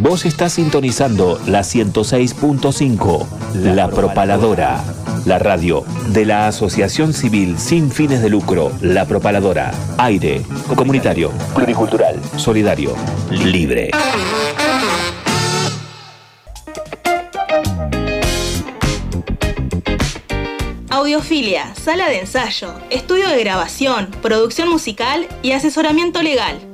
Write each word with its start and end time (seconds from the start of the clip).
Vos 0.00 0.26
estás 0.26 0.54
sintonizando 0.54 1.40
la 1.46 1.60
106.5, 1.60 3.26
La 3.54 3.88
Propaladora, 3.88 4.82
la 5.24 5.38
radio 5.38 5.84
de 6.08 6.24
la 6.24 6.48
Asociación 6.48 7.12
Civil 7.12 7.58
sin 7.58 7.92
fines 7.92 8.20
de 8.20 8.28
lucro, 8.28 8.72
La 8.80 9.06
Propaladora. 9.06 9.72
Aire, 9.98 10.42
comunitario, 10.74 11.30
pluricultural, 11.54 12.20
solidario, 12.36 12.96
libre. 13.30 13.90
Audiofilia, 20.90 21.72
sala 21.76 22.08
de 22.08 22.20
ensayo, 22.20 22.74
estudio 22.90 23.28
de 23.28 23.38
grabación, 23.38 24.10
producción 24.22 24.68
musical 24.68 25.28
y 25.42 25.52
asesoramiento 25.52 26.20
legal. 26.20 26.73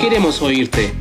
Queremos 0.00 0.40
oírte. 0.40 0.94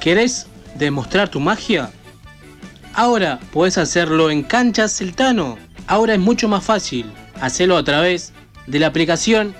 ¿Querés 0.00 0.46
demostrar 0.76 1.28
tu 1.28 1.40
magia? 1.40 1.90
Ahora 2.94 3.40
puedes 3.52 3.76
hacerlo 3.76 4.30
en 4.30 4.42
Cancha 4.42 4.88
Celtano. 4.88 5.58
Ahora 5.86 6.14
es 6.14 6.20
mucho 6.20 6.48
más 6.48 6.64
fácil. 6.64 7.10
Hacelo 7.40 7.76
a 7.76 7.82
través 7.82 8.32
de 8.66 8.78
la 8.78 8.86
aplicación 8.86 9.54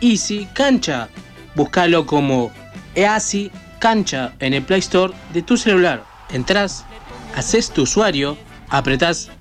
Easy 0.00 0.48
Cancha. 0.54 1.08
Búscalo 1.54 2.06
como 2.06 2.50
Easy 2.94 3.50
Cancha 3.80 4.32
en 4.40 4.54
el 4.54 4.62
Play 4.62 4.80
Store 4.80 5.12
de 5.34 5.42
tu 5.42 5.56
celular. 5.56 6.04
Entrás, 6.30 6.84
haces 7.36 7.70
tu 7.70 7.82
usuario, 7.82 8.36
apretás 8.68 9.30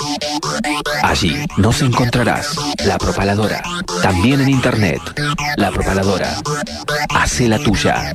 Allí 1.03 1.35
nos 1.57 1.81
encontrarás 1.83 2.57
La 2.85 2.97
Propaladora. 2.99 3.61
También 4.03 4.43
en 4.43 4.51
internet. 4.51 5.01
La 5.57 5.73
Propaladora. 5.73 6.37
Hace 7.11 7.49
la 7.49 7.59
tuya. 7.59 8.15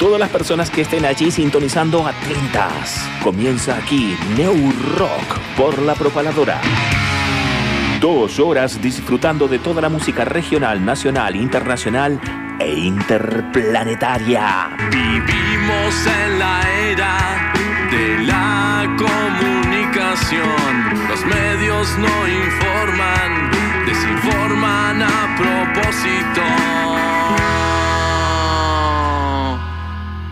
Todas 0.00 0.18
las 0.18 0.30
personas 0.30 0.70
que 0.70 0.80
estén 0.80 1.04
allí 1.04 1.30
sintonizando 1.30 2.06
atentas. 2.06 3.06
Comienza 3.22 3.76
aquí 3.76 4.16
New 4.34 4.72
Rock 4.96 5.38
por 5.58 5.78
la 5.82 5.94
propaladora. 5.94 6.58
Dos 8.00 8.40
horas 8.40 8.80
disfrutando 8.80 9.46
de 9.46 9.58
toda 9.58 9.82
la 9.82 9.90
música 9.90 10.24
regional, 10.24 10.82
nacional, 10.82 11.36
internacional 11.36 12.18
e 12.58 12.72
interplanetaria. 12.72 14.70
Vivimos 14.90 16.06
en 16.06 16.38
la 16.38 16.62
era 16.88 17.52
de 17.90 18.20
la 18.24 18.86
comunicación. 18.96 20.48
Los 21.10 21.26
medios 21.26 21.98
no 21.98 22.26
informan, 22.26 23.50
desinforman 23.84 25.02
a 25.02 25.36
propósito. 25.36 26.42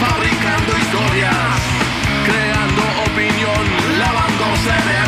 fabricando 0.00 0.76
historias, 0.78 1.32
creando 2.26 2.82
opinión, 3.06 3.98
lavando 3.98 4.56
cerebros. 4.56 5.03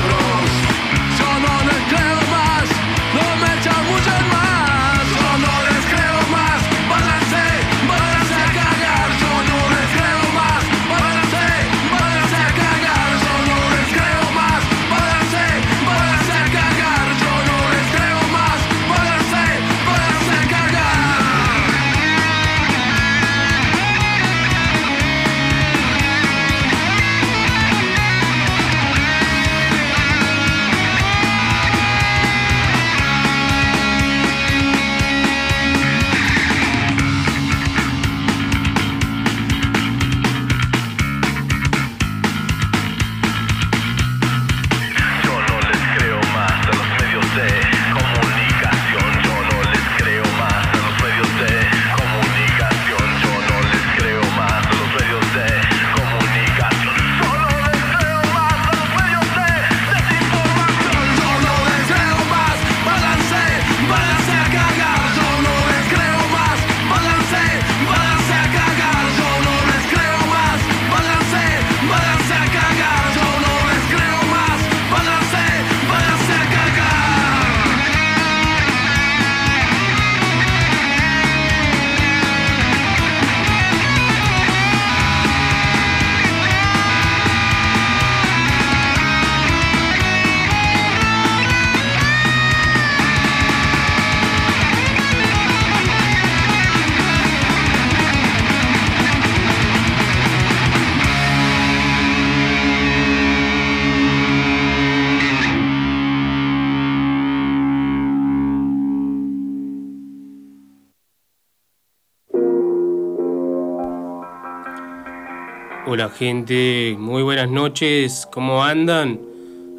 Hola 115.96 116.10
gente, 116.10 116.94
muy 116.98 117.22
buenas 117.22 117.48
noches, 117.48 118.28
¿cómo 118.30 118.62
andan? 118.62 119.18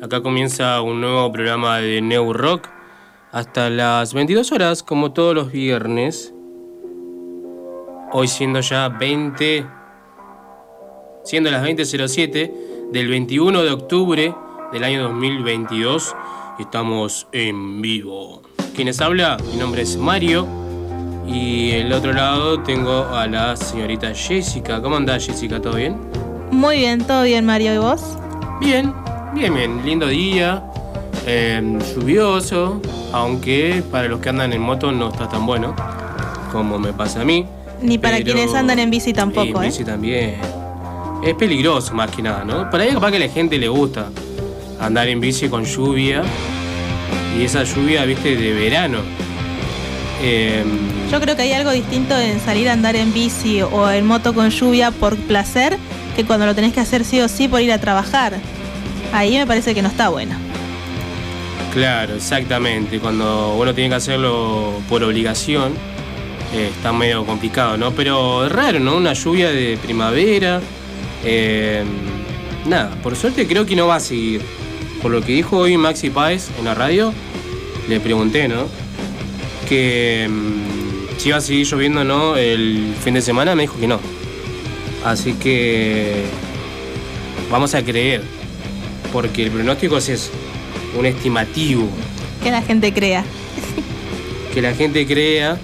Acá 0.02 0.24
comienza 0.24 0.82
un 0.82 1.00
nuevo 1.00 1.32
programa 1.32 1.78
de 1.78 2.02
New 2.02 2.34
Rock 2.34 2.70
hasta 3.32 3.70
las 3.70 4.16
22 4.16 4.52
horas, 4.52 4.82
como 4.82 5.14
todos 5.14 5.36
los 5.36 5.52
viernes. 5.52 6.34
Hoy 8.12 8.28
siendo 8.28 8.62
ya 8.62 8.90
20, 8.90 9.64
siendo 11.24 11.52
las 11.52 11.64
20.07 11.64 12.52
del 12.92 13.10
21 13.10 13.62
de 13.62 13.70
octubre 13.70 14.36
del 14.74 14.84
año 14.84 15.04
2022, 15.04 16.16
estamos 16.58 17.28
en 17.32 17.80
vivo. 17.84 18.42
¿Quiénes 18.76 19.02
habla? 19.02 19.38
Mi 19.52 19.58
nombre 19.58 19.84
es 19.84 19.96
Mario 19.98 20.67
y 21.28 21.72
el 21.72 21.92
otro 21.92 22.14
lado 22.14 22.60
tengo 22.62 23.06
a 23.14 23.28
la 23.28 23.56
señorita 23.58 24.14
Jessica. 24.14 24.82
¿Cómo 24.82 24.96
anda 24.96 25.20
Jessica? 25.20 25.62
¿Todo 25.62 25.76
bien? 25.76 25.98
Muy 26.52 26.78
bien, 26.78 27.04
todo 27.06 27.24
bien, 27.24 27.46
Mario. 27.46 27.74
¿Y 27.74 27.78
vos? 27.78 28.18
Bien, 28.62 28.94
bien, 29.34 29.54
bien. 29.54 29.82
Lindo 29.86 30.08
día. 30.08 30.64
eh, 31.30 31.62
lluvioso, 31.94 32.82
aunque 33.12 33.84
para 33.92 34.08
los 34.08 34.22
que 34.22 34.30
andan 34.30 34.54
en 34.54 34.62
moto 34.62 34.94
no 34.94 35.10
está 35.10 35.28
tan 35.28 35.46
bueno 35.46 35.76
como 36.54 36.80
me 36.80 36.94
pasa 36.94 37.22
a 37.22 37.26
mí. 37.26 37.46
Ni 37.82 37.98
para 37.98 38.18
Pero- 38.18 38.34
quienes 38.34 38.54
andan 38.56 38.80
en 38.80 38.90
bici 38.90 39.12
tampoco, 39.12 39.58
en 39.60 39.64
¿eh? 39.66 39.68
bici 39.68 39.84
también. 39.84 40.36
Es 41.22 41.34
peligroso 41.36 41.94
más 41.94 42.10
que 42.12 42.22
nada, 42.22 42.46
¿no? 42.46 42.70
Para 42.70 42.84
ahí 42.86 42.94
capaz 42.94 43.12
que 43.12 43.18
a 43.18 43.20
la 43.20 43.28
gente 43.28 43.58
le 43.58 43.68
gusta 43.68 44.08
andar 44.80 45.10
en 45.10 45.20
bici 45.20 45.50
con 45.50 45.66
lluvia. 45.66 46.24
Y 47.38 47.44
esa 47.44 47.64
lluvia, 47.66 48.06
viste, 48.06 48.38
de 48.38 48.54
verano. 48.54 49.00
Eh, 50.22 50.64
Yo 51.12 51.20
creo 51.22 51.36
que 51.36 51.44
hay 51.44 51.54
algo 51.54 51.72
distinto 51.72 52.18
en 52.18 52.40
salir 52.40 52.70
a 52.70 52.74
andar 52.74 52.96
en 52.96 53.14
bici 53.14 53.62
o 53.62 53.90
en 53.90 54.06
moto 54.06 54.34
con 54.34 54.50
lluvia 54.50 54.92
por 54.92 55.16
placer 55.16 55.78
que 56.16 56.26
cuando 56.26 56.46
lo 56.46 56.56
tenés 56.56 56.74
que 56.74 56.80
hacer 56.80 57.06
sí 57.06 57.20
o 57.22 57.28
sí 57.28 57.48
por 57.48 57.62
ir 57.62 57.72
a 57.72 57.80
trabajar. 57.80 58.34
Ahí 59.14 59.38
me 59.38 59.46
parece 59.46 59.74
que 59.76 59.82
no 59.82 59.88
está 59.90 60.10
bueno. 60.10 60.36
claro, 61.74 62.16
exactamente. 62.16 63.00
Cuando 63.00 63.56
uno 63.56 63.74
tiene 63.74 63.90
que 63.90 63.96
hacerlo 63.96 64.74
por 64.90 65.04
obligación, 65.04 65.74
eh, 66.54 66.72
está 66.76 66.92
medio 66.92 67.26
complicado, 67.26 67.78
¿no? 67.78 67.92
Pero 67.92 68.46
es 68.46 68.52
raro, 68.52 68.80
¿no? 68.80 68.98
Una 68.98 69.14
lluvia 69.14 69.50
de 69.52 69.78
primavera. 69.78 70.60
eh, 71.24 71.84
nada, 72.66 72.90
por 73.04 73.16
suerte 73.16 73.48
creo 73.48 73.66
que 73.66 73.76
no 73.76 73.88
va 73.88 73.96
a 73.98 74.00
seguir. 74.00 74.42
Por 75.02 75.12
lo 75.12 75.22
que 75.22 75.34
dijo 75.34 75.58
hoy 75.58 75.78
Maxi 75.78 76.10
Páez 76.10 76.50
en 76.58 76.66
la 76.66 76.74
radio, 76.74 77.14
le 77.88 78.00
pregunté, 78.00 78.48
¿no? 78.48 78.66
Que 79.68 80.28
mm, 80.30 81.18
si 81.20 81.30
iba 81.30 81.38
a 81.38 81.42
seguir 81.42 81.66
lloviendo 81.68 82.02
o 82.02 82.04
no 82.04 82.38
el 82.38 82.94
fin 83.04 83.14
de 83.14 83.22
semana, 83.22 83.56
me 83.56 83.64
dijo 83.64 83.80
que 83.80 83.88
no. 83.88 84.00
Así 85.04 85.34
que 85.34 86.24
vamos 87.52 87.74
a 87.76 87.84
creer, 87.84 88.24
porque 89.14 89.44
el 89.44 89.52
pronóstico 89.52 89.98
es 89.98 90.10
eso, 90.10 90.32
un 90.98 91.06
estimativo, 91.06 91.88
Que 92.44 92.52
la 92.52 92.62
gente 92.62 92.94
crea. 92.94 93.24
que 94.54 94.62
la 94.62 94.74
gente 94.74 95.06
crea, 95.06 95.58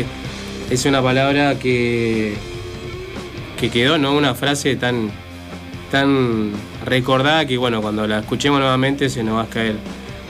es 0.70 0.84
una 0.84 1.02
palabra 1.02 1.58
que, 1.58 2.34
que 3.58 3.70
quedó, 3.70 3.98
¿no? 3.98 4.12
Una 4.14 4.34
frase 4.34 4.76
tan, 4.76 5.10
tan 5.90 6.52
recordada 6.84 7.44
que, 7.46 7.56
bueno, 7.56 7.80
cuando 7.82 8.06
la 8.06 8.20
escuchemos 8.20 8.60
nuevamente 8.60 9.08
se 9.08 9.22
nos 9.22 9.36
va 9.38 9.42
a 9.42 9.46
caer 9.46 9.76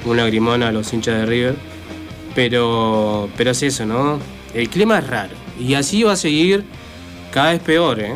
un 0.06 0.16
lagrimón 0.16 0.62
a 0.62 0.72
los 0.72 0.92
hinchas 0.92 1.18
de 1.18 1.26
River. 1.26 1.69
Pero, 2.34 3.28
pero 3.36 3.50
es 3.50 3.62
eso, 3.62 3.86
¿no? 3.86 4.18
El 4.54 4.68
clima 4.68 4.98
es 4.98 5.06
raro. 5.06 5.34
Y 5.58 5.74
así 5.74 6.02
va 6.02 6.12
a 6.12 6.16
seguir 6.16 6.64
cada 7.32 7.52
vez 7.52 7.60
peor, 7.60 8.00
¿eh? 8.00 8.14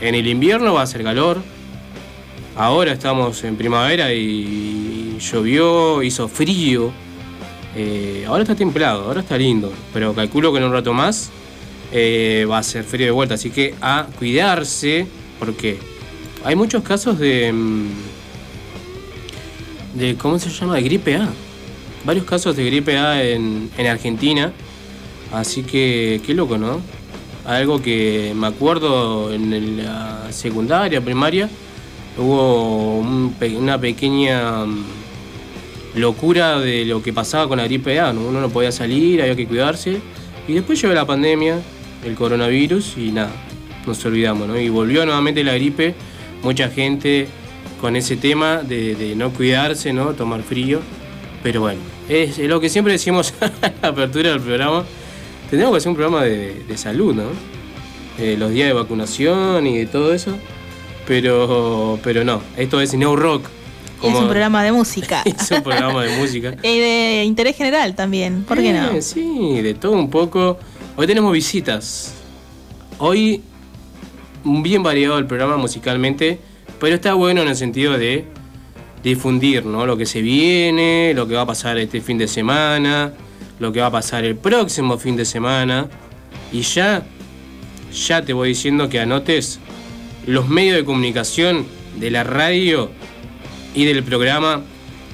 En 0.00 0.14
el 0.14 0.26
invierno 0.26 0.74
va 0.74 0.82
a 0.82 0.86
ser 0.86 1.02
calor. 1.02 1.42
Ahora 2.56 2.92
estamos 2.92 3.42
en 3.44 3.56
primavera 3.56 4.12
y 4.12 5.18
llovió, 5.18 6.02
hizo 6.02 6.28
frío. 6.28 6.92
Eh, 7.76 8.24
ahora 8.28 8.42
está 8.42 8.54
templado, 8.54 9.04
ahora 9.04 9.20
está 9.20 9.36
lindo. 9.36 9.72
Pero 9.92 10.14
calculo 10.14 10.52
que 10.52 10.58
en 10.58 10.64
un 10.64 10.72
rato 10.72 10.92
más 10.92 11.30
eh, 11.92 12.46
va 12.50 12.58
a 12.58 12.62
ser 12.62 12.84
frío 12.84 13.06
de 13.06 13.12
vuelta. 13.12 13.34
Así 13.34 13.50
que 13.50 13.74
a 13.80 14.06
cuidarse, 14.18 15.06
porque 15.38 15.78
hay 16.44 16.56
muchos 16.56 16.82
casos 16.82 17.18
de. 17.18 17.52
mm, 17.52 17.88
de 19.94 20.16
¿Cómo 20.16 20.38
se 20.38 20.50
llama? 20.50 20.76
De 20.76 20.82
gripe 20.82 21.16
A. 21.16 21.28
Varios 22.04 22.26
casos 22.26 22.54
de 22.54 22.66
gripe 22.66 22.98
A 22.98 23.22
en, 23.22 23.70
en 23.78 23.86
Argentina. 23.86 24.52
Así 25.32 25.62
que, 25.62 26.20
qué 26.24 26.34
loco, 26.34 26.58
¿no? 26.58 26.80
Algo 27.46 27.80
que 27.80 28.32
me 28.36 28.46
acuerdo 28.46 29.32
en 29.32 29.84
la 29.84 30.30
secundaria, 30.30 31.00
primaria, 31.00 31.48
hubo 32.16 32.98
un 32.98 33.34
una 33.56 33.80
pequeña 33.80 34.64
mm, 34.64 34.84
locura 35.96 36.60
de 36.60 36.84
lo 36.84 37.02
que 37.02 37.12
pasaba 37.12 37.48
con 37.48 37.58
la 37.58 37.64
gripe 37.64 37.98
A, 38.00 38.12
¿no? 38.12 38.22
Uno 38.22 38.40
no 38.40 38.48
podía 38.50 38.70
salir, 38.70 39.20
había 39.22 39.36
que 39.36 39.46
cuidarse. 39.46 40.00
Y 40.46 40.52
después 40.52 40.80
llegó 40.80 40.94
la 40.94 41.06
pandemia, 41.06 41.58
el 42.04 42.14
coronavirus 42.14 42.98
y 42.98 43.10
nada, 43.10 43.32
nos 43.86 44.04
olvidamos, 44.04 44.46
¿no? 44.46 44.58
Y 44.58 44.68
volvió 44.68 45.04
nuevamente 45.06 45.42
la 45.42 45.54
gripe, 45.54 45.94
mucha 46.42 46.68
gente 46.68 47.28
con 47.80 47.96
ese 47.96 48.16
tema 48.16 48.58
de 48.58 49.14
no 49.16 49.30
cuidarse, 49.30 49.92
¿no? 49.92 50.12
Tomar 50.12 50.42
frío. 50.42 50.80
Pero 51.42 51.60
bueno, 51.60 51.80
es, 52.08 52.38
es 52.38 52.48
lo 52.48 52.60
que 52.60 52.68
siempre 52.68 52.92
decimos 52.92 53.34
en 53.40 53.72
la 53.82 53.88
apertura 53.88 54.30
del 54.30 54.40
programa. 54.40 54.84
Tenemos 55.50 55.72
que 55.72 55.78
hacer 55.78 55.90
un 55.90 55.96
programa 55.96 56.24
de, 56.24 56.64
de 56.66 56.76
salud, 56.76 57.14
¿no? 57.14 57.24
Eh, 58.18 58.36
los 58.38 58.50
días 58.50 58.68
de 58.68 58.74
vacunación 58.74 59.66
y 59.66 59.78
de 59.78 59.86
todo 59.86 60.14
eso. 60.14 60.36
Pero, 61.06 61.98
pero 62.02 62.24
no, 62.24 62.40
esto 62.56 62.80
es 62.80 62.94
New 62.94 63.16
Rock. 63.16 63.46
Es 64.02 64.12
un 64.14 64.26
programa 64.26 64.62
de 64.62 64.70
música. 64.70 65.22
es 65.24 65.50
un 65.50 65.62
programa 65.62 66.04
de 66.04 66.14
música. 66.18 66.54
Y 66.62 66.78
de 66.78 67.24
interés 67.24 67.56
general 67.56 67.94
también, 67.94 68.42
¿por 68.42 68.58
qué 68.58 68.74
no? 68.74 68.90
Eh, 68.90 69.00
Sí, 69.00 69.62
de 69.62 69.72
todo 69.72 69.92
un 69.92 70.10
poco. 70.10 70.58
Hoy 70.96 71.06
tenemos 71.06 71.32
visitas. 71.32 72.12
Hoy 72.98 73.40
bien 74.44 74.82
variado 74.82 75.16
el 75.18 75.26
programa 75.26 75.56
musicalmente, 75.56 76.38
pero 76.78 76.96
está 76.96 77.14
bueno 77.14 77.40
en 77.40 77.48
el 77.48 77.56
sentido 77.56 77.96
de 77.96 78.26
difundir 79.04 79.64
¿no? 79.66 79.86
lo 79.86 79.96
que 79.96 80.06
se 80.06 80.22
viene, 80.22 81.12
lo 81.14 81.28
que 81.28 81.34
va 81.34 81.42
a 81.42 81.46
pasar 81.46 81.78
este 81.78 82.00
fin 82.00 82.18
de 82.18 82.26
semana, 82.26 83.12
lo 83.60 83.70
que 83.72 83.80
va 83.80 83.86
a 83.86 83.92
pasar 83.92 84.24
el 84.24 84.34
próximo 84.36 84.98
fin 84.98 85.14
de 85.14 85.24
semana. 85.24 85.88
Y 86.50 86.62
ya, 86.62 87.04
ya 87.92 88.24
te 88.24 88.32
voy 88.32 88.48
diciendo 88.48 88.88
que 88.88 88.98
anotes 88.98 89.60
los 90.26 90.48
medios 90.48 90.76
de 90.76 90.84
comunicación 90.84 91.66
de 92.00 92.10
la 92.10 92.24
radio 92.24 92.90
y 93.74 93.84
del 93.84 94.02
programa, 94.02 94.62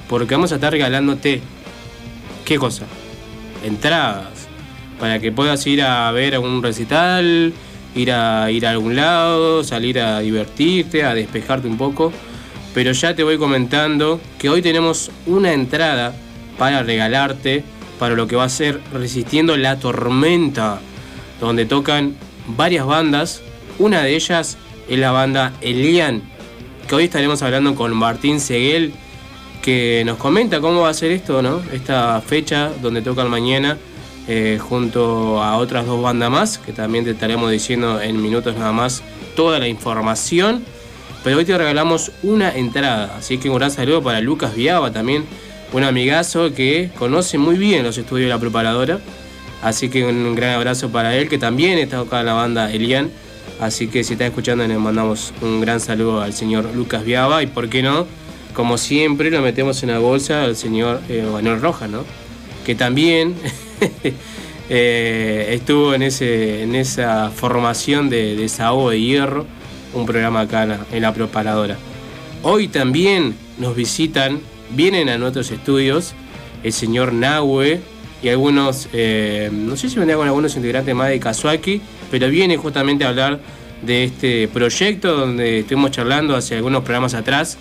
porque 0.07 0.33
vamos 0.33 0.51
a 0.51 0.55
estar 0.55 0.71
regalándote 0.71 1.41
¿Qué 2.51 2.57
cosa? 2.57 2.85
Entradas. 3.63 4.47
Para 4.99 5.19
que 5.19 5.31
puedas 5.31 5.65
ir 5.67 5.83
a 5.83 6.11
ver 6.11 6.35
algún 6.35 6.61
recital, 6.61 7.53
ir 7.95 8.11
a 8.11 8.51
ir 8.51 8.65
a 8.65 8.71
algún 8.71 8.95
lado, 8.97 9.63
salir 9.63 9.99
a 9.99 10.19
divertirte, 10.19 11.05
a 11.05 11.13
despejarte 11.13 11.67
un 11.67 11.77
poco. 11.77 12.11
Pero 12.73 12.91
ya 12.93 13.15
te 13.15 13.23
voy 13.23 13.37
comentando 13.37 14.21
que 14.39 14.49
hoy 14.49 14.61
tenemos 14.61 15.11
una 15.25 15.53
entrada 15.53 16.15
para 16.57 16.83
regalarte 16.83 17.63
para 17.99 18.15
lo 18.15 18.27
que 18.27 18.35
va 18.35 18.45
a 18.45 18.49
ser 18.49 18.79
Resistiendo 18.93 19.57
la 19.57 19.77
Tormenta, 19.77 20.79
donde 21.39 21.65
tocan 21.65 22.15
varias 22.47 22.85
bandas. 22.85 23.41
Una 23.77 24.01
de 24.01 24.15
ellas 24.15 24.57
es 24.89 24.99
la 24.99 25.11
banda 25.11 25.53
Elian, 25.61 26.21
que 26.87 26.95
hoy 26.95 27.03
estaremos 27.05 27.41
hablando 27.41 27.75
con 27.75 27.95
Martín 27.95 28.39
Seguel, 28.39 28.93
que 29.61 30.03
nos 30.05 30.17
comenta 30.17 30.59
cómo 30.61 30.81
va 30.81 30.89
a 30.89 30.93
ser 30.93 31.11
esto, 31.11 31.41
¿no? 31.41 31.61
Esta 31.71 32.19
fecha 32.21 32.71
donde 32.81 33.01
tocan 33.01 33.29
mañana 33.29 33.77
eh, 34.27 34.59
junto 34.59 35.41
a 35.41 35.57
otras 35.57 35.85
dos 35.85 36.01
bandas 36.01 36.31
más, 36.31 36.57
que 36.57 36.73
también 36.73 37.05
te 37.05 37.11
estaremos 37.11 37.51
diciendo 37.51 38.01
en 38.01 38.21
minutos 38.21 38.55
nada 38.55 38.71
más 38.71 39.03
toda 39.35 39.59
la 39.59 39.67
información. 39.67 40.63
Pero 41.23 41.37
hoy 41.37 41.45
te 41.45 41.57
regalamos 41.57 42.11
una 42.23 42.55
entrada, 42.55 43.15
así 43.17 43.37
que 43.37 43.49
un 43.49 43.57
gran 43.57 43.69
saludo 43.69 44.01
para 44.01 44.21
Lucas 44.21 44.55
Viaba 44.55 44.91
también, 44.91 45.25
un 45.71 45.83
amigazo 45.83 46.53
que 46.53 46.89
conoce 46.97 47.37
muy 47.37 47.57
bien 47.57 47.83
los 47.83 47.97
estudios 47.97 48.27
de 48.27 48.33
la 48.33 48.39
preparadora. 48.39 48.99
Así 49.61 49.89
que 49.89 50.03
un 50.03 50.35
gran 50.35 50.55
abrazo 50.55 50.89
para 50.91 51.15
él, 51.15 51.29
que 51.29 51.37
también 51.37 51.77
está 51.77 51.99
acá 51.99 52.21
en 52.21 52.25
la 52.25 52.33
banda 52.33 52.71
Elian. 52.71 53.11
Así 53.59 53.87
que 53.87 54.03
si 54.03 54.13
está 54.13 54.25
escuchando, 54.25 54.65
le 54.67 54.77
mandamos 54.77 55.33
un 55.41 55.61
gran 55.61 55.79
saludo 55.79 56.21
al 56.21 56.33
señor 56.33 56.73
Lucas 56.73 57.05
Viaba. 57.05 57.43
Y 57.43 57.47
por 57.47 57.69
qué 57.69 57.83
no, 57.83 58.07
como 58.55 58.79
siempre, 58.79 59.29
lo 59.29 59.41
metemos 59.41 59.83
en 59.83 59.89
la 59.89 59.99
bolsa 59.99 60.43
al 60.43 60.55
señor 60.55 60.99
eh, 61.09 61.23
Manuel 61.31 61.61
Rojas, 61.61 61.89
¿no? 61.89 62.03
Que 62.65 62.73
también 62.73 63.35
eh, 64.69 65.49
estuvo 65.51 65.93
en, 65.93 66.01
ese, 66.01 66.63
en 66.63 66.73
esa 66.73 67.29
formación 67.29 68.09
de 68.09 68.35
desahogo 68.35 68.89
de 68.89 68.99
hierro, 68.99 69.45
un 69.93 70.05
programa 70.05 70.41
acá 70.41 70.63
en 70.63 70.69
la, 70.69 70.79
en 70.91 71.01
la 71.01 71.13
preparadora. 71.13 71.77
Hoy 72.43 72.67
también 72.67 73.35
nos 73.57 73.75
visitan, 73.75 74.39
vienen 74.71 75.09
a 75.09 75.17
nuestros 75.17 75.51
estudios, 75.51 76.13
el 76.63 76.73
señor 76.73 77.13
Nahue 77.13 77.81
y 78.23 78.29
algunos, 78.29 78.87
eh, 78.93 79.49
no 79.51 79.75
sé 79.75 79.89
si 79.89 79.95
vendría 79.95 80.17
con 80.17 80.27
algunos 80.27 80.55
integrantes 80.55 80.93
más 80.93 81.09
de 81.09 81.19
Kazuaki, 81.19 81.81
pero 82.09 82.29
viene 82.29 82.57
justamente 82.57 83.03
a 83.05 83.09
hablar 83.09 83.39
de 83.81 84.03
este 84.03 84.47
proyecto 84.47 85.15
donde 85.15 85.59
estuvimos 85.59 85.91
charlando 85.91 86.35
hace 86.35 86.55
algunos 86.55 86.83
programas 86.83 87.13
atrás 87.13 87.57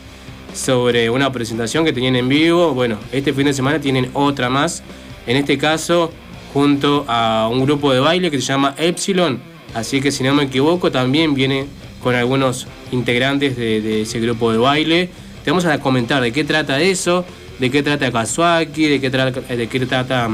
sobre 0.55 1.09
una 1.09 1.33
presentación 1.33 1.85
que 1.85 1.93
tenían 1.93 2.17
en 2.17 2.29
vivo. 2.29 2.75
Bueno, 2.75 2.99
este 3.13 3.33
fin 3.33 3.47
de 3.47 3.55
semana 3.55 3.81
tienen 3.81 4.11
otra 4.13 4.51
más. 4.51 4.83
En 5.27 5.37
este 5.37 5.57
caso, 5.57 6.13
junto 6.53 7.05
a 7.09 7.49
un 7.51 7.65
grupo 7.65 7.93
de 7.93 8.01
baile 8.01 8.31
que 8.31 8.39
se 8.41 8.47
llama 8.47 8.75
Epsilon. 8.77 9.41
Así 9.75 10.01
que 10.01 10.11
si 10.11 10.25
no 10.25 10.35
me 10.35 10.45
equivoco, 10.45 10.91
también 10.91 11.35
viene 11.35 11.67
con 12.03 12.15
algunos 12.15 12.67
integrantes 12.93 13.57
de, 13.57 14.03
ese 14.03 14.21
grupo 14.21 14.53
de 14.53 14.59
baile. 14.59 15.09
Te 15.45 15.51
vamos 15.51 15.65
a 15.65 15.79
comentar 15.79 16.23
de 16.23 16.33
qué 16.33 16.45
trata 16.45 16.81
eso, 16.81 17.25
de 17.59 17.71
qué 17.71 17.83
trata 17.83 18.11
Kazuaki, 18.11 18.87
de 18.87 19.01
qué 19.01 19.11
trata, 19.11 19.41
de 19.41 19.67
qué 19.69 19.87
trata, 19.87 20.29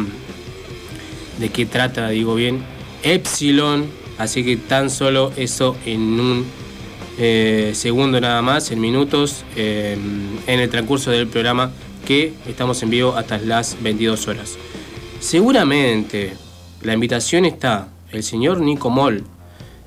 de 1.38 1.48
qué 1.50 1.66
trata, 1.66 2.08
digo 2.08 2.34
bien, 2.34 2.62
Epsilon. 3.02 3.86
Así 4.18 4.44
que 4.44 4.56
tan 4.56 4.88
solo 4.88 5.30
eso 5.36 5.76
en 5.84 6.00
un 6.00 6.46
eh, 7.18 7.72
segundo 7.74 8.20
nada 8.20 8.42
más, 8.42 8.70
en 8.70 8.80
minutos, 8.80 9.44
eh, 9.56 9.96
en 10.46 10.60
el 10.60 10.70
transcurso 10.70 11.10
del 11.10 11.26
programa 11.26 11.70
que 12.06 12.32
estamos 12.46 12.82
en 12.82 12.90
vivo 12.90 13.14
hasta 13.16 13.38
las 13.38 13.76
22 13.82 14.28
horas. 14.28 14.56
Seguramente 15.20 16.34
la 16.82 16.94
invitación 16.94 17.44
está 17.44 17.88
el 18.12 18.22
señor 18.22 18.60
Nico 18.60 18.90
Moll. 18.90 19.24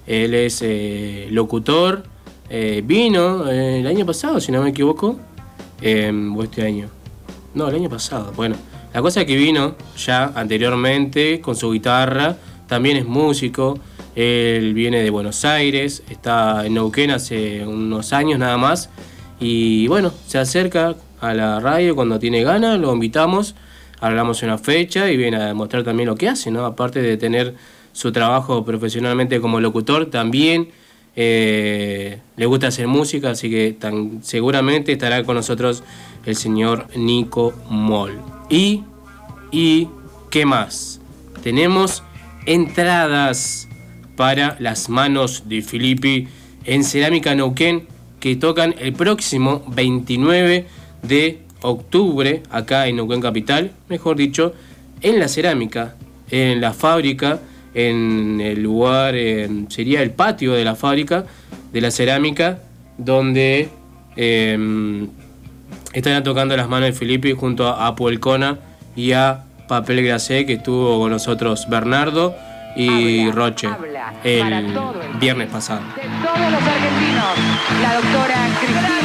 Él 0.10 0.34
es 0.34 0.64
eh, 0.64 1.28
locutor, 1.30 2.02
eh, 2.50 2.82
vino 2.84 3.48
eh, 3.48 3.82
el 3.82 3.86
año 3.86 4.08
pasado, 4.08 4.40
si 4.40 4.52
no 4.52 4.64
me 4.64 4.72
equivoco, 4.72 5.20
em, 5.82 6.36
o 6.36 6.44
este 6.44 6.64
año. 6.64 6.90
No, 7.54 7.68
el 7.68 7.76
año 7.76 7.92
pasado. 7.92 8.34
Bueno, 8.36 8.56
la 8.92 9.04
cosa 9.04 9.22
es 9.22 9.28
que 9.28 9.36
vino 9.36 9.76
ya 9.96 10.32
anteriormente 10.34 11.40
con 11.42 11.56
su 11.56 11.72
guitarra, 11.72 12.38
también 12.68 12.98
es 12.98 13.06
músico. 13.06 13.80
Él 14.16 14.74
viene 14.74 15.04
de 15.04 15.12
Buenos 15.12 15.46
Aires, 15.46 16.02
está 16.10 16.66
en 16.66 16.74
Neuquén 16.74 17.12
hace 17.12 17.64
unos 17.68 18.12
años 18.12 18.40
nada 18.40 18.58
más. 18.58 18.90
Y 19.40 19.88
bueno, 19.90 20.12
se 20.26 20.40
acerca 20.40 20.96
a 21.22 21.36
la 21.36 21.60
radio 21.60 21.96
cuando 21.96 22.18
tiene 22.18 22.42
ganas, 22.44 22.80
lo 22.80 22.92
invitamos, 22.92 23.54
hablamos 24.00 24.42
una 24.42 24.58
fecha 24.58 25.12
y 25.12 25.18
viene 25.18 25.38
a 25.38 25.46
demostrar 25.46 25.84
también 25.84 26.10
lo 26.10 26.16
que 26.16 26.28
hace, 26.28 26.50
¿no? 26.50 26.66
Aparte 26.66 27.00
de 27.00 27.16
tener 27.16 27.54
su 28.00 28.14
trabajo 28.14 28.64
profesionalmente 28.64 29.42
como 29.42 29.60
locutor, 29.60 30.06
también 30.06 30.70
eh, 31.18 32.20
le 32.38 32.46
gusta 32.46 32.68
hacer 32.68 32.88
música, 32.88 33.32
así 33.32 33.50
que 33.50 33.76
tan, 33.78 34.24
seguramente 34.24 34.94
estará 34.94 35.22
con 35.26 35.36
nosotros 35.36 35.84
el 36.26 36.38
señor 36.38 36.88
Nico 36.96 37.54
Moll. 37.70 38.22
Y, 38.50 38.86
y, 39.52 39.90
¿qué 40.32 40.46
más? 40.46 41.02
Tenemos 41.44 42.02
entradas 42.46 43.68
para 44.16 44.56
las 44.62 44.88
manos 44.88 45.50
de 45.50 45.62
Filippi 45.62 46.30
en 46.64 46.86
Cerámica 46.86 47.36
Neuquén 47.36 47.86
que 48.22 48.38
tocan 48.38 48.76
el 48.80 48.94
próximo 48.94 49.62
29 49.76 50.68
de 51.04 51.40
octubre 51.62 52.44
acá 52.50 52.88
en 52.88 52.96
Neuquén 52.96 53.20
Capital, 53.20 53.74
mejor 53.90 54.16
dicho, 54.16 54.54
en 55.02 55.20
la 55.20 55.28
cerámica, 55.28 55.98
en 56.32 56.62
la 56.62 56.72
fábrica 56.72 57.42
en 57.74 58.42
el 58.42 58.64
lugar, 58.64 59.16
eh, 59.16 59.50
sería 59.70 60.02
el 60.02 60.12
patio 60.12 60.54
de 60.54 60.64
la 60.66 60.76
fábrica 60.76 61.26
de 61.72 61.82
la 61.82 61.92
cerámica, 61.92 62.60
donde 62.98 63.70
eh, 64.16 65.08
estarán 65.94 66.24
tocando 66.24 66.56
las 66.58 66.68
manos 66.68 66.90
de 66.90 66.94
Filippi 66.94 67.34
junto 67.34 67.68
a 67.68 67.96
Puelcona 67.96 68.60
y 68.96 69.12
a 69.14 69.46
Papel 69.68 70.04
Gracé, 70.04 70.46
que 70.46 70.54
estuvo 70.54 71.00
con 71.00 71.12
nosotros 71.12 71.68
Bernardo 71.70 72.36
y 72.76 73.30
Roche 73.32 73.70
el 74.24 74.74
viernes 75.20 75.50
pasado. 75.50 75.82
Todos 75.96 76.52
los 76.52 76.62
argentinos, 76.62 77.38
la 77.82 77.94
doctora 77.96 78.48
Cristina 78.60 78.99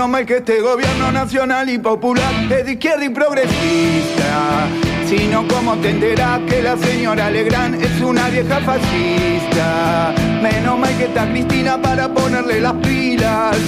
Menos 0.00 0.12
mal 0.12 0.24
que 0.24 0.38
este 0.38 0.62
gobierno 0.62 1.12
nacional 1.12 1.68
y 1.68 1.76
popular 1.76 2.32
es 2.50 2.64
de 2.64 2.72
izquierda 2.72 3.04
y 3.04 3.10
progresista. 3.10 4.66
Si 5.06 5.28
no, 5.28 5.46
¿cómo 5.46 5.76
te 5.76 5.90
enterás 5.90 6.40
que 6.48 6.62
la 6.62 6.74
señora 6.78 7.28
Legrand 7.28 7.74
es 7.74 8.00
una 8.00 8.30
vieja 8.30 8.60
fascista? 8.60 10.14
Menos 10.42 10.78
mal 10.78 10.96
que 10.96 11.04
está 11.04 11.30
Cristina 11.30 11.76
para 11.82 12.08
ponerle 12.08 12.62
las 12.62 12.72
pilas 12.76 13.58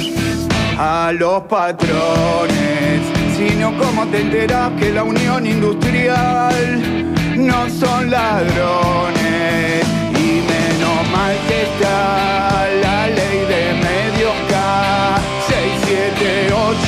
a 0.78 1.12
los 1.12 1.42
patrones. 1.42 3.02
Si 3.36 3.54
no, 3.56 3.76
¿cómo 3.76 4.06
te 4.06 4.22
enterás 4.22 4.70
que 4.78 4.90
la 4.90 5.04
unión 5.04 5.46
industrial 5.46 7.12
no 7.36 7.68
son 7.68 8.10
ladrones? 8.10 9.84
Y 10.14 10.40
menos 10.48 11.10
mal 11.12 11.36
que 11.46 11.62
está 11.64 12.68
la 12.80 12.91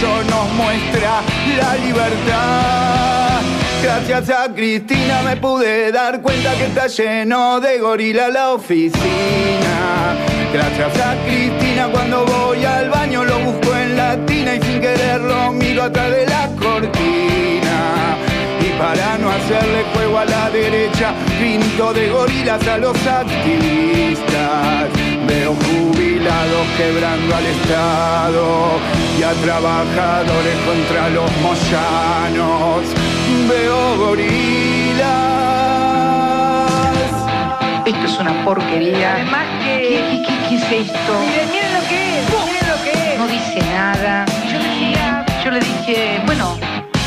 678 0.04 0.24
nos 0.30 0.52
muestra 0.52 1.22
la 1.58 1.76
libertad. 1.76 3.40
Gracias 3.82 4.30
a 4.30 4.52
Cristina 4.54 5.22
me 5.22 5.36
pude 5.36 5.92
dar 5.92 6.20
cuenta 6.20 6.54
que 6.54 6.66
está 6.66 6.86
lleno 6.86 7.60
de 7.60 7.78
gorila 7.78 8.28
la 8.28 8.52
oficina. 8.52 10.16
Gracias 10.52 10.98
a 11.00 11.16
Cristina 11.24 11.88
cuando 11.90 12.24
voy 12.24 12.64
al 12.64 12.90
baño 12.90 13.24
lo 13.24 13.38
busco 13.40 13.74
en 13.74 13.96
la 13.96 14.16
tina 14.26 14.54
y 14.56 14.62
sin 14.62 14.80
quererlo 14.80 15.52
miro 15.52 15.84
atrás 15.84 16.10
de 16.10 16.26
la 16.26 16.48
cortina. 16.58 18.16
Y 18.60 18.78
para 18.78 19.18
no 19.18 19.30
hacerle 19.30 19.84
juego 19.94 20.18
a 20.18 20.24
la 20.24 20.50
derecha, 20.50 21.14
pinto 21.40 21.92
de 21.92 22.08
gorilas 22.08 22.66
a 22.66 22.78
los 22.78 22.96
activistas. 23.06 25.03
Veo 25.44 25.52
jubilados 25.56 26.66
quebrando 26.78 27.36
al 27.36 27.44
Estado 27.44 28.80
y 29.18 29.22
a 29.22 29.32
trabajadores 29.44 30.56
contra 30.64 31.10
los 31.10 31.30
moyanos. 31.42 32.80
Veo 33.46 33.98
gorilas. 33.98 35.04
Esto 37.84 38.06
es 38.06 38.18
una 38.20 38.42
porquería. 38.42 39.16
Además 39.16 39.44
que... 39.62 39.76
¿Qué, 39.82 40.22
qué, 40.26 40.34
qué 40.48 40.54
es 40.54 40.88
esto? 40.88 41.12
Miren, 41.20 41.50
miren 41.52 41.74
lo 41.74 41.80
que 41.90 42.20
es, 42.20 42.24
miren 42.46 42.66
lo 42.66 42.82
que 42.82 42.92
es. 43.12 43.18
No 43.18 43.26
dice 43.28 43.60
nada. 43.70 44.24
Yo 44.50 44.58
le 44.58 44.68
dije, 44.70 44.96
yo 45.44 45.50
le 45.50 45.60
dije, 45.60 46.22
bueno, 46.24 46.56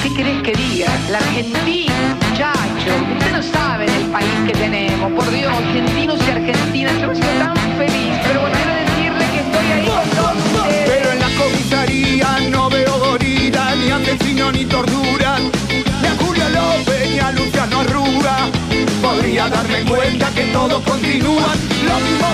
¿qué 0.04 0.14
querés 0.14 0.42
que 0.44 0.54
diga? 0.54 0.88
La 1.10 1.18
Argentina, 1.20 2.18
muchacho. 2.30 2.92
Usted 3.14 3.32
no 3.32 3.44
sabe 3.44 3.86
el 3.86 4.06
país 4.12 4.30
que 4.46 4.54
tenemos. 4.54 5.12
Por 5.12 5.30
Dios, 5.32 5.52
argentinos 5.54 6.20
y 6.26 6.32
argentinas. 6.32 7.02
Yo 7.02 7.08
me 7.08 7.16
siento 7.16 7.40
tan 7.40 7.78
feliz. 7.78 8.14
Pero 8.28 8.42
bueno, 8.42 8.56
quiero 8.58 8.74
decirle 8.86 9.26
que 9.34 9.40
estoy 9.40 9.68
ahí 9.72 9.88
con 9.88 10.10
todos 10.18 10.38
ustedes. 10.38 10.90
Pero 10.90 11.12
en 11.12 11.20
la 11.20 11.30
comisaría 11.42 12.50
no 12.50 12.70
veo 12.70 13.00
gorilas, 13.00 13.78
ni 13.78 13.92
asesinos 13.92 14.54
ni 14.54 14.66
torturas. 14.66 15.42
Ni 16.02 16.08
a 16.08 16.16
Julio 16.20 16.50
López 16.50 17.10
ni 17.10 17.20
a 17.20 17.32
Luciano 17.32 17.80
Arruga. 17.82 18.38
Podría 19.02 19.50
darme 19.50 19.82
cuenta 19.84 20.30
que 20.32 20.44
todo 20.46 20.82
continúa. 20.84 21.56
Lo 21.86 22.00
mismo 22.00 22.28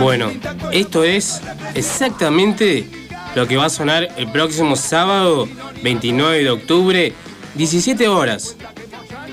Bueno, 0.00 0.30
esto 0.72 1.04
es 1.04 1.42
exactamente 1.74 2.88
lo 3.34 3.46
que 3.46 3.56
va 3.56 3.66
a 3.66 3.70
sonar 3.70 4.08
el 4.16 4.30
próximo 4.30 4.76
sábado 4.76 5.48
29 5.82 6.44
de 6.44 6.50
octubre, 6.50 7.12
17 7.54 8.08
horas. 8.08 8.56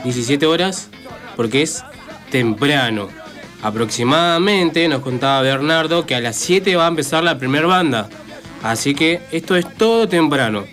17 0.04 0.46
horas 0.46 0.90
porque 1.36 1.62
es 1.62 1.84
temprano. 2.32 3.08
Aproximadamente 3.62 4.88
nos 4.88 5.02
contaba 5.02 5.42
Bernardo 5.42 6.06
que 6.06 6.16
a 6.16 6.20
las 6.20 6.36
7 6.36 6.76
va 6.76 6.86
a 6.86 6.90
empezar 6.90 7.24
la 7.24 7.38
primera 7.38 7.68
banda. 7.68 8.10
Así 8.62 8.94
que 8.94 9.22
esto 9.32 9.56
es 9.56 9.66
todo 9.78 10.08
temprano. 10.08 10.66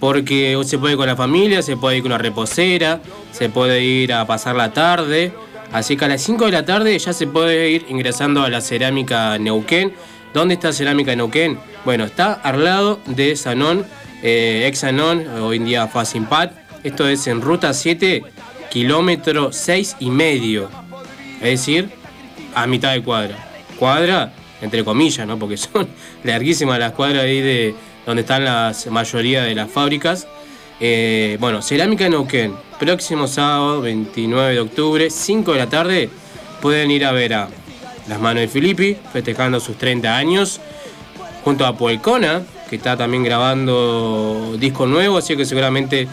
Porque 0.00 0.58
se 0.64 0.78
puede 0.78 0.94
ir 0.94 0.98
con 0.98 1.06
la 1.06 1.16
familia, 1.16 1.62
se 1.62 1.76
puede 1.76 1.96
ir 1.96 2.02
con 2.02 2.12
una 2.12 2.18
reposera, 2.18 3.00
se 3.32 3.48
puede 3.48 3.82
ir 3.82 4.12
a 4.12 4.26
pasar 4.26 4.56
la 4.56 4.72
tarde. 4.72 5.32
Así 5.74 5.96
que 5.96 6.04
a 6.04 6.08
las 6.08 6.22
5 6.22 6.44
de 6.46 6.52
la 6.52 6.64
tarde 6.64 6.96
ya 6.96 7.12
se 7.12 7.26
puede 7.26 7.68
ir 7.68 7.86
ingresando 7.88 8.44
a 8.44 8.48
la 8.48 8.60
cerámica 8.60 9.36
Neuquén. 9.38 9.92
¿Dónde 10.32 10.54
está 10.54 10.72
Cerámica 10.72 11.16
Neuquén? 11.16 11.58
Bueno, 11.84 12.04
está 12.04 12.32
al 12.32 12.62
lado 12.62 13.00
de 13.06 13.34
Sanón, 13.34 13.84
eh, 14.22 14.66
ex 14.68 14.78
Sanón, 14.78 15.26
hoy 15.26 15.56
en 15.56 15.64
día 15.64 15.88
Facimpat. 15.88 16.52
Esto 16.84 17.08
es 17.08 17.26
en 17.26 17.40
ruta 17.40 17.74
7, 17.74 18.22
kilómetro 18.70 19.52
6 19.52 19.96
y 19.98 20.10
medio. 20.10 20.70
Es 21.38 21.58
decir, 21.60 21.90
a 22.54 22.68
mitad 22.68 22.92
de 22.92 23.02
cuadra. 23.02 23.36
Cuadra, 23.76 24.32
entre 24.62 24.84
comillas, 24.84 25.26
¿no? 25.26 25.40
Porque 25.40 25.56
son 25.56 25.88
larguísimas 26.22 26.78
las 26.78 26.92
cuadras 26.92 27.24
ahí 27.24 27.40
de 27.40 27.74
donde 28.06 28.20
están 28.20 28.44
la 28.44 28.72
mayoría 28.90 29.42
de 29.42 29.56
las 29.56 29.68
fábricas. 29.68 30.28
Eh, 30.80 31.36
bueno, 31.40 31.62
Cerámica 31.62 32.08
Neuquén, 32.08 32.54
próximo 32.80 33.28
sábado 33.28 33.80
29 33.80 34.54
de 34.54 34.60
octubre, 34.60 35.10
5 35.10 35.52
de 35.52 35.58
la 35.58 35.68
tarde, 35.68 36.10
pueden 36.60 36.90
ir 36.90 37.04
a 37.04 37.12
ver 37.12 37.34
a 37.34 37.48
Las 38.08 38.20
Manos 38.20 38.40
de 38.40 38.48
Filippi, 38.48 38.96
festejando 39.12 39.60
sus 39.60 39.76
30 39.76 40.16
años, 40.16 40.60
junto 41.44 41.64
a 41.64 41.76
Polcona, 41.76 42.42
que 42.68 42.76
está 42.76 42.96
también 42.96 43.22
grabando 43.22 44.56
disco 44.58 44.86
nuevo, 44.86 45.18
así 45.18 45.36
que 45.36 45.44
seguramente 45.44 46.08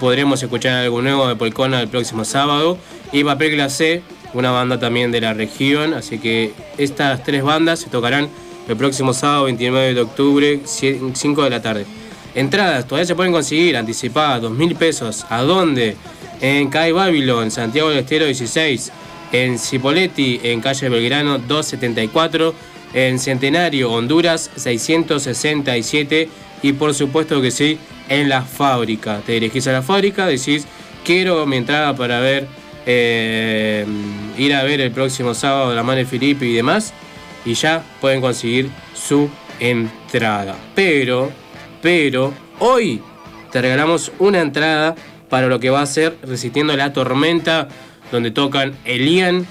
podremos 0.00 0.42
escuchar 0.42 0.74
algo 0.74 1.02
nuevo 1.02 1.28
de 1.28 1.36
Polcona 1.36 1.80
el 1.80 1.88
próximo 1.88 2.24
sábado, 2.24 2.78
y 3.12 3.22
Papel 3.22 3.52
Glacé, 3.52 4.02
una 4.34 4.50
banda 4.50 4.80
también 4.80 5.12
de 5.12 5.20
la 5.20 5.34
región, 5.34 5.94
así 5.94 6.18
que 6.18 6.52
estas 6.78 7.22
tres 7.22 7.44
bandas 7.44 7.78
se 7.80 7.90
tocarán 7.90 8.28
el 8.68 8.76
próximo 8.76 9.12
sábado 9.12 9.44
29 9.44 9.94
de 9.94 10.00
octubre, 10.00 10.60
5 10.64 11.44
de 11.44 11.50
la 11.50 11.62
tarde. 11.62 11.99
Entradas 12.34 12.86
todavía 12.86 13.06
se 13.06 13.14
pueden 13.14 13.32
conseguir 13.32 13.76
anticipadas, 13.76 14.42
2 14.42 14.52
mil 14.52 14.74
pesos. 14.76 15.26
¿A 15.28 15.42
dónde? 15.42 15.96
En 16.40 16.68
Calle 16.70 16.92
Babylon, 16.92 17.50
Santiago 17.50 17.90
del 17.90 17.98
Estero 18.00 18.26
16. 18.26 18.92
En 19.32 19.58
Cipoletti, 19.58 20.40
en 20.42 20.60
calle 20.60 20.88
Belgrano 20.88 21.38
274. 21.38 22.54
En 22.94 23.18
Centenario, 23.18 23.92
Honduras 23.92 24.50
667. 24.56 26.28
Y 26.62 26.72
por 26.72 26.94
supuesto 26.94 27.40
que 27.40 27.50
sí, 27.50 27.78
en 28.08 28.28
la 28.28 28.42
fábrica. 28.42 29.20
Te 29.24 29.32
dirigís 29.32 29.66
a 29.68 29.72
la 29.72 29.82
fábrica, 29.82 30.26
decís, 30.26 30.66
quiero 31.04 31.46
mi 31.46 31.56
entrada 31.56 31.94
para 31.94 32.20
ver, 32.20 32.46
eh, 32.86 33.86
ir 34.36 34.54
a 34.54 34.64
ver 34.64 34.80
el 34.80 34.90
próximo 34.90 35.34
sábado 35.34 35.74
la 35.74 35.82
mano 35.82 36.04
Filipe 36.06 36.46
y 36.46 36.54
demás. 36.54 36.92
Y 37.44 37.54
ya 37.54 37.82
pueden 38.00 38.20
conseguir 38.20 38.70
su 38.94 39.30
entrada. 39.60 40.56
Pero 40.74 41.30
pero 41.82 42.32
hoy 42.58 43.02
te 43.50 43.60
regalamos 43.60 44.10
una 44.18 44.40
entrada 44.40 44.94
para 45.28 45.48
lo 45.48 45.60
que 45.60 45.68
va 45.70 45.82
a 45.82 45.86
ser 45.86 46.16
Resistiendo 46.22 46.76
la 46.76 46.92
Tormenta, 46.92 47.68
donde 48.12 48.30
tocan 48.30 48.74
Elian, 48.84 49.46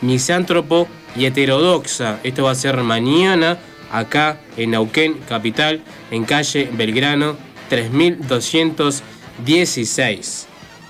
Misántropo 0.00 0.86
y 1.16 1.26
Heterodoxa. 1.26 2.20
Esto 2.22 2.44
va 2.44 2.52
a 2.52 2.54
ser 2.54 2.76
mañana 2.82 3.58
acá 3.92 4.40
en 4.56 4.70
Nauquén, 4.72 5.18
capital, 5.28 5.82
en 6.10 6.24
calle 6.24 6.68
Belgrano 6.72 7.36
3216. 7.68 10.46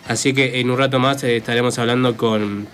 Así 0.09 0.33
que 0.33 0.61
en 0.61 0.71
un 0.71 0.79
rato 0.79 0.99
más 0.99 1.23
estaremos 1.23 1.79
hablando 1.79 2.17
con 2.17 2.67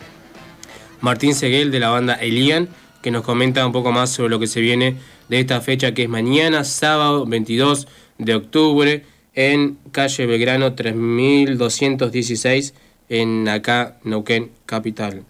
Martín 1.00 1.34
Seguel 1.34 1.70
de 1.70 1.80
la 1.80 1.90
banda 1.90 2.14
Elian, 2.14 2.68
que 3.02 3.10
nos 3.10 3.22
comenta 3.22 3.66
un 3.66 3.72
poco 3.72 3.92
más 3.92 4.10
sobre 4.10 4.30
lo 4.30 4.38
que 4.38 4.46
se 4.46 4.60
viene 4.60 4.96
de 5.28 5.40
esta 5.40 5.60
fecha 5.60 5.92
que 5.92 6.04
es 6.04 6.08
mañana, 6.08 6.64
sábado 6.64 7.26
22 7.26 7.86
de 8.18 8.34
octubre 8.34 9.04
en 9.34 9.78
calle 9.92 10.26
Belgrano 10.26 10.74
3216 10.74 12.74
en 13.08 13.48
acá 13.48 13.98
Neuquén 14.04 14.50
Capital. 14.64 15.22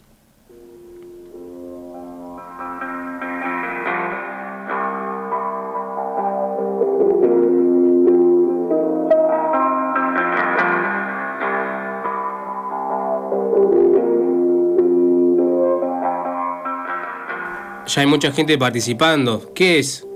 Ya 17.86 18.02
hay 18.02 18.06
mucha 18.06 18.32
gente 18.32 18.58
participando. 18.58 19.52
¿Qué 19.54 19.78
es? 19.78 20.06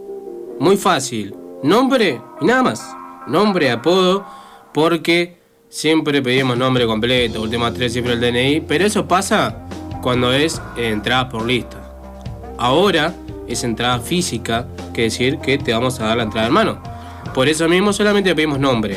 Muy 0.58 0.76
fácil 0.76 1.39
nombre 1.62 2.20
y 2.40 2.44
nada 2.44 2.62
más. 2.62 2.96
Nombre, 3.26 3.70
apodo, 3.70 4.24
porque 4.72 5.38
siempre 5.68 6.22
pedimos 6.22 6.56
nombre 6.56 6.86
completo, 6.86 7.42
últimas 7.42 7.74
tres 7.74 7.92
cifras 7.92 8.20
del 8.20 8.32
DNI, 8.32 8.60
pero 8.62 8.84
eso 8.84 9.06
pasa 9.06 9.66
cuando 10.02 10.32
es 10.32 10.60
entrada 10.76 11.28
por 11.28 11.46
lista. 11.46 11.76
Ahora 12.58 13.14
es 13.46 13.64
entrada 13.64 14.00
física, 14.00 14.66
que 14.92 15.02
decir 15.02 15.38
que 15.38 15.58
te 15.58 15.72
vamos 15.72 16.00
a 16.00 16.06
dar 16.06 16.16
la 16.16 16.24
entrada 16.24 16.48
en 16.48 16.52
mano. 16.52 16.82
Por 17.34 17.48
eso 17.48 17.68
mismo 17.68 17.92
solamente 17.92 18.34
pedimos 18.34 18.58
nombre. 18.58 18.96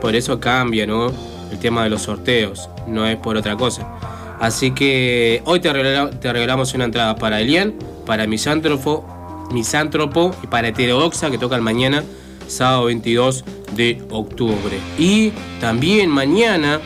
Por 0.00 0.14
eso 0.14 0.38
cambia, 0.40 0.86
¿no? 0.86 1.08
El 1.50 1.58
tema 1.58 1.84
de 1.84 1.90
los 1.90 2.02
sorteos, 2.02 2.68
no 2.86 3.06
es 3.06 3.16
por 3.16 3.36
otra 3.36 3.56
cosa. 3.56 3.86
Así 4.40 4.72
que 4.72 5.42
hoy 5.44 5.60
te, 5.60 5.72
regalamos 5.72 6.74
una 6.74 6.84
entrada 6.84 7.16
para 7.16 7.40
Elian, 7.40 7.74
para 8.04 8.26
Misántropo 8.26 9.04
Misántropo 9.52 10.34
y 10.42 10.46
para 10.46 10.68
Heterodoxa 10.68 11.30
que 11.30 11.38
tocan 11.38 11.62
mañana, 11.62 12.04
sábado 12.46 12.84
22 12.86 13.44
de 13.74 14.02
octubre. 14.10 14.78
Y 14.98 15.32
también 15.60 16.10
mañana, 16.10 16.80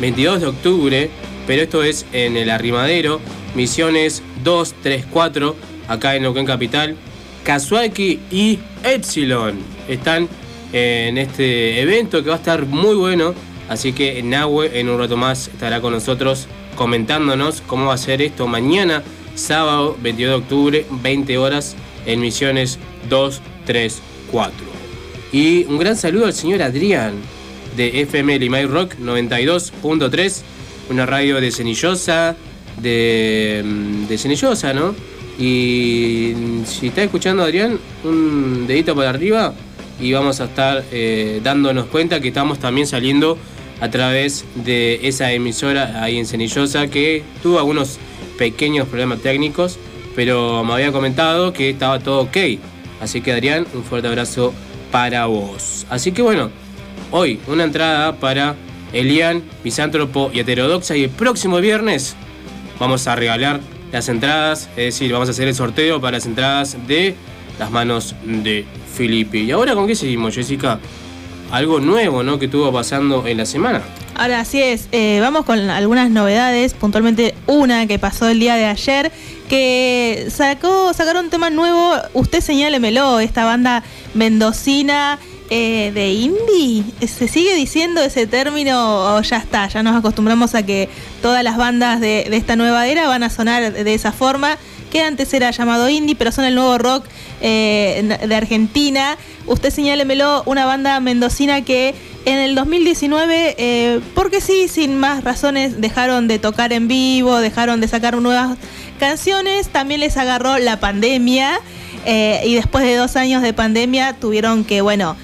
22 0.00 0.40
de 0.40 0.46
octubre, 0.46 1.10
pero 1.46 1.62
esto 1.62 1.82
es 1.82 2.06
en 2.12 2.36
el 2.36 2.50
Arrimadero, 2.50 3.20
Misiones 3.54 4.22
2, 4.44 4.74
3, 4.82 5.06
4, 5.10 5.56
acá 5.88 6.16
en 6.16 6.22
Neuquén 6.22 6.46
Capital. 6.46 6.96
Kazuaki 7.44 8.20
y 8.30 8.58
Epsilon 8.82 9.54
están 9.88 10.28
en 10.72 11.16
este 11.16 11.80
evento 11.80 12.22
que 12.22 12.30
va 12.30 12.36
a 12.36 12.38
estar 12.38 12.66
muy 12.66 12.94
bueno. 12.94 13.34
Así 13.68 13.92
que 13.92 14.22
Nahue 14.22 14.78
en 14.78 14.88
un 14.88 14.98
rato 14.98 15.16
más 15.16 15.48
estará 15.48 15.80
con 15.80 15.92
nosotros 15.92 16.46
comentándonos 16.76 17.62
cómo 17.62 17.86
va 17.86 17.94
a 17.94 17.98
ser 17.98 18.22
esto 18.22 18.46
mañana, 18.46 19.02
sábado 19.36 19.96
22 20.02 20.30
de 20.30 20.36
octubre, 20.36 20.86
20 20.90 21.38
horas 21.38 21.76
en 22.04 22.20
Misiones 22.20 22.78
2, 23.08 23.40
3, 23.64 24.02
4. 24.32 24.54
Y 25.32 25.64
un 25.66 25.78
gran 25.78 25.96
saludo 25.96 26.26
al 26.26 26.32
señor 26.32 26.62
Adrián 26.62 27.14
de 27.76 28.00
FM 28.02 28.38
Limay 28.38 28.66
Rock 28.66 28.94
92.3, 28.98 30.42
una 30.90 31.06
radio 31.06 31.40
de 31.40 31.52
Cenillosa, 31.52 32.34
de, 32.80 33.62
mm, 33.64 34.06
de 34.06 34.18
Cenillosa, 34.18 34.72
¿no? 34.72 34.94
Y 35.38 36.32
si 36.64 36.88
está 36.88 37.02
escuchando 37.02 37.42
Adrián, 37.42 37.78
un 38.04 38.66
dedito 38.66 38.96
para 38.96 39.10
arriba 39.10 39.54
y 40.00 40.12
vamos 40.12 40.40
a 40.40 40.44
estar 40.44 40.84
eh, 40.92 41.40
dándonos 41.42 41.86
cuenta 41.86 42.20
que 42.20 42.28
estamos 42.28 42.58
también 42.58 42.86
saliendo 42.86 43.38
a 43.80 43.90
través 43.90 44.44
de 44.54 45.00
esa 45.02 45.32
emisora 45.32 46.02
ahí 46.02 46.18
en 46.18 46.26
Cenillosa 46.26 46.88
que 46.88 47.22
tuvo 47.42 47.58
algunos 47.58 47.98
pequeños 48.38 48.88
problemas 48.88 49.20
técnicos 49.20 49.78
pero 50.16 50.64
me 50.64 50.72
había 50.72 50.90
comentado 50.90 51.52
que 51.52 51.70
estaba 51.70 52.00
todo 52.00 52.22
ok. 52.22 52.36
Así 53.00 53.20
que 53.20 53.32
Adrián, 53.32 53.66
un 53.74 53.84
fuerte 53.84 54.08
abrazo 54.08 54.54
para 54.90 55.26
vos. 55.26 55.86
Así 55.90 56.10
que 56.10 56.22
bueno, 56.22 56.50
hoy 57.12 57.38
una 57.46 57.64
entrada 57.64 58.16
para 58.16 58.56
Elian, 58.94 59.42
Misántropo 59.62 60.30
y 60.32 60.40
Heterodoxa 60.40 60.96
y 60.96 61.04
el 61.04 61.10
próximo 61.10 61.58
viernes 61.58 62.16
vamos 62.80 63.06
a 63.06 63.14
regalar 63.14 63.60
las 63.92 64.08
entradas, 64.08 64.70
es 64.70 64.84
decir, 64.94 65.12
vamos 65.12 65.28
a 65.28 65.32
hacer 65.32 65.46
el 65.48 65.54
sorteo 65.54 66.00
para 66.00 66.16
las 66.16 66.26
entradas 66.26 66.76
de 66.88 67.14
las 67.58 67.70
manos 67.70 68.14
de 68.24 68.64
Felipe. 68.94 69.38
¿Y 69.38 69.50
ahora 69.50 69.74
con 69.74 69.86
qué 69.86 69.94
seguimos, 69.94 70.34
Jessica? 70.34 70.80
Algo 71.50 71.80
nuevo, 71.80 72.22
¿no? 72.22 72.38
Que 72.38 72.46
estuvo 72.46 72.72
pasando 72.72 73.26
en 73.26 73.38
la 73.38 73.46
semana. 73.46 73.82
Ahora 74.14 74.40
así 74.40 74.62
es, 74.62 74.88
eh, 74.92 75.18
vamos 75.20 75.44
con 75.44 75.58
algunas 75.70 76.10
novedades, 76.10 76.72
puntualmente 76.72 77.34
una 77.46 77.86
que 77.86 77.98
pasó 77.98 78.28
el 78.28 78.40
día 78.40 78.56
de 78.56 78.64
ayer, 78.64 79.12
que 79.48 80.28
sacó, 80.30 80.94
sacaron 80.94 81.26
un 81.26 81.30
tema 81.30 81.50
nuevo, 81.50 81.92
usted 82.14 82.40
señálemelo, 82.40 83.20
esta 83.20 83.44
banda 83.44 83.82
mendocina 84.14 85.18
eh, 85.50 85.92
de 85.94 86.12
indie, 86.12 86.84
¿se 87.06 87.28
sigue 87.28 87.54
diciendo 87.54 88.00
ese 88.00 88.26
término 88.26 89.16
o 89.16 89.20
ya 89.20 89.36
está? 89.36 89.68
Ya 89.68 89.82
nos 89.82 89.94
acostumbramos 89.94 90.54
a 90.54 90.64
que 90.64 90.88
todas 91.20 91.44
las 91.44 91.58
bandas 91.58 92.00
de, 92.00 92.26
esta 92.32 92.56
nueva 92.56 92.88
era 92.88 93.06
van 93.06 93.22
a 93.22 93.28
sonar 93.28 93.72
de 93.72 93.94
esa 93.94 94.12
forma, 94.12 94.56
antes 94.98 95.32
era 95.34 95.50
llamado 95.50 95.88
indie, 95.88 96.16
pero 96.16 96.32
son 96.32 96.44
el 96.44 96.54
nuevo 96.54 96.78
rock 96.78 97.06
eh, 97.40 98.18
de 98.26 98.34
Argentina. 98.34 99.16
Usted 99.46 99.70
señálemelo, 99.70 100.42
una 100.46 100.66
banda 100.66 100.98
mendocina 101.00 101.62
que 101.62 101.94
en 102.24 102.38
el 102.38 102.54
2019, 102.54 103.54
eh, 103.58 104.00
porque 104.14 104.40
sí, 104.40 104.68
sin 104.68 104.98
más 104.98 105.24
razones, 105.24 105.80
dejaron 105.80 106.28
de 106.28 106.38
tocar 106.38 106.72
en 106.72 106.88
vivo, 106.88 107.38
dejaron 107.38 107.80
de 107.80 107.88
sacar 107.88 108.16
nuevas 108.16 108.56
canciones, 108.98 109.68
también 109.68 110.00
les 110.00 110.16
agarró 110.16 110.58
la 110.58 110.80
pandemia 110.80 111.60
eh, 112.04 112.40
y 112.44 112.54
después 112.54 112.84
de 112.84 112.96
dos 112.96 113.16
años 113.16 113.42
de 113.42 113.52
pandemia 113.52 114.14
tuvieron 114.14 114.64
que, 114.64 114.80
bueno, 114.80 115.16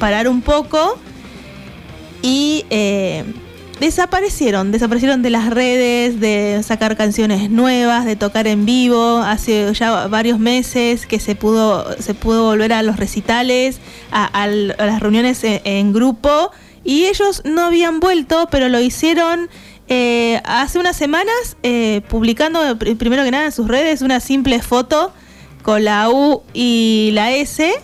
parar 0.00 0.26
un 0.26 0.42
poco 0.42 0.98
y 2.20 2.64
desaparecieron, 3.82 4.70
desaparecieron 4.70 5.22
de 5.22 5.30
las 5.30 5.50
redes, 5.50 6.20
de 6.20 6.62
sacar 6.62 6.96
canciones 6.96 7.50
nuevas, 7.50 8.04
de 8.04 8.14
tocar 8.14 8.46
en 8.46 8.64
vivo, 8.64 9.18
hace 9.18 9.74
ya 9.74 10.06
varios 10.06 10.38
meses 10.38 11.04
que 11.04 11.18
se 11.18 11.34
pudo, 11.34 12.00
se 12.00 12.14
pudo 12.14 12.44
volver 12.44 12.72
a 12.72 12.82
los 12.84 12.96
recitales, 12.96 13.80
a, 14.12 14.46
las 14.46 15.00
reuniones 15.00 15.40
en, 15.42 15.92
grupo, 15.92 16.52
y 16.84 17.06
ellos 17.06 17.42
no 17.44 17.62
habían 17.62 17.98
vuelto, 17.98 18.46
pero 18.52 18.68
lo 18.68 18.78
hicieron 18.78 19.50
eh, 19.88 20.40
hace 20.44 20.78
unas 20.78 20.96
semanas, 20.96 21.56
eh, 21.64 22.02
publicando 22.08 22.78
primero 22.78 23.24
que 23.24 23.32
nada 23.32 23.46
en 23.46 23.52
sus 23.52 23.66
redes 23.66 24.00
una 24.00 24.20
simple 24.20 24.62
foto 24.62 25.12
con 25.62 25.82
la 25.82 26.08
U 26.08 26.42
y 26.54 27.10
la 27.14 27.32
S 27.32 27.74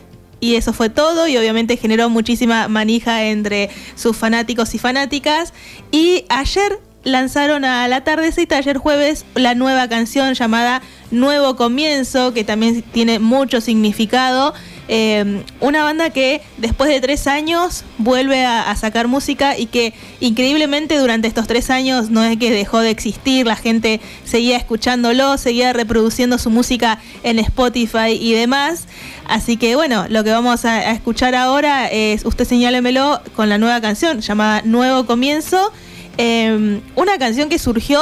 y 0.40 0.54
eso 0.54 0.72
fue 0.72 0.90
todo 0.90 1.26
y 1.26 1.36
obviamente 1.36 1.76
generó 1.76 2.08
muchísima 2.08 2.68
manija 2.68 3.24
entre 3.24 3.70
sus 3.94 4.16
fanáticos 4.16 4.74
y 4.74 4.78
fanáticas. 4.78 5.52
Y 5.90 6.24
ayer 6.28 6.78
lanzaron 7.04 7.64
a 7.64 7.88
la 7.88 8.04
tardecita, 8.04 8.56
ayer 8.56 8.76
jueves, 8.76 9.24
la 9.34 9.54
nueva 9.54 9.88
canción 9.88 10.34
llamada 10.34 10.82
Nuevo 11.10 11.56
Comienzo, 11.56 12.32
que 12.34 12.44
también 12.44 12.82
tiene 12.82 13.18
mucho 13.18 13.60
significado. 13.60 14.54
Eh, 14.90 15.42
una 15.60 15.84
banda 15.84 16.08
que 16.08 16.40
después 16.56 16.88
de 16.88 16.98
tres 17.02 17.26
años 17.26 17.84
vuelve 17.98 18.46
a, 18.46 18.74
sacar 18.74 19.06
música 19.06 19.58
y 19.58 19.66
que 19.66 19.92
increíblemente 20.20 20.96
durante 20.96 21.28
estos 21.28 21.46
tres 21.46 21.68
años 21.68 22.10
no 22.10 22.24
es 22.24 22.38
que 22.38 22.50
dejó 22.50 22.80
de 22.80 22.90
existir, 22.90 23.46
la 23.46 23.56
gente 23.56 24.00
seguía 24.24 24.56
escuchándolo, 24.56 25.36
seguía 25.36 25.72
reproduciendo 25.72 26.38
su 26.38 26.48
música 26.48 27.00
en 27.22 27.38
Spotify 27.38 28.12
y 28.18 28.32
demás. 28.32 28.86
Así 29.26 29.56
que 29.58 29.74
bueno, 29.74 30.06
lo 30.08 30.24
que 30.24 30.30
vamos 30.30 30.64
a, 30.64 30.90
escuchar 30.92 31.34
ahora 31.34 31.88
es 31.88 32.24
Usted 32.24 32.46
señálemelo 32.46 33.20
con 33.36 33.48
la 33.48 33.58
nueva 33.58 33.80
canción 33.80 34.20
llamada 34.20 34.62
Nuevo 34.64 35.04
Comienzo. 35.04 35.72
Eh, 36.16 36.80
una 36.94 37.18
canción 37.18 37.48
que 37.48 37.58
surgió 37.58 38.00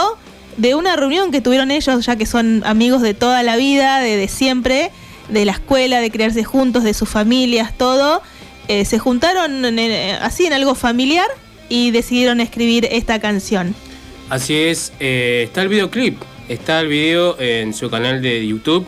de 0.56 0.74
una 0.74 0.94
reunión 0.96 1.32
que 1.32 1.40
tuvieron 1.40 1.70
ellos, 1.70 2.06
ya 2.06 2.16
que 2.16 2.26
son 2.26 2.62
amigos 2.64 3.02
de 3.02 3.14
toda 3.14 3.42
la 3.42 3.56
vida, 3.56 4.00
de, 4.00 4.16
de 4.16 4.28
siempre 4.28 4.90
de 5.28 5.44
la 5.44 5.52
escuela, 5.52 6.00
de 6.00 6.10
criarse 6.10 6.44
juntos, 6.44 6.84
de 6.84 6.94
sus 6.94 7.08
familias, 7.08 7.76
todo, 7.76 8.22
eh, 8.68 8.84
se 8.84 8.98
juntaron 8.98 9.64
en, 9.64 10.16
así 10.22 10.46
en 10.46 10.52
algo 10.52 10.74
familiar 10.74 11.28
y 11.68 11.90
decidieron 11.90 12.40
escribir 12.40 12.88
esta 12.90 13.20
canción. 13.20 13.74
Así 14.28 14.54
es, 14.54 14.92
eh, 14.98 15.44
está 15.46 15.62
el 15.62 15.68
videoclip, 15.68 16.20
está 16.48 16.80
el 16.80 16.88
video 16.88 17.38
en 17.38 17.72
su 17.74 17.88
canal 17.90 18.22
de 18.22 18.46
YouTube. 18.46 18.86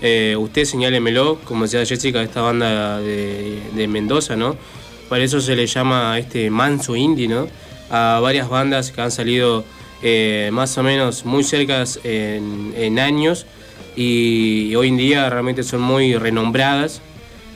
Eh, 0.00 0.36
usted 0.38 0.64
señálemelo, 0.64 1.40
como 1.44 1.64
decía 1.64 1.84
Jessica, 1.84 2.22
esta 2.22 2.40
banda 2.40 3.00
de, 3.00 3.86
Mendoza, 3.88 4.36
¿no? 4.36 4.56
Por 5.08 5.20
eso 5.20 5.40
se 5.40 5.56
le 5.56 5.66
llama 5.66 6.18
este 6.18 6.50
manso 6.50 6.94
indie, 6.96 7.28
¿no? 7.28 7.48
A 7.90 8.20
varias 8.22 8.48
bandas 8.48 8.92
que 8.92 9.00
han 9.00 9.10
salido 9.10 9.64
eh, 10.02 10.50
más 10.52 10.76
o 10.78 10.82
menos 10.82 11.24
muy 11.24 11.42
cercas 11.42 11.98
en, 12.04 12.72
en 12.76 12.98
años 12.98 13.46
y 14.00 14.76
hoy 14.76 14.88
en 14.88 14.96
día 14.96 15.28
realmente 15.28 15.64
son 15.64 15.80
muy 15.80 16.14
renombradas. 16.14 17.00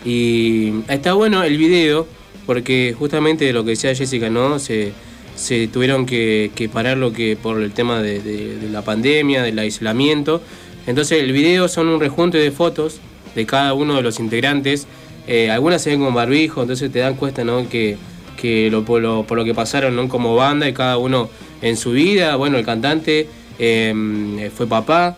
Y 0.04 0.72
está 0.88 1.12
bueno 1.12 1.44
el 1.44 1.56
video 1.56 2.08
porque 2.46 2.96
justamente 2.98 3.52
lo 3.52 3.62
que 3.62 3.70
decía 3.70 3.94
Jessica, 3.94 4.28
¿no? 4.28 4.58
Se, 4.58 4.92
se 5.36 5.68
tuvieron 5.68 6.04
que, 6.04 6.50
parar 6.72 6.96
lo 6.96 7.12
que 7.12 7.36
por 7.40 7.62
el 7.62 7.70
tema 7.70 8.02
de, 8.02 8.58
la 8.72 8.82
pandemia, 8.82 9.44
del 9.44 9.56
aislamiento. 9.60 10.42
Entonces 10.88 11.22
el 11.22 11.30
video 11.30 11.68
son 11.68 11.86
un 11.86 12.00
rejunte 12.00 12.38
de 12.38 12.50
fotos 12.50 12.98
de 13.36 13.46
cada 13.46 13.72
uno 13.72 13.94
de 13.94 14.02
los 14.02 14.18
integrantes. 14.18 14.88
Eh, 15.28 15.48
algunas 15.48 15.80
se 15.80 15.90
ven 15.90 16.00
con 16.00 16.12
barbijo, 16.12 16.62
entonces 16.62 16.90
te 16.90 16.98
dan 16.98 17.14
cuenta 17.14 17.44
¿no? 17.44 17.68
que, 17.68 17.96
que 18.36 18.68
lo, 18.68 18.84
por, 18.84 19.00
lo, 19.00 19.22
por 19.22 19.38
lo 19.38 19.44
que 19.44 19.54
pasaron 19.54 19.94
¿no? 19.94 20.08
como 20.08 20.34
banda 20.34 20.68
y 20.68 20.72
cada 20.72 20.98
uno 20.98 21.30
en 21.60 21.76
su 21.76 21.92
vida. 21.92 22.34
Bueno, 22.34 22.58
el 22.58 22.64
cantante 22.64 23.28
eh, 23.60 24.50
fue 24.56 24.66
papá, 24.66 25.16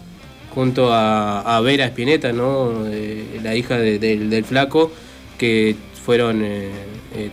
junto 0.55 0.93
a, 0.93 1.57
a 1.57 1.61
Vera 1.61 1.85
Espineta, 1.85 2.33
¿no? 2.33 2.87
Eh, 2.87 3.41
la 3.43 3.55
hija 3.57 3.77
de, 3.79 3.99
de, 3.99 4.17
del 4.17 4.45
flaco, 4.45 4.91
que 5.37 5.75
fueron 6.05 6.43
eh, 6.45 6.71
eh, 7.17 7.31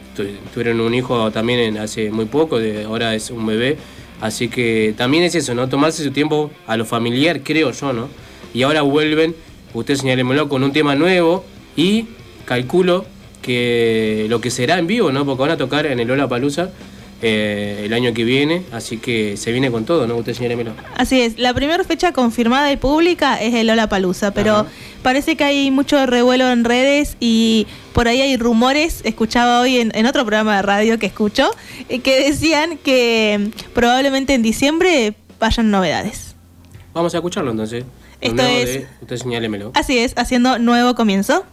tuvieron 0.53 0.79
un 0.79 0.93
hijo 0.93 1.31
también 1.31 1.77
hace 1.77 2.11
muy 2.11 2.25
poco, 2.25 2.59
de, 2.59 2.83
ahora 2.83 3.15
es 3.15 3.29
un 3.31 3.45
bebé. 3.45 3.77
Así 4.21 4.49
que 4.49 4.93
también 4.95 5.23
es 5.23 5.33
eso, 5.33 5.55
¿no? 5.55 5.67
Tomarse 5.67 6.03
su 6.03 6.11
tiempo 6.11 6.51
a 6.67 6.77
lo 6.77 6.85
familiar, 6.85 7.41
creo 7.41 7.71
yo, 7.71 7.91
¿no? 7.91 8.07
Y 8.53 8.61
ahora 8.63 8.83
vuelven, 8.83 9.35
usted 9.73 9.95
señalémoslo, 9.95 10.47
con 10.47 10.63
un 10.63 10.71
tema 10.71 10.95
nuevo 10.95 11.43
y 11.75 12.05
calculo 12.45 13.05
que 13.41 14.27
lo 14.29 14.39
que 14.39 14.51
será 14.51 14.77
en 14.77 14.85
vivo, 14.85 15.11
¿no? 15.11 15.25
Porque 15.25 15.41
van 15.41 15.51
a 15.51 15.57
tocar 15.57 15.87
en 15.87 15.99
el 15.99 16.07
Lola 16.07 16.27
Palusa 16.27 16.71
eh, 17.21 17.83
el 17.85 17.93
año 17.93 18.13
que 18.13 18.23
viene, 18.23 18.63
así 18.71 18.97
que 18.97 19.37
se 19.37 19.51
viene 19.51 19.69
con 19.71 19.85
todo, 19.85 20.07
¿no? 20.07 20.15
Usted, 20.15 20.33
señora 20.33 20.55
Melo. 20.55 20.73
Así 20.95 21.21
es, 21.21 21.37
la 21.37 21.53
primera 21.53 21.83
fecha 21.83 22.11
confirmada 22.13 22.71
y 22.71 22.77
pública 22.77 23.41
es 23.41 23.53
el 23.53 23.67
Lola 23.67 23.87
Palusa, 23.89 24.31
pero 24.33 24.53
Ajá. 24.53 24.67
parece 25.03 25.35
que 25.35 25.43
hay 25.43 25.71
mucho 25.71 26.05
revuelo 26.05 26.51
en 26.51 26.63
redes 26.63 27.17
y 27.19 27.67
por 27.93 28.07
ahí 28.07 28.21
hay 28.21 28.37
rumores, 28.37 29.01
escuchaba 29.03 29.61
hoy 29.61 29.77
en, 29.77 29.91
en 29.95 30.05
otro 30.05 30.23
programa 30.25 30.55
de 30.55 30.61
radio 30.63 30.99
que 30.99 31.05
escucho, 31.05 31.51
eh, 31.89 31.99
que 31.99 32.23
decían 32.23 32.77
que 32.77 33.51
probablemente 33.73 34.33
en 34.33 34.41
diciembre 34.41 35.13
vayan 35.39 35.71
novedades. 35.71 36.35
Vamos 36.93 37.13
a 37.13 37.17
escucharlo 37.17 37.51
entonces. 37.51 37.85
Esto 38.21 38.43
es. 38.43 38.65
De, 38.65 38.87
usted 39.01 39.17
señálemelo. 39.17 39.71
Así 39.73 39.97
es, 39.97 40.13
haciendo 40.15 40.59
nuevo 40.59 40.95
comienzo. 40.95 41.43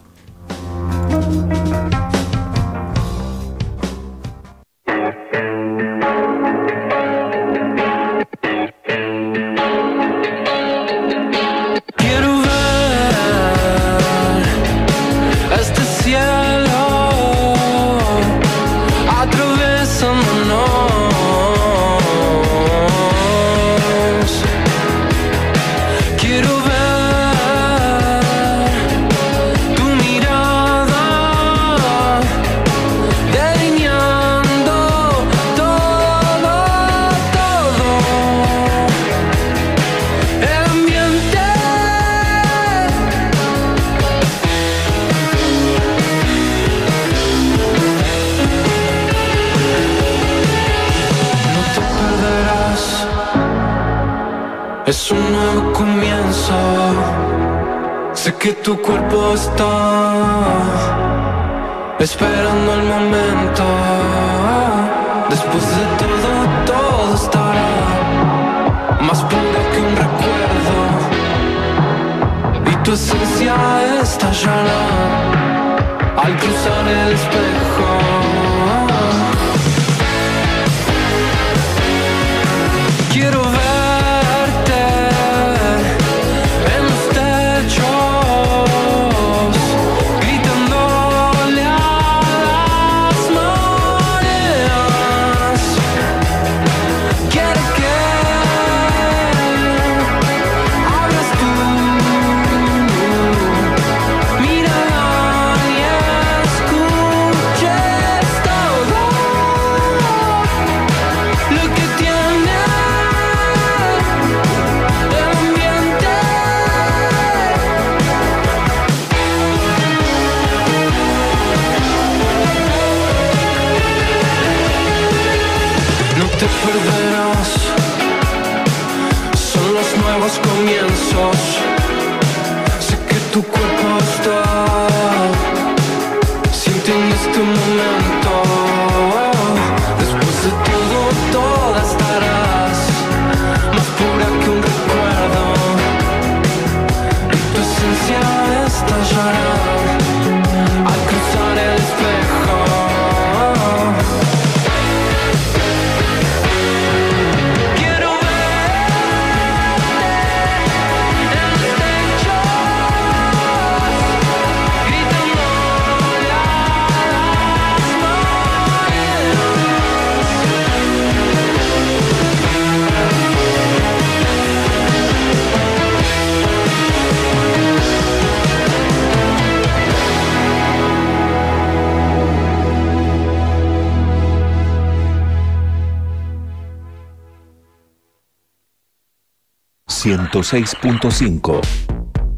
106.5. 190.42 191.60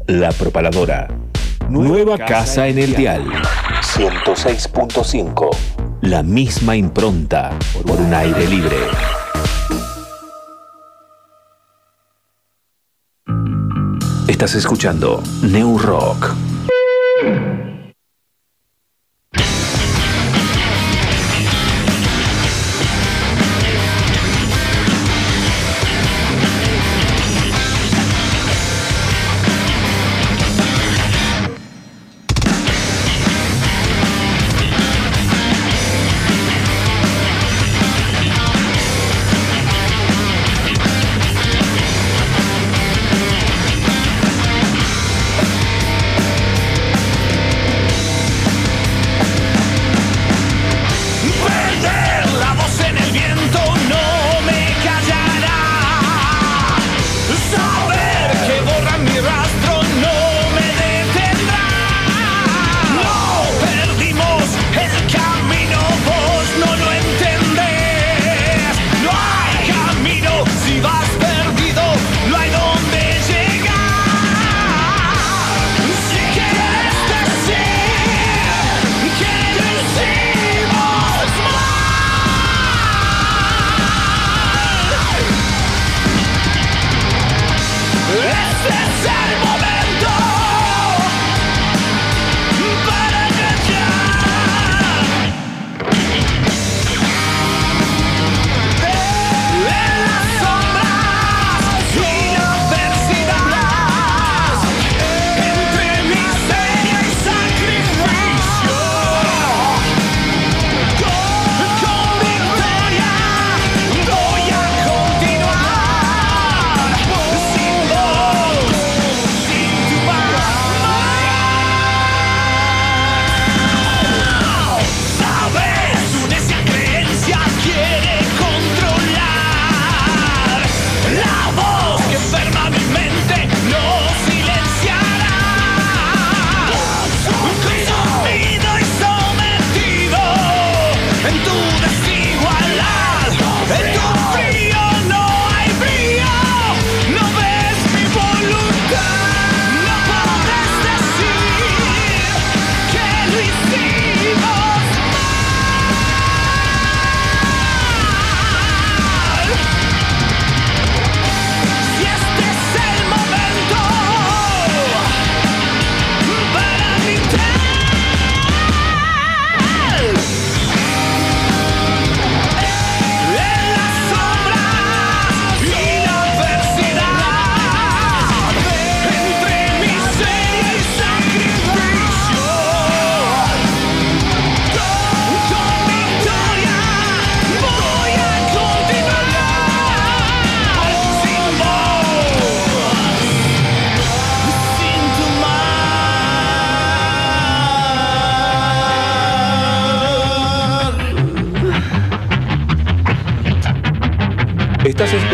La 0.07 0.31
Propaladora. 0.31 1.07
Nueva 1.69 2.17
casa 2.17 2.67
en 2.67 2.79
el 2.79 2.95
dial. 2.95 3.23
106.5. 3.95 5.49
La 6.01 6.23
misma 6.23 6.75
impronta 6.75 7.51
por 7.85 8.01
un 8.01 8.11
aire 8.11 8.47
libre. 8.47 8.77
Estás 14.27 14.55
escuchando 14.55 15.21
New 15.43 15.77
Rock. 15.77 16.50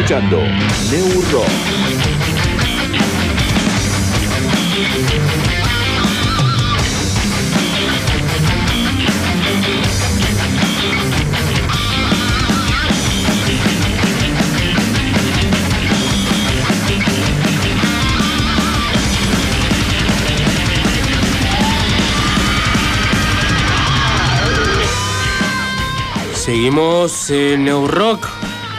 Escuchando 0.08 0.42
New 0.90 1.22
Rock. 1.34 1.77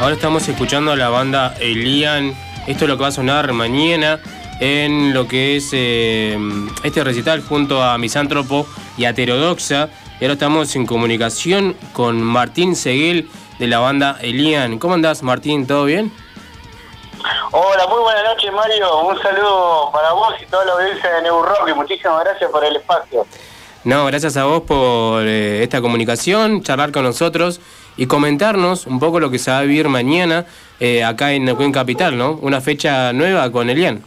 Ahora 0.09 0.16
estamos 0.16 0.49
escuchando 0.49 0.92
a 0.92 0.97
la 0.97 1.11
banda 1.11 1.55
Elian. 1.61 2.35
Esto 2.66 2.87
es 2.87 2.88
lo 2.88 2.97
que 2.97 3.03
va 3.03 3.09
a 3.09 3.12
sonar 3.12 3.53
mañana 3.53 4.18
en 4.59 5.12
lo 5.12 5.29
que 5.29 5.57
es 5.57 5.68
eh, 5.75 6.35
este 6.83 7.05
recital 7.05 7.42
junto 7.42 7.83
a 7.83 7.99
Misántropo 7.99 8.66
y 8.97 9.05
Heterodoxa. 9.05 9.90
Y 10.18 10.25
ahora 10.25 10.33
estamos 10.33 10.75
en 10.77 10.87
comunicación 10.87 11.77
con 11.92 12.23
Martín 12.23 12.75
Seguel 12.75 13.29
de 13.59 13.66
la 13.66 13.81
banda 13.81 14.16
Elian. 14.23 14.79
¿Cómo 14.79 14.94
andás, 14.94 15.23
Martín? 15.23 15.66
¿Todo 15.66 15.85
bien? 15.85 16.11
Hola, 17.53 17.87
muy 17.88 18.01
buenas 18.01 18.25
noches 18.25 18.51
Mario, 18.51 19.03
un 19.03 19.21
saludo 19.21 19.90
para 19.92 20.12
vos 20.12 20.33
y 20.42 20.47
toda 20.47 20.64
la 20.64 20.73
audiencia 20.73 21.16
de 21.16 21.23
New 21.23 21.42
Rock 21.42 21.68
y 21.68 21.75
muchísimas 21.75 22.25
gracias 22.25 22.51
por 22.51 22.64
el 22.64 22.77
espacio. 22.77 23.27
No, 23.85 24.07
gracias 24.07 24.38
a 24.38 24.44
vos 24.47 24.62
por 24.62 25.27
eh, 25.27 25.62
esta 25.62 25.83
comunicación, 25.83 26.62
charlar 26.62 26.92
con 26.92 27.03
nosotros 27.05 27.61
y 27.98 28.06
comentarnos 28.06 28.87
un 28.87 28.98
poco 28.98 29.20
lo 29.20 29.30
que 29.30 29.38
se 29.38 29.50
va 29.50 29.58
a 29.58 29.62
vivir 29.62 29.88
mañana 29.88 30.46
eh, 30.80 31.04
acá 31.04 31.32
en 31.32 31.44
Neuquén 31.44 31.72
Capital, 31.72 32.16
¿no? 32.16 32.32
Una 32.40 32.61
fecha 32.62 33.12
nueva 33.12 33.50
con 33.52 33.68
Elian. 33.68 34.02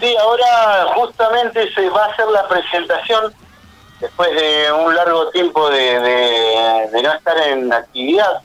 Sí, 0.00 0.16
ahora 0.16 0.86
justamente 0.94 1.72
se 1.74 1.88
va 1.90 2.04
a 2.04 2.08
hacer 2.08 2.26
la 2.28 2.48
presentación 2.48 3.32
después 4.00 4.30
de 4.34 4.72
un 4.72 4.94
largo 4.96 5.28
tiempo 5.30 5.68
de, 5.70 6.00
de- 6.00 6.88
de 6.92 7.02
no 7.02 7.12
estar 7.12 7.36
en 7.48 7.72
actividad 7.72 8.40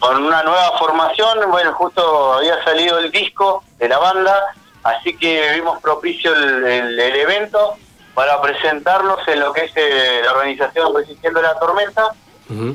con 0.00 0.24
una 0.24 0.42
nueva 0.42 0.72
formación. 0.78 1.38
Bueno, 1.50 1.72
justo 1.74 2.34
había 2.34 2.62
salido 2.64 2.98
el 2.98 3.10
disco 3.12 3.62
de 3.78 3.88
la 3.88 3.98
banda, 3.98 4.34
así 4.82 5.16
que 5.16 5.52
vimos 5.54 5.80
propicio 5.80 6.34
el, 6.34 6.64
el- 6.66 6.98
el 7.00 7.16
evento 7.16 7.76
para 8.14 8.40
presentarnos 8.42 9.18
en 9.28 9.40
lo 9.40 9.52
que 9.52 9.64
es 9.66 9.72
eh, 9.76 10.22
la 10.24 10.32
organización 10.32 10.94
Resistiendo 10.94 11.40
la 11.40 11.56
Tormenta, 11.58 12.08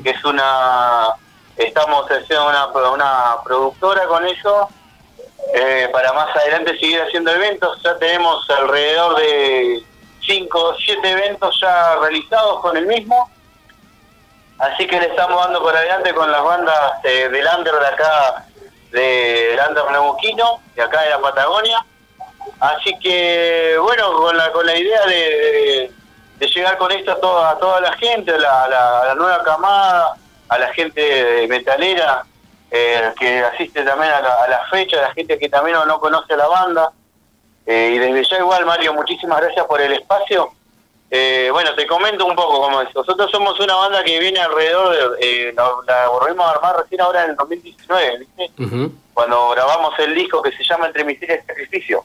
que 0.02 0.10
es 0.10 0.24
una, 0.24 1.08
estamos 1.56 2.06
haciendo 2.10 2.48
una, 2.48 2.66
una 2.90 3.36
productora 3.44 4.06
con 4.06 4.26
ellos, 4.26 4.66
eh, 5.54 5.88
para 5.92 6.12
más 6.12 6.34
adelante 6.34 6.78
seguir 6.78 7.00
haciendo 7.00 7.30
eventos. 7.30 7.80
Ya 7.82 7.96
tenemos 7.98 8.48
alrededor 8.50 9.16
de 9.16 9.82
5 10.26 10.58
o 10.58 10.74
7 10.76 11.10
eventos 11.10 11.58
ya 11.60 11.96
realizados 11.96 12.60
con 12.60 12.76
el 12.76 12.86
mismo. 12.86 13.30
Así 14.58 14.86
que 14.86 14.98
le 14.98 15.06
estamos 15.06 15.42
dando 15.44 15.62
por 15.62 15.76
adelante 15.76 16.14
con 16.14 16.30
las 16.30 16.42
bandas 16.42 16.92
eh, 17.04 17.28
del 17.28 17.46
under 17.58 17.74
de 17.74 17.86
acá, 17.86 18.46
del 18.90 19.60
under 19.68 19.90
neuquino, 19.92 20.60
de 20.74 20.82
acá 20.82 21.02
de 21.02 21.10
la 21.10 21.20
Patagonia. 21.20 21.84
Así 22.60 22.98
que, 23.00 23.76
bueno, 23.82 24.14
con 24.14 24.36
la, 24.36 24.50
con 24.52 24.64
la 24.64 24.76
idea 24.76 25.04
de, 25.06 25.92
de- 26.38 26.46
llegar 26.48 26.76
con 26.78 26.90
esto 26.92 27.12
a 27.12 27.20
toda, 27.20 27.50
a 27.50 27.58
toda 27.58 27.80
la 27.80 27.92
gente, 27.94 28.32
a 28.32 28.38
la, 28.38 28.62
a 28.64 28.68
la- 28.68 29.00
a 29.02 29.06
la 29.06 29.14
nueva 29.14 29.42
camada, 29.44 30.14
a 30.48 30.58
la 30.58 30.72
gente 30.74 31.46
metalera 31.48 32.24
eh, 32.70 33.12
que 33.18 33.40
asiste 33.40 33.82
también 33.82 34.12
a 34.12 34.20
la, 34.20 34.34
a 34.44 34.48
la 34.48 34.66
fecha, 34.70 34.98
a 34.98 35.02
la 35.08 35.14
gente 35.14 35.38
que 35.38 35.48
también 35.48 35.76
no, 35.76 35.86
no 35.86 36.00
conoce 36.00 36.36
la 36.36 36.46
banda. 36.48 36.90
Eh, 37.64 37.92
y 37.94 37.98
desde 37.98 38.24
ya 38.24 38.38
igual, 38.38 38.64
Mario, 38.66 38.92
muchísimas 38.94 39.40
gracias 39.40 39.64
por 39.66 39.80
el 39.80 39.92
espacio. 39.92 40.50
Eh, 41.10 41.48
bueno, 41.52 41.72
te 41.76 41.86
comento 41.86 42.26
un 42.26 42.34
poco 42.34 42.60
cómo 42.60 42.80
es. 42.82 42.92
Nosotros 42.94 43.30
somos 43.30 43.58
una 43.60 43.74
banda 43.76 44.02
que 44.04 44.18
viene 44.18 44.40
alrededor 44.40 45.16
de... 45.18 45.48
eh, 45.48 45.52
la, 45.56 45.70
la 45.86 46.08
volvimos 46.08 46.44
a 46.46 46.50
armar 46.50 46.76
recién 46.78 47.00
ahora 47.00 47.24
en 47.24 47.30
el 47.30 47.36
2019, 47.36 48.18
¿viste? 48.18 48.50
Ujú, 48.62 48.92
Cuando 49.14 49.50
grabamos 49.50 49.96
el 50.00 50.14
disco 50.14 50.42
que 50.42 50.50
se 50.52 50.64
llama 50.64 50.86
Entre 50.88 51.04
Misterio 51.04 51.36
y 51.42 51.46
Sacrificio. 51.46 52.04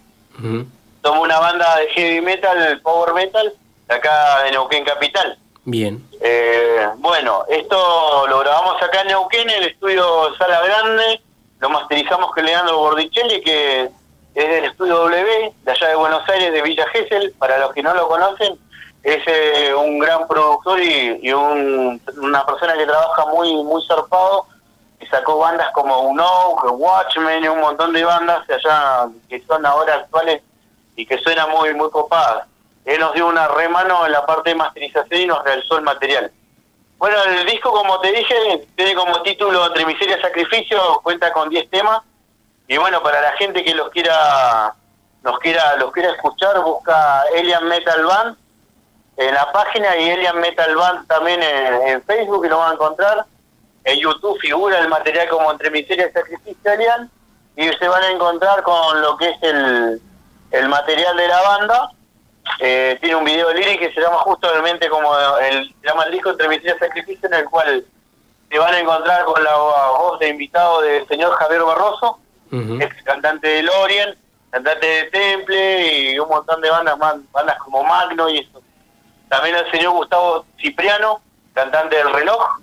Somos 1.03 1.23
una 1.23 1.39
banda 1.39 1.75
de 1.77 1.87
heavy 1.89 2.21
metal, 2.21 2.79
power 2.81 3.13
metal, 3.13 3.51
de 3.91 3.97
acá 3.97 4.43
de 4.43 4.51
Neuquén 4.51 4.85
Capital. 4.85 5.37
Bien. 5.65 6.01
Eh, 6.21 6.87
bueno, 6.97 7.43
esto 7.49 8.25
lo 8.27 8.39
grabamos 8.39 8.81
acá 8.81 9.01
en 9.01 9.07
Neuquén, 9.09 9.49
en 9.49 9.63
el 9.63 9.69
estudio 9.69 10.33
Sala 10.37 10.61
Grande, 10.61 11.21
lo 11.59 11.69
masterizamos 11.69 12.31
con 12.31 12.45
Leandro 12.45 12.77
Bordicelli, 12.77 13.41
que 13.41 13.89
es 14.33 14.49
del 14.49 14.65
estudio 14.65 14.95
W, 14.95 15.53
de 15.63 15.71
allá 15.71 15.87
de 15.89 15.95
Buenos 15.95 16.27
Aires, 16.29 16.53
de 16.53 16.61
Villa 16.61 16.87
Gesell, 16.87 17.33
para 17.37 17.57
los 17.59 17.73
que 17.73 17.83
no 17.83 17.93
lo 17.93 18.07
conocen, 18.07 18.57
es 19.03 19.21
eh, 19.27 19.73
un 19.75 19.99
gran 19.99 20.25
productor 20.27 20.79
y, 20.81 21.19
y 21.21 21.33
un- 21.33 22.01
una 22.17 22.45
persona 22.45 22.73
que 22.75 22.85
trabaja 22.85 23.25
muy 23.25 23.53
muy 23.63 23.85
zarpado, 23.85 24.45
y 25.01 25.05
sacó 25.07 25.37
bandas 25.39 25.69
como 25.73 25.99
Uno, 26.01 26.51
Watchmen 26.63 27.43
y 27.43 27.47
un 27.47 27.59
montón 27.59 27.91
de 27.91 28.03
bandas 28.05 28.47
allá 28.49 29.07
que 29.27 29.41
son 29.47 29.65
ahora 29.65 29.95
actuales 29.95 30.41
y 30.95 31.05
que 31.05 31.17
suenan 31.17 31.49
muy 31.51 31.73
muy 31.73 31.89
copadas. 31.89 32.47
Él 32.85 32.99
nos 32.99 33.13
dio 33.13 33.27
una 33.27 33.47
remano 33.47 34.05
en 34.05 34.11
la 34.11 34.25
parte 34.25 34.51
de 34.51 34.55
masterización 34.55 35.21
y 35.21 35.27
nos 35.27 35.43
realizó 35.43 35.77
el 35.77 35.83
material. 35.83 36.31
Bueno, 36.97 37.17
el 37.23 37.45
disco, 37.47 37.71
como 37.71 37.99
te 37.99 38.11
dije, 38.11 38.67
tiene 38.75 38.93
como 38.93 39.21
título 39.23 39.65
Entre 39.65 39.85
Miseria 39.85 40.17
y 40.17 40.21
Sacrificio, 40.21 40.99
cuenta 41.01 41.33
con 41.33 41.49
10 41.49 41.69
temas. 41.69 42.01
Y 42.67 42.77
bueno, 42.77 43.01
para 43.01 43.21
la 43.21 43.31
gente 43.33 43.63
que 43.63 43.73
los 43.73 43.89
quiera, 43.89 44.73
los 45.23 45.39
quiera, 45.39 45.75
los 45.77 45.91
quiera 45.91 46.11
escuchar, 46.11 46.59
busca 46.61 47.21
Alien 47.35 47.65
Metal 47.65 48.05
Band 48.05 48.37
en 49.17 49.33
la 49.33 49.51
página 49.51 49.97
y 49.97 50.11
Alien 50.11 50.39
Metal 50.39 50.75
Band 50.75 51.07
también 51.07 51.41
en, 51.43 52.03
Facebook 52.03 52.45
y 52.45 52.49
lo 52.49 52.59
van 52.59 52.71
a 52.71 52.73
encontrar. 52.73 53.25
En 53.83 53.99
YouTube 53.99 54.39
figura 54.39 54.77
el 54.79 54.87
material 54.87 55.27
como 55.27 55.51
Entre 55.51 55.71
Miseria 55.71 56.07
y 56.07 56.11
Sacrificio 56.11 56.71
Alien 56.71 57.09
y 57.55 57.67
se 57.67 57.87
van 57.87 58.03
a 58.03 58.11
encontrar 58.11 58.61
con 58.63 59.01
lo 59.01 59.17
que 59.17 59.29
es 59.29 59.37
el, 59.41 60.01
el 60.51 60.69
material 60.69 61.17
de 61.17 61.27
la 61.27 61.41
banda. 61.41 61.91
Eh, 62.59 62.97
tiene 63.01 63.15
un 63.15 63.23
video 63.25 63.51
lyric 63.53 63.79
que 63.79 63.93
se 63.93 64.01
llama 64.01 64.17
justamente 64.19 64.89
como 64.89 65.15
el, 65.39 65.73
se 65.81 65.87
llama 65.87 66.03
el 66.03 66.11
disco 66.11 66.31
Entre 66.31 66.55
y 66.55 66.79
Sacrificio 66.79 67.27
en 67.27 67.33
el 67.35 67.45
cual 67.45 67.85
se 68.49 68.59
van 68.59 68.73
a 68.73 68.79
encontrar 68.79 69.23
con 69.25 69.43
la 69.43 69.55
voz 69.55 70.19
de 70.19 70.27
invitado 70.29 70.81
del 70.81 71.07
señor 71.07 71.31
Javier 71.33 71.63
Barroso, 71.63 72.19
ex 72.81 73.01
cantante 73.03 73.47
de 73.47 73.63
Lorien, 73.63 74.17
cantante 74.51 74.85
de 74.85 75.03
Temple 75.05 76.11
y 76.11 76.19
un 76.19 76.27
montón 76.29 76.59
de 76.61 76.69
bandas 76.69 76.97
bandas 77.31 77.57
como 77.59 77.83
Magno 77.83 78.29
y 78.29 78.39
eso. 78.39 78.61
También 79.29 79.55
el 79.55 79.71
señor 79.71 79.93
Gustavo 79.93 80.45
Cipriano, 80.59 81.21
cantante 81.53 81.95
del 81.95 82.11
reloj. 82.11 82.59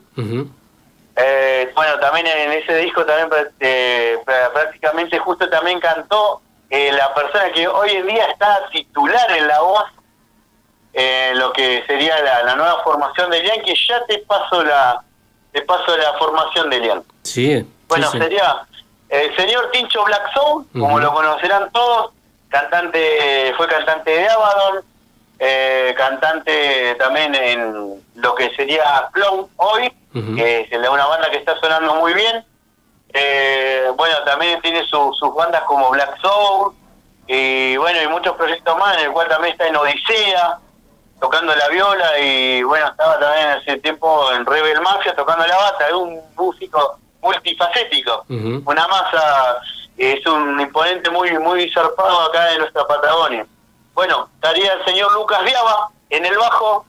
Eh, 1.17 1.73
bueno, 1.75 1.99
también 1.99 2.27
en 2.29 2.53
ese 2.53 2.77
disco 2.77 3.05
también 3.05 3.29
eh, 3.59 4.19
prá- 4.25 4.53
prácticamente 4.53 5.19
justo 5.19 5.49
también 5.49 5.81
cantó 5.81 6.43
eh, 6.71 6.93
la 6.93 7.15
persona 7.15 7.51
que 7.53 7.67
hoy 7.67 7.91
en 7.91 8.07
día 8.07 8.25
está 8.27 8.69
titular 8.71 9.31
en 9.33 9.49
la 9.49 9.61
voz 9.61 9.85
en 10.93 11.39
lo 11.39 11.53
que 11.53 11.85
sería 11.87 12.21
la, 12.23 12.43
la 12.45 12.57
nueva 12.57 12.83
formación 12.83 13.31
de 13.31 13.43
Lian, 13.43 13.63
que 13.63 13.75
ya 13.75 14.05
te 14.07 14.19
paso 14.19 14.65
la 14.65 15.03
te 15.53 15.63
paso 15.63 15.97
la 15.97 16.15
formación 16.15 16.71
de 16.71 16.81
Lian. 16.81 17.03
Sí. 17.23 17.67
Bueno, 17.89 18.11
sí, 18.11 18.19
sería 18.19 18.67
el 19.09 19.35
señor 19.37 19.71
Tincho 19.71 20.05
Black 20.05 20.33
Soul, 20.35 20.67
como 20.73 21.01
lo 21.01 21.13
conocerán 21.15 21.71
todos, 21.73 22.13
cantante, 22.49 23.55
fue 23.57 23.67
cantante 23.67 24.11
de 24.11 24.29
Abaddon, 24.29 24.85
eh, 25.39 25.95
cantante 25.97 26.95
también 26.99 27.35
en 27.35 28.03
lo 28.17 28.35
que 28.35 28.51
sería 28.55 29.09
Clown 29.13 29.49
hoy, 29.57 29.93
que 30.13 30.69
es 30.71 30.89
una 30.89 31.07
banda 31.07 31.31
que 31.31 31.39
está 31.39 31.59
sonando 31.61 31.95
muy 31.97 32.13
bien. 32.13 32.45
Eh, 33.13 33.91
bueno, 33.97 34.17
también 34.25 34.61
tiene 34.61 34.85
su- 34.85 35.15
sus 35.19 35.35
bandas 35.35 35.63
como 35.63 35.91
Black 35.91 36.21
Soul, 36.21 36.75
y 37.27 37.77
bueno, 37.77 38.03
y 38.03 38.09
muchos 38.09 38.37
proyectos 38.37 38.77
más, 38.79 38.97
en 38.99 39.05
el 39.07 39.13
cual 39.13 39.29
también 39.29 39.53
está 39.53 39.67
en 39.67 39.77
Odisea, 39.77 40.59
tocando 41.21 41.55
la 41.55 41.69
viola, 41.69 42.19
y 42.19 42.63
bueno, 42.63 42.87
estaba 42.89 43.19
también 43.19 43.49
hace 43.49 43.77
tiempo 43.79 44.33
en 44.33 44.47
Rebel 44.47 44.81
Mafia 44.81 45.15
tocando 45.17 45.47
la 45.47 45.57
bata, 45.57 45.87
es 45.89 45.93
un 45.95 46.21
músico 46.37 46.99
multifacético 47.21 48.25
una 48.65 48.87
masa, 48.87 49.61
es 49.97 50.25
un 50.27 50.61
imponente 50.61 51.11
muy 51.11 51.37
muy 51.39 51.69
zarpado 51.73 52.21
acá 52.29 52.53
en 52.53 52.59
nuestra 52.61 52.87
Patagonia. 52.87 53.45
Bueno, 53.95 54.29
estaría 54.37 54.73
el 54.75 54.85
señor 54.85 55.13
Lucas 55.13 55.43
Viaba 55.43 55.89
en 56.11 56.25
el 56.25 56.39
bajo. 56.39 56.87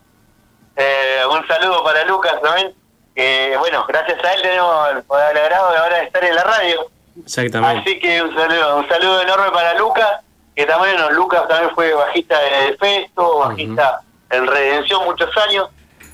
Eh, 0.75 1.23
un 1.31 1.45
saludo 1.47 1.83
para 1.83 2.05
Lucas 2.05 2.35
también. 2.43 2.75
Que 3.19 3.57
bueno, 3.57 3.83
gracias 3.85 4.23
a 4.23 4.31
él 4.31 4.41
tenemos 4.41 4.89
el, 4.91 4.97
el 5.31 5.37
agrado 5.37 5.71
de 5.73 5.77
ahora 5.77 6.03
estar 6.03 6.23
en 6.23 6.35
la 6.35 6.43
radio. 6.43 6.89
Exactamente. 7.21 7.81
Así 7.81 7.99
que 7.99 8.21
un 8.21 8.33
saludo, 8.33 8.77
un 8.77 8.87
saludo 8.87 9.21
enorme 9.23 9.51
para 9.51 9.73
Lucas, 9.73 10.21
que 10.55 10.65
también, 10.65 10.95
bueno, 10.95 11.11
Lucas 11.11 11.45
también 11.49 11.75
fue 11.75 11.93
bajista 11.93 12.39
de 12.39 12.77
Festo, 12.77 13.39
bajista 13.39 13.99
en 14.29 14.47
Redención 14.47 15.03
muchos 15.03 15.35
años. 15.35 15.67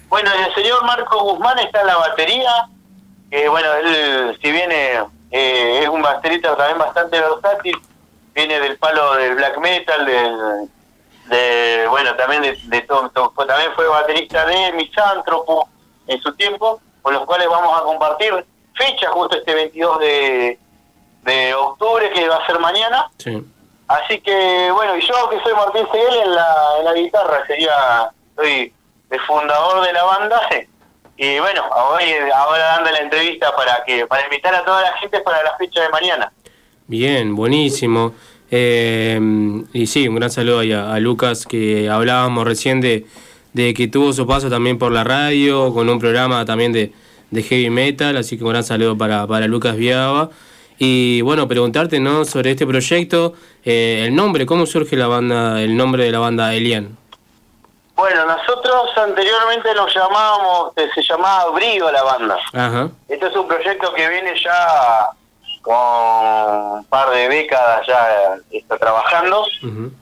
Bueno, 0.08 0.32
el 0.34 0.52
señor 0.56 0.84
Marco 0.84 1.20
Guzmán 1.26 1.60
está 1.60 1.82
en 1.82 1.88
la 1.88 1.98
batería, 1.98 2.52
que 3.30 3.50
bueno, 3.50 3.72
él 3.76 4.40
si 4.42 4.52
viene, 4.52 5.04
eh, 5.30 5.82
es 5.84 5.88
un 5.90 6.02
baterista 6.02 6.56
también 6.58 6.80
bastante 6.80 7.22
versátil, 7.22 7.78
viene 8.34 8.60
del 8.62 8.80
palo 8.80 9.14
del 9.14 9.36
black 9.36 9.60
metal, 9.60 10.06
del, 10.08 10.70
de, 11.26 11.86
bueno, 11.88 12.16
también 12.16 12.42
de, 12.42 12.58
de 12.64 12.82
todo, 12.82 13.10
todo- 13.12 13.46
también 13.46 13.72
fue 13.76 13.88
baterista 13.88 14.44
de 14.48 14.72
Misántropo 14.72 15.70
en 16.08 16.20
su 16.22 16.34
tiempo, 16.36 16.82
con 17.06 17.14
los 17.14 17.24
cuales 17.28 17.48
vamos 17.48 17.80
a 17.80 17.84
compartir 17.84 18.34
fecha 18.74 19.12
justo 19.12 19.38
este 19.38 19.54
22 19.54 20.00
de, 20.00 20.60
de 21.22 21.54
octubre, 21.54 22.10
que 22.10 22.28
va 22.28 22.38
a 22.38 22.48
ser 22.48 22.58
mañana. 22.58 23.12
Sí. 23.20 23.46
Así 23.88 24.20
que, 24.22 24.72
bueno, 24.74 24.98
y 24.98 25.02
yo 25.02 25.30
que 25.30 25.40
soy 25.42 25.54
Martín 25.54 25.86
Seguel 25.92 26.24
en 26.24 26.34
la, 26.34 26.48
en 26.80 26.86
la 26.86 26.94
guitarra, 26.94 27.46
sería, 27.46 28.10
soy 28.36 28.74
el 29.12 29.20
fundador 29.20 29.86
de 29.86 29.94
la 29.94 30.04
banda. 30.04 30.50
Y 31.16 31.38
bueno, 31.38 31.62
hoy, 31.92 32.06
ahora 32.36 32.66
dando 32.78 32.90
la 32.90 32.98
entrevista 32.98 33.56
para 33.56 33.84
que 33.86 34.08
para 34.08 34.24
invitar 34.24 34.56
a 34.56 34.66
toda 34.66 34.82
la 34.82 34.98
gente 34.98 35.20
para 35.20 35.44
la 35.44 35.56
fecha 35.58 35.84
de 35.84 35.90
mañana. 35.90 36.34
Bien, 36.88 37.36
buenísimo. 37.36 38.16
Eh, 38.50 39.20
y 39.74 39.86
sí, 39.86 40.08
un 40.08 40.16
gran 40.16 40.32
saludo 40.32 40.62
a, 40.62 40.96
a 40.96 41.00
Lucas, 41.00 41.46
que 41.46 41.88
hablábamos 41.88 42.46
recién 42.46 42.82
de, 42.82 43.06
de 43.56 43.74
que 43.74 43.88
tuvo 43.88 44.12
su 44.12 44.28
paso 44.28 44.50
también 44.50 44.78
por 44.78 44.92
la 44.92 45.06
radio, 45.06 45.74
con 45.74 45.88
un 45.88 45.98
programa 45.98 46.44
también 46.44 46.74
de, 46.74 46.92
de 47.32 47.42
heavy 47.42 47.70
metal, 47.70 48.18
así 48.18 48.38
que 48.38 48.44
un 48.44 48.50
gran 48.50 48.66
saludo 48.66 48.98
para, 48.98 49.26
para 49.28 49.48
Lucas 49.48 49.78
Viaba. 49.78 50.30
Y 50.78 51.22
bueno, 51.22 51.48
preguntarte 51.48 52.02
¿no? 52.02 52.26
sobre 52.26 52.52
este 52.52 52.68
proyecto, 52.68 53.34
eh, 53.64 54.04
el 54.06 54.14
nombre, 54.14 54.46
¿cómo 54.46 54.66
surge 54.66 54.98
la 54.98 55.08
banda, 55.08 55.62
el 55.62 55.78
nombre 55.78 56.04
de 56.04 56.12
la 56.12 56.20
banda 56.20 56.54
Elian? 56.54 56.98
Bueno, 57.96 58.26
nosotros 58.26 58.92
anteriormente 58.98 59.74
nos 59.74 59.96
llamábamos, 59.96 60.74
eh, 60.76 60.90
se 60.94 61.02
llamaba 61.02 61.50
Brío 61.52 61.90
la 61.94 62.04
banda. 62.04 62.38
Ajá. 62.52 62.90
Este 63.08 63.28
es 63.28 63.36
un 63.38 63.48
proyecto 63.48 63.94
que 63.94 64.10
viene 64.10 64.34
ya 64.44 65.12
con 65.62 65.74
un 66.80 66.84
par 66.90 67.10
de 67.12 67.30
décadas 67.30 67.88
ya 67.88 68.12
eh, 68.12 68.58
está 68.58 68.78
trabajando. 68.78 69.46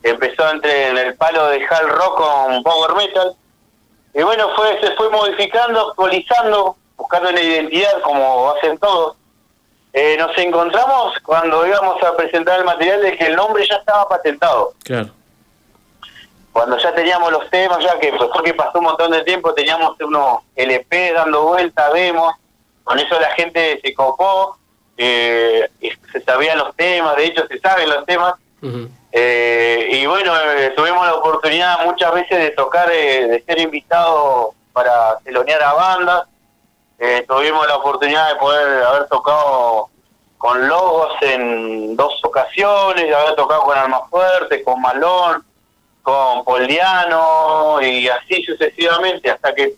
Empezó 0.01 0.49
entre 0.49 0.89
en 0.89 0.97
el 0.97 1.13
palo 1.13 1.49
de 1.49 1.63
hard 1.63 1.89
rock 1.89 2.17
con 2.17 2.63
power 2.63 2.95
metal. 2.95 3.35
Y 4.13 4.21
bueno, 4.21 4.49
fue 4.55 4.79
se 4.81 4.95
fue 4.95 5.09
modificando, 5.09 5.89
actualizando, 5.89 6.75
buscando 6.95 7.29
una 7.29 7.41
identidad 7.41 8.01
como 8.01 8.51
hacen 8.51 8.77
todos. 8.77 9.15
Eh, 9.93 10.15
nos 10.17 10.35
encontramos 10.37 11.17
cuando 11.23 11.67
íbamos 11.67 12.01
a 12.03 12.15
presentar 12.15 12.59
el 12.59 12.65
material 12.65 13.01
de 13.01 13.17
que 13.17 13.25
el 13.25 13.35
nombre 13.35 13.65
ya 13.67 13.75
estaba 13.75 14.07
patentado. 14.09 14.73
Claro. 14.83 15.09
Cuando 16.51 16.77
ya 16.77 16.93
teníamos 16.93 17.31
los 17.31 17.49
temas, 17.49 17.83
ya 17.83 17.99
que 17.99 18.11
después 18.11 18.29
que 18.43 18.53
pasó 18.53 18.79
un 18.79 18.85
montón 18.85 19.11
de 19.11 19.23
tiempo, 19.23 19.53
teníamos 19.53 19.99
unos 20.01 20.39
LP 20.55 21.13
dando 21.13 21.43
vuelta, 21.43 21.91
demos, 21.91 22.33
con 22.83 22.99
eso 22.99 23.19
la 23.19 23.31
gente 23.31 23.79
se 23.83 23.93
copó 23.93 24.57
eh, 24.97 25.69
se 26.11 26.21
sabían 26.21 26.57
los 26.57 26.75
temas, 26.75 27.15
de 27.15 27.25
hecho 27.25 27.47
se 27.47 27.59
saben 27.59 27.89
los 27.89 28.05
temas. 28.05 28.35
Eh, 29.11 29.89
y 29.91 30.05
bueno, 30.05 30.33
eh, 30.35 30.71
tuvimos 30.75 31.05
la 31.05 31.15
oportunidad 31.15 31.85
muchas 31.85 32.13
veces 32.13 32.39
de 32.39 32.51
tocar, 32.51 32.89
eh, 32.91 33.27
de 33.27 33.43
ser 33.43 33.59
invitados 33.59 34.55
para 34.71 35.17
telonear 35.23 35.61
a 35.61 35.73
bandas. 35.73 36.23
Eh, 36.97 37.25
tuvimos 37.27 37.67
la 37.67 37.75
oportunidad 37.75 38.29
de 38.29 38.35
poder 38.35 38.83
haber 38.83 39.07
tocado 39.07 39.89
con 40.37 40.67
Logos 40.67 41.13
en 41.21 41.95
dos 41.95 42.13
ocasiones, 42.23 43.03
de 43.05 43.15
haber 43.15 43.35
tocado 43.35 43.63
con 43.63 43.77
Almafuerte, 43.77 44.63
con 44.63 44.81
Malón, 44.81 45.43
con 46.01 46.43
Poliano 46.43 47.81
y 47.81 48.07
así 48.07 48.43
sucesivamente, 48.43 49.29
hasta 49.29 49.53
que 49.53 49.73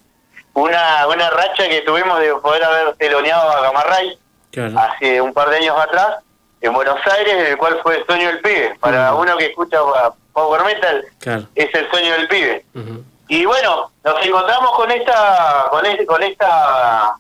una, 0.54 1.08
una 1.08 1.30
racha 1.30 1.68
que 1.68 1.82
tuvimos 1.82 2.20
de 2.20 2.34
poder 2.36 2.64
haber 2.64 2.96
teloneado 2.96 3.50
a 3.52 3.62
Gamarray 3.62 4.18
hace 4.78 5.20
un 5.20 5.34
par 5.34 5.50
de 5.50 5.58
años 5.58 5.78
atrás 5.78 6.25
en 6.66 6.74
Buenos 6.74 6.98
Aires, 7.18 7.50
el 7.50 7.58
cual 7.58 7.80
fue 7.84 7.98
el 7.98 8.06
sueño 8.06 8.28
del 8.28 8.40
pibe. 8.42 8.76
Para 8.80 9.14
uno 9.16 9.38
que 9.38 9.46
escucha 9.48 9.80
Power 10.34 10.64
Metal, 10.66 11.06
Claro. 11.20 11.44
es 11.56 11.74
el 11.74 11.90
sueño 11.90 12.14
del 12.14 12.28
pibe. 12.28 12.66
Y 13.28 13.46
bueno, 13.46 13.92
nos 14.04 14.26
encontramos 14.26 14.72
con 14.76 14.92
esta, 14.92 15.68
con 15.72 15.86
este, 15.86 16.06
con 16.06 16.22
esta, 16.24 17.16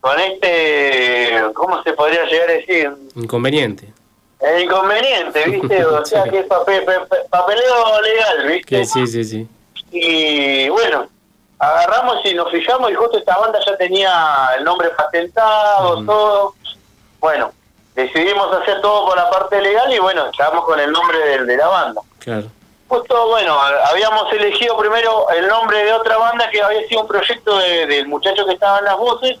con 0.00 0.18
este, 0.20 1.42
¿cómo 1.54 1.82
se 1.82 1.92
podría 1.94 2.24
llegar 2.26 2.48
a 2.50 2.52
decir? 2.52 2.92
Inconveniente. 3.16 3.92
El 4.40 4.62
inconveniente, 4.64 5.44
¿viste? 5.48 5.84
O 5.84 6.04
sea, 6.04 6.24
que 6.24 6.40
es 6.40 6.46
papel, 6.46 6.84
pa- 6.84 7.06
pa- 7.06 7.16
papeleo 7.30 8.00
legal, 8.02 8.46
¿viste? 8.48 8.64
Que 8.78 8.84
sí, 8.84 9.06
sí, 9.06 9.24
sí. 9.24 9.48
Y 9.92 10.68
bueno, 10.68 11.08
agarramos 11.58 12.16
y 12.24 12.34
nos 12.34 12.50
fijamos 12.50 12.90
y 12.90 12.94
justo 12.94 13.18
esta 13.18 13.36
banda 13.38 13.58
ya 13.64 13.76
tenía 13.76 14.10
el 14.58 14.64
nombre 14.64 14.88
patentado, 14.90 16.04
todo. 16.04 16.54
Bueno, 17.20 17.52
decidimos 17.94 18.52
hacer 18.54 18.80
todo 18.80 19.06
por 19.06 19.16
la 19.16 19.28
parte 19.30 19.60
legal 19.60 19.92
y 19.92 19.98
bueno, 19.98 20.26
estábamos 20.26 20.64
con 20.64 20.78
el 20.80 20.90
nombre 20.92 21.18
de, 21.18 21.44
de 21.44 21.56
la 21.56 21.68
banda. 21.68 22.00
Claro. 22.18 22.46
Justo, 22.88 23.28
bueno, 23.28 23.58
habíamos 23.58 24.30
elegido 24.32 24.76
primero 24.76 25.26
el 25.30 25.48
nombre 25.48 25.82
de 25.84 25.92
otra 25.94 26.18
banda 26.18 26.50
que 26.50 26.60
había 26.62 26.86
sido 26.88 27.02
un 27.02 27.08
proyecto 27.08 27.58
de- 27.58 27.86
del 27.86 28.06
muchacho 28.06 28.44
que 28.44 28.52
estaba 28.52 28.80
en 28.80 28.84
las 28.84 28.96
voces, 28.98 29.38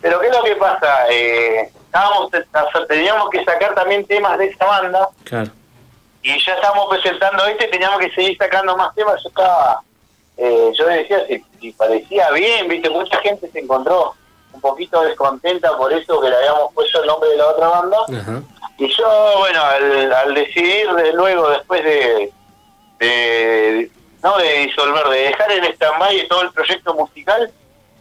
pero 0.00 0.20
¿qué 0.20 0.26
es 0.28 0.36
lo 0.36 0.42
que 0.42 0.56
pasa? 0.56 1.06
Eh, 1.08 1.70
estábamos, 1.86 2.28
teníamos 2.88 3.30
que 3.30 3.44
sacar 3.44 3.74
también 3.74 4.04
temas 4.06 4.36
de 4.38 4.46
esa 4.46 4.64
banda 4.64 5.08
Claro. 5.24 5.50
y 6.22 6.44
ya 6.44 6.54
estábamos 6.54 6.88
presentando 6.88 7.44
este, 7.46 7.68
teníamos 7.68 8.00
que 8.00 8.10
seguir 8.10 8.36
sacando 8.36 8.76
más 8.76 8.92
temas. 8.96 9.22
Yo 9.22 9.28
estaba, 9.28 9.80
eh, 10.36 10.72
yo 10.76 10.86
decía, 10.86 11.24
si, 11.28 11.44
si 11.60 11.72
parecía 11.72 12.30
bien, 12.32 12.66
viste, 12.68 12.90
mucha 12.90 13.18
gente 13.20 13.48
se 13.50 13.60
encontró 13.60 14.14
un 14.56 14.60
poquito 14.60 15.02
descontenta 15.02 15.76
por 15.76 15.92
eso 15.92 16.20
que 16.20 16.28
le 16.28 16.36
habíamos 16.36 16.72
puesto 16.74 17.00
el 17.00 17.06
nombre 17.06 17.28
de 17.30 17.36
la 17.36 17.46
otra 17.46 17.68
banda. 17.68 17.96
Y 18.78 18.88
yo, 18.88 19.34
bueno, 19.38 19.62
al, 19.62 20.12
al 20.12 20.34
decidir 20.34 20.90
de 20.92 21.12
luego, 21.12 21.48
después 21.50 21.82
de, 21.84 22.32
de- 22.98 23.90
no 24.22 24.36
de 24.38 24.58
disolver, 24.66 25.06
de 25.08 25.18
dejar 25.20 25.52
en 25.52 25.64
stand-by 25.64 26.28
todo 26.28 26.42
el 26.42 26.50
proyecto 26.52 26.94
musical, 26.94 27.50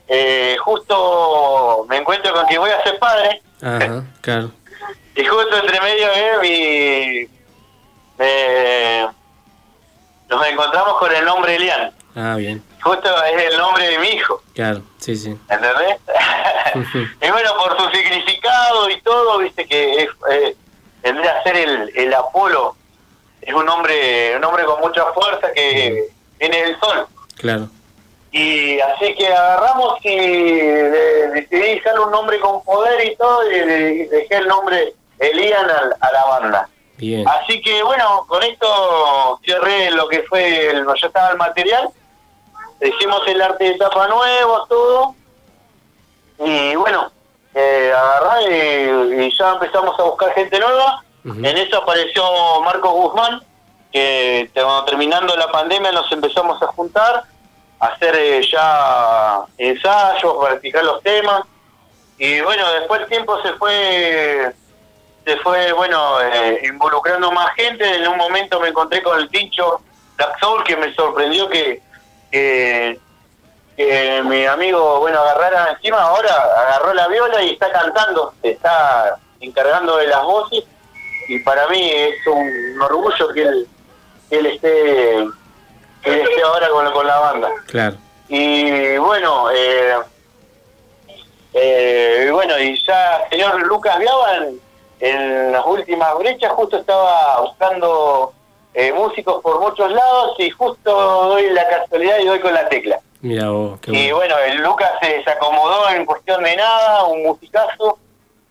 eh, 0.07 0.55
justo 0.59 1.85
me 1.87 1.97
encuentro 1.97 2.33
con 2.33 2.45
que 2.47 2.57
voy 2.57 2.69
a 2.71 2.83
ser 2.83 2.97
padre. 2.99 3.41
Ajá, 3.61 4.03
claro. 4.21 4.51
Y 5.17 5.23
justo 5.23 5.55
entre 5.57 5.79
medio 5.79 6.07
de 6.09 6.37
mi... 6.41 7.29
eh, 8.19 9.07
nos 10.29 10.47
encontramos 10.47 10.97
con 10.99 11.15
el 11.15 11.23
nombre 11.23 11.55
Elian. 11.55 11.93
Ah, 12.15 12.35
bien. 12.37 12.63
Justo 12.81 13.09
es 13.25 13.51
el 13.51 13.57
nombre 13.57 13.87
de 13.89 13.99
mi 13.99 14.07
hijo, 14.09 14.41
Claro, 14.53 14.81
sí, 14.99 15.15
sí. 15.15 15.29
¿entendés? 15.49 15.97
y 17.21 17.29
bueno, 17.31 17.49
por 17.57 17.77
su 17.77 17.89
significado 17.97 18.89
y 18.89 19.01
todo, 19.01 19.39
viste 19.39 19.65
que 19.65 20.03
es, 20.03 20.09
eh, 20.31 20.55
vendría 21.03 21.31
a 21.39 21.43
ser 21.43 21.57
el, 21.57 21.91
el 21.95 22.13
Apolo. 22.13 22.75
Es 23.41 23.53
un 23.53 23.65
nombre, 23.65 24.35
un 24.35 24.41
nombre 24.41 24.63
con 24.65 24.79
mucha 24.81 25.03
fuerza 25.13 25.51
que 25.53 26.07
viene 26.39 26.57
del 26.63 26.79
sol. 26.79 27.05
Claro. 27.37 27.67
Y 28.31 28.79
así 28.79 29.13
que 29.15 29.27
agarramos 29.27 29.97
y 30.03 30.15
de- 30.17 31.27
decidí 31.29 31.75
dejarle 31.75 32.01
un 32.01 32.11
nombre 32.11 32.39
con 32.39 32.63
poder 32.63 33.05
y 33.05 33.15
todo, 33.17 33.49
y 33.51 33.59
de- 33.59 34.07
dejé 34.11 34.35
el 34.37 34.47
nombre 34.47 34.93
Elian 35.19 35.69
a, 36.01 36.11
la 36.11 36.25
banda. 36.25 36.69
Bien. 36.97 37.25
Así 37.27 37.61
que 37.61 37.83
bueno, 37.83 38.25
con 38.27 38.41
esto 38.43 39.39
cerré 39.45 39.91
lo 39.91 40.07
que 40.07 40.23
fue, 40.23 40.69
el, 40.71 40.85
ya 41.01 41.07
estaba 41.07 41.29
el 41.31 41.37
material, 41.37 41.89
hicimos 42.81 43.21
el 43.27 43.41
arte 43.41 43.63
de 43.65 43.77
tapa 43.77 44.07
nuevo, 44.07 44.65
todo, 44.67 45.15
y 46.39 46.75
bueno, 46.75 47.11
eh, 47.53 47.93
agarrá 47.95 48.41
y, 48.41 49.25
y 49.25 49.37
ya 49.37 49.53
empezamos 49.53 49.99
a 49.99 50.03
buscar 50.03 50.33
gente 50.33 50.59
nueva, 50.59 51.03
en 51.23 51.57
eso 51.57 51.77
apareció 51.77 52.23
Marcos 52.61 52.91
Guzmán, 52.91 53.41
que 53.91 54.49
te- 54.53 54.61
terminando 54.85 55.35
la 55.35 55.51
pandemia 55.51 55.91
nos 55.91 56.11
empezamos 56.11 56.61
a 56.61 56.67
juntar, 56.67 57.23
a 57.79 57.85
hacer 57.87 58.15
eh, 58.15 58.41
ya 58.51 59.41
ensayos, 59.57 60.35
practicar 60.45 60.83
los 60.83 61.01
temas, 61.01 61.41
y 62.17 62.39
bueno, 62.41 62.69
después 62.73 63.01
el 63.01 63.07
tiempo 63.07 63.41
se 63.41 63.53
fue 63.53 64.53
se 65.25 65.37
fue, 65.37 65.71
bueno, 65.73 66.21
eh, 66.21 66.61
involucrando 66.65 67.31
más 67.31 67.51
gente. 67.55 67.83
En 67.95 68.07
un 68.07 68.15
momento 68.17 68.59
me 68.59 68.67
encontré 68.67 69.01
con 69.01 69.19
el 69.19 69.27
pincho 69.27 69.81
Black 70.17 70.39
Soul, 70.39 70.63
que 70.63 70.77
me 70.77 70.93
sorprendió 70.93 71.49
que, 71.49 71.81
que, 72.35 72.99
que 73.77 74.21
mi 74.25 74.45
amigo, 74.45 74.99
bueno, 74.99 75.21
agarrara 75.21 75.71
encima, 75.71 76.01
ahora 76.01 76.33
agarró 76.33 76.93
la 76.93 77.07
viola 77.07 77.41
y 77.41 77.51
está 77.51 77.71
cantando, 77.71 78.33
se 78.41 78.51
está 78.51 79.17
encargando 79.39 79.95
de 79.95 80.07
las 80.07 80.21
voces. 80.23 80.65
Y 81.29 81.39
para 81.39 81.65
mí 81.69 81.89
es 81.89 82.27
un 82.27 82.81
orgullo 82.81 83.29
que 83.33 83.41
él, 83.41 83.67
que 84.29 84.37
él 84.37 84.45
esté 84.47 85.27
que 86.03 86.13
él 86.13 86.27
esté 86.27 86.41
ahora 86.43 86.67
con, 86.69 86.91
con 86.91 87.07
la 87.07 87.19
banda. 87.19 87.49
Claro. 87.67 87.95
Y 88.27 88.97
bueno, 88.97 89.49
eh, 89.51 89.95
eh, 91.53 92.29
bueno, 92.33 92.59
y 92.59 92.77
ya 92.85 93.27
señor 93.29 93.65
Lucas 93.65 93.97
Viaba 93.97 94.37
en, 94.37 94.59
en 94.99 95.51
las 95.53 95.65
últimas 95.65 96.17
brechas 96.17 96.51
justo 96.51 96.77
estaba 96.77 97.39
buscando 97.41 98.33
eh, 98.75 98.91
músicos 98.91 99.41
por 99.41 99.59
muchos 99.61 99.89
lados 99.89 100.35
y 100.37 100.49
justo 100.49 100.91
doy 100.91 101.49
la 101.51 101.65
casualidad 101.67 102.19
y 102.19 102.25
doy 102.25 102.39
con 102.39 102.53
la 102.53 102.67
tecla. 102.67 102.99
Mira 103.21 103.49
vos, 103.49 103.79
qué 103.79 103.91
Y 103.91 104.11
bueno. 104.11 104.37
el 104.37 104.57
Lucas 104.57 104.91
se, 105.01 105.23
acomodó 105.29 105.89
en 105.89 106.05
cuestión 106.05 106.43
de 106.43 106.57
nada, 106.57 107.05
un 107.05 107.23
musicazo, 107.23 107.97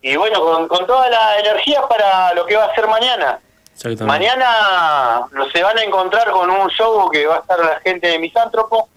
y 0.00 0.16
bueno, 0.16 0.40
con, 0.40 0.66
con 0.66 0.86
toda 0.86 1.08
la 1.10 1.38
energía 1.38 1.82
para 1.88 2.32
lo 2.34 2.46
que 2.46 2.56
va 2.56 2.64
a 2.64 2.74
ser 2.74 2.88
mañana. 2.88 3.38
Mañana 4.00 5.26
se 5.52 5.62
van 5.62 5.76
a 5.78 5.82
encontrar 5.82 6.30
con 6.30 6.48
un 6.48 6.70
show 6.70 7.10
que 7.10 7.26
va 7.26 7.36
a 7.36 7.38
estar 7.40 7.58
la 7.58 7.80
gente 7.80 8.06
de 8.06 8.18
Misántropo, 8.18 8.88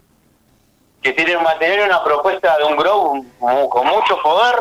que 1.01 1.11
tiene 1.13 1.35
un 1.35 1.43
material, 1.43 1.89
una 1.89 2.03
propuesta 2.03 2.57
de 2.57 2.63
un 2.63 2.77
grow 2.77 3.25
con 3.69 3.87
mucho 3.87 4.21
poder, 4.21 4.55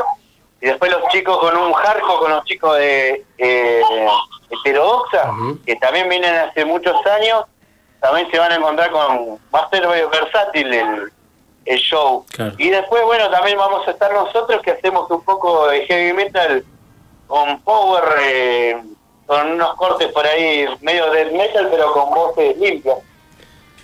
y 0.67 0.69
después 0.69 0.91
los 0.91 1.07
chicos 1.13 1.39
con 1.39 1.57
un 1.57 1.73
hardcore, 1.73 2.19
con 2.19 2.31
los 2.33 2.45
chicos 2.45 2.77
de 2.77 3.25
eh, 3.39 3.83
heterodoxa, 4.51 5.33
que 5.65 5.77
también 5.77 6.09
vienen 6.09 6.35
hace 6.35 6.65
muchos 6.65 7.07
años, 7.07 7.45
también 8.01 8.29
se 8.33 8.37
van 8.37 8.51
a 8.51 8.57
encontrar 8.57 8.91
con, 8.91 9.39
va 9.55 9.61
a 9.61 9.71
ser 9.71 9.87
versátil 9.87 10.75
el, 10.75 11.13
el 11.67 11.79
show. 11.79 12.27
Claro. 12.33 12.53
Y 12.59 12.71
después, 12.71 13.01
bueno, 13.05 13.31
también 13.31 13.57
vamos 13.57 13.87
a 13.87 13.93
estar 13.93 14.13
nosotros 14.13 14.61
que 14.63 14.73
hacemos 14.73 15.09
un 15.09 15.23
poco 15.23 15.69
de 15.69 15.87
heavy 15.87 16.13
metal 16.13 16.65
con 17.29 17.61
power, 17.61 18.03
eh, 18.25 18.83
con 19.25 19.53
unos 19.53 19.73
cortes 19.77 20.09
por 20.09 20.27
ahí 20.27 20.67
medio 20.81 21.13
death 21.13 21.31
metal, 21.31 21.69
pero 21.71 21.93
con 21.93 22.11
voces 22.11 22.57
limpias. 22.57 22.99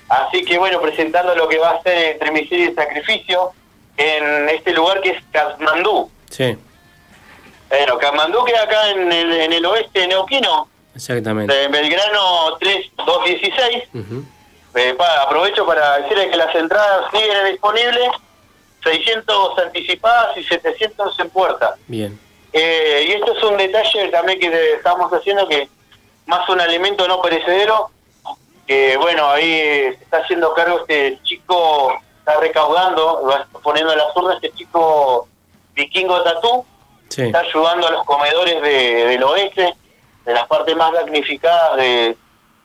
Así 0.09 0.45
que 0.45 0.59
bueno, 0.59 0.81
presentando 0.81 1.33
lo 1.37 1.49
que 1.49 1.59
va 1.59 1.71
a 1.71 1.83
ser 1.83 2.15
entre 2.15 2.33
miseria 2.33 2.71
y 2.71 2.75
sacrificio 2.75 3.53
en 3.97 4.49
este 4.49 4.73
lugar 4.73 5.01
que 5.01 5.11
es 5.11 5.23
Katmandú. 5.31 6.11
Sí, 6.29 6.59
Bueno, 7.73 7.99
Katmandú 7.99 8.45
queda 8.45 8.65
acá 8.65 8.91
en 8.91 9.11
el, 9.11 9.33
en 9.33 9.53
el 9.55 9.65
oeste 9.65 10.07
neoquino, 10.07 10.69
exactamente. 10.95 11.55
de 11.55 11.69
Belgrano 11.69 12.59
3216. 12.59 13.85
Ujú. 13.95 14.25
Eh, 14.75 14.95
pa- 14.97 15.23
aprovecho 15.23 15.65
para 15.65 15.99
decirles 16.01 16.29
que 16.31 16.37
las 16.37 16.55
entradas 16.55 17.11
siguen 17.11 17.47
disponibles, 17.51 18.11
600 18.85 19.59
anticipadas 19.59 20.37
y 20.37 20.45
700 20.45 21.19
en 21.21 21.31
puerta. 21.31 21.75
Bien. 21.87 22.19
Eh, 22.53 23.07
y 23.09 23.13
esto 23.13 23.33
es 23.37 23.43
un 23.43 23.57
detalle 23.57 24.09
también 24.09 24.39
que 24.39 24.73
estamos 24.75 25.11
haciendo 25.11 25.49
que 25.49 25.69
más 26.27 26.47
un 26.51 26.61
alimento 26.61 27.09
no 27.09 27.23
perecedero, 27.23 27.91
que 28.67 28.99
bueno, 28.99 29.29
ahí 29.31 29.51
eh, 29.51 29.95
se 29.97 30.05
está 30.05 30.19
haciendo 30.19 30.53
cargo 30.53 30.81
este 30.81 31.19
chico, 31.23 31.95
está 32.19 32.39
recaudando, 32.39 33.23
va 33.25 33.47
poniendo 33.63 33.95
las 33.97 34.15
urnas 34.15 34.37
este 34.37 34.53
chico 34.59 35.27
vikingo 35.75 36.23
tatú, 36.23 36.67
Sí. 37.13 37.23
está 37.23 37.41
ayudando 37.41 37.87
a 37.89 37.91
los 37.91 38.05
comedores 38.05 38.61
de, 38.63 39.07
del 39.07 39.23
oeste, 39.23 39.75
de 40.25 40.33
las 40.33 40.47
partes 40.47 40.75
más 40.77 40.93
damnificadas 40.93 41.77
de, 41.77 42.17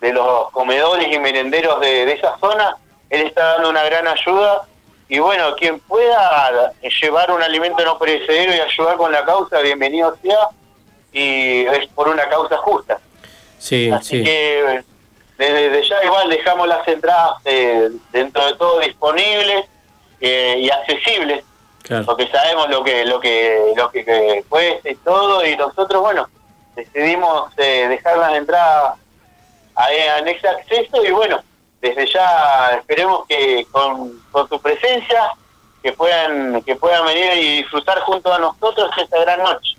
de 0.02 0.14
los 0.14 0.50
comedores 0.52 1.08
y 1.12 1.20
merenderos 1.20 1.80
de, 1.80 2.06
de 2.06 2.14
esa 2.14 2.38
zona. 2.40 2.78
Él 3.10 3.22
está 3.28 3.54
dando 3.54 3.70
una 3.70 3.84
gran 3.84 4.08
ayuda 4.08 4.64
y 5.10 5.20
bueno, 5.20 5.56
quien 5.56 5.80
pueda 5.80 6.74
llevar 7.02 7.32
un 7.32 7.42
alimento 7.42 7.84
no 7.86 7.98
perecedero 7.98 8.54
y 8.54 8.60
ayudar 8.60 8.98
con 8.98 9.12
la 9.12 9.24
causa, 9.24 9.60
bienvenido 9.62 10.16
sea, 10.22 10.50
y 11.14 11.66
es 11.66 11.88
por 11.96 12.10
una 12.10 12.28
causa 12.28 12.58
justa. 12.58 13.00
Sí, 13.58 13.90
Así 13.90 14.18
sí. 14.20 14.24
que 14.24 14.84
desde, 15.38 15.70
desde 15.70 15.90
ya 15.90 16.04
igual 16.04 16.30
dejamos 16.30 16.68
las 16.68 16.88
entradas 16.88 17.38
eh, 17.46 17.90
dentro 18.12 18.46
de 18.46 18.54
todo 18.56 18.80
disponibles 18.82 19.66
eh, 20.20 20.56
y 20.60 20.70
accesibles, 20.70 21.44
Claro. 21.88 22.06
porque 22.06 22.28
sabemos 22.28 22.70
lo 22.70 22.84
que 22.84 23.06
lo 23.06 23.20
que 23.20 23.74
lo 23.76 23.90
que, 23.90 24.04
que 24.04 24.44
cuesta 24.50 24.90
y 24.90 24.96
todo, 24.96 25.46
y 25.46 25.56
nosotros 25.56 26.02
bueno 26.02 26.28
decidimos 26.76 27.52
eh, 27.58 27.88
dejar 27.88 28.18
las 28.18 28.34
entradas 28.34 28.96
en 30.20 30.28
ese 30.28 30.48
acceso 30.48 31.04
y 31.06 31.12
bueno 31.12 31.42
desde 31.82 32.06
ya 32.12 32.72
esperemos 32.78 33.26
que 33.28 33.66
con, 33.72 34.20
con 34.32 34.50
su 34.50 34.60
presencia 34.60 35.32
que 35.82 35.94
puedan 35.94 36.62
que 36.64 36.76
puedan 36.76 37.06
venir 37.06 37.42
y 37.42 37.58
disfrutar 37.58 38.00
junto 38.02 38.34
a 38.34 38.40
nosotros 38.40 38.90
esta 38.98 39.22
gran 39.22 39.40
noche. 39.40 39.76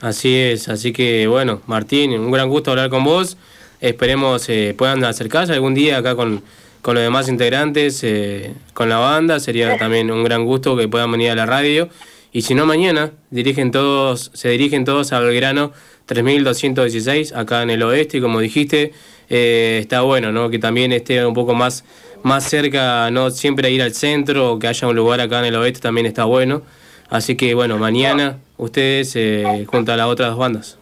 Así 0.00 0.38
es, 0.38 0.68
así 0.68 0.92
que 0.92 1.26
bueno, 1.26 1.62
Martín, 1.66 2.12
un 2.12 2.30
gran 2.30 2.50
gusto 2.50 2.70
hablar 2.70 2.90
con 2.90 3.02
vos. 3.02 3.38
Esperemos 3.80 4.48
eh, 4.48 4.74
puedan 4.76 5.02
acercarse 5.04 5.54
algún 5.54 5.74
día 5.74 5.98
acá 5.98 6.14
con, 6.14 6.42
con 6.86 6.94
los 6.94 7.02
demás 7.02 7.28
integrantes, 7.28 8.04
eh, 8.04 8.52
con 8.72 8.88
la 8.88 8.98
banda. 8.98 9.40
Sería 9.40 9.76
también 9.76 10.08
un 10.08 10.22
gran 10.22 10.44
gusto 10.44 10.76
que 10.76 10.86
puedan 10.86 11.10
venir 11.10 11.30
a 11.30 11.34
la 11.34 11.44
radio. 11.44 11.88
Y 12.30 12.42
si 12.42 12.54
no, 12.54 12.64
mañana 12.64 13.10
dirigen 13.32 13.72
todos, 13.72 14.30
se 14.34 14.50
dirigen 14.50 14.84
todos 14.84 15.12
a 15.12 15.18
Belgrano 15.18 15.72
3216, 16.04 17.32
acá 17.32 17.64
en 17.64 17.70
el 17.70 17.82
oeste. 17.82 18.18
Y 18.18 18.20
como 18.20 18.38
dijiste, 18.38 18.92
eh, 19.28 19.78
está 19.80 20.02
bueno 20.02 20.30
¿no? 20.30 20.48
que 20.48 20.60
también 20.60 20.92
esté 20.92 21.26
un 21.26 21.34
poco 21.34 21.54
más, 21.56 21.82
más 22.22 22.48
cerca, 22.48 23.10
no 23.10 23.30
siempre 23.30 23.72
ir 23.72 23.82
al 23.82 23.92
centro, 23.92 24.52
o 24.52 24.58
que 24.60 24.68
haya 24.68 24.86
un 24.86 24.94
lugar 24.94 25.20
acá 25.20 25.40
en 25.40 25.46
el 25.46 25.56
oeste 25.56 25.80
también 25.80 26.06
está 26.06 26.22
bueno. 26.22 26.62
Así 27.10 27.34
que 27.34 27.52
bueno, 27.54 27.78
mañana 27.78 28.38
ustedes 28.58 29.16
eh, 29.16 29.64
junto 29.66 29.90
a 29.90 29.96
las 29.96 30.06
otras 30.06 30.28
dos 30.30 30.38
bandas. 30.38 30.78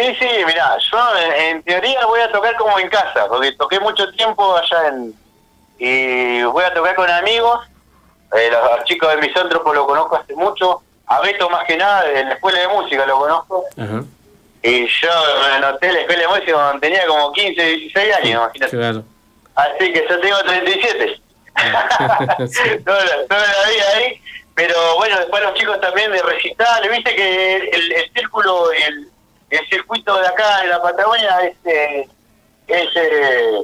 Sí, 0.00 0.16
sí, 0.18 0.28
mira, 0.46 0.78
yo 0.90 0.98
en, 1.18 1.32
en 1.32 1.62
teoría 1.62 2.06
voy 2.06 2.20
a 2.20 2.32
tocar 2.32 2.56
como 2.56 2.78
en 2.78 2.88
casa, 2.88 3.26
porque 3.28 3.52
toqué 3.52 3.78
mucho 3.80 4.10
tiempo 4.12 4.56
allá 4.56 4.88
en... 4.88 5.14
Y 5.78 6.42
voy 6.42 6.64
a 6.64 6.72
tocar 6.72 6.94
con 6.94 7.10
amigos, 7.10 7.66
eh, 8.34 8.48
los, 8.50 8.76
los 8.76 8.84
chicos 8.84 9.10
de 9.10 9.20
Misántropo 9.20 9.74
lo 9.74 9.86
conozco 9.86 10.16
hace 10.16 10.34
mucho, 10.34 10.82
a 11.06 11.20
Beto 11.20 11.50
más 11.50 11.64
que 11.66 11.76
nada, 11.76 12.04
de 12.04 12.24
la 12.24 12.34
escuela 12.34 12.60
de 12.60 12.68
música 12.68 13.04
lo 13.04 13.18
conozco, 13.18 13.64
y 14.62 14.86
yo 14.86 15.08
me 15.42 15.54
anoté 15.56 15.88
en 15.88 15.94
la 15.94 16.00
escuela 16.00 16.22
de 16.22 16.28
música 16.28 16.52
cuando 16.52 16.80
tenía 16.80 17.06
como 17.06 17.32
15, 17.32 17.62
16 17.62 18.16
años, 18.16 18.30
imagínate. 18.30 18.76
Claro. 18.76 19.04
Así 19.54 19.92
que 19.92 20.06
yo 20.08 20.20
tengo 20.20 20.38
37. 20.44 21.20
toda, 22.84 23.04
la, 23.04 23.26
toda 23.26 23.40
la 23.40 23.70
vida 23.70 23.84
ahí. 23.96 24.22
Pero 24.54 24.74
bueno, 24.96 25.18
después 25.18 25.42
los 25.42 25.54
chicos 25.54 25.80
también 25.80 26.12
de 26.12 26.22
recital. 26.22 26.88
Viste 26.90 27.14
que 27.14 27.56
el, 27.56 27.92
el 27.92 28.12
círculo, 28.12 28.70
el, 28.72 29.09
el 29.50 29.68
circuito 29.68 30.16
de 30.18 30.26
acá 30.26 30.60
de 30.62 30.68
la 30.68 30.80
Patagonia 30.82 31.40
es, 31.42 31.56
eh, 31.64 32.08
es, 32.66 32.88
eh, 32.96 33.60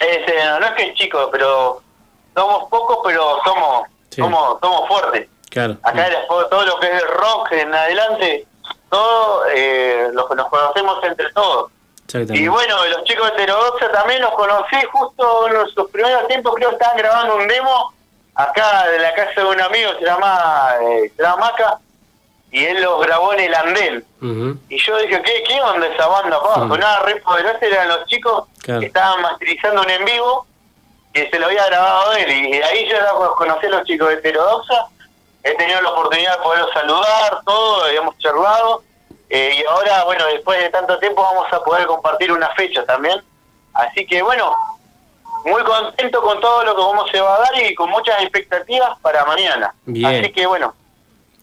es, 0.00 0.28
eh, 0.28 0.56
no 0.60 0.66
es 0.66 0.72
que 0.72 0.82
es 0.88 0.94
chico, 0.94 1.28
pero 1.32 1.82
somos 2.34 2.68
pocos, 2.68 2.98
pero 3.04 3.38
somos 3.44 3.86
Sí. 4.10 4.20
somos, 4.20 4.58
somos 4.60 4.88
fuertes. 4.88 5.28
Claro. 5.50 5.76
Acá 5.84 6.08
después, 6.10 6.48
todo 6.50 6.64
lo 6.66 6.80
que 6.80 6.86
es 6.88 7.02
el 7.02 7.08
rock 7.08 7.52
en 7.52 7.72
adelante, 7.72 8.44
todo 8.90 9.44
eh, 9.54 10.08
lo 10.12 10.28
que 10.28 10.34
nos 10.34 10.48
conocemos 10.48 10.98
entre 11.04 11.32
todos. 11.32 11.70
Y 12.12 12.48
bueno, 12.48 12.86
los 12.86 13.04
chicos 13.04 13.28
de 13.28 13.34
Heterodoxa 13.44 13.92
también 13.92 14.20
los 14.20 14.32
conocí 14.32 14.76
justo 14.90 15.46
en 15.46 15.54
los 15.54 15.72
primeros 15.92 16.26
tiempos, 16.26 16.54
creo 16.56 16.70
que 16.70 16.74
estaban 16.74 16.96
grabando 16.96 17.36
un 17.36 17.46
demo 17.46 17.92
acá 18.34 18.88
de 18.90 18.98
la 18.98 19.14
casa 19.14 19.42
de 19.42 19.46
un 19.46 19.60
amigo, 19.60 19.92
se 19.96 20.04
llama, 20.04 20.70
eh, 20.82 21.12
se 21.16 21.22
llama 21.22 21.36
Maca, 21.52 21.78
y 22.52 22.64
él 22.64 22.82
los 22.82 23.00
grabó 23.06 23.32
en 23.34 23.40
el 23.40 23.54
andén. 23.54 24.04
Y 24.68 24.78
yo 24.78 24.96
dije, 24.98 25.22
¿qué, 25.22 25.42
qué 25.46 25.60
onda 25.60 25.86
esa 25.86 26.06
banda? 26.06 26.40
Pa? 26.42 26.58
Mm. 26.64 26.68
Sonaba 26.68 26.98
re 27.04 27.16
poderosa, 27.16 27.58
eran 27.62 27.88
los 27.88 28.06
chicos 28.06 28.44
Claro. 28.62 28.80
que 28.80 28.86
estaban 28.86 29.22
masterizando 29.22 29.80
un 29.82 29.90
en 29.90 30.04
vivo, 30.04 30.46
que 31.14 31.28
se 31.30 31.38
lo 31.38 31.46
había 31.46 31.66
grabado 31.66 32.12
él, 32.12 32.30
y 32.30 32.52
de 32.58 32.64
ahí 32.64 32.88
yo 32.88 32.96
ya 32.96 33.12
conocí 33.36 33.66
a 33.66 33.70
los 33.70 33.84
chicos 33.84 34.08
de 34.08 34.14
Heterodoxa, 34.14 34.86
he 35.42 35.54
tenido 35.54 35.80
la 35.80 35.90
oportunidad 35.90 36.36
de 36.36 36.42
poderlos 36.42 36.70
saludar, 36.72 37.40
todo, 37.46 37.84
habíamos 37.84 38.18
charlado, 38.18 38.82
eh, 39.30 39.54
y 39.58 39.64
ahora, 39.66 40.04
bueno, 40.04 40.26
después 40.26 40.58
de 40.58 40.68
tanto 40.70 40.98
tiempo 40.98 41.22
vamos 41.22 41.46
a 41.52 41.62
poder 41.62 41.86
compartir 41.86 42.32
una 42.32 42.48
fecha 42.50 42.84
también. 42.84 43.22
Así 43.72 44.04
que, 44.04 44.20
bueno, 44.22 44.54
muy 45.44 45.62
contento 45.62 46.20
con 46.20 46.40
todo 46.40 46.64
lo 46.64 46.74
que 46.76 46.82
cómo 46.82 47.06
se 47.08 47.20
va 47.20 47.36
a 47.36 47.38
dar 47.38 47.62
y 47.62 47.74
con 47.74 47.88
muchas 47.90 48.20
expectativas 48.22 48.98
para 49.00 49.24
mañana. 49.24 49.72
Bien. 49.86 50.20
Así 50.22 50.32
que, 50.32 50.46
bueno, 50.46 50.74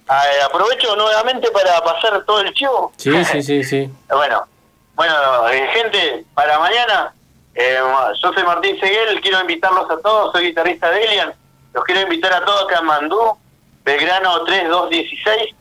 aprovecho 0.08 0.96
nuevamente 0.96 1.50
para 1.52 1.82
pasar 1.84 2.24
todo 2.26 2.40
el 2.42 2.54
chivo. 2.54 2.92
Sí, 2.98 3.24
sí, 3.26 3.42
sí, 3.44 3.64
sí. 3.64 3.90
Bueno, 4.10 4.48
bueno, 4.96 5.48
eh, 5.50 5.68
gente, 5.74 6.26
para 6.34 6.58
mañana, 6.60 7.14
eh, 7.54 7.78
yo 8.22 8.34
soy 8.34 8.44
Martín 8.44 8.80
Seguel, 8.80 9.20
quiero 9.22 9.42
invitarlos 9.42 9.90
a 9.92 10.00
todos, 10.02 10.32
soy 10.32 10.46
guitarrista 10.48 10.90
de 10.90 11.04
Elian, 11.04 11.34
los 11.74 11.84
quiero 11.84 12.02
invitar 12.02 12.34
a 12.34 12.44
todos 12.46 12.64
acá 12.64 12.80
en 12.80 12.86
Mandú, 12.86 13.38
Belgrano 13.84 14.44
3216, 14.46 15.54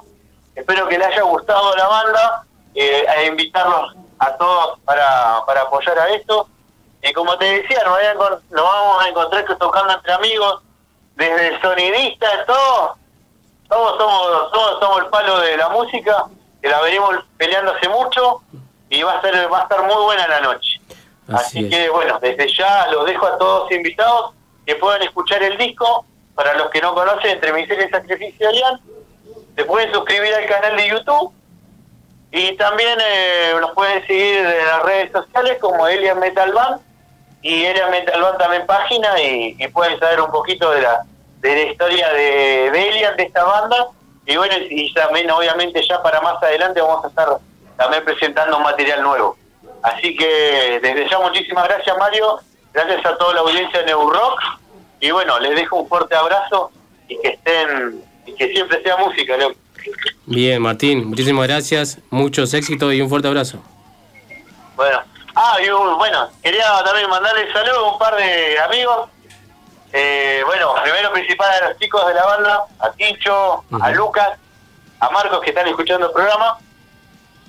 Espero 0.55 0.87
que 0.87 0.97
le 0.97 1.05
haya 1.05 1.21
gustado 1.23 1.75
la 1.75 1.87
banda 1.87 2.43
eh, 2.75 3.05
e 3.17 3.25
invitarlos 3.25 3.95
a 4.19 4.35
todos 4.37 4.79
para, 4.85 5.43
para 5.45 5.61
apoyar 5.61 5.97
a 5.99 6.09
esto. 6.09 6.47
Y 7.01 7.11
como 7.13 7.37
te 7.37 7.45
decía, 7.45 7.83
nos, 7.83 7.97
a 7.97 8.13
nos 8.13 8.63
vamos 8.63 9.03
a 9.03 9.09
encontrar 9.09 9.45
que 9.45 9.55
tocando 9.55 9.93
entre 9.93 10.13
amigos, 10.13 10.61
desde 11.15 11.47
el 11.49 11.61
sonidista, 11.61 12.45
todo, 12.45 12.97
todos 13.67 13.97
somos, 13.97 14.51
todos 14.51 14.79
somos 14.79 14.99
el 14.99 15.05
palo 15.07 15.39
de 15.39 15.57
la 15.57 15.69
música, 15.69 16.25
que 16.61 16.69
la 16.69 16.81
venimos 16.81 17.15
peleando 17.37 17.73
hace 17.73 17.89
mucho 17.89 18.41
y 18.89 19.03
va 19.03 19.13
a 19.13 19.21
ser, 19.21 19.51
va 19.51 19.59
a 19.59 19.63
estar 19.63 19.83
muy 19.83 20.03
buena 20.03 20.27
la 20.27 20.41
noche. 20.41 20.79
Así 21.27 21.69
que 21.69 21.89
bueno, 21.89 22.19
desde 22.19 22.47
ya 22.53 22.87
los 22.87 23.05
dejo 23.05 23.25
a 23.25 23.37
todos 23.37 23.71
invitados 23.71 24.33
que 24.65 24.75
puedan 24.75 25.01
escuchar 25.03 25.41
el 25.43 25.57
disco. 25.57 26.05
Para 26.35 26.55
los 26.55 26.71
que 26.71 26.81
no 26.81 26.95
conocen, 26.95 27.29
Entre 27.29 27.53
Miseria 27.53 27.85
y 27.85 27.89
Sacrificio 27.89 28.49
Alian, 28.49 28.81
se 29.55 29.65
pueden 29.65 29.93
suscribir 29.93 30.33
al 30.33 30.47
canal 30.47 30.75
de 30.75 30.89
YouTube 30.89 31.31
y 32.31 32.57
también 32.57 32.97
eh, 32.99 33.53
nos 33.61 33.71
pueden 33.73 34.05
seguir 34.07 34.39
en 34.39 34.65
las 34.65 34.81
redes 34.81 35.11
sociales 35.11 35.59
como 35.61 35.87
Elian 35.87 36.19
Metal 36.19 36.51
Band 36.51 36.81
y 37.43 37.65
Elian 37.65 37.91
Metal 37.91 38.19
Band 38.19 38.37
también 38.39 38.65
página 38.65 39.21
y, 39.21 39.55
y 39.59 39.67
pueden 39.67 39.99
saber 39.99 40.21
un 40.21 40.31
poquito 40.31 40.71
de 40.71 40.81
la, 40.81 41.05
de 41.41 41.55
la 41.55 41.71
historia 41.71 42.09
de, 42.13 42.71
de 42.71 42.89
Elian, 42.89 43.15
de 43.15 43.23
esta 43.23 43.43
banda. 43.43 43.89
Y 44.25 44.35
bueno, 44.35 44.55
y 44.69 44.91
también 44.93 45.29
obviamente 45.29 45.85
ya 45.87 46.01
para 46.01 46.19
más 46.21 46.41
adelante 46.41 46.81
vamos 46.81 47.05
a 47.05 47.09
estar 47.09 47.37
también 47.77 48.03
presentando 48.03 48.59
material 48.59 49.03
nuevo. 49.03 49.37
Así 49.83 50.15
que 50.15 50.79
desde 50.81 51.09
ya 51.09 51.19
muchísimas 51.19 51.67
gracias 51.67 51.95
Mario, 51.97 52.39
gracias 52.73 53.05
a 53.05 53.17
toda 53.17 53.33
la 53.33 53.41
audiencia 53.41 53.79
de 53.81 53.85
New 53.87 54.09
Rock 54.09 54.39
y 54.99 55.11
bueno, 55.11 55.37
les 55.39 55.55
dejo 55.55 55.75
un 55.77 55.89
fuerte 55.89 56.15
abrazo 56.15 56.71
y 57.09 57.19
que 57.19 57.27
estén, 57.29 58.01
y 58.25 58.33
que 58.33 58.47
siempre 58.53 58.81
sea 58.81 58.95
música, 58.97 59.35
Leo. 59.35 59.53
Bien, 60.25 60.61
Martín, 60.61 61.09
muchísimas 61.09 61.45
gracias, 61.47 61.99
muchos 62.09 62.53
éxitos 62.53 62.93
y 62.93 63.01
un 63.01 63.09
fuerte 63.09 63.27
abrazo. 63.27 63.57
Bueno, 64.77 65.01
ah, 65.35 65.57
y 65.61 65.69
bueno, 65.69 66.29
quería 66.41 66.65
también 66.85 67.09
mandarle 67.09 67.51
saludos 67.51 67.77
a 67.77 67.91
un 67.91 67.99
par 67.99 68.15
de 68.15 68.59
amigos. 68.59 69.09
Eh, 69.91 70.41
bueno, 70.45 70.73
primero 70.81 71.11
principal 71.11 71.51
a 71.51 71.69
los 71.69 71.77
chicos 71.77 72.07
de 72.07 72.13
la 72.13 72.25
banda, 72.25 72.63
a 72.79 72.91
Tincho, 72.93 73.65
a 73.71 73.89
Ujú. 73.89 73.93
Lucas, 73.95 74.39
a 75.01 75.09
Marcos 75.09 75.41
que 75.41 75.49
están 75.49 75.67
escuchando 75.67 76.07
el 76.07 76.13
programa. 76.13 76.57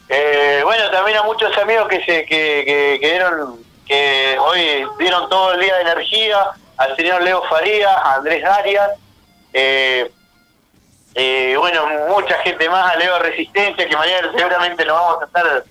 Eh, 0.09 0.61
bueno, 0.65 0.91
también 0.91 1.19
a 1.19 1.23
muchos 1.23 1.57
amigos 1.59 1.89
que 1.89 2.05
se 2.05 2.27
que, 2.27 2.65
que, 2.65 2.99
que 3.01 3.11
dieron, 3.11 3.59
que 3.87 4.37
hoy 4.39 4.87
dieron 4.99 5.29
todo 5.29 5.53
el 5.53 5.61
día 5.61 5.75
de 5.77 5.83
energía, 5.83 6.51
al 6.77 6.97
señor 6.97 7.23
Leo 7.23 7.43
Faría, 7.45 7.91
a 7.91 8.15
Andrés 8.17 8.45
Arias, 8.45 8.91
eh, 9.53 10.11
eh, 11.15 11.55
bueno, 11.59 11.87
mucha 12.09 12.37
gente 12.39 12.69
más, 12.69 12.93
a 12.93 12.97
Leo 12.97 13.19
Resistencia, 13.19 13.89
que 13.89 13.97
mañana 13.97 14.33
seguramente 14.37 14.85
nos 14.85 14.99
vamos 14.99 15.23
a 15.23 15.25
estar, 15.27 15.65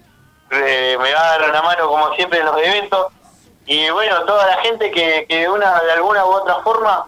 me 0.49 1.13
va 1.13 1.21
a 1.21 1.37
dar 1.37 1.49
una 1.49 1.61
mano 1.61 1.87
como 1.87 2.15
siempre 2.15 2.39
en 2.39 2.45
los 2.45 2.57
eventos, 2.57 3.07
y 3.65 3.89
bueno, 3.91 4.23
toda 4.25 4.45
la 4.47 4.57
gente 4.61 4.91
que, 4.91 5.25
que 5.27 5.47
una 5.47 5.79
de 5.81 5.91
alguna 5.93 6.25
u 6.25 6.29
otra 6.29 6.55
forma 6.63 7.05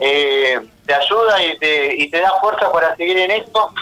eh, 0.00 0.60
te 0.86 0.94
ayuda 0.94 1.42
y 1.42 1.58
te, 1.58 1.94
y 1.96 2.10
te 2.10 2.20
da 2.20 2.38
fuerza 2.40 2.70
para 2.70 2.94
seguir 2.96 3.18
en 3.18 3.30
esto. 3.32 3.72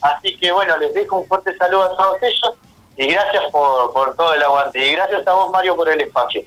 Así 0.00 0.36
que 0.36 0.52
bueno, 0.52 0.76
les 0.78 0.94
dejo 0.94 1.18
un 1.18 1.28
fuerte 1.28 1.56
saludo 1.56 1.84
a 1.84 1.96
todos 1.96 2.16
ellos 2.22 2.54
y 2.96 3.06
gracias 3.06 3.44
por, 3.50 3.92
por 3.92 4.16
todo 4.16 4.34
el 4.34 4.42
aguante. 4.42 4.86
Y 4.86 4.92
gracias 4.92 5.26
a 5.26 5.32
vos, 5.32 5.50
Mario, 5.50 5.76
por 5.76 5.88
el 5.88 6.00
espacio. 6.00 6.42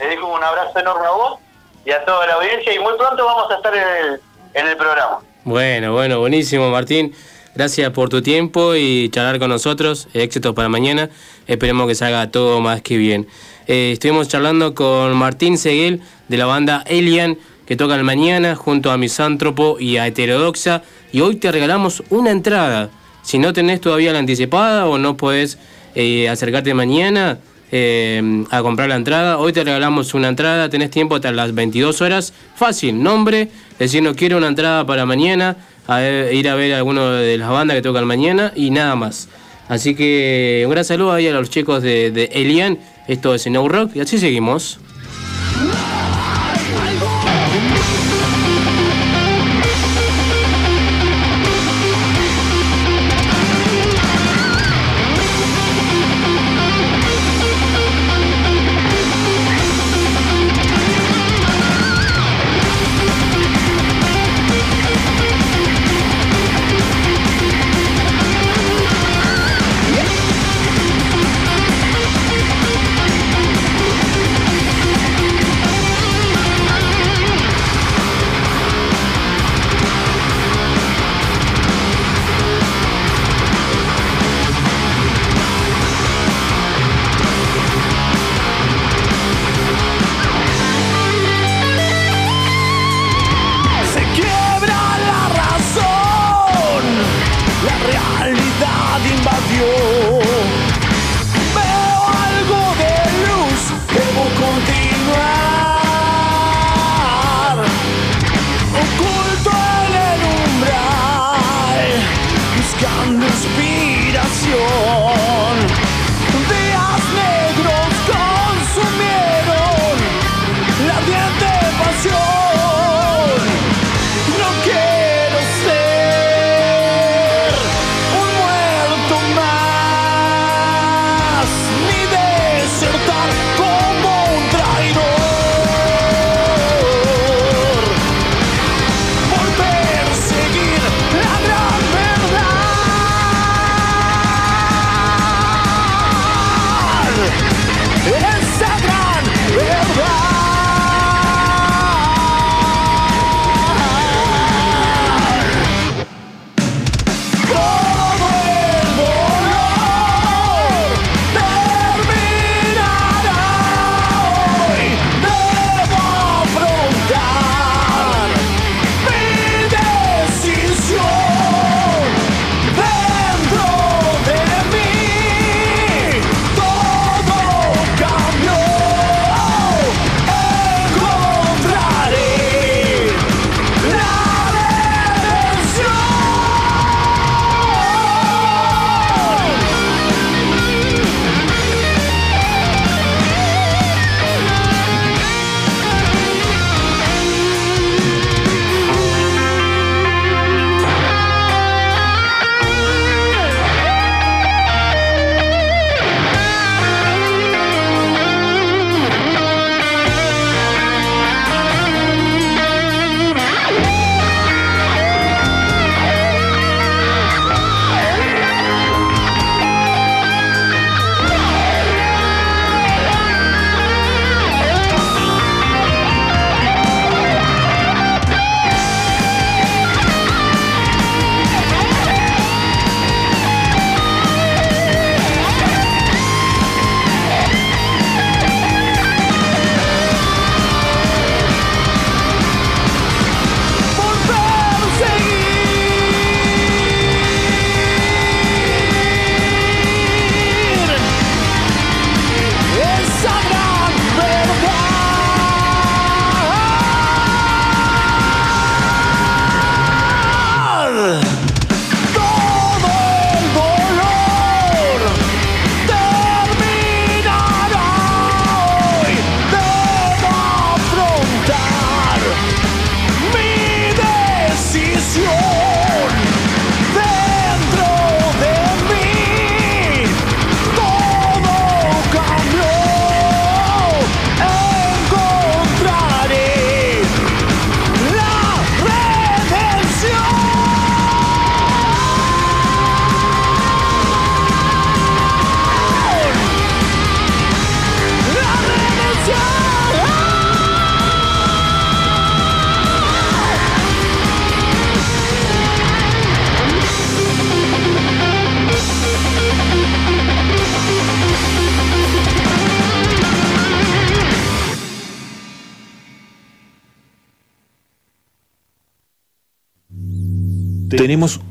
Les 0.00 0.10
dejo 0.10 0.26
un 0.26 0.42
abrazo 0.42 0.78
enorme 0.78 1.06
a 1.06 1.10
vos 1.10 1.38
y 1.84 1.90
a 1.90 2.04
toda 2.04 2.26
la 2.26 2.34
audiencia 2.34 2.74
y 2.74 2.78
muy 2.78 2.96
pronto 2.96 3.24
vamos 3.24 3.50
a 3.50 3.56
estar 3.56 3.74
en 3.74 3.82
el, 3.82 4.20
en 4.54 4.66
el 4.68 4.76
programa. 4.76 5.20
Bueno, 5.44 5.92
bueno, 5.92 6.20
buenísimo, 6.20 6.70
Martín. 6.70 7.14
Gracias 7.54 7.90
por 7.90 8.08
tu 8.08 8.22
tiempo 8.22 8.74
y 8.76 9.08
charlar 9.10 9.38
con 9.38 9.48
nosotros. 9.48 10.08
Éxitos 10.14 10.54
para 10.54 10.68
mañana. 10.68 11.10
Esperemos 11.46 11.88
que 11.88 11.94
salga 11.94 12.30
todo 12.30 12.60
más 12.60 12.82
que 12.82 12.96
bien. 12.96 13.26
Eh, 13.66 13.90
estuvimos 13.94 14.28
charlando 14.28 14.74
con 14.74 15.16
Martín 15.16 15.58
Seguel 15.58 16.02
de 16.28 16.36
la 16.36 16.46
banda 16.46 16.84
Elian, 16.86 17.36
que 17.66 17.74
tocan 17.74 18.04
mañana 18.04 18.54
junto 18.54 18.90
a 18.90 18.96
Misántropo 18.96 19.76
y 19.80 19.96
a 19.96 20.06
Heterodoxa. 20.06 20.82
Y 21.10 21.20
hoy 21.20 21.36
te 21.36 21.50
regalamos 21.50 22.02
una 22.10 22.30
entrada. 22.30 22.90
Si 23.28 23.38
no 23.38 23.52
tenés 23.52 23.82
todavía 23.82 24.10
la 24.14 24.20
anticipada 24.20 24.86
o 24.86 24.96
no 24.96 25.18
podés 25.18 25.58
eh, 25.94 26.30
acercarte 26.30 26.72
mañana 26.72 27.36
eh, 27.70 28.42
a 28.50 28.62
comprar 28.62 28.88
la 28.88 28.96
entrada, 28.96 29.36
hoy 29.36 29.52
te 29.52 29.62
regalamos 29.62 30.14
una 30.14 30.28
entrada. 30.28 30.70
Tenés 30.70 30.90
tiempo 30.90 31.16
hasta 31.16 31.30
las 31.30 31.54
22 31.54 32.00
horas. 32.00 32.32
Fácil, 32.54 33.02
nombre, 33.02 33.50
decir 33.78 34.02
no 34.02 34.14
quiero 34.14 34.38
una 34.38 34.46
entrada 34.46 34.86
para 34.86 35.04
mañana, 35.04 35.58
a 35.86 36.02
ir 36.02 36.48
a 36.48 36.54
ver 36.54 36.72
alguno 36.72 37.10
de 37.10 37.36
las 37.36 37.50
bandas 37.50 37.74
que 37.76 37.82
tocan 37.82 38.06
mañana 38.06 38.50
y 38.56 38.70
nada 38.70 38.96
más. 38.96 39.28
Así 39.68 39.94
que 39.94 40.62
un 40.64 40.70
gran 40.70 40.86
saludo 40.86 41.12
ahí 41.12 41.28
a 41.28 41.32
los 41.32 41.50
chicos 41.50 41.82
de, 41.82 42.10
de 42.10 42.30
Elian. 42.32 42.78
Esto 43.08 43.34
es 43.34 43.46
No 43.46 43.68
Rock 43.68 43.96
y 43.96 44.00
así 44.00 44.16
seguimos. 44.16 44.80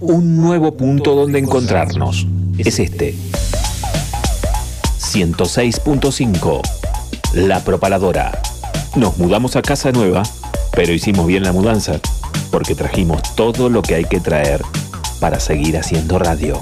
Un 0.08 0.38
nuevo 0.38 0.72
punto 0.72 1.16
donde 1.16 1.40
encontrarnos. 1.40 2.26
Es 2.58 2.80
este. 2.80 3.14
106.5. 5.00 6.62
La 7.34 7.64
Propaladora. 7.64 8.42
Nos 8.96 9.18
mudamos 9.18 9.56
a 9.56 9.62
casa 9.62 9.92
nueva, 9.92 10.24
pero 10.72 10.94
hicimos 10.94 11.28
bien 11.28 11.44
la 11.44 11.52
mudanza, 11.52 12.00
porque 12.52 12.74
trajimos 12.74 13.22
todo 13.36 13.70
lo 13.70 13.82
que 13.82 13.96
hay 13.96 14.06
que 14.06 14.20
traer 14.20 14.62
para 15.20 15.40
seguir 15.40 15.78
haciendo 15.78 16.20
radio. 16.20 16.62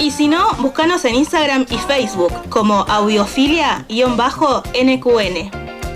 Y 0.00 0.10
si 0.12 0.28
no, 0.28 0.54
búscanos 0.54 1.04
en 1.04 1.14
Instagram 1.14 1.66
y 1.70 1.76
Facebook 1.76 2.32
como 2.48 2.86
audiofilia-nqn. 2.88 5.50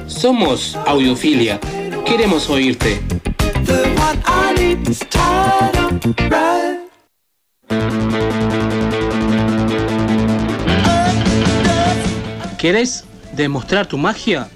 Somos 0.06 0.76
Audiofilia. 0.86 1.58
Queremos 2.04 2.50
oírte. 2.50 3.00
¿Querés 12.58 13.06
demostrar 13.32 13.86
tu 13.86 13.96
magia? 13.96 14.50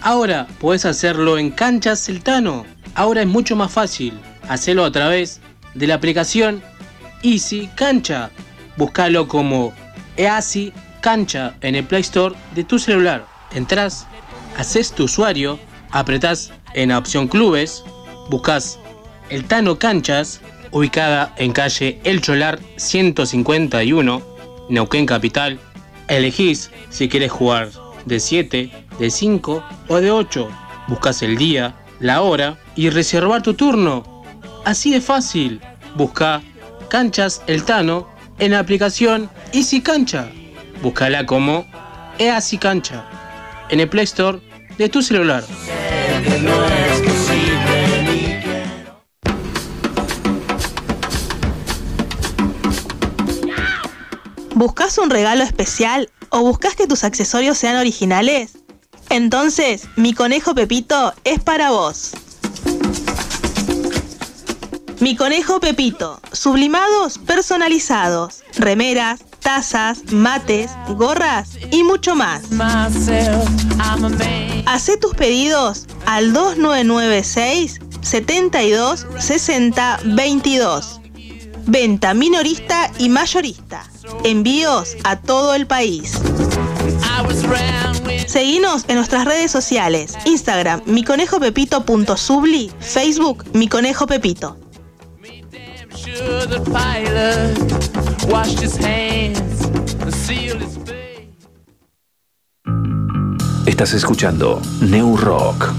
Ahora 0.00 0.46
puedes 0.60 0.84
hacerlo 0.84 1.38
en 1.38 1.50
Canchas 1.50 2.04
Celtano. 2.04 2.64
Ahora 2.94 3.22
es 3.22 3.26
mucho 3.26 3.56
más 3.56 3.72
fácil. 3.72 4.16
Hacelo 4.48 4.84
a 4.84 4.92
través 4.92 5.40
de 5.74 5.88
la 5.88 5.96
aplicación 5.96 6.62
Easy 7.24 7.68
Cancha. 7.74 8.30
Búscalo 8.76 9.26
como 9.26 9.72
Easy 10.16 10.72
Cancha 11.00 11.54
en 11.62 11.74
el 11.74 11.84
Play 11.84 12.02
Store 12.02 12.34
de 12.54 12.64
tu 12.64 12.78
celular. 12.78 13.26
Entrás, 13.52 14.06
haces 14.56 14.92
tu 14.92 15.04
usuario, 15.04 15.58
apretás 15.90 16.52
en 16.74 16.90
la 16.90 16.98
opción 16.98 17.26
Clubes, 17.26 17.82
buscas 18.28 18.78
el 19.30 19.44
Tano 19.44 19.78
Canchas, 19.78 20.40
ubicada 20.70 21.34
en 21.38 21.52
calle 21.52 21.98
El 22.04 22.20
Cholar 22.20 22.58
151, 22.76 24.22
Neuquén 24.68 25.06
Capital. 25.06 25.58
Elegís 26.08 26.70
si 26.90 27.08
quieres 27.08 27.32
jugar 27.32 27.70
de 28.04 28.20
7, 28.20 28.70
de 28.98 29.10
5 29.10 29.64
o 29.88 29.96
de 29.96 30.10
8. 30.10 30.48
Buscas 30.88 31.22
el 31.22 31.38
día, 31.38 31.74
la 32.00 32.20
hora 32.20 32.58
y 32.76 32.90
reservar 32.90 33.42
tu 33.42 33.54
turno. 33.54 34.24
Así 34.64 34.90
de 34.90 35.00
fácil. 35.00 35.60
Busca 35.96 36.42
Canchas 36.88 37.42
El 37.46 37.64
Tano 37.64 38.08
en 38.38 38.52
la 38.52 38.58
aplicación 38.58 39.30
Easy 39.52 39.80
Cancha. 39.80 40.28
Búscala 40.82 41.26
como 41.26 41.66
Easy 42.18 42.58
Cancha 42.58 43.04
en 43.68 43.80
el 43.80 43.88
Play 43.88 44.04
Store 44.04 44.40
de 44.78 44.88
tu 44.88 45.02
celular. 45.02 45.44
¿Buscas 54.54 54.98
un 54.98 55.10
regalo 55.10 55.42
especial 55.42 56.10
o 56.30 56.40
buscas 56.40 56.76
que 56.76 56.86
tus 56.86 57.02
accesorios 57.04 57.58
sean 57.58 57.76
originales? 57.76 58.58
Entonces, 59.10 59.88
mi 59.96 60.14
conejo 60.14 60.54
Pepito 60.54 61.12
es 61.24 61.40
para 61.42 61.70
vos. 61.70 62.12
Mi 65.04 65.16
conejo 65.16 65.60
Pepito, 65.60 66.18
sublimados 66.32 67.18
personalizados, 67.18 68.42
remeras, 68.56 69.20
tazas, 69.38 70.10
mates, 70.10 70.70
gorras 70.96 71.58
y 71.70 71.84
mucho 71.84 72.14
más. 72.16 72.44
Hacé 74.64 74.96
tus 74.96 75.12
pedidos 75.12 75.84
al 76.06 76.32
2996 76.32 77.80
72 78.00 79.06
60 79.18 80.00
22. 80.06 81.00
Venta 81.66 82.14
minorista 82.14 82.90
y 82.98 83.10
mayorista. 83.10 83.84
Envíos 84.24 84.96
a 85.04 85.16
todo 85.20 85.54
el 85.54 85.66
país. 85.66 86.12
Seguinos 88.26 88.86
en 88.88 88.96
nuestras 88.96 89.26
redes 89.26 89.50
sociales. 89.50 90.14
Instagram, 90.24 90.80
miconejopepito.subli, 90.86 92.72
Facebook, 92.80 93.44
Mi 93.52 93.68
Conejo 93.68 94.06
Pepito. 94.06 94.63
Estás 103.66 103.92
escuchando 103.94 104.60
New 104.80 105.16
Rock. 105.16 105.72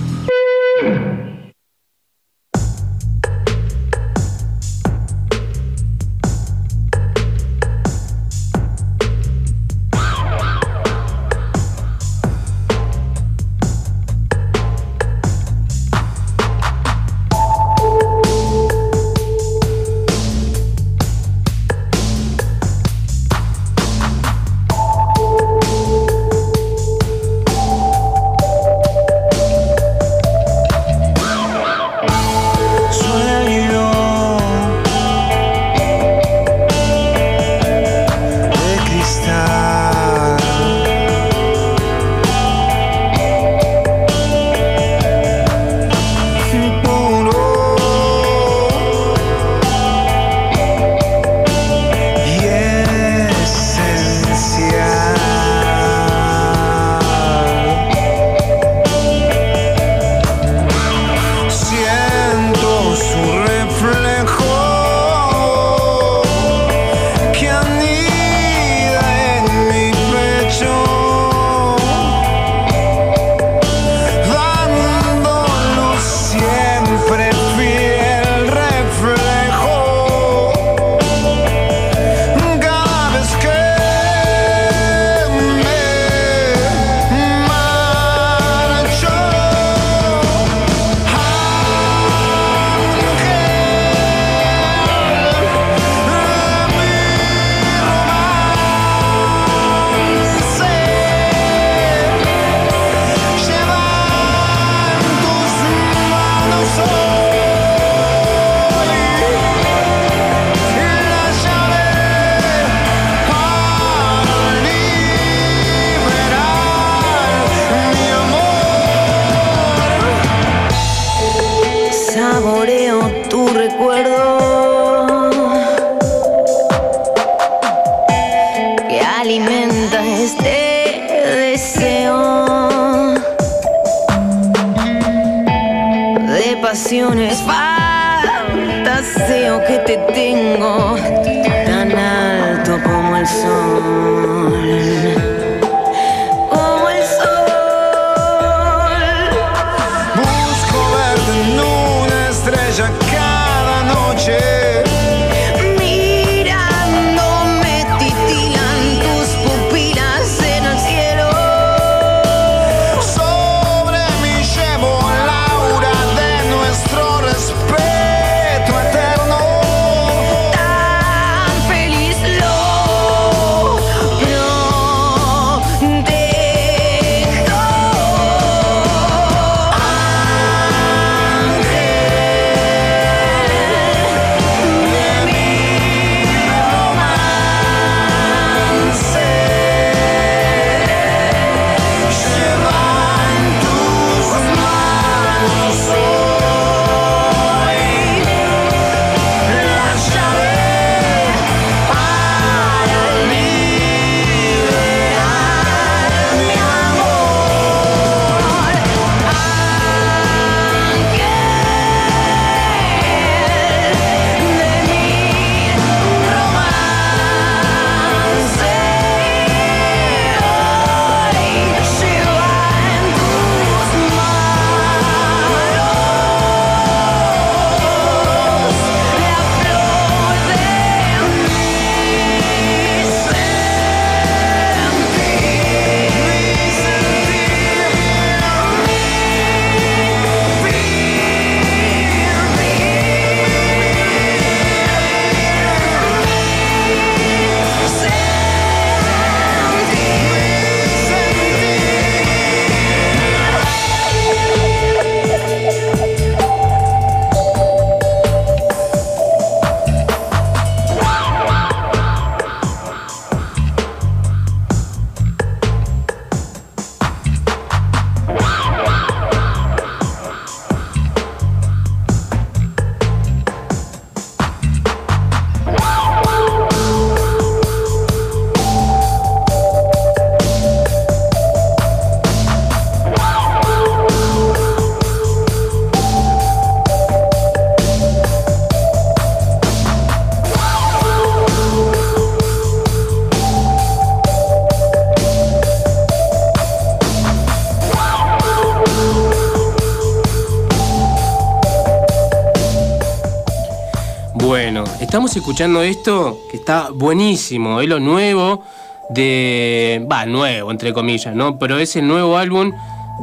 Escuchando 305.36 305.82
esto 305.82 306.40
que 306.50 306.58
está 306.58 306.90
buenísimo, 306.92 307.82
es 307.82 307.90
lo 307.90 308.00
nuevo 308.00 308.64
de... 309.10 310.06
Va, 310.12 310.26
nuevo, 310.26 310.72
entre 310.72 310.94
comillas, 310.94 311.36
¿no? 311.36 311.60
Pero 311.60 311.78
es 311.78 311.96
el 311.96 312.08
nuevo 312.08 312.38
álbum 312.38 312.72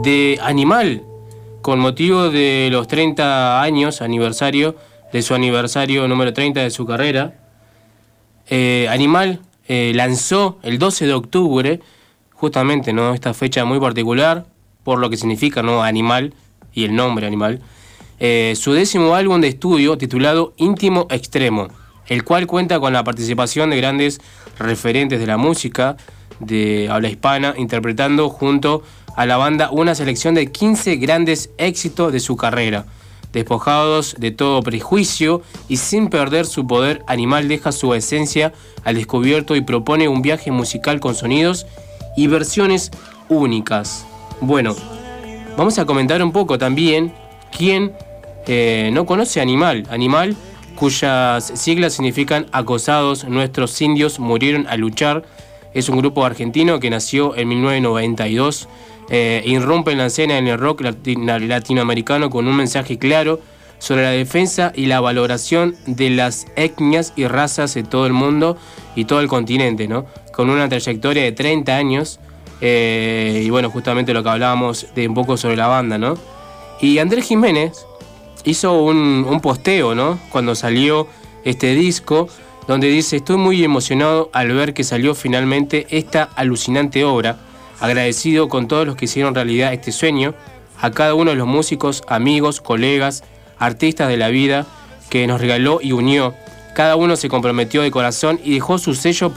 de 0.03 0.39
Animal, 0.43 1.03
con 1.61 1.79
motivo 1.79 2.31
de 2.31 2.69
los 2.71 2.89
30 2.89 3.63
años, 3.63 4.03
aniversario, 4.03 4.77
de 5.13 5.23
su 5.23 5.35
aniversario 5.35 6.07
número 6.09 6.33
30 6.33 6.61
de 6.61 6.71
su 6.71 6.87
carrera. 6.87 7.35
Eh, 8.49 8.87
Animal 8.91 9.41
eh, 9.69 9.93
lanzó 9.95 10.59
el 10.63 10.79
12 10.79 11.07
de 11.07 11.15
octubre, 11.15 11.81
justamente, 12.33 12.93
¿no? 12.93 13.15
Esta 13.15 13.35
fecha 13.35 13.65
muy 13.65 13.81
particular, 13.81 14.47
por 14.85 14.99
lo 14.99 15.11
que 15.11 15.17
significa, 15.17 15.63
¿no? 15.63 15.83
Animal 15.83 16.35
y 16.73 16.85
el 16.85 16.95
nombre 16.95 17.27
Animal. 17.27 17.61
Eh, 18.19 18.55
su 18.57 18.73
décimo 18.73 19.15
álbum 19.15 19.41
de 19.41 19.49
estudio 19.49 19.99
titulado 19.99 20.53
Íntimo 20.57 21.07
Extremo, 21.11 21.69
el 22.07 22.25
cual 22.25 22.47
cuenta 22.47 22.81
con 22.81 22.93
la 22.93 23.05
participación 23.05 23.71
de 23.71 23.77
grandes 23.77 24.21
referentes 24.59 25.21
de 25.21 25.27
la 25.27 25.37
música 25.37 25.97
de 26.41 26.89
habla 26.91 27.09
hispana, 27.09 27.55
interpretando 27.57 28.29
junto 28.29 28.83
a 29.17 29.27
la 29.27 29.37
banda 29.37 29.71
una 29.71 29.95
selección 29.95 30.35
de 30.35 30.51
15 30.51 30.97
grandes 30.97 31.51
éxitos 31.59 32.13
de 32.13 32.21
su 32.21 32.37
carrera. 32.37 32.87
Despojados 33.33 34.15
de 34.19 34.31
todo 34.31 34.63
prejuicio 34.63 35.43
y 35.69 35.79
sin 35.79 36.09
perder 36.09 36.45
su 36.45 36.67
poder, 36.67 37.03
Animal 37.07 37.49
deja 37.49 37.73
su 37.73 37.95
esencia 37.95 38.53
al 38.85 38.97
descubierto 38.97 39.57
y 39.57 39.63
propone 39.63 40.09
un 40.09 40.21
viaje 40.21 40.51
musical 40.51 41.01
con 41.01 41.15
sonidos 41.15 41.67
y 42.17 42.27
versiones 42.27 42.91
únicas. 43.31 44.07
Bueno, 44.41 44.77
vamos 45.57 45.79
a 45.79 45.87
comentar 45.87 46.23
un 46.23 46.33
poco 46.33 46.59
también 46.59 47.15
quién 47.57 47.93
eh, 48.47 48.91
no 48.93 49.07
conoce 49.07 49.41
Animal. 49.41 49.87
Animal, 49.91 50.37
cuyas 50.77 51.45
siglas 51.55 51.95
significan 51.95 52.47
acosados, 52.53 53.25
nuestros 53.25 53.81
indios 53.81 54.19
murieron 54.19 54.67
a 54.69 54.77
luchar. 54.77 55.25
Es 55.75 55.89
un 55.89 55.99
grupo 55.99 56.25
argentino 56.25 56.81
que 56.81 56.91
nació 56.91 57.37
en 57.37 57.49
1992. 57.49 58.69
eh, 59.11 59.43
irrumpe 59.45 59.93
en 59.93 59.99
la 59.99 60.07
escena 60.07 60.39
en 60.39 60.47
el 60.49 60.59
rock 60.59 60.81
latinoamericano 60.81 62.31
con 62.31 62.47
un 62.49 62.57
mensaje 62.57 62.99
claro 62.99 63.41
sobre 63.79 64.03
la 64.03 64.11
defensa 64.11 64.73
y 64.75 64.87
la 64.87 65.01
valoración 65.01 65.75
de 65.87 66.11
las 66.11 66.47
etnias 66.57 67.13
y 67.17 67.27
razas 67.27 67.75
de 67.75 67.83
todo 67.83 68.07
el 68.07 68.13
mundo 68.13 68.57
y 68.95 69.05
todo 69.07 69.21
el 69.21 69.29
continente, 69.29 69.89
¿no? 69.89 70.07
Con 70.33 70.51
una 70.51 70.69
trayectoria 70.69 71.25
de 71.25 71.33
30 71.33 71.77
años. 71.77 72.21
eh, 72.61 73.43
y 73.45 73.51
bueno, 73.51 73.71
justamente 73.71 74.15
lo 74.15 74.23
que 74.23 74.29
hablábamos 74.29 74.87
de 74.95 75.09
un 75.09 75.15
poco 75.15 75.37
sobre 75.37 75.57
la 75.57 75.67
banda, 75.67 75.99
¿no? 75.99 76.17
Y 76.81 76.99
Andrés 76.99 77.27
Jiménez 77.27 77.85
hizo 78.45 78.83
un, 78.83 79.27
un 79.29 79.41
posteo, 79.41 79.95
¿no? 79.95 80.19
Cuando 80.31 80.55
salió 80.55 81.07
este 81.45 81.75
disco, 81.75 82.29
donde 82.67 82.89
dice, 82.89 83.17
estoy 83.17 83.37
muy 83.37 83.63
emocionado 83.65 84.31
al 84.33 84.53
ver 84.53 84.75
que 84.75 84.85
salió 84.85 85.15
finalmente 85.15 85.87
esta 85.91 86.25
alucinante 86.37 87.05
obra, 87.05 87.39
agradecido 87.81 88.49
con 88.49 88.69
todos 88.69 88.87
los 88.87 88.97
que 88.97 89.07
hicieron 89.07 89.35
realidad 89.35 89.73
este 89.73 89.93
sueño, 89.93 90.35
a 90.81 90.91
cada 90.91 91.15
uno 91.15 91.31
de 91.31 91.37
los 91.37 91.47
músicos, 91.47 92.03
amigos, 92.09 92.61
colegas, 92.61 93.25
artistas 93.59 94.09
de 94.09 94.17
la 94.17 94.29
vida 94.29 94.67
que 95.11 95.27
nos 95.27 95.41
regaló 95.41 95.79
y 95.83 95.93
unió. 95.93 96.35
Cada 96.75 96.97
uno 96.97 97.17
se 97.17 97.29
comprometió 97.29 97.83
de 97.83 97.91
corazón 97.91 98.41
y 98.43 98.55
dejó 98.55 98.79
su 98.79 98.95
sello 98.95 99.33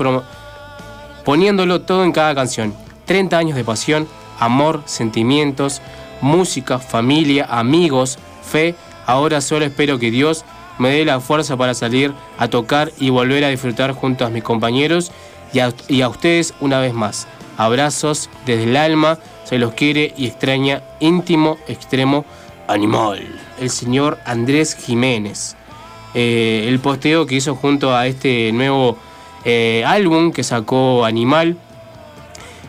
poniéndolo 1.23 1.81
todo 1.81 2.03
en 2.03 2.11
cada 2.11 2.33
canción. 2.33 2.73
30 3.05 3.37
años 3.37 3.55
de 3.55 3.63
pasión, 3.63 4.07
amor, 4.39 4.81
sentimientos, 4.85 5.81
música, 6.21 6.79
familia, 6.79 7.45
amigos, 7.49 8.17
fe. 8.41 8.75
Ahora 9.05 9.41
solo 9.41 9.65
espero 9.65 9.99
que 9.99 10.11
Dios 10.11 10.45
me 10.77 10.89
dé 10.89 11.05
la 11.05 11.19
fuerza 11.19 11.57
para 11.57 11.73
salir 11.73 12.13
a 12.37 12.47
tocar 12.47 12.91
y 12.99 13.09
volver 13.09 13.43
a 13.45 13.49
disfrutar 13.49 13.91
junto 13.93 14.25
a 14.25 14.29
mis 14.29 14.43
compañeros 14.43 15.11
y 15.53 16.01
a, 16.01 16.09
ustedes 16.09 16.53
una 16.59 16.79
vez 16.79 16.93
más. 16.93 17.27
Abrazos 17.57 18.29
desde 18.45 18.63
el 18.63 18.75
alma, 18.75 19.19
se 19.45 19.57
los 19.57 19.73
quiere 19.73 20.13
y 20.17 20.27
extraña 20.27 20.83
íntimo, 20.99 21.57
extremo, 21.67 22.25
animal. 22.67 23.25
El 23.59 23.69
señor 23.69 24.19
Andrés 24.25 24.75
Jiménez. 24.75 25.55
Eh, 26.13 26.65
el 26.67 26.79
posteo 26.79 27.25
que 27.25 27.35
hizo 27.35 27.55
junto 27.55 27.95
a 27.95 28.07
este 28.07 28.51
nuevo 28.51 28.97
eh, 29.45 29.83
álbum 29.85 30.31
que 30.31 30.43
sacó 30.43 31.05
Animal, 31.05 31.57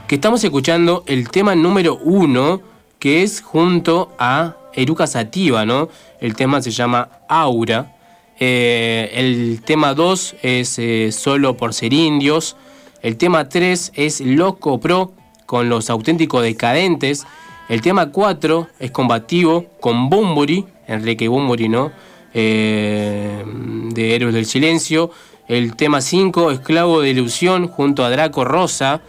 que 0.07 0.17
estamos 0.17 0.45
escuchando 0.45 1.03
el 1.07 1.31
tema 1.31 1.55
número 1.55 1.97
uno, 1.97 2.61
que 2.99 3.23
es 3.23 3.41
junto 3.41 4.13
a 4.19 4.57
Eruca 4.75 5.07
Sativa, 5.07 5.65
¿no? 5.65 5.89
El 6.21 6.35
tema 6.35 6.63
se 6.63 6.71
llama 6.71 7.09
Aura. 7.29 7.95
Eh, 8.39 9.11
el 9.15 9.63
tema 9.63 9.95
2 9.95 10.37
es 10.43 10.79
eh, 10.79 11.11
Solo 11.13 11.57
por 11.57 11.75
ser 11.75 11.93
indios. 11.93 12.57
El 13.03 13.17
tema 13.17 13.49
3 13.49 13.93
es 13.95 14.21
Loco 14.21 14.81
Pro 14.81 15.13
con 15.47 15.69
los 15.69 15.91
auténticos 15.91 16.43
decadentes. 16.43 17.27
El 17.69 17.81
tema 17.81 18.11
4 18.11 18.69
es 18.79 18.91
Combativo 18.91 19.67
con 19.81 20.09
Bumburi, 20.09 20.67
Enrique 20.87 21.29
Bumburi, 21.29 21.69
¿no? 21.69 21.93
Eh, 22.33 23.45
de 23.93 24.15
Héroes 24.15 24.35
del 24.35 24.47
Silencio. 24.47 25.11
El 25.49 25.77
tema 25.77 26.01
5, 26.01 26.51
Esclavo 26.51 27.01
de 27.01 27.11
Ilusión, 27.11 27.69
junto 27.69 28.05
a 28.05 28.11
Draco 28.11 28.45
Rosa. 28.45 29.01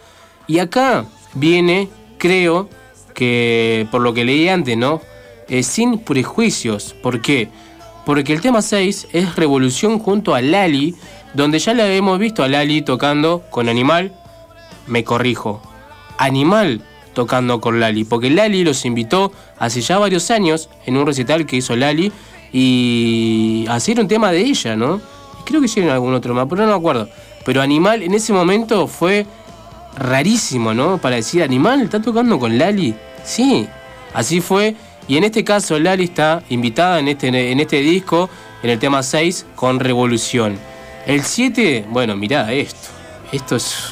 Y 0.46 0.60
acá 0.60 1.04
viene, 1.34 1.88
creo, 2.18 2.68
que 3.14 3.86
por 3.90 4.00
lo 4.00 4.14
que 4.14 4.24
leí 4.24 4.48
antes, 4.48 4.76
¿no? 4.76 5.00
Eh, 5.48 5.62
sin 5.62 5.98
prejuicios. 5.98 6.94
¿Por 7.02 7.20
qué? 7.22 7.48
Porque 8.04 8.32
el 8.32 8.40
tema 8.40 8.62
6 8.62 9.08
es 9.12 9.36
Revolución 9.36 9.98
junto 9.98 10.34
a 10.34 10.40
Lali, 10.40 10.94
donde 11.34 11.58
ya 11.58 11.74
la 11.74 11.86
hemos 11.92 12.18
visto 12.18 12.42
a 12.42 12.48
Lali 12.48 12.82
tocando 12.82 13.42
con 13.50 13.68
Animal. 13.68 14.12
Me 14.86 15.04
corrijo. 15.04 15.62
Animal 16.18 16.82
tocando 17.14 17.60
con 17.60 17.80
Lali, 17.80 18.04
porque 18.04 18.30
Lali 18.30 18.62
los 18.62 18.84
invitó 18.84 19.32
hace 19.58 19.80
ya 19.80 19.98
varios 19.98 20.30
años 20.30 20.68
en 20.86 20.96
un 20.96 21.06
recital 21.06 21.46
que 21.46 21.56
hizo 21.56 21.74
Lali 21.76 22.12
y 22.52 23.66
hacer 23.68 24.00
un 24.00 24.08
tema 24.08 24.30
de 24.30 24.40
ella, 24.40 24.76
¿no? 24.76 25.00
Creo 25.44 25.60
que 25.60 25.66
hicieron 25.66 25.90
algún 25.90 26.14
otro 26.14 26.34
más, 26.34 26.46
pero 26.48 26.62
no 26.62 26.68
me 26.68 26.74
acuerdo. 26.74 27.08
Pero 27.44 27.62
Animal 27.62 28.02
en 28.02 28.14
ese 28.14 28.32
momento 28.32 28.86
fue 28.86 29.26
rarísimo, 29.96 30.74
¿no? 30.74 30.98
Para 30.98 31.16
decir, 31.16 31.42
Animal 31.42 31.82
está 31.82 32.00
tocando 32.00 32.38
con 32.38 32.58
Lali. 32.58 32.94
Sí, 33.24 33.66
así 34.14 34.40
fue. 34.40 34.76
Y 35.08 35.16
en 35.16 35.24
este 35.24 35.42
caso 35.42 35.78
Lali 35.78 36.04
está 36.04 36.42
invitada 36.50 36.98
en 36.98 37.08
este, 37.08 37.28
en 37.28 37.60
este 37.60 37.80
disco, 37.80 38.28
en 38.62 38.70
el 38.70 38.78
tema 38.78 39.02
6, 39.02 39.46
con 39.54 39.80
Revolución. 39.80 40.58
El 41.06 41.22
7, 41.22 41.86
bueno, 41.90 42.14
mirá 42.16 42.52
esto. 42.52 42.88
Esto 43.32 43.56
es... 43.56 43.90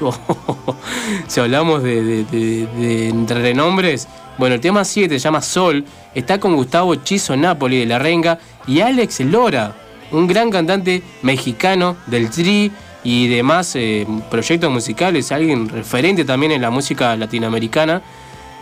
si 1.26 1.40
hablamos 1.40 1.82
de, 1.82 2.24
de, 2.24 2.66
de- 2.66 3.34
renombres, 3.34 4.08
bueno, 4.38 4.54
el 4.54 4.60
tema 4.60 4.84
7 4.84 5.14
se 5.14 5.18
llama 5.18 5.40
Sol, 5.40 5.84
está 6.14 6.38
con 6.38 6.54
Gustavo 6.54 6.94
Chizo 6.96 7.36
Napoli 7.36 7.78
de 7.80 7.86
La 7.86 7.98
Renga 7.98 8.38
y 8.66 8.80
Alex 8.80 9.20
Lora, 9.20 9.74
un 10.10 10.26
gran 10.26 10.50
cantante 10.50 11.02
mexicano 11.22 11.96
del 12.06 12.30
Tri 12.30 12.70
y 13.04 13.28
demás 13.28 13.74
eh, 13.76 14.06
proyectos 14.30 14.70
musicales, 14.70 15.32
alguien 15.32 15.68
referente 15.68 16.24
también 16.24 16.52
en 16.52 16.60
la 16.62 16.70
música 16.70 17.16
latinoamericana, 17.16 18.02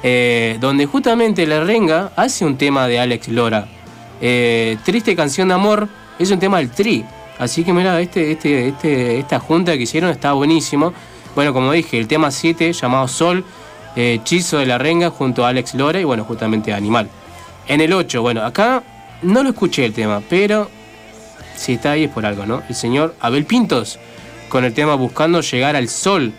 eh, 0.06 0.58
donde 0.60 0.84
justamente 0.84 1.46
La 1.46 1.64
Renga 1.64 2.12
hace 2.14 2.44
un 2.44 2.58
tema 2.58 2.86
de 2.86 3.00
Alex 3.00 3.28
Lora. 3.28 3.66
Eh, 4.20 4.76
Triste 4.84 5.16
canción 5.16 5.48
de 5.48 5.54
amor 5.54 5.88
es 6.18 6.30
un 6.30 6.38
tema 6.38 6.58
del 6.58 6.70
Tri. 6.70 7.06
Así 7.38 7.64
que 7.64 7.72
mira, 7.72 7.98
este, 8.02 8.32
este, 8.32 8.68
este, 8.68 9.18
esta 9.18 9.40
junta 9.40 9.72
que 9.72 9.84
hicieron 9.84 10.10
está 10.10 10.34
buenísimo. 10.34 10.92
Bueno, 11.34 11.54
como 11.54 11.72
dije, 11.72 11.98
el 11.98 12.06
tema 12.06 12.30
7 12.30 12.74
llamado 12.74 13.08
Sol, 13.08 13.44
eh, 13.96 14.20
Chizo 14.24 14.58
de 14.58 14.66
la 14.66 14.76
Renga 14.76 15.08
junto 15.08 15.46
a 15.46 15.48
Alex 15.48 15.74
Lora 15.74 15.98
y 15.98 16.04
bueno, 16.04 16.24
justamente 16.24 16.74
Animal. 16.74 17.08
En 17.66 17.80
el 17.80 17.94
8, 17.94 18.20
bueno, 18.20 18.42
acá 18.42 18.82
no 19.22 19.42
lo 19.42 19.48
escuché 19.48 19.86
el 19.86 19.94
tema, 19.94 20.22
pero 20.28 20.70
si 21.56 21.72
está 21.72 21.92
ahí 21.92 22.04
es 22.04 22.10
por 22.10 22.26
algo, 22.26 22.44
¿no? 22.44 22.62
El 22.68 22.74
señor 22.74 23.14
Abel 23.20 23.46
Pintos 23.46 23.98
con 24.50 24.66
el 24.66 24.74
tema 24.74 24.96
Buscando 24.96 25.40
llegar 25.40 25.76
al 25.76 25.88
sol. 25.88 26.34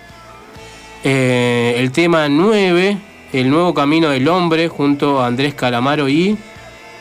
Eh, 1.03 1.75
el 1.77 1.91
tema 1.91 2.29
9, 2.29 2.97
El 3.35 3.49
nuevo 3.49 3.73
camino 3.73 4.11
del 4.11 4.29
hombre 4.29 4.69
junto 4.69 5.19
a 5.19 5.27
Andrés 5.27 5.53
Calamaro 5.53 6.07
y... 6.07 6.37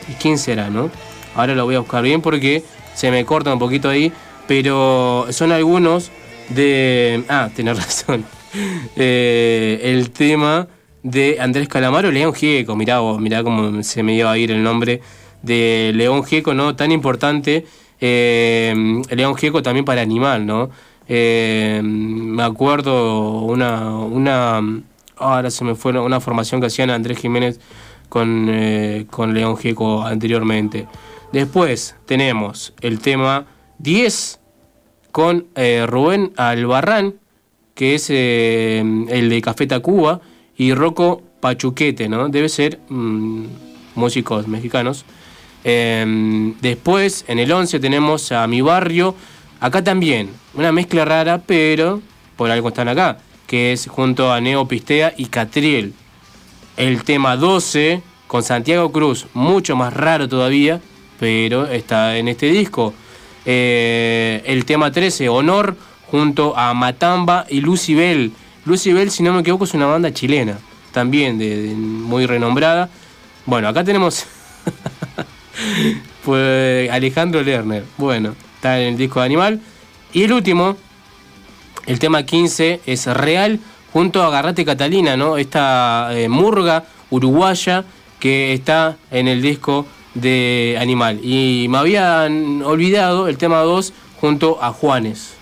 ¿Y 0.09 0.13
quién 0.19 0.37
será, 0.37 0.69
no? 0.69 0.91
Ahora 1.33 1.55
lo 1.55 1.63
voy 1.63 1.75
a 1.75 1.79
buscar 1.79 2.03
bien 2.03 2.21
porque 2.21 2.61
se 2.93 3.09
me 3.09 3.23
corta 3.23 3.53
un 3.53 3.57
poquito 3.57 3.87
ahí, 3.87 4.11
pero 4.45 5.27
son 5.29 5.53
algunos 5.53 6.11
de... 6.49 7.23
Ah, 7.29 7.49
tenés 7.55 7.77
razón. 7.81 8.25
Eh, 8.97 9.79
el 9.81 10.11
tema 10.11 10.67
de 11.03 11.37
Andrés 11.39 11.69
Calamaro, 11.69 12.11
León 12.11 12.33
Gieco, 12.33 12.75
mirá 12.75 12.99
vos, 12.99 13.17
mirá 13.21 13.41
cómo 13.41 13.81
se 13.81 14.03
me 14.03 14.13
iba 14.13 14.29
a 14.29 14.37
ir 14.37 14.51
el 14.51 14.61
nombre 14.61 14.99
de 15.41 15.93
León 15.95 16.25
Gieco, 16.25 16.53
¿no? 16.53 16.75
Tan 16.75 16.91
importante, 16.91 17.65
eh, 18.01 18.75
León 19.09 19.35
Gieco 19.35 19.63
también 19.63 19.85
para 19.85 20.01
Animal, 20.01 20.45
¿no? 20.45 20.69
Eh, 21.07 21.79
me 21.81 22.43
acuerdo 22.43 23.39
una, 23.43 23.89
una, 23.99 24.61
ahora 25.17 25.49
se 25.51 25.63
me 25.63 25.75
fue 25.75 25.97
una- 25.99 26.19
formación 26.19 26.61
que 26.61 26.67
hacían 26.67 26.89
Andrés 26.89 27.17
Jiménez 27.17 27.59
con, 28.09 28.47
eh, 28.49 29.05
con 29.09 29.33
León 29.33 29.57
Gieco 29.57 30.03
anteriormente. 30.03 30.87
Después 31.31 31.95
tenemos 32.05 32.73
el 32.81 32.99
tema 32.99 33.45
10 33.79 34.39
con 35.11 35.47
eh, 35.55 35.85
Rubén 35.87 36.33
Albarrán, 36.37 37.15
que 37.73 37.95
es 37.95 38.07
eh, 38.09 38.79
el 39.09 39.29
de 39.29 39.41
Café 39.41 39.67
Tacuba, 39.67 40.21
y 40.57 40.73
Rocco 40.73 41.21
Pachuquete, 41.41 42.07
¿no? 42.07 42.29
Debe 42.29 42.47
ser 42.47 42.79
mm, 42.89 43.45
músicos 43.95 44.47
mexicanos. 44.47 45.03
Eh, 45.63 46.53
después, 46.61 47.25
en 47.27 47.39
el 47.39 47.51
11 47.51 47.79
tenemos 47.79 48.31
a 48.31 48.47
Mi 48.47 48.61
Barrio. 48.61 49.15
Acá 49.59 49.83
también, 49.83 50.29
una 50.53 50.71
mezcla 50.71 51.03
rara, 51.05 51.41
pero 51.45 52.01
por 52.37 52.51
algo 52.51 52.67
están 52.69 52.87
acá, 52.87 53.17
que 53.47 53.73
es 53.73 53.87
junto 53.87 54.31
a 54.31 54.41
Neo 54.41 54.67
Pistea 54.67 55.13
y 55.17 55.27
Catriel. 55.27 55.93
El 56.77 57.03
tema 57.03 57.37
12 57.37 58.01
con 58.27 58.43
Santiago 58.43 58.91
Cruz, 58.91 59.27
mucho 59.33 59.75
más 59.75 59.93
raro 59.93 60.27
todavía, 60.27 60.81
pero 61.19 61.67
está 61.67 62.17
en 62.17 62.27
este 62.27 62.47
disco. 62.47 62.93
Eh, 63.45 64.41
el 64.45 64.65
tema 64.65 64.91
13, 64.91 65.29
Honor, 65.29 65.77
junto 66.07 66.57
a 66.57 66.73
Matamba 66.73 67.45
y 67.49 67.61
Lucibel. 67.61 68.31
Lucibel, 68.65 69.11
si 69.11 69.23
no 69.23 69.33
me 69.33 69.41
equivoco, 69.41 69.65
es 69.65 69.73
una 69.73 69.85
banda 69.85 70.11
chilena, 70.11 70.57
también 70.91 71.37
muy 72.01 72.25
renombrada. 72.25 72.89
Bueno, 73.45 73.67
acá 73.67 73.83
tenemos 73.83 74.25
pues 76.25 76.89
Alejandro 76.89 77.43
Lerner. 77.43 77.85
Bueno, 77.97 78.35
está 78.55 78.79
en 78.79 78.93
el 78.93 78.97
disco 78.97 79.19
de 79.19 79.25
Animal. 79.27 79.61
Y 80.13 80.23
el 80.23 80.33
último, 80.33 80.77
el 81.87 81.99
tema 81.99 82.23
15 82.23 82.81
es 82.85 83.05
Real 83.07 83.59
junto 83.93 84.21
a 84.23 84.27
Agarrate 84.27 84.65
Catalina, 84.65 85.15
¿no? 85.17 85.37
Esta 85.37 86.09
eh, 86.11 86.27
murga 86.29 86.83
uruguaya 87.09 87.83
que 88.19 88.53
está 88.53 88.97
en 89.11 89.27
el 89.27 89.41
disco 89.41 89.85
de 90.15 90.77
Animal. 90.79 91.19
Y 91.23 91.67
me 91.69 91.77
habían 91.77 92.61
olvidado 92.63 93.27
el 93.27 93.37
tema 93.37 93.59
2 93.59 93.93
junto 94.19 94.57
a 94.63 94.71
Juanes. 94.71 95.33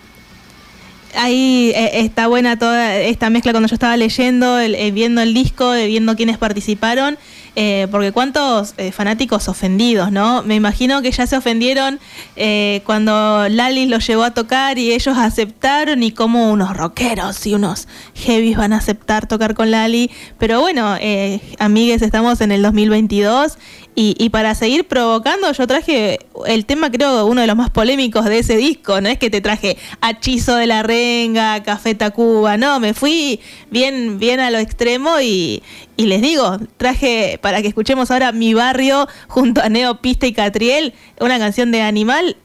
Ahí 1.16 1.72
eh, 1.76 2.00
está 2.02 2.26
buena 2.28 2.58
toda 2.58 2.98
esta 3.00 3.30
mezcla 3.30 3.52
cuando 3.52 3.70
yo 3.70 3.76
estaba 3.76 3.96
leyendo, 3.98 4.58
el- 4.60 4.74
eh, 4.74 4.90
viendo 4.92 5.22
el 5.22 5.34
disco, 5.36 5.72
viendo 5.74 6.16
quiénes 6.16 6.40
participaron, 6.40 7.18
eh, 7.56 7.88
porque 7.92 8.12
cuántos 8.12 8.74
eh, 8.78 8.92
fanáticos 8.92 9.48
ofendidos, 9.48 10.12
¿no? 10.12 10.42
Me 10.44 10.56
imagino 10.56 11.02
que 11.02 11.12
ya 11.12 11.28
se 11.28 11.38
ofendieron 11.38 12.00
eh, 12.36 12.82
cuando 12.86 13.48
Lali 13.48 13.86
los 13.86 14.06
llevó 14.08 14.24
a 14.24 14.32
tocar 14.32 14.80
y 14.80 14.92
ellos 14.92 15.18
aceptaron 15.18 16.02
y 16.02 16.12
como 16.12 16.52
unos 16.52 16.76
rockeros 16.76 17.46
y 17.46 17.54
unos 17.54 17.88
heavies 18.16 18.58
van 18.58 18.74
a 18.74 18.78
aceptar 18.78 19.28
tocar 19.28 19.54
con 19.54 19.72
Lali. 19.72 20.10
Pero 20.40 20.62
bueno, 20.62 20.96
eh, 21.00 21.42
amigues, 21.60 22.02
estamos 22.02 22.42
en 22.42 22.52
el 22.52 22.62
2022 22.62 23.58
y, 23.96 24.16
y 24.18 24.30
para 24.30 24.56
seguir 24.56 24.86
provocando, 24.86 25.52
yo 25.52 25.68
traje 25.68 26.20
el 26.48 26.66
tema, 26.66 26.90
creo, 26.90 27.26
uno 27.26 27.42
de 27.42 27.48
los 27.48 27.56
más 27.56 27.70
polémicos 27.70 28.26
de 28.26 28.40
ese 28.40 28.58
disco. 28.58 29.02
No 29.02 29.10
es 29.10 29.20
que 29.20 29.30
te 29.30 29.42
traje 29.42 29.78
Hechizo 30.02 30.56
de 30.56 30.68
la 30.68 30.82
Renga, 30.84 31.62
Café 31.64 31.94
Tacuba, 31.94 32.58
no, 32.58 32.80
me 32.80 32.94
fui 32.94 33.40
bien, 33.70 34.18
bien 34.18 34.40
a 34.40 34.50
lo 34.50 34.58
extremo 34.58 35.22
y, 35.22 35.62
y 35.96 36.06
les 36.06 36.22
digo, 36.22 36.58
traje 36.78 37.40
para 37.42 37.62
que 37.62 37.68
escuchemos 37.68 38.10
ahora 38.10 38.32
Mi 38.32 38.54
Barrio 38.54 39.08
junto 39.28 39.62
a 39.62 39.70
Neo 39.70 40.02
Pista 40.02 40.26
y 40.26 40.34
Catriel, 40.34 40.94
una 41.20 41.38
canción 41.38 41.72
de 41.72 41.82
Animal 41.82 42.38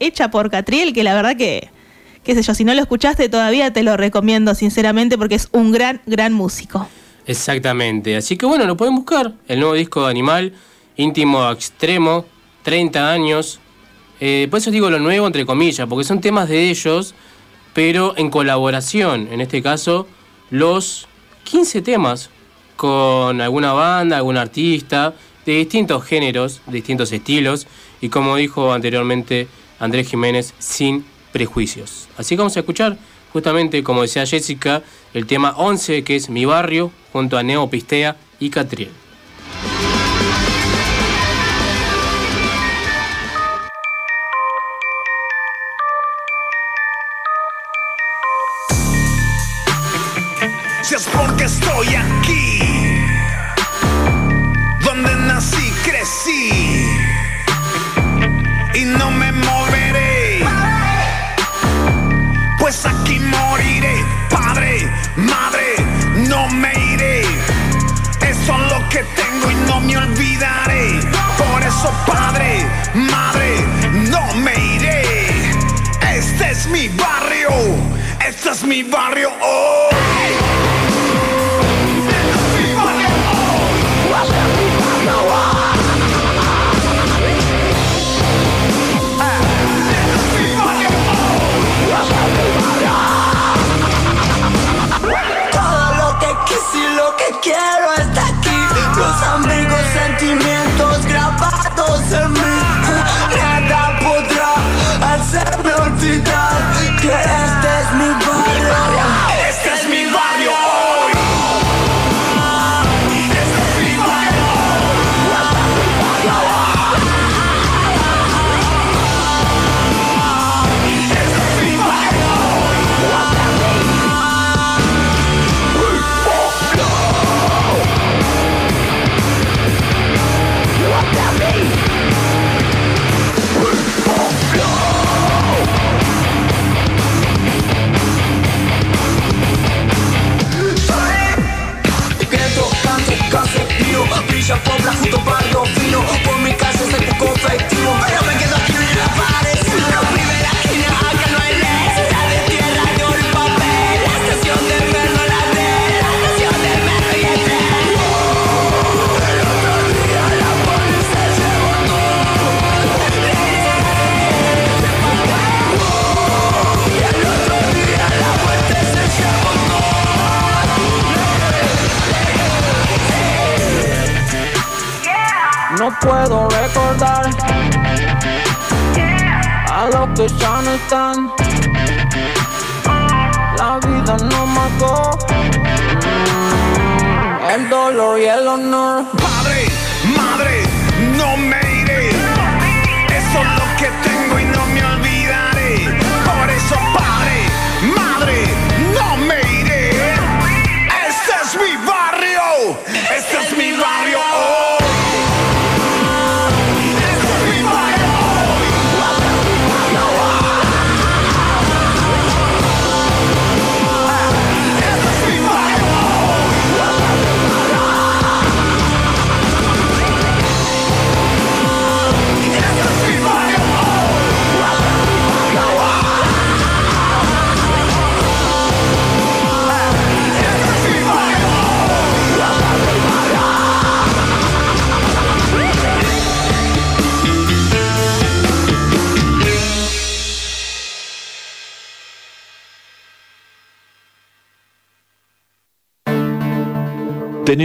hecha 0.00 0.30
por 0.30 0.50
Catriel, 0.50 0.92
que 0.92 1.04
la 1.04 1.14
verdad 1.14 1.36
que, 1.36 1.68
qué 2.24 2.34
sé 2.34 2.42
yo, 2.42 2.54
si 2.54 2.64
no 2.64 2.74
lo 2.74 2.80
escuchaste 2.80 3.28
todavía 3.28 3.72
te 3.72 3.82
lo 3.82 3.96
recomiendo 3.96 4.54
sinceramente 4.54 5.18
porque 5.18 5.34
es 5.34 5.48
un 5.52 5.72
gran, 5.72 6.00
gran 6.06 6.32
músico. 6.32 6.88
Exactamente. 7.26 8.16
Así 8.16 8.36
que 8.36 8.46
bueno, 8.46 8.64
lo 8.66 8.76
pueden 8.76 8.94
buscar. 8.94 9.34
El 9.48 9.60
nuevo 9.60 9.74
disco 9.74 10.04
de 10.04 10.10
Animal, 10.10 10.52
íntimo 10.96 11.50
extremo, 11.50 12.24
30 12.62 13.12
años. 13.12 13.60
Eh, 14.20 14.48
por 14.50 14.58
eso 14.58 14.70
digo 14.70 14.90
lo 14.90 14.98
nuevo, 14.98 15.26
entre 15.26 15.46
comillas, 15.46 15.86
porque 15.88 16.04
son 16.04 16.20
temas 16.20 16.48
de 16.48 16.70
ellos, 16.70 17.14
pero 17.74 18.14
en 18.16 18.30
colaboración. 18.30 19.28
En 19.30 19.40
este 19.40 19.62
caso, 19.62 20.06
los 20.50 21.06
15 21.44 21.82
temas 21.82 22.30
con 22.76 23.40
alguna 23.40 23.72
banda, 23.72 24.16
algún 24.16 24.36
artista, 24.36 25.14
de 25.44 25.58
distintos 25.58 26.04
géneros, 26.04 26.60
distintos 26.66 27.12
estilos, 27.12 27.66
y 28.00 28.08
como 28.08 28.36
dijo 28.36 28.72
anteriormente 28.72 29.48
Andrés 29.78 30.08
Jiménez, 30.08 30.54
sin 30.58 31.04
prejuicios. 31.32 32.08
Así 32.16 32.34
que 32.34 32.38
vamos 32.38 32.56
a 32.56 32.60
escuchar, 32.60 32.96
justamente 33.32 33.82
como 33.82 34.02
decía 34.02 34.26
Jessica, 34.26 34.82
el 35.14 35.26
tema 35.26 35.54
11, 35.56 36.02
que 36.02 36.16
es 36.16 36.28
Mi 36.28 36.44
Barrio, 36.44 36.90
junto 37.12 37.38
a 37.38 37.42
Neo 37.42 37.70
Pistea 37.70 38.16
y 38.40 38.50
Catriel. 38.50 39.05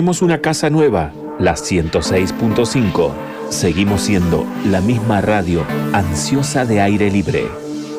Tenemos 0.01 0.23
una 0.23 0.41
casa 0.41 0.71
nueva, 0.71 1.13
la 1.37 1.53
106.5. 1.53 3.11
Seguimos 3.49 4.01
siendo 4.01 4.47
la 4.65 4.81
misma 4.81 5.21
radio 5.21 5.63
ansiosa 5.93 6.65
de 6.65 6.81
aire 6.81 7.11
libre. 7.11 7.45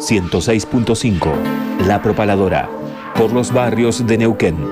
106.5, 0.01 1.33
La 1.87 2.03
Propaladora, 2.03 2.69
por 3.15 3.33
los 3.33 3.53
barrios 3.53 4.05
de 4.05 4.19
Neuquén. 4.19 4.72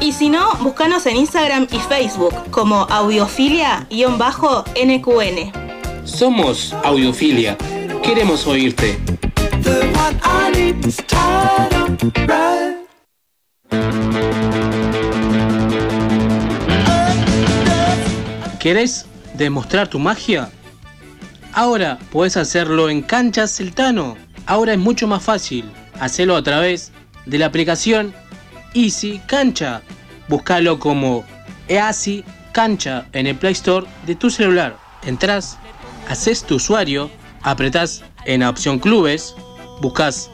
Y 0.00 0.12
si 0.12 0.28
no, 0.28 0.54
búscanos 0.60 1.06
en 1.06 1.16
Instagram 1.16 1.66
y 1.72 1.80
Facebook 1.80 2.32
como 2.50 2.86
audiofilia-nqn. 2.88 5.52
Somos 6.04 6.72
Audiofilia. 6.84 7.58
Queremos 8.02 8.46
oírte. 8.46 8.96
¿Querés 18.60 19.06
demostrar 19.34 19.88
tu 19.88 19.98
magia? 19.98 20.48
Ahora 21.52 21.98
puedes 22.12 22.36
hacerlo 22.36 22.88
en 22.88 23.02
Canchas 23.02 23.56
Celtano. 23.56 24.16
Ahora 24.46 24.74
es 24.74 24.78
mucho 24.78 25.08
más 25.08 25.24
fácil. 25.24 25.64
Hacelo 25.98 26.36
a 26.36 26.42
través 26.42 26.92
de 27.26 27.38
la 27.38 27.46
aplicación 27.46 28.14
Easy 28.74 29.20
Cancha. 29.26 29.82
Búscalo 30.28 30.78
como 30.78 31.24
Easy 31.68 32.24
Cancha 32.52 33.06
en 33.12 33.26
el 33.26 33.36
Play 33.36 33.52
Store 33.52 33.86
de 34.06 34.14
tu 34.14 34.30
celular. 34.30 34.76
Entrás, 35.06 35.58
haces 36.08 36.44
tu 36.44 36.56
usuario, 36.56 37.10
apretás 37.42 38.04
en 38.24 38.40
la 38.40 38.50
opción 38.50 38.78
Clubes, 38.78 39.34
buscas 39.80 40.30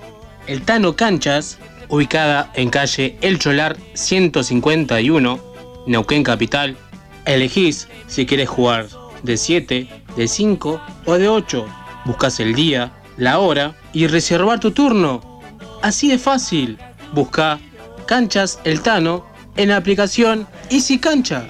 el 0.46 0.62
Tano 0.62 0.96
Canchas, 0.96 1.58
ubicada 1.88 2.50
en 2.54 2.70
calle 2.70 3.16
El 3.20 3.38
Cholar 3.38 3.76
151, 3.94 5.40
Neuquén 5.86 6.22
Capital. 6.22 6.76
Elegís 7.24 7.88
si 8.06 8.26
quieres 8.26 8.48
jugar 8.48 8.86
de 9.22 9.36
7, 9.36 9.88
de 10.16 10.28
5 10.28 10.80
o 11.06 11.14
de 11.14 11.28
8. 11.28 11.66
Buscas 12.04 12.40
el 12.40 12.54
día, 12.54 12.92
la 13.16 13.38
hora 13.38 13.74
y 13.92 14.06
reservar 14.06 14.60
tu 14.60 14.72
turno. 14.72 15.40
Así 15.82 16.08
de 16.08 16.18
fácil. 16.18 16.78
Busca 17.12 17.58
Canchas 18.06 18.58
El 18.64 18.80
Tano 18.80 19.24
en 19.56 19.68
la 19.68 19.76
aplicación 19.76 20.46
Easy 20.70 20.98
Cancha. 20.98 21.46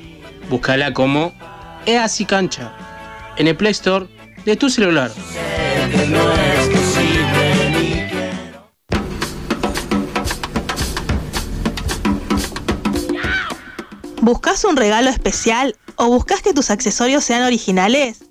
Búscala 0.49 0.93
como 0.93 1.33
Easy 1.87 2.25
Cancha 2.25 2.73
en 3.37 3.49
el 3.49 3.57
Play 3.57 3.73
Store 3.73 4.07
de 4.45 4.57
tu 4.57 4.69
celular. 4.71 5.11
¿Buscas 14.21 14.65
un 14.65 14.77
regalo 14.77 15.11
especial 15.11 15.77
o 15.97 16.07
buscas 16.09 16.41
que 16.41 16.55
tus 16.55 16.71
accesorios 16.71 17.25
sean 17.25 17.43
originales? 17.43 18.25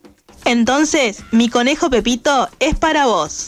Entonces, 0.45 1.23
mi 1.31 1.49
conejo 1.49 1.89
Pepito 1.89 2.49
es 2.59 2.75
para 2.75 3.05
vos. 3.05 3.47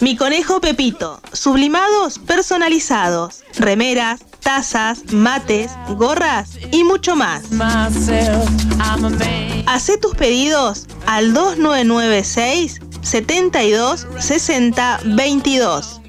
Mi 0.00 0.16
conejo 0.16 0.60
Pepito, 0.60 1.20
sublimados 1.32 2.20
personalizados, 2.20 3.42
remeras, 3.58 4.20
tazas, 4.40 5.12
mates, 5.12 5.72
gorras 5.96 6.50
y 6.70 6.84
mucho 6.84 7.16
más. 7.16 7.42
Hacé 9.66 9.98
tus 9.98 10.14
pedidos 10.14 10.86
al 11.06 11.34
2996 11.34 12.80
72 13.02 14.06
60 14.20 15.00
22. 15.04 16.00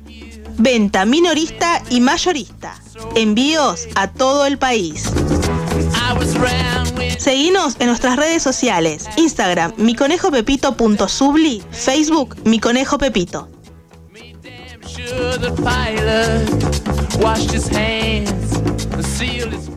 Venta 0.60 1.06
minorista 1.06 1.82
y 1.90 2.00
mayorista. 2.00 2.76
Envíos 3.16 3.88
a 3.96 4.08
todo 4.12 4.46
el 4.46 4.60
país. 4.60 5.06
Seguinos 7.18 7.76
en 7.80 7.88
nuestras 7.88 8.18
redes 8.18 8.44
sociales. 8.44 9.06
Instagram, 9.18 9.74
miconejopepito.subli, 9.78 11.64
Facebook, 11.72 12.36
mi 12.44 12.60
conejo 12.60 12.98
Pepito. 13.00 13.50
Sure 14.90 15.38
the 15.38 15.54
pilot 15.62 17.24
washed 17.24 17.52
his 17.52 17.68
hands. 17.68 18.58
And 18.92 19.06
sealed 19.06 19.54
his 19.54 19.69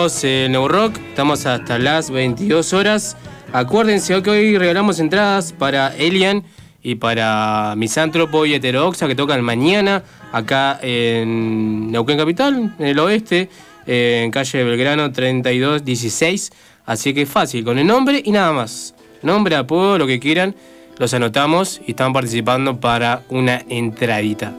en 0.00 0.52
New 0.52 0.66
Rock, 0.66 0.96
estamos 1.10 1.44
hasta 1.44 1.78
las 1.78 2.10
22 2.10 2.72
horas. 2.72 3.18
Acuérdense 3.52 4.22
que 4.22 4.30
hoy 4.30 4.56
regalamos 4.56 4.98
entradas 4.98 5.52
para 5.52 5.94
Elian 5.94 6.42
y 6.82 6.94
para 6.94 7.74
Misántropo 7.76 8.46
y 8.46 8.54
Heterodoxa 8.54 9.06
que 9.06 9.14
tocan 9.14 9.42
mañana 9.42 10.02
acá 10.32 10.78
en 10.80 11.90
Neuquén 11.92 12.16
Capital, 12.16 12.74
en 12.78 12.86
el 12.86 12.98
oeste, 12.98 13.50
en 13.86 14.30
calle 14.30 14.64
Belgrano 14.64 15.12
3216. 15.12 16.50
Así 16.86 17.12
que 17.12 17.26
fácil, 17.26 17.62
con 17.62 17.78
el 17.78 17.86
nombre 17.86 18.22
y 18.24 18.30
nada 18.30 18.52
más. 18.52 18.94
Nombre, 19.20 19.54
apodo, 19.54 19.98
lo 19.98 20.06
que 20.06 20.18
quieran, 20.18 20.54
los 20.96 21.12
anotamos 21.12 21.78
y 21.86 21.90
están 21.90 22.14
participando 22.14 22.80
para 22.80 23.22
una 23.28 23.62
entradita. 23.68 24.54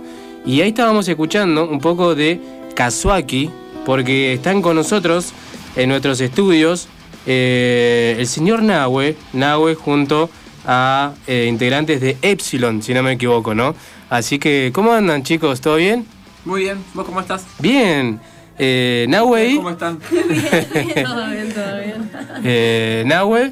Y 0.45 0.61
ahí 0.61 0.69
estábamos 0.69 1.07
escuchando 1.07 1.67
un 1.67 1.79
poco 1.79 2.13
de 2.13 2.39
Kazuaki, 2.75 3.49
porque 3.85 4.33
están 4.33 4.61
con 4.61 4.75
nosotros 4.75 5.33
en 5.75 5.89
nuestros 5.89 6.19
estudios 6.21 6.87
eh, 7.25 8.15
el 8.17 8.27
señor 8.27 8.63
Nahue, 8.63 9.15
Nahue 9.33 9.75
junto 9.75 10.29
a 10.65 11.13
eh, 11.27 11.45
integrantes 11.47 12.01
de 12.01 12.17
Epsilon, 12.21 12.81
si 12.81 12.93
no 12.93 13.03
me 13.03 13.13
equivoco, 13.13 13.53
¿no? 13.53 13.75
Así 14.09 14.39
que, 14.39 14.71
¿cómo 14.73 14.91
andan 14.91 15.23
chicos? 15.23 15.61
¿Todo 15.61 15.75
bien? 15.75 16.05
Muy 16.45 16.61
bien, 16.63 16.83
¿vos 16.93 17.05
cómo 17.05 17.19
estás? 17.19 17.45
Bien. 17.59 18.19
Eh, 18.57 19.05
Nahue. 19.09 19.55
¿Cómo 19.55 19.69
están? 19.69 19.99
todo 20.09 21.29
bien, 21.29 21.53
todo 21.53 21.77
bien. 21.77 22.11
Eh, 22.43 23.03
Nahue, 23.05 23.51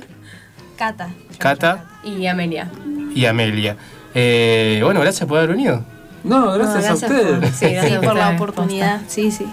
Cata 0.77 1.09
Cata 1.37 1.85
y 2.03 2.25
Amelia. 2.25 2.69
y 3.13 3.25
Amelia. 3.25 3.77
Eh, 4.13 4.81
bueno, 4.83 4.99
gracias 5.01 5.27
por 5.27 5.37
haber 5.37 5.51
venido. 5.51 5.83
No, 6.23 6.51
gracias 6.53 6.89
a 6.89 6.93
ustedes. 6.93 7.55
sí, 7.55 7.69
gracias 7.69 8.03
por 8.03 8.15
la 8.15 8.31
oportunidad. 8.31 9.01
Sí, 9.07 9.31
sí. 9.31 9.45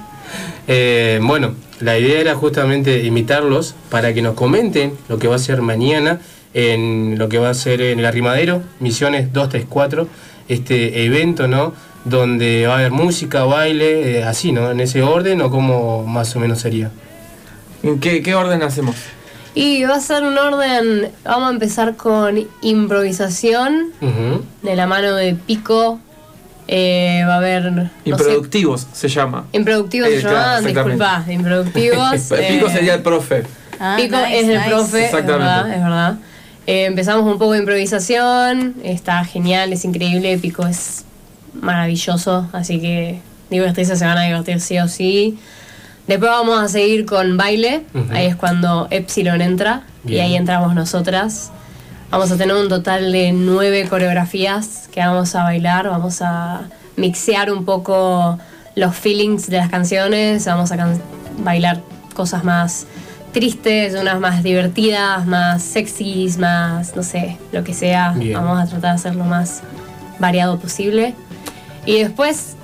Eh, 0.69 1.21
bueno, 1.23 1.55
la 1.81 1.99
idea 1.99 2.21
era 2.21 2.35
justamente 2.35 3.05
invitarlos 3.05 3.75
para 3.91 4.15
que 4.15 4.23
nos 4.23 4.35
comenten 4.35 4.93
lo 5.09 5.19
que 5.19 5.29
va 5.29 5.37
a 5.37 5.39
ser 5.39 5.63
mañana 5.63 6.21
en 6.55 7.19
lo 7.19 7.29
que 7.29 7.39
va 7.39 7.51
a 7.51 7.55
ser 7.55 7.83
en 7.83 7.99
el 7.99 8.07
Arrimadero, 8.07 8.63
Misiones 8.81 9.33
234, 9.33 10.09
este 10.49 11.05
evento, 11.05 11.49
¿no? 11.49 11.75
Donde 12.05 12.67
va 12.67 12.75
a 12.75 12.79
haber 12.79 12.93
música, 12.93 13.45
baile, 13.45 14.21
eh, 14.21 14.25
así, 14.25 14.53
¿no? 14.53 14.71
En 14.71 14.81
ese 14.81 15.03
orden 15.03 15.43
o 15.43 15.51
cómo 15.51 16.07
más 16.07 16.35
o 16.35 16.41
menos 16.41 16.61
sería. 16.61 16.91
¿En 17.83 18.01
qué, 18.01 18.23
qué 18.23 18.35
orden 18.35 18.63
hacemos? 18.63 18.97
Y 19.55 19.85
va 19.85 19.97
a 19.97 20.01
ser 20.01 20.23
un 20.23 20.37
orden, 20.37 21.11
vamos 21.25 21.49
a 21.49 21.53
empezar 21.53 21.97
con 21.97 22.47
improvisación 22.61 23.93
de 24.63 24.77
la 24.77 24.87
mano 24.87 25.15
de 25.15 25.35
Pico. 25.35 25.99
Eh, 26.69 27.23
va 27.29 27.35
a 27.35 27.37
haber... 27.37 27.71
no 27.73 27.85
sé, 27.85 27.91
Improductivos 28.05 28.87
se 28.93 29.09
llama. 29.09 29.45
improductivos 29.53 30.09
Eh, 30.09 30.17
se 30.17 30.21
claro, 30.23 30.37
llaman, 30.37 30.67
exactamente. 30.67 31.05
disculpa, 31.05 31.33
improductivos. 31.33 32.21
Pico 32.49 32.67
eh, 32.67 32.73
sería 32.73 32.95
el 32.95 33.03
profe. 33.03 33.45
Pico 33.97 34.17
es 34.17 34.49
el 34.49 34.65
profe, 34.65 34.99
es 35.01 35.05
Exactamente. 35.07 35.45
verdad, 35.45 35.75
es 35.75 35.83
verdad. 35.83 36.15
Eh, 36.67 36.85
empezamos 36.87 37.25
un 37.31 37.39
poco 37.39 37.53
de 37.53 37.61
improvisación, 37.61 38.75
está 38.83 39.25
genial, 39.25 39.73
es 39.73 39.85
increíble, 39.85 40.37
Pico 40.39 40.67
es 40.67 41.05
maravilloso, 41.61 42.49
así 42.53 42.81
que 42.81 43.21
divertirse 43.51 43.97
se 43.97 44.05
van 44.05 44.19
a 44.19 44.25
divertir 44.25 44.61
sí 44.61 44.79
o 44.79 44.89
sí. 44.89 45.39
Después 46.07 46.31
vamos 46.31 46.61
a 46.61 46.69
seguir 46.69 47.05
con 47.07 47.37
baile, 47.37 47.83
ahí 48.13 48.27
es 48.27 48.37
cuando 48.37 48.89
Epsilon 48.91 49.41
entra 49.41 49.83
y 50.07 50.19
ahí 50.19 50.37
entramos 50.37 50.75
nosotras. 50.75 51.51
Vamos 52.11 52.31
a 52.31 52.37
tener 52.37 52.55
un 52.57 52.69
total 52.69 53.13
de 53.13 53.33
nueve 53.33 53.87
coreografías 53.89 54.89
que 54.93 55.01
vamos 55.01 55.35
a 55.35 55.43
bailar, 55.43 55.89
vamos 55.89 56.23
a 56.23 56.63
mixear 56.97 57.51
un 57.53 57.65
poco 57.65 58.39
los 58.75 58.95
feelings 58.95 59.49
de 59.49 59.59
las 59.59 59.69
canciones, 59.69 60.47
vamos 60.47 60.71
a 60.73 60.77
can- 60.77 61.01
bailar 61.39 61.81
cosas 62.15 62.45
más 62.45 62.87
tristes, 63.33 63.95
unas 64.01 64.19
más 64.21 64.43
divertidas, 64.43 65.27
más 65.27 65.63
sexys, 65.63 66.39
más, 66.39 66.97
no 66.97 67.03
sé, 67.03 67.37
lo 67.53 67.65
que 67.65 67.75
sea. 67.75 68.13
Bien. 68.13 68.35
Vamos 68.35 68.61
a 68.61 68.67
tratar 68.67 68.93
de 68.93 68.97
hacer 68.97 69.15
lo 69.17 69.25
más 69.25 69.63
variado 70.19 70.59
posible. 70.59 71.15
Y 71.85 71.99
después, 72.01 72.55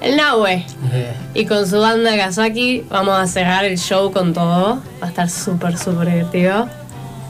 el 0.00 0.16
Nahue. 0.16 0.64
Y 1.34 1.44
con 1.44 1.66
su 1.66 1.78
banda 1.80 2.16
Kazaki 2.16 2.84
vamos 2.88 3.18
a 3.18 3.26
cerrar 3.26 3.64
el 3.66 3.78
show 3.78 4.10
con 4.10 4.32
todo. 4.32 4.80
Va 5.02 5.06
a 5.06 5.10
estar 5.10 5.28
súper, 5.28 5.76
súper 5.76 6.08
divertido. 6.08 6.66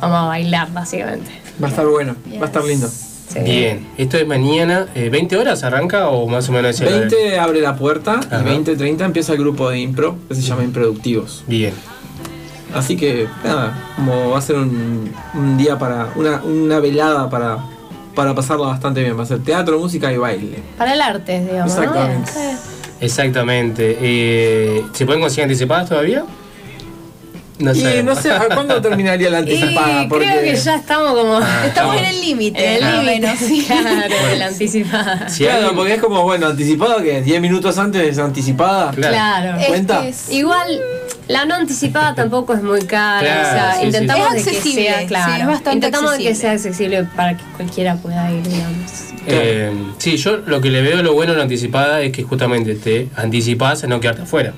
Vamos 0.00 0.18
a 0.18 0.26
bailar, 0.26 0.70
básicamente. 0.72 1.30
Va 1.62 1.68
a 1.68 1.70
estar 1.70 1.86
bueno, 1.86 2.16
va 2.38 2.42
a 2.44 2.46
estar 2.46 2.64
lindo. 2.64 2.88
Sí. 2.88 3.40
Bien, 3.40 3.86
esto 3.98 4.16
es 4.18 4.26
mañana, 4.26 4.86
eh, 4.94 5.10
¿20 5.12 5.36
horas 5.38 5.62
arranca 5.64 6.08
o 6.08 6.26
más 6.28 6.48
o 6.48 6.52
menos 6.52 6.70
ese 6.70 6.84
horario? 6.86 7.08
20 7.10 7.38
abre 7.38 7.60
la 7.60 7.74
puerta 7.76 8.20
Ajá. 8.20 8.40
y 8.40 8.44
20, 8.44 8.76
30 8.76 9.04
empieza 9.04 9.32
el 9.32 9.38
grupo 9.38 9.68
de 9.68 9.80
impro 9.80 10.16
que 10.28 10.34
se 10.34 10.42
llama 10.42 10.62
Improductivos. 10.64 11.42
Bien. 11.46 11.74
Así 12.74 12.96
que, 12.96 13.26
nada, 13.44 13.92
como 13.96 14.30
va 14.30 14.38
a 14.38 14.42
ser 14.42 14.56
un, 14.56 15.10
un 15.34 15.56
día 15.56 15.78
para. 15.78 16.10
Una, 16.16 16.42
una 16.42 16.78
velada 16.78 17.30
para, 17.30 17.58
para 18.14 18.34
pasarla 18.34 18.66
bastante 18.66 19.02
bien. 19.02 19.18
Va 19.18 19.22
a 19.22 19.26
ser 19.26 19.42
teatro, 19.42 19.78
música 19.78 20.12
y 20.12 20.18
baile. 20.18 20.58
Para 20.76 20.94
el 20.94 21.00
arte, 21.00 21.40
digamos. 21.40 21.74
¿no? 21.74 21.82
Exactamente. 21.82 22.30
Sí. 22.32 22.94
Exactamente. 23.00 23.98
Eh, 24.00 24.84
¿Se 24.92 25.06
pueden 25.06 25.20
conseguir 25.20 25.44
anticipadas 25.44 25.88
todavía? 25.88 26.24
No 27.58 27.72
y 27.72 27.80
sé. 27.80 28.02
no 28.02 28.14
sé, 28.14 28.30
¿a 28.32 28.48
cuándo 28.48 28.80
terminaría 28.82 29.30
la 29.30 29.38
anticipada? 29.44 30.02
Y 30.02 30.08
Porque 30.08 30.26
creo 30.26 30.42
que 30.42 30.56
ya 30.56 30.76
estamos 30.76 31.12
como. 31.14 31.36
Ah, 31.38 31.62
Estamos 31.66 31.94
estamos- 31.94 31.96
en 31.96 32.04
el 32.04 32.20
límite. 32.20 32.76
En 32.76 32.84
el 32.84 33.06
límite, 33.06 33.36
sí. 33.38 33.64
claro, 33.66 34.14
la 34.36 34.46
anticipada. 34.46 35.26
Claro, 35.36 35.72
porque 35.74 35.94
es 35.94 36.00
como, 36.02 36.22
bueno, 36.22 36.46
anticipado 36.48 37.02
que 37.02 37.22
10 37.22 37.40
minutos 37.40 37.78
antes 37.78 38.02
es 38.02 38.18
anticipada. 38.18 38.90
Claro. 38.90 39.58
¿Cuenta? 39.68 40.06
Es 40.06 40.30
Igual, 40.30 40.80
la 41.28 41.46
no 41.46 41.54
anticipada 41.54 42.14
tampoco 42.14 42.52
es 42.52 42.62
muy 42.62 42.82
cara. 42.82 43.20
Claro, 43.20 43.48
o 43.48 43.52
sea, 43.52 43.76
sí, 43.80 43.86
intentamos 43.86 44.28
sí. 44.28 44.34
de 44.34 44.40
Es 44.40 44.58
que 44.62 44.72
sea, 44.72 45.06
claro. 45.06 45.40
es 45.40 45.46
bastante 45.46 45.72
intentamos 45.76 46.12
de 46.12 46.18
que 46.18 46.28
accesible. 46.28 46.34
sea 46.58 46.70
accesible 46.70 47.04
para 47.16 47.36
que 47.38 47.44
cualquiera 47.56 47.96
pueda 47.96 48.30
ir, 48.32 48.42
digamos. 48.42 48.92
Eh, 49.28 49.72
sí, 49.98 50.18
yo 50.18 50.36
lo 50.36 50.60
que 50.60 50.68
le 50.70 50.82
veo 50.82 51.02
lo 51.02 51.14
bueno 51.14 51.32
en 51.32 51.38
la 51.38 51.44
anticipada 51.44 52.00
es 52.02 52.12
que 52.12 52.22
justamente 52.22 52.74
te 52.74 53.08
anticipás 53.16 53.82
a 53.82 53.86
no 53.86 53.98
quedarte 53.98 54.22
afuera. 54.22 54.52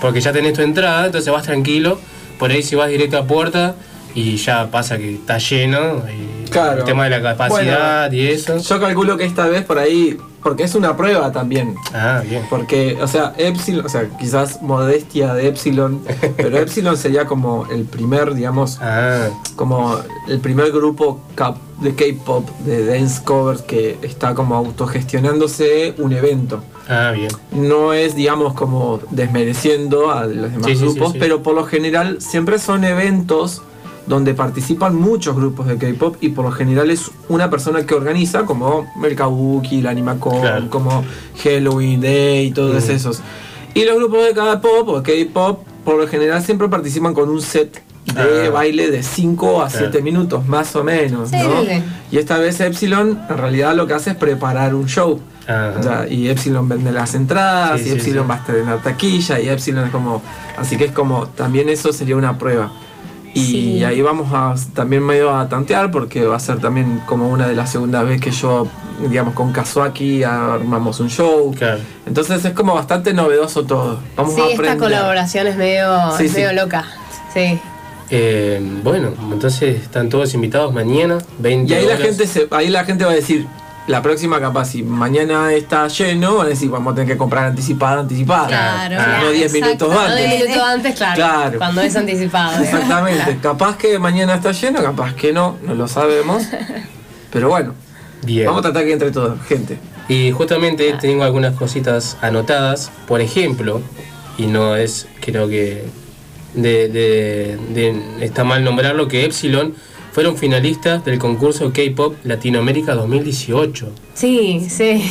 Porque 0.00 0.20
ya 0.20 0.32
tenés 0.32 0.54
tu 0.54 0.62
entrada, 0.62 1.06
entonces 1.06 1.30
vas 1.32 1.42
tranquilo. 1.42 2.00
Por 2.38 2.50
ahí 2.50 2.62
si 2.62 2.76
vas 2.76 2.88
directo 2.88 3.18
a 3.18 3.26
puerta 3.26 3.74
y 4.14 4.36
ya 4.36 4.70
pasa 4.70 4.96
que 4.98 5.14
está 5.14 5.38
lleno. 5.38 6.02
Y 6.08 6.38
Claro. 6.48 6.78
El 6.78 6.84
tema 6.84 7.04
de 7.04 7.10
la 7.10 7.20
capacidad 7.22 8.10
y 8.10 8.26
eso. 8.28 8.56
Yo 8.56 8.80
calculo 8.80 9.18
que 9.18 9.24
esta 9.24 9.46
vez 9.46 9.64
por 9.66 9.78
ahí, 9.78 10.16
porque 10.42 10.62
es 10.62 10.74
una 10.74 10.96
prueba 10.96 11.30
también. 11.30 11.74
Ah, 11.92 12.22
bien. 12.26 12.42
Porque, 12.48 12.96
o 13.02 13.06
sea, 13.06 13.34
Epsilon, 13.36 13.84
o 13.84 13.88
sea, 13.90 14.08
quizás 14.18 14.62
modestia 14.62 15.34
de 15.34 15.48
Epsilon, 15.48 16.00
pero 16.38 16.56
Epsilon 16.56 16.96
sería 16.96 17.26
como 17.26 17.66
el 17.70 17.84
primer, 17.84 18.32
digamos, 18.34 18.78
Ah, 18.80 19.28
como 19.56 19.98
el 20.26 20.40
primer 20.40 20.72
grupo 20.72 21.20
cap- 21.34 21.58
de 21.82 21.94
K-pop, 21.94 22.48
de 22.60 22.86
dance 22.86 23.20
covers, 23.22 23.60
que 23.60 23.98
está 24.00 24.34
como 24.34 24.54
autogestionándose 24.56 25.94
un 25.98 26.12
evento. 26.12 26.62
Ah, 26.88 27.12
bien. 27.14 27.30
No 27.52 27.92
es, 27.92 28.14
digamos, 28.14 28.54
como 28.54 29.00
desmereciendo 29.10 30.10
a 30.10 30.26
los 30.26 30.50
demás 30.52 30.66
Sí, 30.66 30.72
sí, 30.72 30.76
sí, 30.76 30.84
grupos, 30.84 31.12
sí. 31.12 31.18
pero 31.20 31.42
por 31.42 31.54
lo 31.54 31.64
general 31.64 32.20
siempre 32.20 32.58
son 32.58 32.84
eventos 32.84 33.62
donde 34.06 34.32
participan 34.32 34.94
muchos 34.96 35.36
grupos 35.36 35.66
de 35.66 35.76
K-pop 35.76 36.16
y 36.22 36.30
por 36.30 36.46
lo 36.46 36.50
general 36.52 36.90
es 36.90 37.10
una 37.28 37.50
persona 37.50 37.84
que 37.84 37.94
organiza, 37.94 38.44
como 38.46 38.86
el 39.04 39.14
Kabuki, 39.14 39.80
el 39.80 39.86
Animacon, 39.86 40.40
Claro. 40.40 40.70
como 40.70 41.04
Halloween 41.42 42.00
Day 42.00 42.46
y 42.46 42.50
todos 42.52 42.86
Mm. 42.86 42.90
esos. 42.90 43.20
Y 43.74 43.84
los 43.84 43.96
grupos 43.96 44.24
de 44.24 44.32
K-pop 44.32 44.88
o 44.88 45.02
K-pop 45.02 45.60
por 45.84 45.96
lo 45.96 46.08
general 46.08 46.42
siempre 46.42 46.68
participan 46.68 47.12
con 47.14 47.28
un 47.28 47.42
set 47.42 47.82
de 48.14 48.46
Ah. 48.46 48.50
baile 48.50 48.90
de 48.90 49.02
5 49.02 49.60
a 49.62 49.68
Claro. 49.68 49.86
7 49.90 50.00
minutos, 50.02 50.46
más 50.48 50.74
o 50.74 50.82
menos. 50.84 51.28
Sí, 51.28 51.36
¿no? 51.36 51.62
Y 52.10 52.16
esta 52.16 52.38
vez 52.38 52.58
Epsilon 52.60 53.20
en 53.28 53.36
realidad 53.36 53.74
lo 53.76 53.86
que 53.86 53.92
hace 53.92 54.10
es 54.10 54.16
preparar 54.16 54.74
un 54.74 54.86
show. 54.86 55.20
Ajá. 55.48 55.74
O 55.78 55.82
sea, 55.82 56.06
y 56.08 56.28
Epsilon 56.28 56.68
vende 56.68 56.92
las 56.92 57.14
entradas, 57.14 57.80
Sí, 57.80 57.88
y 57.88 57.92
Epsilon 57.92 58.24
sí. 58.24 58.28
va 58.28 58.34
a 58.34 58.38
estar 58.38 58.56
en 58.56 58.66
la 58.66 58.76
taquilla, 58.76 59.40
y 59.40 59.48
Epsilon 59.48 59.86
es 59.86 59.90
como. 59.90 60.22
Así 60.56 60.76
que 60.76 60.84
es 60.84 60.92
como, 60.92 61.26
también 61.28 61.68
eso 61.70 61.92
sería 61.92 62.16
una 62.16 62.36
prueba. 62.38 62.70
Y 63.34 63.44
Sí. 63.78 63.84
ahí 63.84 64.00
vamos 64.02 64.28
a 64.32 64.54
también 64.74 65.02
medio 65.04 65.34
a 65.34 65.48
tantear, 65.48 65.90
porque 65.90 66.24
va 66.24 66.36
a 66.36 66.40
ser 66.40 66.58
también 66.60 67.00
como 67.06 67.28
una 67.28 67.46
de 67.48 67.54
las 67.54 67.70
segundas 67.70 68.04
veces 68.04 68.20
que 68.20 68.30
yo, 68.30 68.66
digamos, 69.08 69.34
con 69.34 69.52
Kazuaki 69.52 70.22
armamos 70.24 70.98
un 71.00 71.08
show. 71.08 71.54
Claro. 71.56 71.80
Entonces 72.06 72.44
es 72.44 72.52
como 72.52 72.74
bastante 72.74 73.12
novedoso 73.14 73.64
todo. 73.64 74.00
Vamos 74.16 74.34
sí, 74.34 74.40
a 74.40 74.44
esta 74.44 74.54
aprender. 74.54 74.78
colaboración 74.78 75.46
es 75.46 75.56
medio, 75.56 76.16
Sí, 76.16 76.24
es 76.24 76.32
sí. 76.32 76.38
medio 76.38 76.52
loca. 76.54 76.84
Sí. 77.32 77.58
Eh, 78.10 78.60
bueno, 78.82 79.10
entonces 79.30 79.82
están 79.82 80.08
todos 80.08 80.32
invitados 80.34 80.72
mañana, 80.72 81.18
20 81.38 81.72
Y 81.72 81.76
ahí 81.76 81.84
la 81.86 81.94
horas. 81.94 82.06
gente 82.06 82.26
se, 82.26 82.48
ahí 82.50 82.68
la 82.70 82.84
gente 82.84 83.04
va 83.04 83.10
a 83.12 83.14
decir, 83.14 83.46
la 83.88 84.00
próxima 84.02 84.38
capaz, 84.40 84.66
si 84.66 84.82
mañana 84.84 85.52
está 85.52 85.88
lleno, 85.88 86.36
van 86.36 86.46
a 86.46 86.50
decir, 86.50 86.70
vamos 86.70 86.92
a 86.92 86.94
tener 86.94 87.08
que 87.12 87.18
comprar 87.18 87.46
anticipada, 87.46 88.00
anticipada. 88.00 88.46
Claro, 88.46 88.96
Ah, 89.00 89.18
no 89.22 89.30
10 89.30 89.52
minutos 89.52 89.92
No 89.92 89.98
antes. 90.00 90.16
de 90.30 90.36
minutos 90.38 90.62
antes, 90.62 90.94
claro. 90.94 91.14
Claro. 91.16 91.58
Cuando 91.58 91.80
es 91.80 91.96
anticipado. 91.96 92.62
Exactamente. 92.62 93.38
Capaz 93.42 93.76
que 93.76 93.98
mañana 93.98 94.34
está 94.36 94.52
lleno, 94.52 94.82
capaz 94.82 95.14
que 95.14 95.32
no, 95.32 95.56
no 95.62 95.74
lo 95.74 95.88
sabemos. 95.88 96.44
Pero 97.32 97.48
bueno, 97.48 97.74
Bien. 98.22 98.46
vamos 98.46 98.60
a 98.60 98.62
tratar 98.62 98.84
que 98.84 98.92
entre 98.92 99.10
todos, 99.10 99.38
gente. 99.46 99.78
Y 100.08 100.30
justamente 100.32 100.94
tengo 101.00 101.24
algunas 101.24 101.54
cositas 101.54 102.16
anotadas. 102.22 102.90
Por 103.06 103.20
ejemplo, 103.20 103.80
y 104.38 104.46
no 104.46 104.76
es, 104.76 105.06
creo 105.20 105.48
que 105.48 105.84
de, 106.54 106.88
de- 106.88 107.58
de- 107.74 108.24
está 108.24 108.44
mal 108.44 108.64
nombrarlo, 108.64 109.08
que 109.08 109.24
Epsilon 109.24 109.74
fueron 110.12 110.36
finalistas 110.36 111.04
del 111.04 111.18
concurso 111.18 111.72
K-Pop 111.72 112.14
Latinoamérica 112.24 112.94
2018. 112.94 113.88
Sí, 114.14 114.66
sí. 114.68 115.02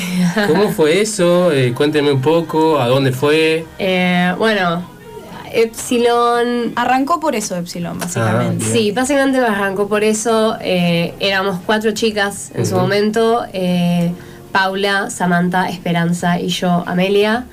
¿Cómo 0.47 0.69
fue 0.75 1.01
eso? 1.01 1.51
Eh, 1.51 1.73
cuéntenme 1.73 2.11
un 2.11 2.21
poco, 2.21 2.79
¿a 2.79 2.87
dónde 2.87 3.11
fue? 3.11 3.65
Eh, 3.79 4.33
bueno, 4.37 4.83
Epsilon. 5.53 6.73
Arrancó 6.75 7.19
por 7.19 7.35
eso 7.35 7.55
Epsilon, 7.55 7.97
básicamente. 7.99 8.65
Ah, 8.67 8.69
Sí, 8.71 8.91
básicamente 8.91 9.39
arrancó 9.39 9.87
por 9.87 10.03
eso. 10.03 10.57
eh, 10.61 11.13
éramos 11.19 11.59
cuatro 11.65 11.91
chicas 11.91 12.51
en 12.53 12.65
su 12.65 12.75
momento: 12.75 13.45
eh, 13.53 14.11
Paula, 14.51 15.09
Samantha, 15.09 15.69
Esperanza 15.69 16.39
y 16.39 16.47
yo, 16.49 16.83
Amelia. 16.85 17.45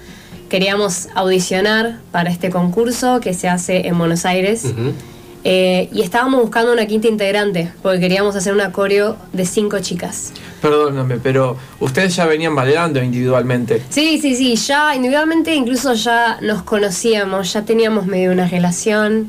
Queríamos 0.49 1.09
audicionar 1.15 1.99
para 2.13 2.31
este 2.31 2.51
concurso 2.51 3.19
que 3.21 3.35
se 3.35 3.49
hace 3.49 3.89
en 3.89 3.99
Buenos 3.99 4.25
Aires. 4.25 4.65
Eh, 5.47 5.91
y 5.93 6.01
estábamos 6.01 6.41
buscando 6.41 6.73
una 6.73 6.87
quinta 6.87 7.07
integrante 7.07 7.71
porque 7.83 8.01
queríamos 8.01 8.35
hacer 8.35 8.55
una 8.55 8.73
coreo 8.73 9.19
de 9.35 9.45
cinco 9.45 9.79
chicas. 9.81 10.33
Perdóname, 10.63 11.19
pero 11.19 11.59
ustedes 11.81 12.17
ya 12.17 12.25
venían 12.25 12.55
bailando 12.55 13.03
individualmente. 13.03 13.83
Sí, 13.91 14.19
sí, 14.23 14.35
sí, 14.35 14.57
ya 14.57 14.97
individualmente 14.97 15.55
incluso 15.55 15.93
ya 15.93 16.39
nos 16.41 16.63
conocíamos, 16.63 17.53
ya 17.53 17.63
teníamos 17.63 18.07
medio 18.07 18.33
una 18.33 18.49
relación. 18.49 19.29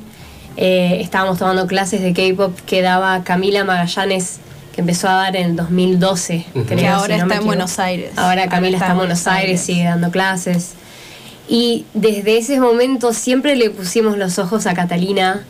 Eh, 0.56 1.00
estábamos 1.02 1.38
tomando 1.38 1.68
clases 1.68 2.02
de 2.02 2.14
K-pop 2.14 2.58
que 2.66 2.82
daba 2.82 3.22
Camila 3.26 3.66
Magallanes, 3.66 4.38
que 4.74 4.80
empezó 4.80 5.10
a 5.10 5.16
dar 5.16 5.36
en 5.36 5.50
el 5.50 5.56
2012. 5.58 6.46
Ujú. 6.54 6.64
creo, 6.64 6.66
Que 6.66 6.80
si 6.80 6.86
ahora 6.86 7.18
no 7.18 7.24
está 7.24 7.36
en. 7.36 7.46
Buenos 7.46 7.78
Aires. 7.78 8.12
Ahora 8.16 8.48
Camila 8.48 8.78
está 8.78 8.92
en 8.92 8.98
Buenos 8.98 9.28
Aires, 9.28 9.60
sigue 9.60 9.84
dando 9.84 10.12
clases. 10.12 10.76
Y 11.48 11.86
desde 11.94 12.38
ese 12.38 12.60
momento 12.60 13.14
siempre 13.14 13.56
le 13.56 13.70
pusimos 13.70 14.18
los 14.18 14.40
ojos 14.40 14.66
a 14.66 14.74
Catalina, 14.74 15.44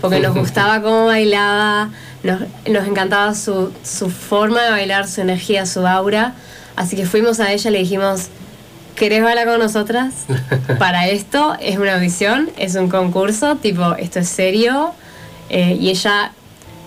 porque 0.00 0.20
nos 0.20 0.34
gustaba 0.36 0.80
cómo 0.80 1.06
bailaba, 1.06 1.90
nos, 2.22 2.42
nos 2.68 2.86
encantaba 2.86 3.34
su, 3.34 3.72
su 3.82 4.10
forma 4.10 4.62
de 4.62 4.70
bailar, 4.70 5.08
su 5.08 5.20
energía, 5.20 5.66
su 5.66 5.86
aura. 5.86 6.34
Así 6.76 6.94
que 6.96 7.04
fuimos 7.04 7.40
a 7.40 7.52
ella 7.52 7.68
y 7.68 7.72
le 7.72 7.78
dijimos, 7.80 8.28
¿querés 8.94 9.22
bailar 9.22 9.46
con 9.46 9.58
nosotras? 9.58 10.14
Para 10.78 11.08
esto 11.08 11.56
es 11.60 11.78
una 11.78 11.94
audición, 11.94 12.50
es 12.56 12.76
un 12.76 12.88
concurso, 12.88 13.56
tipo, 13.56 13.94
esto 13.96 14.20
es 14.20 14.28
serio. 14.28 14.92
Eh, 15.48 15.76
y 15.80 15.90
ella... 15.90 16.32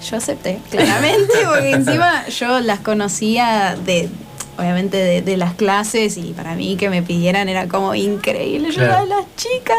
Yo 0.09 0.17
acepté, 0.17 0.59
claramente, 0.69 1.33
porque 1.45 1.71
encima 1.71 2.27
yo 2.39 2.59
las 2.59 2.79
conocía 2.79 3.77
de, 3.85 4.09
obviamente, 4.57 4.97
de, 4.97 5.21
de 5.21 5.37
las 5.37 5.53
clases 5.53 6.17
y 6.17 6.33
para 6.33 6.55
mí 6.55 6.75
que 6.77 6.89
me 6.89 7.01
pidieran 7.01 7.49
era 7.49 7.67
como 7.67 7.95
increíble. 7.95 8.69
Yo 8.71 8.75
Claro. 8.83 9.03
a 9.03 9.05
las 9.05 9.25
chicas. 9.35 9.77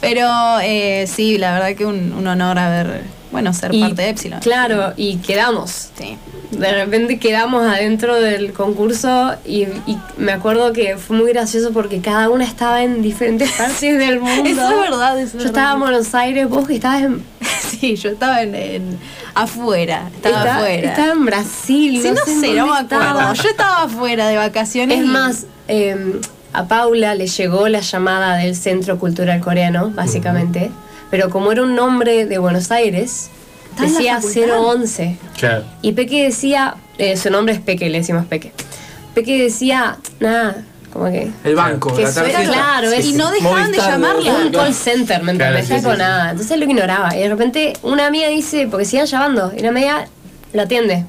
Pero 0.00 0.28
eh, 0.62 1.06
sí, 1.06 1.38
la 1.38 1.52
verdad 1.52 1.74
que 1.76 1.84
un, 1.86 2.12
un 2.12 2.26
honor 2.26 2.58
haber, 2.58 3.02
bueno, 3.32 3.52
ser 3.52 3.74
y- 3.74 3.80
parte 3.80 4.02
de 4.02 4.08
Epsilon. 4.10 4.40
Claro, 4.40 4.92
y 4.96 5.16
quedamos. 5.16 5.88
Sí. 5.98 6.16
De 6.50 6.72
repente 6.72 7.18
quedamos 7.18 7.62
adentro 7.66 8.14
del 8.14 8.54
concurso 8.54 9.34
y, 9.44 9.64
y 9.86 9.98
me 10.16 10.32
acuerdo 10.32 10.72
que 10.72 10.96
fue 10.96 11.16
muy 11.18 11.30
gracioso 11.30 11.72
porque 11.72 12.00
cada 12.00 12.30
una 12.30 12.44
estaba 12.44 12.82
en 12.82 13.02
diferentes 13.02 13.52
partes 13.52 13.98
del 13.98 14.18
mundo. 14.18 14.44
Eso 14.50 14.70
es 14.70 14.80
verdad, 14.90 15.18
eso 15.20 15.36
es 15.36 15.42
Yo 15.42 15.48
estaba 15.50 15.74
en. 15.74 15.80
Buenos 15.80 16.14
Aires, 16.14 16.48
vos 16.48 16.66
que 16.66 16.74
estabas 16.76 17.02
en, 17.02 17.22
Sí, 17.78 17.96
yo 17.96 18.08
estaba 18.10 18.40
en, 18.42 18.54
en- 18.54 18.98
afuera, 19.42 20.10
estaba 20.14 20.56
afuera. 20.56 20.90
estaba 20.90 21.12
en 21.12 21.24
Brasil. 21.24 22.00
Sí, 22.02 22.10
no 22.10 22.16
sé, 22.24 22.54
no 22.54 22.66
me 22.66 22.72
dónde 22.82 22.94
acuerdo. 22.96 23.34
Yo 23.34 23.48
estaba 23.48 23.82
afuera 23.84 24.28
de 24.28 24.36
vacaciones. 24.36 24.98
Es 24.98 25.04
y- 25.04 25.08
más, 25.08 25.46
eh, 25.68 26.20
a 26.52 26.64
Paula 26.66 27.14
le 27.14 27.26
llegó 27.26 27.68
la 27.68 27.80
llamada 27.80 28.36
del 28.36 28.56
Centro 28.56 28.98
Cultural 28.98 29.40
Coreano, 29.40 29.90
básicamente, 29.90 30.70
pero 31.10 31.30
como 31.30 31.52
era 31.52 31.62
un 31.62 31.74
nombre 31.74 32.26
de 32.26 32.38
Buenos 32.38 32.70
Aires, 32.70 33.30
decía 33.78 34.20
facultad. 34.20 34.58
011. 34.60 35.16
Claro. 35.38 35.64
Y 35.82 35.92
Peque 35.92 36.24
decía, 36.24 36.74
eh, 36.98 37.16
su 37.16 37.30
nombre 37.30 37.54
es 37.54 37.60
Peque, 37.60 37.88
le 37.90 37.98
decimos 37.98 38.26
Peque. 38.26 38.52
Peque 39.14 39.42
decía, 39.42 39.98
nada, 40.20 40.64
como 40.92 41.06
que... 41.10 41.30
El 41.44 41.54
banco, 41.54 41.94
Que 41.94 42.02
la 42.02 42.12
tarjeta. 42.14 42.42
claro, 42.42 42.88
Y 43.00 43.12
no 43.12 43.30
dejaban 43.30 43.70
de 43.72 43.78
llamarla. 43.78 44.32
Un 44.44 44.50
call 44.52 44.74
center, 44.74 45.22
¿me 45.22 45.34
Claro, 45.34 45.58
entendés? 45.58 45.80
sí, 45.80 45.84
con 45.84 45.94
sí, 45.96 45.98
nada. 46.02 46.30
Entonces 46.30 46.58
lo 46.58 46.64
ignoraba. 46.64 47.14
Y 47.16 47.20
de 47.20 47.28
repente 47.28 47.72
una 47.82 48.06
amiga 48.06 48.28
dice, 48.28 48.66
porque 48.70 48.84
siguen 48.84 49.06
llamando, 49.06 49.52
y 49.56 49.60
la 49.60 49.68
amiga 49.68 50.06
lo 50.52 50.62
atiende. 50.62 51.04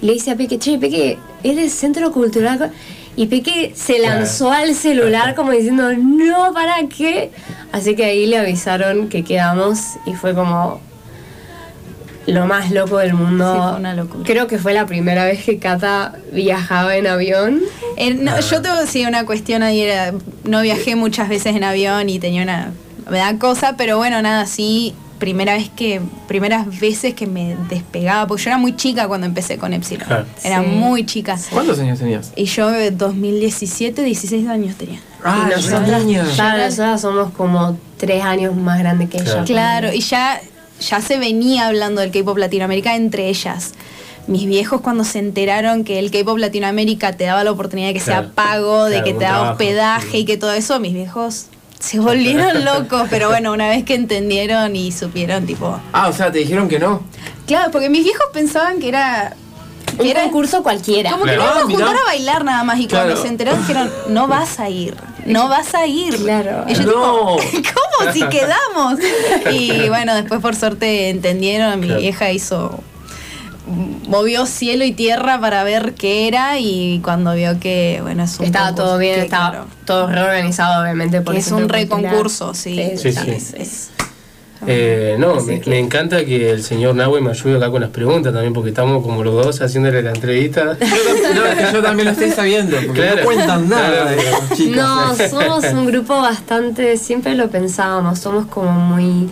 le 0.00 0.12
dice 0.12 0.30
a 0.30 0.36
Peque, 0.36 0.58
che, 0.58 0.78
Peque, 0.78 1.18
es 1.42 1.56
del 1.56 1.70
Centro 1.70 2.12
Cultural. 2.12 2.70
Y 3.16 3.26
Peque 3.26 3.72
se 3.74 3.96
Claro. 3.96 4.16
lanzó 4.20 4.52
al 4.52 4.74
celular 4.76 5.34
como 5.34 5.50
diciendo, 5.50 5.90
no, 5.96 6.52
¿para 6.54 6.76
qué? 6.88 7.32
Así 7.72 7.96
que 7.96 8.04
ahí 8.04 8.26
le 8.26 8.38
avisaron 8.38 9.08
que 9.08 9.24
quedamos 9.24 9.80
y 10.06 10.12
fue 10.14 10.34
como 10.34 10.80
lo 12.28 12.46
más 12.46 12.70
loco 12.70 12.98
del 12.98 13.14
mundo. 13.14 13.52
Sí, 13.54 13.60
fue 13.70 13.78
una 13.78 13.94
locura. 13.94 14.24
Creo 14.24 14.46
que 14.46 14.58
fue 14.58 14.74
la 14.74 14.86
primera 14.86 15.24
vez 15.24 15.44
que 15.44 15.58
Cata 15.58 16.12
viajaba 16.32 16.96
en 16.96 17.06
avión. 17.06 17.60
Eh, 17.96 18.14
no, 18.14 18.38
Yo 18.40 18.62
tengo 18.62 18.86
sí 18.86 19.04
una 19.06 19.24
cuestión 19.26 19.62
ahí, 19.62 19.80
era, 19.80 20.12
no 20.44 20.60
viajé 20.62 20.94
muchas 20.96 21.28
veces 21.28 21.56
en 21.56 21.64
avión 21.64 22.08
y 22.08 22.18
tenía 22.18 22.42
una, 22.42 22.70
me 23.10 23.18
da 23.18 23.36
cosa, 23.38 23.74
pero 23.76 23.96
bueno, 23.98 24.20
nada, 24.22 24.46
sí, 24.46 24.94
primera 25.18 25.54
vez 25.54 25.68
que, 25.74 26.00
primeras 26.28 26.78
veces 26.78 27.12
que 27.14 27.26
me 27.26 27.56
despegaba, 27.68 28.26
porque 28.28 28.44
yo 28.44 28.50
era 28.50 28.58
muy 28.58 28.76
chica 28.76 29.08
cuando 29.08 29.26
empecé 29.26 29.58
con 29.58 29.72
Epsilon, 29.72 30.06
Claro. 30.06 30.26
era 30.44 30.60
Sí. 30.62 30.66
muy 30.68 31.06
chica. 31.06 31.36
¿Cuántos 31.50 31.78
años 31.80 31.98
tenías? 31.98 32.32
Y 32.36 32.44
yo 32.44 32.72
eh, 32.72 32.92
2017, 32.92 34.02
16 34.04 34.48
años 34.48 34.76
tenía. 34.76 35.00
Ah, 35.24 35.46
y 35.46 35.50
ya 35.50 35.56
nosotras, 35.56 36.04
claro, 36.36 36.64
nosotras 36.64 37.00
somos 37.00 37.30
como 37.32 37.76
tres 37.96 38.22
años 38.22 38.54
más 38.54 38.78
grandes 38.78 39.08
que 39.10 39.18
ella. 39.18 39.42
Claro, 39.44 39.92
y 39.92 40.00
ya, 40.00 40.40
ya 40.80 41.00
se 41.00 41.18
venía 41.18 41.66
hablando 41.66 42.00
del 42.00 42.10
K-pop 42.10 42.36
Latinoamérica 42.38 42.94
entre 42.96 43.28
ellas. 43.28 43.72
Mis 44.26 44.44
viejos 44.46 44.80
cuando 44.82 45.04
se 45.04 45.18
enteraron 45.18 45.84
que 45.84 45.98
el 45.98 46.10
K-pop 46.10 46.36
Latinoamérica 46.38 47.16
te 47.16 47.24
daba 47.24 47.44
la 47.44 47.50
oportunidad 47.52 47.88
de 47.88 47.94
que 47.94 48.00
Claro. 48.00 48.22
sea 48.26 48.32
pago, 48.34 48.84
de 48.84 48.90
Claro, 49.02 49.04
que 49.04 49.12
te 49.14 49.24
daba 49.24 49.36
trabajo. 49.38 49.52
hospedaje 49.52 50.18
y 50.18 50.24
que 50.26 50.36
todo 50.36 50.52
eso, 50.52 50.78
mis 50.80 50.92
viejos 50.94 51.46
se 51.80 51.98
volvieron 52.00 52.64
locos, 52.64 53.06
pero 53.08 53.28
bueno, 53.30 53.52
una 53.52 53.68
vez 53.68 53.84
que 53.84 53.94
entendieron 53.94 54.76
y 54.76 54.92
supieron, 54.92 55.46
tipo... 55.46 55.80
Ah, 55.92 56.08
o 56.08 56.12
sea, 56.12 56.30
te 56.30 56.38
dijeron 56.40 56.68
que 56.68 56.78
no. 56.78 57.02
Claro, 57.46 57.70
porque 57.70 57.88
mis 57.88 58.04
viejos 58.04 58.26
pensaban 58.32 58.80
que 58.80 58.88
era... 58.88 59.34
Que 59.96 60.02
Un 60.02 60.08
era 60.10 60.22
concurso 60.24 60.62
cualquiera. 60.62 61.10
Como 61.12 61.24
que 61.24 61.34
Claro. 61.34 61.44
nos 61.64 61.70
íbamos 61.70 61.80
Ah, 61.80 61.84
a 61.84 61.86
juntar 61.88 62.02
a 62.02 62.04
bailar 62.06 62.44
nada 62.44 62.64
más 62.64 62.78
y 62.78 62.86
cuando 62.86 63.16
se 63.16 63.28
enteraron 63.28 63.60
dijeron, 63.62 63.90
no 64.10 64.28
vas 64.28 64.60
a 64.60 64.68
ir, 64.68 64.94
no 65.28 65.48
vas 65.48 65.74
a 65.74 65.86
ir. 65.86 66.16
Claro. 66.16 66.64
Y 66.68 66.74
yo 66.74 66.82
No. 66.82 67.36
tipo, 67.36 67.70
¿cómo 68.00 68.12
si 68.12 68.22
quedamos? 68.28 68.98
Y 69.52 69.88
bueno, 69.88 70.14
después 70.14 70.40
por 70.40 70.54
suerte 70.56 71.10
entendieron, 71.10 71.78
mi 71.80 71.86
Claro. 71.86 72.00
vieja 72.00 72.30
hizo 72.32 72.80
movió 74.06 74.46
cielo 74.46 74.82
y 74.84 74.92
tierra 74.92 75.38
para 75.40 75.62
ver 75.62 75.92
qué 75.94 76.26
era 76.26 76.58
y 76.58 77.00
cuando 77.04 77.34
vio 77.34 77.60
que 77.60 77.98
bueno 78.00 78.22
es 78.24 78.38
un 78.38 78.46
Estaba 78.46 78.68
concurso, 78.68 78.88
todo 78.88 78.98
bien, 78.98 79.14
que, 79.16 79.20
estaba 79.22 79.50
claro, 79.50 79.66
todo 79.84 80.06
reorganizado, 80.06 80.82
obviamente. 80.82 81.20
Por 81.20 81.34
que 81.34 81.40
el 81.40 81.44
es 81.44 81.52
un 81.52 81.58
Centro 81.58 81.76
re 81.76 81.86
Cultural. 81.86 82.12
concurso, 82.14 82.54
sí. 82.54 82.92
Sí, 82.96 83.12
sí. 83.12 83.30
Es- 83.30 83.52
es- 83.54 83.90
Eh, 84.66 85.16
no, 85.18 85.36
me, 85.42 85.60
que- 85.60 85.70
me 85.70 85.78
encanta 85.78 86.24
que 86.24 86.50
el 86.50 86.62
señor 86.64 86.94
Nahue 86.96 87.20
me 87.20 87.30
ayude 87.30 87.56
acá 87.56 87.70
con 87.70 87.80
las 87.80 87.90
preguntas 87.90 88.32
también, 88.32 88.52
porque 88.52 88.70
estamos 88.70 89.02
como 89.04 89.22
los 89.22 89.34
dos 89.34 89.60
haciéndole 89.62 90.02
la 90.02 90.10
entrevista. 90.10 90.76
No, 91.28 91.72
yo 91.72 91.82
también 91.82 92.06
lo 92.06 92.12
estoy 92.12 92.30
sabiendo, 92.30 92.76
porque 92.86 93.00
Claro. 93.02 93.16
no 93.18 93.24
cuentan 93.24 93.68
nada 93.68 93.90
Claro. 93.90 94.10
de 94.10 94.16
los 94.16 94.50
chicos. 94.58 94.76
No, 94.76 95.12
eh. 95.14 95.28
somos 95.28 95.64
un 95.72 95.86
grupo 95.86 96.16
bastante, 96.20 96.96
siempre 96.96 97.34
lo 97.34 97.48
pensábamos, 97.50 98.18
somos 98.18 98.46
como 98.46 98.72
muy 98.72 99.28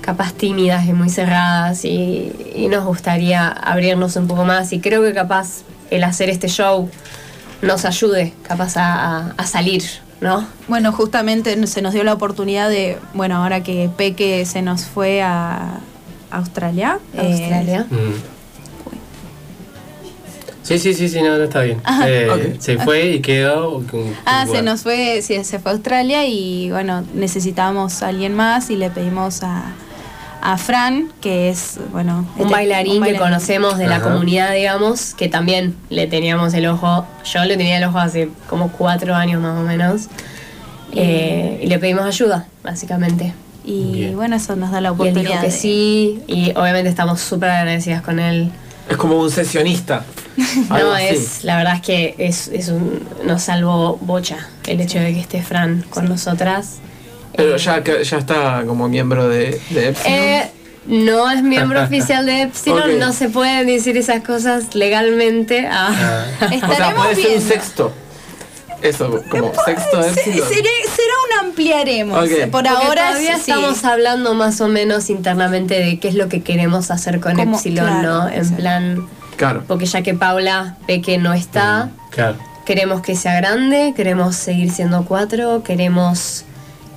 capaz 0.00 0.32
tímidas 0.32 0.86
y 0.86 0.92
muy 0.92 1.10
cerradas 1.10 1.84
y, 1.84 2.32
y 2.54 2.68
nos 2.68 2.84
gustaría 2.84 3.48
abrirnos 3.48 4.16
un 4.16 4.26
poco 4.26 4.44
más 4.44 4.72
y 4.72 4.80
creo 4.80 5.02
que 5.02 5.12
capaz 5.12 5.62
el 5.90 6.02
hacer 6.04 6.28
este 6.30 6.48
show 6.48 6.88
nos 7.60 7.84
ayude 7.84 8.32
capaz 8.42 8.76
a, 8.76 9.18
a- 9.28 9.34
a 9.36 9.46
salir, 9.46 9.82
¿no? 10.22 10.46
Bueno, 10.68 10.92
justamente 10.92 11.66
se 11.66 11.82
nos 11.82 11.92
dio 11.92 12.04
la 12.04 12.14
oportunidad 12.14 12.70
de, 12.70 12.96
bueno, 13.12 13.36
ahora 13.42 13.62
que 13.62 13.90
Peque 13.94 14.46
se 14.46 14.62
nos 14.62 14.84
fue 14.86 15.20
a 15.20 15.80
Australia. 16.30 16.98
eh, 17.14 17.20
Australia. 17.20 17.86
Mm. 17.90 18.32
Sí, 20.62 20.78
sí, 20.78 20.94
sí, 20.94 21.08
sí, 21.08 21.20
no, 21.20 21.36
no 21.36 21.44
está 21.44 21.62
bien. 21.62 21.80
Ajá. 21.82 22.08
Eh. 22.08 22.56
Se 22.60 22.78
fue 22.78 23.06
y 23.06 23.20
quedó. 23.20 23.82
con- 23.90 24.14
Ah, 24.24 24.46
se 24.50 24.62
nos 24.62 24.82
fue, 24.82 25.20
sí, 25.20 25.42
se 25.42 25.58
fue 25.58 25.72
a 25.72 25.74
Australia 25.74 26.24
y 26.26 26.70
bueno, 26.70 27.04
necesitábamos 27.14 28.00
a 28.02 28.08
alguien 28.08 28.34
más 28.34 28.70
y 28.70 28.76
le 28.76 28.88
pedimos 28.88 29.42
a, 29.42 29.64
a 30.42 30.58
Fran, 30.58 31.10
que 31.20 31.48
es, 31.50 31.78
bueno... 31.92 32.26
Un 32.36 32.42
este- 32.42 32.52
bailarín, 32.52 32.98
un 33.02 33.08
que 33.08 33.16
conocemos 33.16 33.78
de 33.78 33.86
la 33.86 34.00
comunidad, 34.00 34.52
digamos, 34.52 35.14
que 35.14 35.28
también 35.28 35.76
le 35.88 36.06
teníamos 36.08 36.52
el 36.54 36.66
ojo, 36.66 37.06
yo 37.24 37.44
le 37.44 37.56
tenía 37.56 37.78
el 37.78 37.84
ojo 37.84 37.98
hace 37.98 38.28
como 38.48 38.70
cuatro 38.72 39.14
años 39.14 39.40
más 39.40 39.58
o 39.58 39.62
menos, 39.62 40.08
eh, 40.94 41.60
y 41.62 41.66
le 41.66 41.78
pedimos 41.78 42.04
ayuda, 42.04 42.46
básicamente. 42.62 43.32
Y 43.64 43.92
Bien. 43.92 44.16
bueno, 44.16 44.34
eso 44.36 44.56
nos 44.56 44.72
da 44.72 44.80
la 44.80 44.88
Y 44.88 44.90
él 44.90 44.94
oportunidad. 44.94 45.22
dijo 45.30 45.40
que 45.42 45.46
de- 45.46 45.52
sí, 45.52 46.22
y 46.26 46.50
obviamente 46.56 46.88
estamos 46.88 47.20
súper 47.20 47.50
agradecidas 47.50 48.02
con 48.02 48.18
él. 48.18 48.50
Es 48.90 48.96
como 48.96 49.18
un 49.18 49.30
sesionista. 49.30 50.04
No, 50.70 50.96
es, 50.96 51.44
la 51.44 51.56
verdad 51.58 51.74
es 51.76 51.82
que 51.82 52.14
es, 52.18 52.48
es 52.48 52.68
un, 52.68 53.06
nos 53.24 53.42
salvó 53.42 53.98
bocha 54.00 54.48
el 54.66 54.80
hecho 54.80 54.98
de 54.98 55.12
que 55.14 55.20
esté 55.20 55.42
Fran 55.42 55.84
con 55.90 56.08
nosotras. 56.08 56.78
Pero 57.36 57.56
ya, 57.56 57.82
ya 57.82 58.18
está 58.18 58.62
como 58.66 58.88
miembro 58.88 59.28
de, 59.28 59.60
de 59.70 59.88
Epsilon. 59.88 60.18
Eh, 60.18 60.50
no 60.86 61.30
es 61.30 61.42
miembro 61.42 61.82
oficial 61.84 62.26
de 62.26 62.42
Epsilon, 62.42 62.98
no 62.98 63.12
se 63.12 63.28
pueden 63.28 63.66
decir 63.66 63.96
esas 63.96 64.22
cosas 64.22 64.74
legalmente. 64.74 65.66
Ah. 65.70 66.24
o 66.36 66.38
sea, 66.48 66.48
Estaremos 66.56 67.06
puede 67.06 67.14
ser 67.16 67.36
un 67.38 67.42
sexto. 67.42 67.92
Eso, 68.82 69.22
como 69.30 69.52
sexto 69.64 69.98
de 69.98 70.12
Se- 70.12 70.20
Epsilon. 70.20 70.48
seré- 70.48 70.82
será 70.84 71.14
un 71.40 71.46
ampliaremos. 71.46 72.18
Por 72.28 72.50
Porque 72.50 72.68
ahora 72.68 73.08
todavía 73.10 73.34
sí. 73.36 73.40
estamos 73.52 73.84
hablando 73.84 74.34
más 74.34 74.60
o 74.60 74.66
menos 74.68 75.08
internamente 75.08 75.78
de 75.78 76.00
qué 76.00 76.08
es 76.08 76.14
lo 76.16 76.28
que 76.28 76.42
queremos 76.42 76.90
hacer 76.90 77.20
con 77.20 77.36
Como- 77.36 77.54
Epsilon, 77.56 77.86
claro, 77.86 78.02
¿no? 78.24 78.28
En 78.28 78.50
plan, 78.56 79.08
Claro. 79.36 79.62
porque 79.68 79.86
ya 79.86 80.02
que 80.02 80.14
Paula 80.14 80.76
ve 80.88 81.00
que 81.00 81.16
no 81.18 81.32
está, 81.32 81.90
Claro. 82.10 82.36
queremos 82.66 83.02
que 83.02 83.14
sea 83.14 83.36
grande, 83.36 83.92
queremos 83.96 84.34
seguir 84.34 84.72
siendo 84.72 85.04
cuatro, 85.04 85.62
queremos 85.62 86.44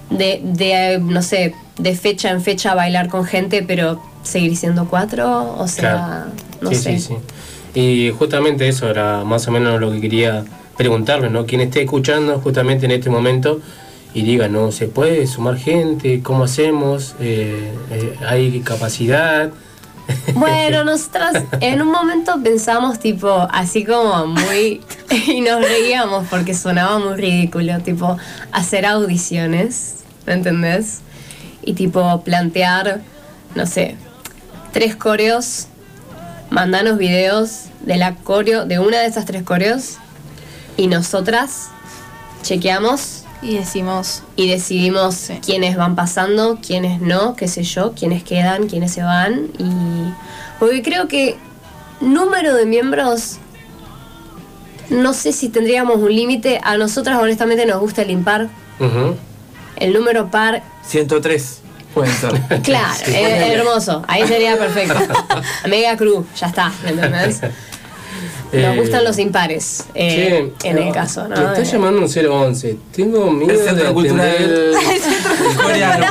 de, 0.10 0.42
de, 0.44 1.00
no 1.00 1.22
sé, 1.22 1.54
de 1.78 1.96
fecha 1.96 2.30
en 2.32 2.42
fecha 2.42 2.76
bailar 2.76 3.10
con 3.10 3.26
gente, 3.26 3.64
pero 3.66 4.02
seguir 4.24 4.56
siendo 4.56 4.86
cuatro, 4.88 5.56
o 5.58 5.68
sea, 5.68 5.82
Claro. 5.82 6.32
no 6.62 6.70
sí, 6.70 6.76
sé. 6.76 7.00
sí, 7.00 7.16
sí. 7.74 7.80
Y 7.80 8.12
justamente 8.18 8.68
eso 8.68 8.90
era 8.90 9.24
más 9.26 9.48
o 9.48 9.52
menos 9.52 9.80
lo 9.82 9.92
que 9.92 10.00
quería 10.02 10.46
preguntarle, 10.78 11.30
¿no? 11.30 11.46
Quien 11.46 11.62
esté 11.62 11.82
escuchando 11.84 12.40
justamente 12.40 12.86
en 12.86 12.92
este 12.92 13.10
momento 13.10 13.60
y 14.14 14.22
diga, 14.22 14.48
¿no? 14.48 14.72
¿Se 14.72 14.88
puede 14.88 15.28
sumar 15.28 15.58
gente? 15.58 16.22
¿Cómo 16.24 16.46
hacemos? 16.46 17.16
Eh, 17.20 17.72
eh, 17.92 18.16
¿Hay 18.28 18.62
capacidad? 18.62 19.52
Bueno, 20.34 20.84
nosotras 20.84 21.44
en 21.62 21.82
un 21.82 21.92
momento 21.92 22.42
pensamos 22.44 23.00
tipo 23.00 23.48
así 23.52 23.86
como 23.86 24.28
muy 24.28 24.82
y 25.28 25.42
nos 25.42 25.62
reíamos 25.62 26.28
porque 26.30 26.54
sonaba 26.54 27.00
muy 27.00 27.16
ridículo, 27.16 27.80
tipo 27.80 28.18
hacer 28.52 28.86
audiciones, 28.86 30.04
¿me 30.26 30.34
entendés? 30.34 31.00
Y 31.62 31.74
tipo 31.74 32.22
plantear, 32.22 33.02
no 33.56 33.66
sé, 33.66 33.96
tres 34.72 34.96
coreos, 34.96 35.68
mandanos 36.50 36.98
videos 36.98 37.66
de 37.82 37.98
la 37.98 38.16
coreo, 38.16 38.66
de 38.66 38.80
una 38.80 39.00
de 39.00 39.08
esas 39.08 39.26
tres 39.26 39.44
coreos 39.44 39.98
y 40.78 40.88
nosotras 40.88 41.70
chequeamos 42.44 43.25
Y 43.46 43.58
decimos, 43.58 44.24
y 44.36 44.50
decidimos 44.50 45.30
quiénes 45.46 45.78
van 45.78 45.96
pasando, 45.96 46.58
quiénes 46.66 47.00
no, 47.00 47.36
qué 47.36 47.48
sé 47.48 47.64
yo, 47.64 47.94
quiénes 47.94 48.24
quedan, 48.24 48.68
quiénes 48.68 48.92
se 48.92 49.04
van. 49.04 49.50
Y. 49.60 50.14
Porque 50.60 50.82
creo 50.82 51.08
que 51.08 51.38
número 52.02 52.56
de 52.56 52.66
miembros. 52.66 53.38
No 54.90 55.14
sé 55.14 55.32
si 55.32 55.50
tendríamos 55.50 55.98
un 55.98 56.16
límite. 56.16 56.60
A 56.64 56.78
nosotras, 56.78 57.20
honestamente, 57.22 57.66
nos 57.66 57.80
gusta 57.80 58.02
el 58.02 58.12
impar. 58.12 58.50
El 59.78 59.94
número 59.94 60.30
par, 60.32 60.64
103 60.88 61.60
pueden 61.94 62.14
ser. 62.14 62.62
claro, 62.64 62.94
Sí. 63.06 63.14
hermoso. 63.16 64.04
Ahí 64.08 64.28
sería 64.28 64.58
perfecto. 64.58 64.96
Mega 65.70 65.96
Crew, 65.98 66.26
ya 66.40 66.48
está, 66.48 66.72
¿me 66.84 66.90
entendés? 66.92 67.42
Nos 68.54 68.64
Eh, 68.64 68.78
gustan 68.80 69.04
los 69.04 69.18
impares, 69.20 69.84
eh, 69.96 70.52
che, 70.60 70.70
en 70.70 70.76
no, 70.78 70.82
el 70.84 70.94
caso, 70.94 71.28
¿no? 71.28 71.36
Me 71.36 71.46
está 71.46 71.62
Eh, 71.62 71.66
llamando 71.66 72.02
un 72.02 72.08
011. 72.10 72.78
Tengo 72.96 73.30
miedo 73.32 73.52
El 73.54 73.58
de 73.60 73.64
Centro 73.70 73.94
Cultural 73.94 74.28
atender- 74.30 75.62
coreano. 75.62 76.06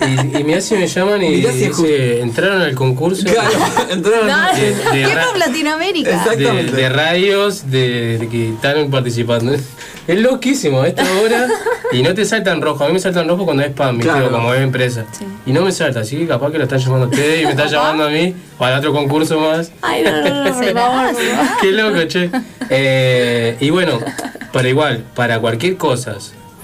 Y, 0.00 0.38
y 0.38 0.44
mirá 0.44 0.60
si 0.60 0.74
me 0.74 0.86
llaman 0.86 1.22
y 1.22 1.28
Mirá 1.36 1.52
si 1.52 1.64
entraron 2.20 2.60
al 2.60 2.74
concurso 2.74 3.24
Claro, 3.24 3.50
entraron. 3.90 4.26
No, 4.26 4.54
de, 4.54 4.74
de 4.98 5.38
Latinoamérica. 5.38 6.10
de- 6.10 6.16
Exactamente. 6.16 6.72
de 6.72 6.88
radios 6.90 7.70
de, 7.70 8.18
de 8.18 8.28
que 8.28 8.50
están 8.50 8.90
participando. 8.90 9.52
Es 10.06 10.20
loquísimo 10.20 10.82
a 10.82 10.86
esta 10.86 11.02
hora 11.20 11.48
y 11.90 12.00
no 12.00 12.14
te 12.14 12.24
saltan 12.24 12.62
rojo. 12.62 12.84
A 12.84 12.86
mí 12.86 12.92
me 12.92 13.00
saltan 13.00 13.26
rojo 13.26 13.44
cuando 13.44 13.64
es 13.64 13.70
spam. 13.70 13.98
Claro. 13.98 14.30
Como 14.30 14.54
es 14.54 14.60
empresa. 14.60 15.04
Y 15.44 15.50
no 15.52 15.62
me 15.62 15.72
salta, 15.72 15.98
así 15.98 16.16
que 16.16 16.28
capaz 16.28 16.52
que 16.52 16.58
lo 16.58 16.62
están 16.64 16.78
llamando 16.78 17.06
a 17.06 17.08
ustedes 17.08 17.42
y 17.42 17.44
me 17.44 17.50
están 17.50 17.68
llamando 17.72 18.04
a 18.04 18.08
mí 18.10 18.32
o 18.56 18.64
al 18.64 18.78
otro 18.78 18.92
concurso 18.92 19.40
más. 19.40 19.72
Ay, 19.82 20.04
no, 20.04 20.22
no, 20.22 20.44
no. 20.44 20.60
Qué 21.60 21.72
loco, 21.72 22.04
che. 22.06 22.30
Eh, 22.70 23.56
y 23.58 23.70
bueno, 23.70 23.98
para 24.52 24.68
igual, 24.68 25.02
para 25.16 25.40
cualquier 25.40 25.76
cosa, 25.76 26.16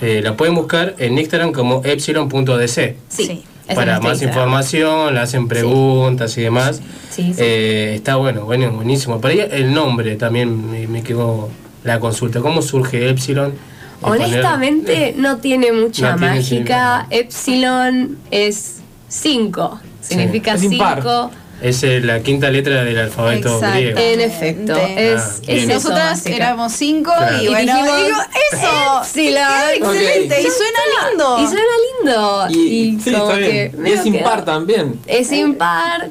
eh, 0.02 0.20
la 0.22 0.36
pueden 0.36 0.54
buscar 0.54 0.94
en 0.98 1.16
Instagram 1.18 1.52
como 1.52 1.80
epsilon.dc. 1.84 2.96
Sí, 3.08 3.42
es 3.68 3.74
para 3.74 4.00
más 4.00 4.12
Instagram. 4.20 4.28
información, 4.28 5.14
le 5.14 5.20
hacen 5.20 5.48
preguntas 5.48 6.36
y 6.36 6.42
demás. 6.42 6.80
Sí, 7.10 7.32
sí. 7.34 7.40
Eh, 7.42 7.92
está 7.96 8.16
bueno, 8.16 8.44
bueno, 8.44 8.70
buenísimo. 8.72 9.20
Por 9.20 9.30
ahí 9.30 9.40
el 9.50 9.72
nombre 9.72 10.16
también 10.16 10.70
me, 10.70 10.86
me 10.86 11.02
quedó 11.02 11.48
la 11.84 11.98
consulta. 12.00 12.40
¿Cómo 12.40 12.60
surge 12.62 13.08
Epsilon? 13.08 13.54
Poner- 14.00 14.24
Honestamente, 14.26 15.14
no 15.16 15.36
tiene 15.38 15.70
mucha 15.72 16.12
No 16.12 16.18
tiene, 16.18 16.34
mágica. 16.36 17.06
Epsilon 17.10 18.18
es 18.30 18.80
5. 19.08 19.80
Significa 20.00 20.54
Es 20.54 20.64
impar. 20.64 20.98
5. 21.02 21.30
Es 21.62 21.82
eh, 21.84 22.00
la 22.00 22.20
quinta 22.20 22.50
letra 22.50 22.82
del 22.82 22.98
alfabeto 22.98 23.60
griego. 23.60 23.98
En 23.98 24.20
efecto. 24.20 24.74
Es, 24.76 25.20
Ah, 25.22 25.30
es 25.46 25.62
eso, 25.64 25.72
Nosotras 25.74 26.26
éramos 26.26 26.72
cinco 26.72 27.12
Claro. 27.16 27.40
y 27.40 27.46
Y 27.46 27.48
bueno, 27.48 27.72
dijimos, 27.76 28.04
digo, 28.06 28.18
eso. 28.52 29.00
Epsilon. 29.02 29.34
queda 29.34 29.74
excelente 29.74 30.40
y 30.40 30.44
suena 30.44 30.80
lindo. 31.08 31.38
Y 31.38 31.46
suena 31.46 31.62
lindo. 31.88 32.46
Y, 32.50 32.58
Y, 32.96 33.00
sí, 33.00 33.12
como 33.12 33.24
está 33.24 33.36
bien. 33.36 33.50
que 33.70 33.76
Y 33.76 33.80
medio 33.80 33.94
es 34.00 34.06
impar 34.06 34.44
también. 34.44 35.00
Es 35.06 35.32
impar. 35.32 36.08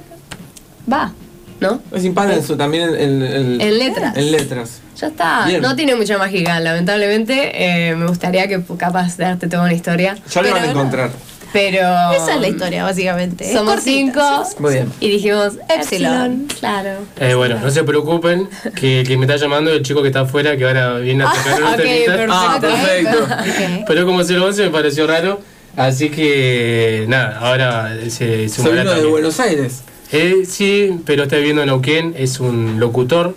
Va, 0.92 1.12
¿no? 1.60 1.82
Es 1.92 2.04
impar 2.06 2.32
en 2.32 2.44
su, 2.44 2.56
también 2.58 2.90
en, 2.96 3.22
en- 3.22 3.62
En 3.62 3.78
letras. 3.78 4.16
En 4.18 4.32
letras. 4.32 4.80
Ya 4.98 5.08
está. 5.08 5.46
Bien. 5.48 5.62
No 5.62 5.76
tiene 5.76 5.96
mucha 5.96 6.18
mágica, 6.18 6.60
lamentablemente. 6.60 7.52
Eh, 7.90 7.96
me 7.96 8.08
gustaría 8.08 8.48
que 8.48 8.62
capaz 8.78 9.18
de 9.18 9.26
darte 9.26 9.48
toda 9.48 9.64
una 9.64 9.74
historia. 9.74 10.16
Ya 10.34 10.42
lo 10.42 10.52
van 10.52 10.64
a 10.64 10.70
encontrar. 10.72 11.10
Pero. 11.54 11.80
Esa 12.14 12.36
es 12.36 12.42
la 12.42 12.48
historia, 12.48 12.84
básicamente. 12.84 13.52
Somos 13.52 13.76
cortita, 13.76 13.92
cinco. 13.92 14.60
Muy 14.60 14.74
bien. 14.74 14.92
Y 15.00 15.10
dijimos 15.10 15.54
Epsilon. 15.68 15.80
Epsilon. 15.80 16.48
Claro. 16.60 16.90
Eh, 17.20 17.34
bueno, 17.34 17.60
no 17.60 17.70
se 17.70 17.84
preocupen, 17.84 18.48
que 18.76 19.02
el 19.02 19.08
que 19.08 19.18
me 19.18 19.26
está 19.26 19.38
llamando 19.38 19.72
es 19.72 19.78
el 19.78 19.84
chico 19.84 20.02
que 20.02 20.08
está 20.08 20.22
afuera, 20.22 20.56
que 20.58 20.66
ahora 20.66 20.98
viene 20.98 21.24
a 21.24 21.32
tocar 21.32 21.62
una 21.62 21.72
ok, 21.72 21.78
temita. 21.78 22.16
perfecto. 22.16 22.34
Ah, 22.34 22.58
perfecto. 22.62 23.86
Pero 23.88 24.06
como 24.06 24.20
011 24.22 24.64
me 24.64 24.70
pareció 24.70 25.08
raro, 25.08 25.42
así 25.76 26.10
que 26.10 27.06
nada, 27.08 27.40
ahora 27.40 27.96
se 28.10 28.48
sumará 28.50 28.72
vino 28.72 28.84
de 28.84 28.90
también. 28.92 29.12
Buenos 29.12 29.40
Aires. 29.40 29.84
Eh, 30.14 30.44
sí, 30.46 31.00
pero 31.06 31.24
está 31.24 31.38
viviendo 31.38 31.62
en 31.62 31.68
Neuquén, 31.68 32.14
es 32.18 32.40
un 32.40 32.80
locutor, 32.80 33.34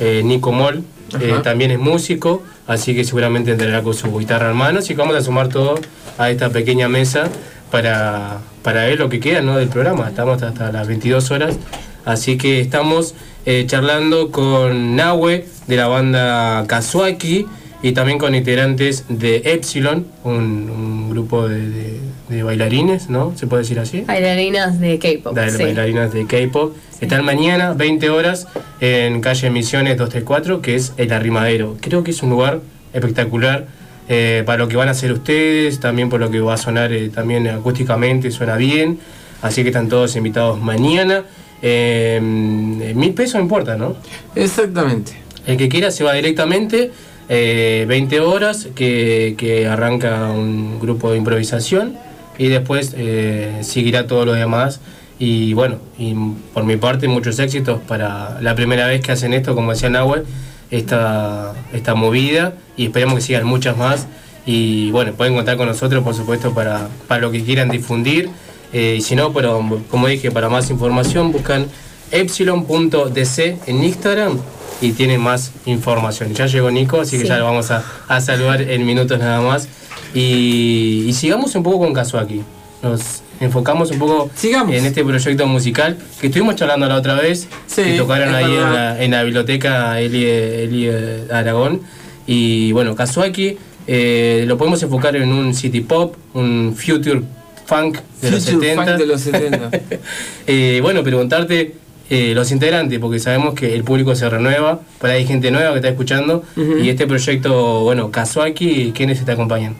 eh, 0.00 0.22
Nico 0.24 0.50
Moll, 0.52 0.82
eh, 1.20 1.34
también 1.42 1.70
es 1.70 1.78
músico, 1.78 2.42
así 2.68 2.94
que 2.94 3.02
seguramente 3.02 3.50
entrará 3.50 3.82
con 3.82 3.94
su 3.94 4.16
guitarra 4.16 4.50
en 4.50 4.56
mano, 4.56 4.78
así 4.78 4.94
que 4.94 5.00
vamos 5.00 5.16
a 5.16 5.22
sumar 5.22 5.48
todo 5.48 5.74
a 6.18 6.30
esta 6.30 6.50
pequeña 6.50 6.88
mesa 6.88 7.28
para, 7.72 8.38
para 8.62 8.84
ver 8.84 9.00
lo 9.00 9.08
que 9.08 9.18
queda 9.18 9.40
¿no? 9.40 9.56
del 9.56 9.68
programa, 9.68 10.08
estamos 10.08 10.40
hasta 10.42 10.70
las 10.70 10.86
22 10.86 11.30
horas, 11.32 11.56
así 12.04 12.38
que 12.38 12.60
estamos 12.60 13.14
eh, 13.46 13.64
charlando 13.66 14.30
con 14.30 14.94
Nahue 14.94 15.46
de 15.66 15.76
la 15.76 15.88
banda 15.88 16.64
Kazuaki 16.68 17.46
y 17.82 17.92
también 17.92 18.18
con 18.18 18.34
integrantes 18.34 19.04
de 19.08 19.36
Epsilon, 19.44 20.06
un, 20.24 20.34
un 20.70 21.10
grupo 21.10 21.46
de, 21.48 21.68
de- 21.70 22.00
de 22.28 22.42
bailarines, 22.42 23.08
¿no? 23.08 23.32
¿Se 23.36 23.46
puede 23.46 23.62
decir 23.62 23.78
así? 23.78 24.02
Bailarinas 24.02 24.78
de 24.80 24.98
K-pop. 24.98 25.34
sí. 25.48 25.62
bailarinas 25.62 26.12
de 26.12 26.26
K-pop. 26.26 26.76
Están 27.00 27.24
mañana, 27.24 27.72
20 27.72 28.10
horas, 28.10 28.46
en 28.80 29.22
calle 29.22 29.48
Misiones 29.48 29.96
234, 29.96 30.60
que 30.60 30.74
es 30.74 30.92
El 30.98 31.10
Arrimadero. 31.14 31.78
Creo 31.80 32.04
que 32.04 32.10
es 32.10 32.22
un 32.22 32.28
lugar 32.28 32.60
espectacular 32.92 33.66
eh, 34.10 34.42
para 34.44 34.58
lo 34.58 34.68
que 34.68 34.76
van 34.76 34.88
a 34.88 34.90
hacer 34.90 35.10
ustedes, 35.12 35.80
también 35.80 36.10
por 36.10 36.20
lo 36.20 36.30
que 36.30 36.40
va 36.40 36.52
a 36.54 36.56
sonar 36.58 36.92
eh, 36.92 37.08
también 37.08 37.46
acústicamente, 37.48 38.30
suena 38.30 38.56
bien. 38.56 38.98
Así 39.40 39.62
que 39.62 39.68
están 39.68 39.88
todos 39.88 40.14
invitados 40.16 40.60
mañana. 40.60 41.24
Eh, 41.62 42.20
mil 42.22 43.14
pesos 43.14 43.36
no 43.36 43.40
importa, 43.40 43.76
¿no? 43.76 43.96
Exactamente. 44.34 45.12
El 45.46 45.56
que 45.56 45.68
quiera 45.70 45.90
se 45.90 46.04
va 46.04 46.12
directamente, 46.12 46.90
eh, 47.28 47.84
20 47.88 48.20
horas, 48.20 48.68
que, 48.74 49.34
que 49.36 49.66
arranca 49.66 50.30
un 50.30 50.80
grupo 50.80 51.10
de 51.10 51.18
improvisación 51.18 51.96
y 52.38 52.48
después 52.48 52.94
eh, 52.96 53.58
seguirá 53.62 54.06
todo 54.06 54.24
lo 54.24 54.32
demás. 54.32 54.80
Y 55.18 55.52
bueno, 55.52 55.78
y 55.98 56.14
por 56.54 56.64
mi 56.64 56.76
parte 56.76 57.08
muchos 57.08 57.38
éxitos 57.40 57.80
para 57.86 58.40
la 58.40 58.54
primera 58.54 58.86
vez 58.86 59.02
que 59.02 59.12
hacen 59.12 59.34
esto, 59.34 59.54
como 59.54 59.72
decía 59.72 59.90
Nahuel, 59.90 60.24
esta, 60.70 61.54
esta 61.72 61.94
movida 61.94 62.54
y 62.76 62.86
esperemos 62.86 63.16
que 63.16 63.20
sigan 63.22 63.44
muchas 63.44 63.76
más. 63.76 64.06
Y 64.46 64.90
bueno, 64.92 65.12
pueden 65.12 65.34
contar 65.34 65.56
con 65.56 65.66
nosotros, 65.66 66.02
por 66.04 66.14
supuesto, 66.14 66.54
para, 66.54 66.88
para 67.08 67.20
lo 67.20 67.30
que 67.30 67.42
quieran 67.42 67.68
difundir. 67.68 68.30
Eh, 68.72 68.96
y 68.98 69.00
si 69.02 69.16
no, 69.16 69.32
pero 69.32 69.82
como 69.90 70.06
dije, 70.06 70.30
para 70.30 70.48
más 70.48 70.70
información 70.70 71.32
buscan 71.32 71.66
epsilon.dc 72.10 73.58
en 73.66 73.84
Instagram 73.84 74.38
y 74.80 74.92
tienen 74.92 75.20
más 75.20 75.52
información. 75.66 76.34
Ya 76.34 76.46
llegó 76.46 76.70
Nico, 76.70 77.00
así 77.00 77.16
que 77.16 77.22
Sí. 77.22 77.28
ya 77.28 77.38
lo 77.38 77.44
vamos 77.44 77.70
a, 77.70 77.82
a 78.08 78.20
saludar 78.20 78.62
en 78.62 78.86
minutos 78.86 79.18
nada 79.18 79.40
más. 79.40 79.68
Y, 80.14 81.04
y 81.06 81.12
sigamos 81.12 81.54
un 81.54 81.62
poco 81.62 81.78
con 81.80 81.92
Kazuaki. 81.92 82.42
Nos 82.82 83.22
enfocamos 83.40 83.90
un 83.90 83.98
poco 83.98 84.30
en 84.42 84.84
este 84.86 85.04
proyecto 85.04 85.46
musical 85.46 85.96
que 86.20 86.26
estuvimos 86.28 86.56
charlando 86.56 86.86
la 86.88 86.96
otra 86.96 87.14
vez, 87.14 87.48
Sí, 87.66 87.82
que 87.82 87.96
tocaron 87.98 88.34
ahí 88.34 88.44
en 88.52 88.72
la, 88.72 89.02
en 89.02 89.10
la 89.12 89.22
biblioteca 89.24 90.00
Eli, 90.00 90.24
Eli 90.24 90.90
Aragón. 91.32 91.80
Y 92.26 92.72
bueno, 92.72 92.94
Kazuaki 92.94 93.56
eh, 93.86 94.44
lo 94.46 94.56
podemos 94.58 94.82
enfocar 94.82 95.16
en 95.16 95.32
un 95.32 95.54
city 95.54 95.80
pop, 95.80 96.14
un 96.34 96.74
future 96.76 97.22
funk 97.66 97.98
de 98.22 98.30
los 98.30 98.44
Future 98.44 98.68
70. 98.74 98.84
funk 98.86 98.98
de 98.98 99.06
los 99.06 99.20
70. 99.20 99.70
Eh, 100.46 100.78
bueno, 100.82 101.02
preguntarte 101.02 101.74
eh, 102.10 102.32
los 102.34 102.50
integrantes, 102.52 102.98
porque 102.98 103.18
sabemos 103.18 103.54
que 103.54 103.74
el 103.74 103.84
público 103.84 104.14
se 104.14 104.28
renueva, 104.30 104.80
por 104.98 105.10
ahí 105.10 105.18
hay 105.18 105.26
gente 105.26 105.50
nueva 105.50 105.72
que 105.72 105.76
está 105.76 105.88
escuchando, 105.88 106.42
y 106.56 106.88
este 106.88 107.06
proyecto, 107.06 107.82
bueno, 107.82 108.10
Kazuaki, 108.10 108.92
¿quiénes 108.94 109.24
te 109.24 109.32
acompañan? 109.32 109.74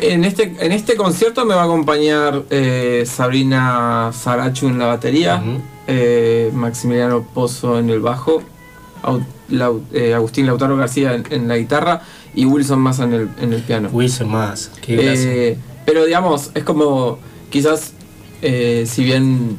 En 0.00 0.24
este, 0.24 0.54
en 0.60 0.72
este 0.72 0.96
concierto 0.96 1.44
me 1.44 1.54
va 1.54 1.62
a 1.62 1.64
acompañar 1.64 2.42
eh, 2.50 3.04
Sabrina 3.06 4.10
Sarachu 4.12 4.68
en 4.68 4.78
la 4.78 4.86
batería, 4.86 5.42
eh, 5.86 6.50
Maximiliano 6.54 7.22
Pozo 7.22 7.78
en 7.78 7.90
el 7.90 8.00
bajo, 8.00 8.42
Agustín 9.02 10.46
Lautaro 10.46 10.76
García 10.76 11.14
en, 11.14 11.24
en 11.30 11.48
la 11.48 11.56
guitarra 11.56 12.02
y 12.34 12.46
Wilson 12.46 12.80
Massa 12.80 13.04
en 13.04 13.12
el, 13.12 13.28
en 13.40 13.52
el 13.52 13.62
piano. 13.62 13.90
Wilson 13.92 14.28
Massa, 14.28 14.70
qué 14.80 14.96
gracia. 14.96 15.56
Pero 15.84 16.04
digamos, 16.04 16.50
es 16.54 16.64
como 16.64 17.18
quizás, 17.50 17.92
si 18.40 19.04
bien 19.04 19.58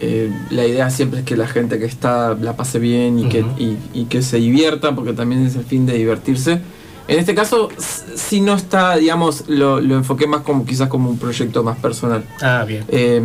eh, 0.00 0.30
la 0.50 0.66
idea 0.66 0.90
siempre 0.90 1.20
es 1.20 1.24
que 1.24 1.36
la 1.36 1.46
gente 1.46 1.78
que 1.78 1.84
está 1.84 2.34
la 2.34 2.56
pase 2.56 2.78
bien 2.78 3.18
y, 3.18 3.28
que, 3.28 3.40
y, 3.58 3.78
y 3.92 4.04
que 4.06 4.22
se 4.22 4.38
divierta, 4.38 4.94
porque 4.94 5.12
también 5.12 5.44
es 5.44 5.56
el 5.56 5.64
fin 5.64 5.86
de 5.86 5.94
divertirse. 5.94 6.60
En 7.06 7.18
este 7.18 7.34
caso, 7.34 7.68
si 7.76 8.40
no 8.40 8.54
está, 8.54 8.96
digamos, 8.96 9.44
lo, 9.48 9.80
lo 9.80 9.96
enfoqué 9.96 10.26
más 10.26 10.40
como 10.40 10.64
quizás 10.64 10.88
como 10.88 11.10
un 11.10 11.18
proyecto 11.18 11.62
más 11.62 11.76
personal. 11.76 12.24
Ah, 12.40 12.64
bien. 12.66 12.84
Eh, 12.88 13.20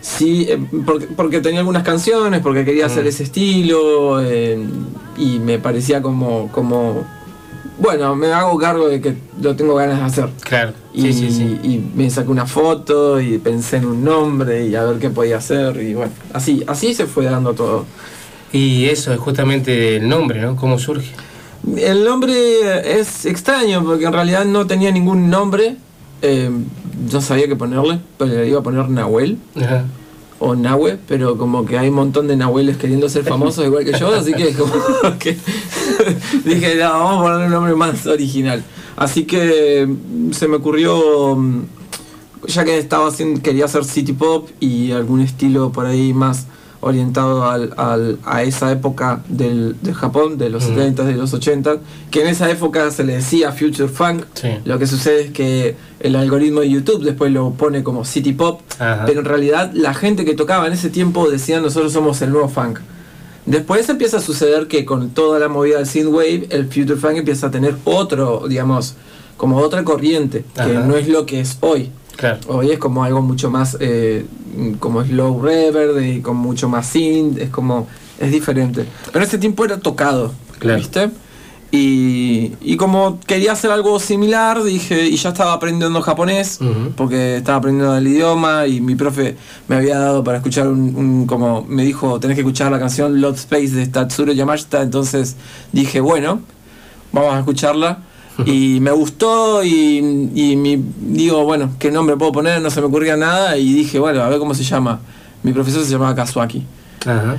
sí, 0.00 0.46
eh, 0.48 0.58
porque, 0.84 1.06
porque 1.06 1.40
tenía 1.40 1.60
algunas 1.60 1.84
canciones, 1.84 2.40
porque 2.40 2.64
quería 2.64 2.86
hacer 2.86 3.06
ese 3.06 3.22
estilo 3.22 4.20
eh, 4.22 4.58
y 5.16 5.38
me 5.38 5.60
parecía 5.60 6.02
como, 6.02 6.50
como, 6.50 7.04
bueno, 7.78 8.14
me 8.14 8.28
hago 8.32 8.56
cargo 8.58 8.88
de 8.88 9.00
que 9.00 9.14
lo 9.40 9.54
tengo 9.56 9.74
ganas 9.74 9.98
de 9.98 10.04
hacer. 10.04 10.28
Claro, 10.42 10.72
Y, 10.92 11.02
sí, 11.02 11.12
sí, 11.12 11.30
sí. 11.32 11.58
y 11.62 11.84
me 11.96 12.08
saqué 12.10 12.30
una 12.30 12.46
foto 12.46 13.20
y 13.20 13.38
pensé 13.38 13.78
en 13.78 13.86
un 13.86 14.04
nombre 14.04 14.66
y 14.66 14.74
a 14.76 14.84
ver 14.84 14.98
qué 14.98 15.10
podía 15.10 15.38
hacer 15.38 15.80
y 15.82 15.94
bueno, 15.94 16.12
así, 16.32 16.62
así 16.66 16.94
se 16.94 17.06
fue 17.06 17.24
dando 17.24 17.52
todo. 17.54 17.84
Y 18.52 18.84
eso 18.86 19.12
es 19.12 19.18
justamente 19.18 19.96
el 19.96 20.08
nombre, 20.08 20.40
¿no? 20.40 20.54
¿Cómo 20.56 20.78
surge? 20.78 21.10
El 21.76 22.04
nombre 22.04 23.00
es 23.00 23.24
extraño 23.26 23.82
porque 23.84 24.04
en 24.04 24.12
realidad 24.12 24.44
no 24.44 24.66
tenía 24.66 24.90
ningún 24.92 25.28
nombre. 25.30 25.76
eh, 26.22 26.50
no 27.12 27.20
sabía 27.20 27.48
qué 27.48 27.56
ponerle, 27.56 27.98
pero 28.16 28.30
le 28.32 28.48
iba 28.48 28.60
a 28.60 28.62
poner 28.62 28.88
Nahuel 28.88 29.36
Ajá. 29.56 29.84
O 30.38 30.54
Nahue, 30.54 30.98
pero 31.06 31.38
como 31.38 31.64
que 31.64 31.78
hay 31.78 31.88
un 31.88 31.94
montón 31.94 32.26
de 32.26 32.36
Nahueles 32.36 32.76
queriendo 32.76 33.08
ser 33.08 33.24
famosos 33.24 33.64
igual 33.64 33.84
que 33.84 33.98
yo, 33.98 34.12
así 34.14 34.32
que 34.34 34.52
como 34.52 34.72
que 35.18 35.36
dije, 36.44 36.76
no, 36.76 36.90
vamos 36.90 37.18
a 37.18 37.22
ponerle 37.22 37.46
un 37.46 37.52
nombre 37.52 37.74
más 37.74 38.06
original. 38.06 38.62
Así 38.96 39.24
que 39.24 39.86
mm, 39.86 40.32
se 40.32 40.48
me 40.48 40.56
ocurrió, 40.56 41.36
mm, 41.36 41.62
ya 42.48 42.64
que 42.64 42.78
estaba 42.78 43.08
haciendo, 43.08 43.40
quería 43.42 43.64
hacer 43.64 43.84
city 43.84 44.12
pop 44.12 44.48
y 44.60 44.92
algún 44.92 45.20
estilo 45.20 45.72
por 45.72 45.86
ahí 45.86 46.12
más 46.12 46.46
orientado 46.84 47.44
al, 47.50 47.72
al- 47.76 48.18
a 48.24 48.42
esa 48.42 48.70
época 48.70 49.22
del, 49.28 49.76
de 49.82 49.92
Japón, 49.94 50.38
de 50.38 50.50
los 50.50 50.64
Mm. 50.64 50.74
70 50.74 51.04
de 51.04 51.12
los 51.14 51.32
80 51.34 51.76
que 52.10 52.20
en 52.22 52.28
esa 52.28 52.50
época 52.50 52.90
se 52.90 53.04
le 53.04 53.14
decía 53.16 53.52
Future 53.52 53.88
Funk. 53.88 54.24
Sí. 54.34 54.48
Lo 54.64 54.78
que 54.78 54.86
sucede 54.86 55.24
es 55.26 55.30
que 55.32 55.76
el 56.00 56.14
algoritmo 56.16 56.60
de 56.60 56.70
YouTube 56.70 57.02
después 57.02 57.32
lo 57.32 57.50
pone 57.52 57.82
como 57.82 58.04
City 58.04 58.32
Pop, 58.32 58.60
Ajá. 58.78 59.04
pero 59.06 59.20
en 59.20 59.26
realidad 59.26 59.70
la 59.74 59.94
gente 59.94 60.24
que 60.24 60.34
tocaba 60.34 60.66
en 60.66 60.72
ese 60.74 60.90
tiempo 60.90 61.30
decía 61.30 61.60
nosotros 61.60 61.92
somos 61.92 62.20
el 62.22 62.30
nuevo 62.30 62.48
funk. 62.48 62.78
Después 63.46 63.88
empieza 63.90 64.18
a 64.18 64.20
suceder 64.20 64.68
que 64.68 64.84
con 64.84 65.10
toda 65.10 65.38
la 65.38 65.48
movida 65.48 65.76
del 65.78 65.86
synthwave, 65.86 66.46
el 66.50 66.64
future 66.66 66.96
funk 66.96 67.16
empieza 67.16 67.48
a 67.48 67.50
tener 67.50 67.74
otro, 67.84 68.44
digamos, 68.48 68.94
como 69.36 69.58
otra 69.58 69.84
corriente, 69.84 70.44
que 70.54 70.74
no 70.74 70.96
es 70.96 71.08
lo 71.08 71.26
que 71.26 71.40
es 71.40 71.58
hoy. 71.60 71.90
Claro. 72.16 72.38
Hoy 72.48 72.70
es 72.70 72.78
como 72.78 73.04
algo 73.04 73.22
mucho 73.22 73.50
más, 73.50 73.76
eh, 73.80 74.24
como 74.80 75.02
slow 75.04 75.42
reverb 75.42 76.00
y 76.02 76.20
con 76.20 76.36
mucho 76.36 76.68
más 76.68 76.86
synth, 76.86 77.38
es 77.38 77.50
como, 77.50 77.86
es 78.18 78.30
diferente. 78.30 78.84
Pero 79.06 79.18
en 79.18 79.28
ese 79.28 79.38
tiempo 79.38 79.64
era 79.64 79.78
tocado, 79.78 80.32
Claro. 80.58 80.78
¿viste? 80.78 81.10
Y, 81.72 82.52
y 82.60 82.76
como 82.76 83.18
quería 83.26 83.50
hacer 83.52 83.72
algo 83.72 83.98
similar, 83.98 84.62
dije, 84.62 85.08
y 85.08 85.16
ya 85.16 85.30
estaba 85.30 85.54
aprendiendo 85.54 86.00
japonés, 86.02 86.60
porque 86.96 87.38
estaba 87.38 87.58
aprendiendo 87.58 87.96
el 87.96 88.06
idioma 88.06 88.68
y 88.68 88.80
mi 88.80 88.94
profe 88.94 89.36
me 89.66 89.74
había 89.74 89.98
dado 89.98 90.22
para 90.22 90.36
escuchar 90.38 90.68
un, 90.68 90.94
un- 90.94 91.26
como 91.26 91.64
me 91.68 91.82
dijo, 91.84 92.20
tenés 92.20 92.36
que 92.36 92.42
escuchar 92.42 92.70
la 92.70 92.78
canción 92.78 93.20
Lot 93.20 93.34
Space 93.36 93.70
de 93.70 93.88
Tatsuro 93.88 94.32
Yamashita, 94.32 94.82
entonces 94.82 95.34
dije, 95.72 95.98
bueno, 96.00 96.42
vamos 97.12 97.34
a 97.34 97.38
escucharla. 97.40 97.98
Y 98.46 98.80
me 98.80 98.90
gustó 98.90 99.62
y, 99.62 99.98
y 100.34 100.56
mi, 100.56 100.82
digo, 101.00 101.44
bueno, 101.44 101.70
¿qué 101.78 101.90
nombre 101.90 102.16
puedo 102.16 102.32
poner? 102.32 102.60
No 102.60 102.70
se 102.70 102.80
me 102.80 102.86
ocurría 102.88 103.16
nada 103.16 103.56
y 103.56 103.72
dije, 103.72 103.98
bueno, 103.98 104.22
a 104.22 104.28
ver 104.28 104.38
cómo 104.38 104.54
se 104.54 104.64
llama. 104.64 105.00
Mi 105.42 105.52
profesor 105.52 105.84
se 105.84 105.90
llamaba 105.92 106.14
Kazuaki. 106.14 106.64
Ajá. 107.06 107.36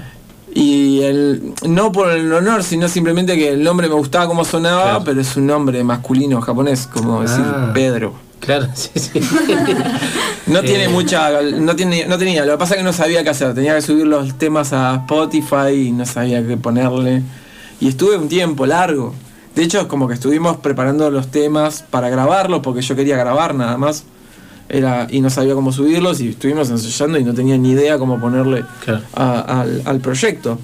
Y 0.53 1.01
el, 1.01 1.53
no 1.67 1.91
por 1.91 2.11
el 2.11 2.31
honor, 2.31 2.63
sino 2.63 2.87
simplemente 2.87 3.35
que 3.35 3.49
el 3.49 3.63
nombre 3.63 3.89
me 3.89 3.95
gustaba 3.95 4.25
cómo 4.27 4.45
sonaba, 4.45 5.03
pero 5.03 5.19
es 5.19 5.35
un 5.35 5.47
nombre 5.47 5.83
masculino 5.83 6.39
japonés, 6.39 6.87
como 6.87 7.21
decir 7.23 7.43
Ah. 7.45 7.71
Pedro. 7.73 8.13
Claro, 8.39 8.67
sí, 8.73 8.91
sí. 8.95 9.19
No 10.47 10.59
Eh. 10.59 10.63
tiene 10.63 10.87
mucha, 10.87 11.41
no 11.41 11.75
tiene, 11.75 12.05
no 12.05 12.17
tenía, 12.17 12.45
lo 12.45 12.53
que 12.53 12.57
pasa 12.59 12.75
es 12.75 12.77
que 12.77 12.83
no 12.83 12.93
sabía 12.93 13.23
qué 13.23 13.31
hacer, 13.31 13.53
tenía 13.55 13.73
que 13.75 13.81
subir 13.81 14.05
los 14.05 14.37
temas 14.37 14.71
a 14.71 14.95
Spotify 15.07 15.87
y 15.87 15.91
no 15.91 16.05
sabía 16.05 16.45
qué 16.45 16.55
ponerle. 16.55 17.23
Y 17.81 17.87
estuve 17.89 18.15
un 18.15 18.29
tiempo 18.29 18.65
largo. 18.65 19.13
De 19.55 19.63
hecho, 19.63 19.79
es 19.81 19.85
como 19.87 20.07
que 20.07 20.13
estuvimos 20.15 20.57
preparando 20.57 21.09
los 21.09 21.27
temas 21.27 21.83
para 21.89 22.09
grabarlos, 22.09 22.59
porque 22.61 22.81
yo 22.81 22.95
quería 22.95 23.15
grabar 23.17 23.55
nada 23.55 23.77
más. 23.77 24.03
Era, 24.67 25.07
y 25.11 25.21
no 25.21 25.29
sabía 25.29 25.53
cómo 25.53 25.71
subirlos 25.71 26.19
y 26.21 26.29
estuvimos 26.29 26.69
ensayando 26.71 27.19
y 27.19 27.23
no 27.23 27.33
tenía 27.33 27.55
ni 27.57 27.71
idea 27.71 27.97
cómo 27.99 28.19
ponerle 28.19 28.65
a- 29.13 29.61
al, 29.61 29.81
al 29.85 29.99
proyecto. 29.99 30.57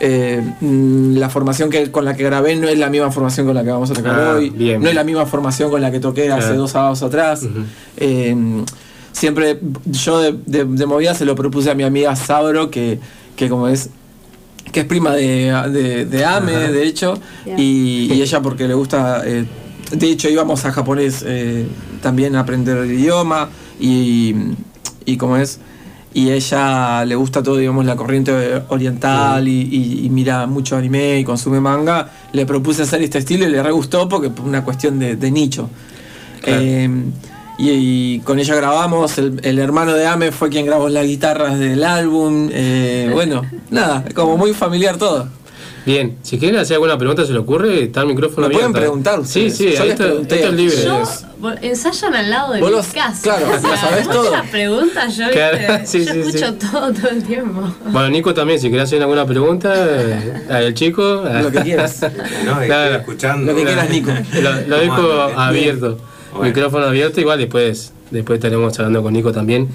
Eh, 0.00 0.42
mm, 0.60 1.16
la 1.18 1.28
formación 1.28 1.68
que, 1.70 1.92
con 1.92 2.04
la 2.04 2.16
que 2.16 2.24
grabé 2.24 2.56
no 2.56 2.66
es 2.66 2.78
la 2.78 2.88
misma 2.88 3.12
formación 3.12 3.46
con 3.46 3.54
la 3.54 3.62
que 3.62 3.70
vamos 3.70 3.90
a 3.90 3.94
tocar 3.94 4.18
Ah, 4.18 4.34
hoy. 4.36 4.50
bien, 4.50 4.82
no 4.82 4.88
es 4.88 4.94
la 4.94 5.04
misma 5.04 5.26
formación 5.26 5.70
con 5.70 5.80
la 5.82 5.90
que 5.92 6.00
toqué 6.00 6.32
hace 6.32 6.54
dos 6.54 6.70
sábados 6.72 7.02
atrás. 7.02 7.46
Eh, 7.98 8.34
siempre 9.12 9.60
yo 9.84 10.18
de, 10.20 10.32
de- 10.46 10.64
de 10.64 10.86
movida 10.86 11.14
se 11.14 11.24
lo 11.26 11.34
propuse 11.36 11.70
a 11.70 11.74
mi 11.74 11.82
amiga 11.84 12.16
Sabro, 12.16 12.70
que, 12.70 12.98
que 13.36 13.48
como 13.48 13.68
es 13.68 13.90
que 14.70 14.80
es 14.80 14.86
prima 14.86 15.12
de, 15.14 15.52
de, 15.72 16.06
de 16.06 16.24
Ame, 16.24 16.54
Ajá. 16.56 16.70
de 16.70 16.86
hecho, 16.86 17.14
y, 17.58 18.12
y 18.12 18.22
ella 18.22 18.40
porque 18.40 18.68
le 18.68 18.74
gusta, 18.74 19.22
eh, 19.26 19.44
de 19.90 20.06
hecho 20.10 20.28
íbamos 20.30 20.64
a 20.64 20.72
japonés 20.72 21.24
eh, 21.26 21.66
también 22.00 22.36
a 22.36 22.40
aprender 22.40 22.78
el 22.78 22.92
idioma, 22.92 23.48
y, 23.80 24.34
y 25.04 25.16
como 25.16 25.36
es, 25.36 25.58
y 26.14 26.30
ella 26.30 27.04
le 27.06 27.14
gusta 27.14 27.42
todo, 27.42 27.56
digamos, 27.56 27.84
la 27.86 27.96
corriente 27.96 28.62
oriental 28.68 29.48
y, 29.48 29.62
y- 29.62 30.06
y 30.06 30.10
mira 30.10 30.46
mucho 30.46 30.76
anime 30.76 31.18
y 31.18 31.24
consume 31.24 31.58
manga, 31.60 32.10
le 32.32 32.44
propuse 32.46 32.82
hacer 32.82 33.02
este 33.02 33.18
estilo 33.18 33.46
y 33.46 33.50
le 33.50 33.62
re 33.62 33.70
gustó 33.72 34.08
porque 34.08 34.28
por 34.30 34.46
una 34.46 34.62
cuestión 34.62 34.98
de, 34.98 35.16
de 35.16 35.30
nicho. 35.30 35.68
Eh, 36.44 36.88
y, 37.58 37.70
y 37.70 38.18
con 38.20 38.38
ella 38.38 38.54
grabamos, 38.56 39.18
el, 39.18 39.40
el 39.44 39.58
hermano 39.58 39.92
de 39.94 40.06
Ame 40.06 40.32
fue 40.32 40.48
quien 40.48 40.66
grabó 40.66 40.88
las 40.88 41.06
guitarras 41.06 41.58
del 41.58 41.84
álbum. 41.84 42.48
eh, 42.52 43.10
bueno, 43.12 43.42
nada, 43.70 44.04
como 44.14 44.36
muy 44.36 44.52
familiar 44.54 44.96
todo. 44.96 45.28
Bien, 45.84 46.16
si 46.22 46.38
quieren 46.38 46.60
hacer 46.60 46.74
alguna 46.76 46.96
pregunta, 46.96 47.26
se 47.26 47.32
le 47.32 47.40
ocurre, 47.40 47.82
está 47.82 48.02
el 48.02 48.06
micrófono 48.06 48.46
Me 48.46 48.52
pueden 48.54 48.66
abierto. 48.68 48.80
preguntar 48.80 49.26
Sí, 49.26 49.48
ustedes. 49.48 49.56
sí, 49.56 49.64
Yo 49.76 49.82
ahí 49.82 49.88
les 49.88 50.00
está, 50.00 50.34
esto 50.36 50.48
es 50.48 50.52
libre. 50.54 50.76
Yo, 50.84 51.02
ensayan 51.60 52.14
al 52.14 52.30
lado 52.30 52.52
de 52.52 52.60
Vos 52.60 52.70
mi 52.70 52.76
los- 52.76 52.86
casa. 52.86 53.20
claro, 53.20 53.46
O 53.52 53.60
sea, 53.60 53.76
sabés 53.76 54.08
todo. 54.08 54.30
las 54.30 54.48
preguntas, 54.48 55.16
yo, 55.16 55.28
Claro, 55.32 55.58
¿viste? 55.58 55.86
sí, 55.86 56.04
yo 56.04 56.12
sí, 56.12 56.18
escucho 56.20 56.54
todo 56.54 56.92
todo 56.92 57.08
el 57.10 57.24
tiempo. 57.24 57.62
Bueno, 57.86 58.10
Nico 58.10 58.32
también, 58.32 58.60
si 58.60 58.70
querés 58.70 58.84
hacer 58.84 59.02
alguna 59.02 59.26
pregunta, 59.26 59.74
eh, 59.76 60.44
al 60.50 60.72
chico. 60.74 61.24
Lo 61.42 61.50
que 61.50 61.62
quieras. 61.62 61.98
No, 62.44 62.60
estoy 62.62 62.94
escuchando. 63.00 63.50
Lo 63.50 63.58
que 63.58 63.64
quieras, 63.64 63.90
Nico. 63.90 64.12
Lo, 64.40 64.52
lo 64.68 64.76
dejo 64.78 65.30
bien. 65.52 65.96
Bueno. 66.32 66.46
Micrófono 66.46 66.86
abierto, 66.86 67.20
igual 67.20 67.38
después, 67.38 67.92
después 68.10 68.38
estaremos 68.38 68.78
hablando 68.78 69.02
con 69.02 69.12
Nico 69.12 69.32
también. 69.32 69.68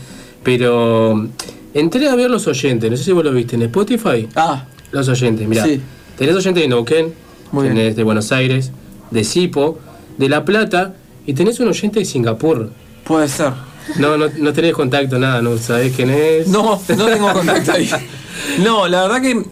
Pero 0.44 1.28
entré 1.74 2.08
a 2.10 2.16
ver 2.16 2.30
los 2.30 2.48
oyentes, 2.48 2.90
no 2.90 2.98
sé 2.98 3.04
si 3.04 3.12
vos 3.12 3.24
lo 3.24 3.32
viste 3.32 3.56
en 3.56 3.64
Spotify. 3.64 4.28
Ah. 4.36 4.66
Los 4.92 5.08
oyentes, 5.10 5.48
mira. 5.48 5.64
Sí. 5.64 5.82
Tenés 6.18 6.36
oyentes 6.36 6.64
de 6.64 6.70
Neuquén, 6.70 7.14
tenés 7.52 7.96
de 7.96 8.04
Buenos 8.04 8.32
Aires, 8.32 8.72
de 9.12 9.24
Sipo, 9.24 9.80
de 10.18 10.30
La 10.30 10.46
Plata 10.46 10.96
y 11.26 11.34
tenés 11.34 11.60
un 11.60 11.68
oyente 11.68 12.00
de 12.00 12.06
Singapur. 12.06 12.72
Puede 13.04 13.28
ser. 13.28 13.54
No, 14.00 14.18
no, 14.18 14.28
no 14.38 14.54
tenés 14.54 14.74
contacto, 14.74 15.18
nada, 15.18 15.42
no 15.42 15.58
sabés 15.58 15.96
quién 15.96 16.10
es. 16.10 16.48
No, 16.48 16.82
no 16.98 17.06
tengo 17.06 17.34
contacto 17.34 17.72
ahí. 17.74 17.90
No, 18.64 18.88
la 18.88 19.02
verdad 19.02 19.22
que, 19.22 19.44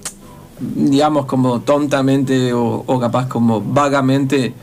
digamos, 0.59 1.25
como 1.25 1.61
tontamente 1.61 2.53
o, 2.53 2.83
o 2.85 2.99
capaz 2.99 3.27
como 3.27 3.59
vagamente, 3.59 4.53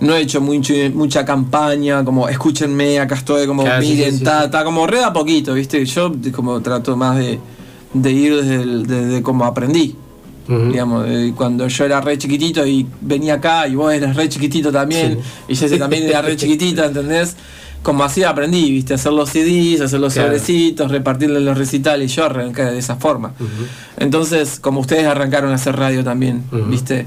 no 0.00 0.14
he 0.14 0.20
hecho 0.20 0.40
mucho, 0.40 0.72
mucha 0.94 1.24
campaña, 1.24 2.04
como 2.04 2.28
escúchenme, 2.28 3.00
acá 3.00 3.16
estoy, 3.16 3.46
como 3.46 3.64
Claro, 3.64 3.80
miren, 3.82 4.12
sí, 4.12 4.18
sí, 4.18 4.24
ta, 4.24 4.64
como 4.64 4.86
re 4.86 5.02
a 5.02 5.12
poquito, 5.12 5.54
¿viste? 5.54 5.84
Yo 5.84 6.12
como 6.34 6.60
trato 6.60 6.96
más 6.96 7.16
de, 7.18 7.38
de 7.94 8.12
ir 8.12 8.36
desde, 8.36 8.54
el- 8.62 8.86
desde 8.86 9.22
como 9.22 9.44
aprendí. 9.44 9.96
Digamos, 10.48 11.06
cuando 11.36 11.68
yo 11.68 11.84
era 11.84 12.00
re 12.00 12.16
chiquitito 12.16 12.66
y 12.66 12.86
venía 13.02 13.34
acá 13.34 13.68
y 13.68 13.74
vos 13.74 13.92
eras 13.92 14.16
re 14.16 14.30
chiquitito 14.30 14.72
también, 14.72 15.18
y 15.46 15.54
Jesse 15.54 15.78
también 15.78 16.04
era 16.04 16.22
re 16.22 16.36
chiquitita, 16.36 16.86
¿entendés? 16.86 17.36
Como 17.82 18.02
así 18.02 18.24
aprendí, 18.24 18.70
¿viste? 18.72 18.94
Hacer 18.94 19.12
los 19.12 19.28
CDs, 19.28 19.82
hacer 19.82 20.00
los 20.00 20.14
Claro. 20.14 20.28
sobrecitos, 20.28 20.90
repartirle 20.90 21.40
los 21.40 21.58
recitales, 21.58 22.10
y 22.10 22.14
yo 22.16 22.24
arranqué 22.24 22.62
de 22.62 22.78
esa 22.78 22.96
forma. 22.96 23.34
Entonces, 23.98 24.58
como 24.58 24.80
ustedes 24.80 25.04
arrancaron 25.04 25.52
a 25.52 25.56
hacer 25.56 25.76
radio 25.76 26.02
también, 26.02 26.42
¿viste? 26.70 27.06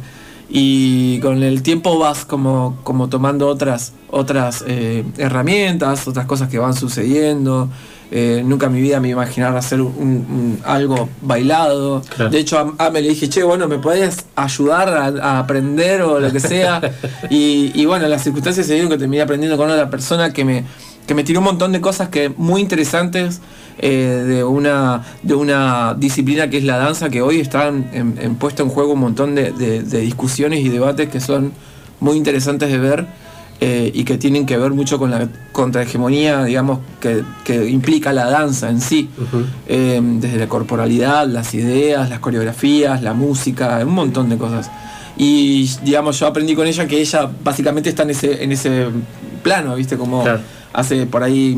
Y 0.54 1.20
con 1.22 1.42
el 1.44 1.64
tiempo 1.64 1.98
vas 1.98 2.26
como, 2.26 2.78
como 2.84 3.08
tomando 3.08 3.48
otras, 3.48 3.94
otras 4.10 4.66
eh, 4.68 5.06
herramientas, 5.18 6.06
otras 6.10 6.26
cosas 6.26 6.50
que 6.50 6.60
van 6.60 6.74
sucediendo. 6.74 7.70
Eh, 8.14 8.44
nunca 8.46 8.66
en 8.66 8.74
mi 8.74 8.82
vida 8.82 9.00
me 9.00 9.08
imaginaba 9.08 9.60
hacer 9.60 9.80
un, 9.80 9.88
un- 9.98 10.60
algo 10.66 11.08
bailado. 11.22 12.02
De 12.30 12.40
hecho, 12.40 12.60
a, 12.78 12.86
a 12.88 12.92
me 12.92 13.02
le 13.02 13.08
dije, 13.10 13.30
che, 13.30 13.44
bueno, 13.44 13.70
¿me 13.70 13.78
podés 13.80 14.26
ayudar 14.36 14.90
a, 14.90 15.06
a 15.36 15.40
aprender 15.40 16.02
o 16.02 16.20
lo 16.20 16.30
que 16.34 16.42
sea? 16.42 16.82
y, 17.30 17.72
y 17.74 17.86
bueno, 17.86 18.10
las 18.10 18.22
circunstancias 18.22 18.68
se 18.68 18.74
dieron 18.74 18.90
que 18.92 18.98
terminé 18.98 19.22
aprendiendo 19.22 19.56
con 19.56 19.72
otra 19.72 19.90
persona 19.90 20.34
que 20.34 20.44
me, 20.44 20.66
que 21.08 21.14
me 21.16 21.24
tiró 21.24 21.40
un 21.40 21.46
montón 21.46 21.72
de 21.72 21.80
cosas 21.80 22.10
que 22.10 22.28
muy 22.36 22.60
interesantes 22.60 23.40
eh, 23.82 24.24
de, 24.28 24.44
una, 24.44 25.02
de 25.24 25.34
una 25.36 25.96
disciplina 25.98 26.50
que 26.50 26.58
es 26.60 26.64
la 26.64 26.78
danza, 26.78 27.10
que 27.10 27.22
hoy 27.22 27.40
están 27.40 27.90
en, 27.94 28.16
en 28.22 28.36
puesto 28.36 28.64
en 28.64 28.70
juego 28.70 28.94
un 28.94 29.00
montón 29.00 29.36
de, 29.36 29.52
de- 29.52 29.82
de 29.84 30.00
discusiones 30.02 30.60
y 30.60 30.70
debates 30.70 31.10
que 31.10 31.20
son 31.20 31.52
muy 32.00 32.16
interesantes 32.18 32.70
de 32.72 32.78
ver 32.78 33.06
eh, 33.64 33.92
y 33.94 34.04
que 34.06 34.18
tienen 34.18 34.46
que 34.48 34.58
ver 34.58 34.72
mucho 34.72 34.98
con 34.98 35.12
la 35.12 35.28
contrahegemonía, 35.52 36.44
digamos, 36.46 36.80
que, 37.00 37.24
que 37.44 37.70
implica 37.70 38.12
la 38.12 38.26
danza 38.30 38.70
en 38.70 38.82
sí, 38.82 39.10
Eh, 39.68 40.00
desde 40.20 40.38
la 40.38 40.48
corporalidad, 40.48 41.28
las 41.28 41.54
ideas, 41.54 42.10
las 42.10 42.20
coreografías, 42.20 43.02
la 43.04 43.14
música, 43.14 43.80
un 43.86 43.94
montón 43.94 44.30
de 44.30 44.38
cosas. 44.38 44.72
Y 45.18 45.70
digamos, 45.84 46.18
yo 46.20 46.26
aprendí 46.28 46.56
con 46.56 46.66
ella 46.66 46.88
que 46.88 47.00
ella 47.00 47.30
básicamente 47.44 47.90
está 47.90 48.02
en 48.04 48.10
ese, 48.12 48.44
en 48.44 48.52
ese 48.52 48.88
plano, 49.44 49.76
¿viste? 49.76 49.96
Como 49.98 50.24
hace 50.74 51.06
por 51.06 51.22
ahí 51.22 51.56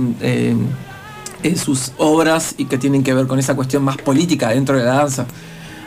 en 1.44 1.58
sus 1.58 1.92
obras 1.98 2.56
y 2.58 2.66
que 2.66 2.78
tienen 2.78 3.04
que 3.04 3.14
ver 3.14 3.28
con 3.28 3.40
esa 3.40 3.56
cuestión 3.56 3.84
más 3.84 3.98
política 3.98 4.50
dentro 4.50 4.78
de 4.78 4.84
la 4.84 4.96
danza. 4.96 5.28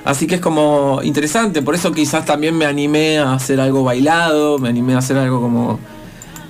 Así 0.05 0.27
que 0.27 0.37
es 0.37 0.41
como 0.41 1.01
interesante, 1.03 1.62
por 1.62 1.74
eso 1.74 1.91
quizás 1.91 2.24
también 2.24 2.57
me 2.57 2.65
animé 2.65 3.19
a 3.19 3.35
hacer 3.35 3.61
algo 3.61 3.83
bailado, 3.83 4.59
me 4.59 4.69
animé 4.69 4.95
a 4.95 4.99
hacer 4.99 5.16
algo 5.16 5.41
como 5.41 5.81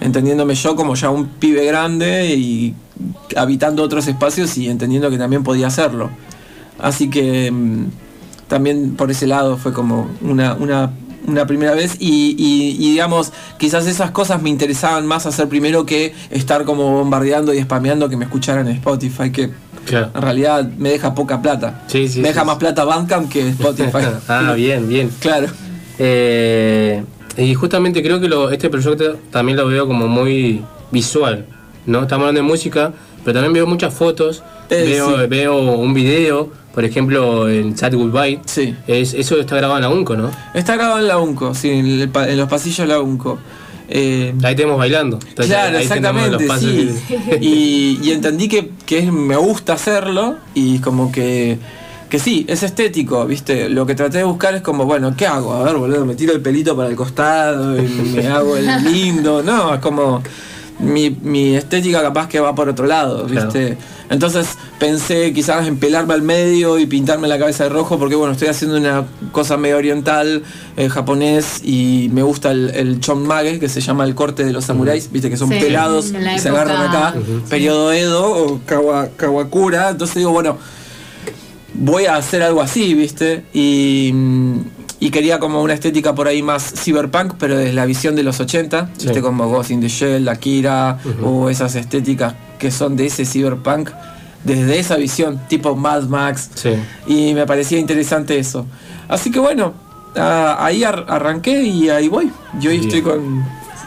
entendiéndome 0.01 0.55
yo 0.55 0.77
como 0.77 0.95
ya 0.95 1.09
un 1.09 1.27
pibe 1.27 1.65
grande 1.65 2.35
y 2.35 2.75
habitando 3.35 3.83
otros 3.83 4.07
espacios 4.09 4.59
y 4.59 4.69
entendiendo 4.69 5.11
que 5.11 5.19
también 5.19 5.43
podía 5.43 5.69
hacerlo. 5.69 6.11
Así 6.79 7.09
que 7.09 7.51
mm, 7.51 7.85
también 8.49 8.95
por 8.97 9.11
ese 9.11 9.27
lado 9.27 9.57
fue 9.57 9.73
como 9.73 10.09
una, 10.21 10.55
una, 10.55 10.93
una 11.27 11.47
primera 11.47 11.75
vez 11.75 11.97
y, 11.99 12.35
y- 12.39 12.77
y, 12.79 12.91
digamos, 12.93 13.33
quizás 13.59 13.87
esas 13.87 14.11
cosas 14.11 14.43
me 14.43 14.51
interesaban 14.51 15.07
más 15.07 15.27
hacer 15.27 15.49
primero 15.49 15.85
que 15.87 16.15
estar 16.31 16.65
como 16.65 16.91
bombardeando 16.93 17.53
y 17.55 17.61
spameando 17.63 18.09
que 18.09 18.17
me 18.17 18.25
escucharan 18.25 18.67
en 18.69 18.75
Spotify, 18.77 19.31
que 19.31 19.51
Claro. 19.87 20.11
en 20.15 20.23
realidad 20.23 20.69
me 20.79 20.91
deja 20.91 21.15
poca 21.15 21.41
plata. 21.43 21.85
Sí, 21.87 22.09
sí, 22.09 22.21
me 22.21 22.29
deja 22.29 22.43
más 22.45 22.57
plata 22.57 22.85
Bandcamp 22.85 23.31
que 23.31 23.49
Spotify. 23.51 23.99
ah, 24.29 24.53
bien, 24.57 24.89
bien. 24.89 25.11
Claro. 25.21 25.47
Eh, 25.99 27.03
y 27.37 27.55
justamente 27.55 28.03
creo 28.03 28.21
que 28.21 28.29
lo- 28.29 28.51
este 28.51 28.69
proyecto 28.71 29.19
también 29.31 29.57
lo 29.59 29.67
veo 29.67 29.87
como 29.87 30.09
muy 30.09 30.63
visual, 30.91 31.47
¿no? 31.87 32.03
Estamos 32.03 32.23
hablando 32.29 32.41
de 32.43 32.47
música, 32.49 32.93
pero 33.27 33.35
también 33.41 33.53
veo 33.53 33.67
muchas 33.67 33.93
fotos, 33.93 34.43
Eh, 34.71 34.85
veo, 34.87 35.21
sí. 35.21 35.27
veo 35.29 35.59
un 35.77 35.93
video, 35.93 36.49
por 36.75 36.85
ejemplo, 36.85 37.49
en 37.49 37.77
Sad 37.77 37.95
Goodbye. 37.95 38.41
Sí. 38.47 38.75
Es, 38.87 39.13
eso 39.15 39.39
está 39.39 39.57
grabado 39.57 39.77
en 39.79 39.83
la 39.83 39.89
UNCO, 39.91 40.17
¿no? 40.17 40.31
Está 40.55 40.77
grabado 40.77 41.01
en 41.01 41.09
la 41.09 41.19
UNCO, 41.19 41.55
sí, 41.55 41.69
en, 41.71 41.87
el 41.87 42.09
pa- 42.09 42.29
en 42.29 42.39
los 42.39 42.49
pasillos 42.49 42.79
de 42.79 42.87
la 42.87 43.01
UNCO. 43.01 43.39
Eh, 43.89 44.35
Ahí 44.43 44.55
tenemos 44.57 44.79
bailando. 44.79 45.19
Entonces, 45.29 45.55
claro, 45.55 45.77
ahí 45.79 45.83
exactamente, 45.85 46.47
los 46.47 46.61
sí. 46.61 46.91
que- 47.09 47.39
Y, 47.41 47.99
y 48.03 48.11
entendí 48.13 48.49
que, 48.49 48.71
que 48.87 48.99
es- 48.99 49.13
me 49.13 49.37
gusta 49.37 49.75
hacerlo 49.75 50.37
y 50.55 50.79
como 50.79 51.11
que, 51.13 51.59
que 51.61 52.17
que 52.17 52.19
sí, 52.21 52.45
es 52.49 52.63
estético, 52.63 53.27
¿viste? 53.27 53.69
Lo 53.69 53.85
que 53.85 53.95
traté 53.97 54.19
de 54.19 54.25
buscar 54.25 54.55
es 54.55 54.63
como, 54.63 54.85
bueno, 54.85 55.15
¿qué 55.17 55.27
hago? 55.27 55.53
A 55.55 55.65
ver, 55.65 55.75
boludo, 55.77 56.07
me 56.07 56.15
tiro 56.15 56.33
el 56.33 56.41
pelito 56.41 56.77
para 56.77 56.89
el 56.89 56.95
costado 56.95 57.77
y 57.77 57.83
me 58.15 58.29
hago 58.29 58.57
el 58.57 58.67
lindo. 58.93 59.43
No, 59.43 59.75
es 59.75 59.81
como. 59.81 60.23
Mi, 60.79 61.09
mi 61.11 61.55
estética 61.57 62.03
capaz 62.03 62.29
que 62.29 62.39
va 62.39 62.55
por 62.55 62.69
otro 62.69 62.87
lado, 62.87 63.25
¿viste? 63.25 63.79
Entonces 64.11 64.47
pensé 64.79 65.33
quizás 65.33 65.67
en 65.67 65.79
pelarme 65.79 66.13
al 66.13 66.21
medio 66.23 66.79
y 66.79 66.85
pintarme 66.87 67.29
la 67.29 67.39
cabeza 67.39 67.65
de 67.65 67.71
rojo 67.71 67.99
porque 67.99 68.15
bueno, 68.15 68.33
estoy 68.35 68.49
haciendo 68.49 68.77
una 68.77 69.05
cosa 69.33 69.57
medio 69.57 69.79
oriental, 69.79 70.43
eh, 70.77 70.89
japonés 70.91 71.61
y 71.65 72.11
me 72.13 72.23
gusta 72.23 72.51
el, 72.51 72.71
el 72.71 73.01
chonmage, 73.01 73.59
que 73.59 73.69
se 73.71 73.81
llama 73.81 74.05
el 74.05 74.15
corte 74.15 74.45
de 74.45 74.53
los 74.53 74.65
samuráis, 74.67 75.11
viste 75.11 75.31
que 75.31 75.37
son 75.39 75.49
Sí, 75.49 75.57
pelados 75.59 76.13
y 76.13 76.39
se 76.39 76.49
agarran 76.51 76.83
acá, 76.89 77.15
periodo 77.49 77.93
Edo 77.93 78.31
o 78.31 78.61
Kawa- 78.67 79.09
Kawakura, 79.17 79.89
entonces 79.91 80.17
digo, 80.17 80.31
bueno, 80.33 80.59
voy 81.75 82.05
a 82.07 82.17
hacer 82.17 82.43
algo 82.43 82.61
así, 82.61 82.95
¿viste? 82.95 83.45
Y, 83.53 84.11
mm, 84.13 84.59
y 85.01 85.11
quería 85.11 85.39
como 85.39 85.63
una 85.63 85.75
estética 85.75 86.15
por 86.15 86.27
ahí 86.29 86.43
más 86.43 86.73
cyberpunk, 86.77 87.35
pero 87.39 87.57
desde 87.59 87.73
la 87.75 87.85
visión 87.87 88.17
de 88.17 88.23
los 88.23 88.41
80, 88.41 88.91
¿viste? 89.03 89.21
Como 89.21 89.49
Ghost 89.49 89.71
in 89.71 89.81
the 89.81 89.89
Shell, 89.89 90.29
Akira, 90.29 90.99
o 91.23 91.51
esas 91.51 91.75
estéticas 91.75 92.35
que 92.59 92.71
son 92.71 92.97
de 92.97 93.07
ese 93.07 93.25
cyberpunk, 93.27 93.91
desde 94.45 94.79
esa 94.79 94.97
visión, 94.97 95.41
tipo 95.49 95.77
Mad 95.77 96.05
Max. 96.05 96.51
Y 97.07 97.35
me 97.35 97.47
parecía 97.47 97.79
interesante 97.79 98.39
eso. 98.39 98.65
Así 99.09 99.31
que 99.31 99.39
bueno, 99.39 99.75
ah, 100.17 100.57
ahí 100.61 100.83
ar- 100.85 101.05
arranqué 101.09 101.63
y 101.63 101.89
ahí 101.91 102.09
voy. 102.09 102.31
Yo 102.59 102.71
hoy 102.71 102.79
Bien. 102.79 102.89
estoy 102.89 103.03
con 103.03 103.45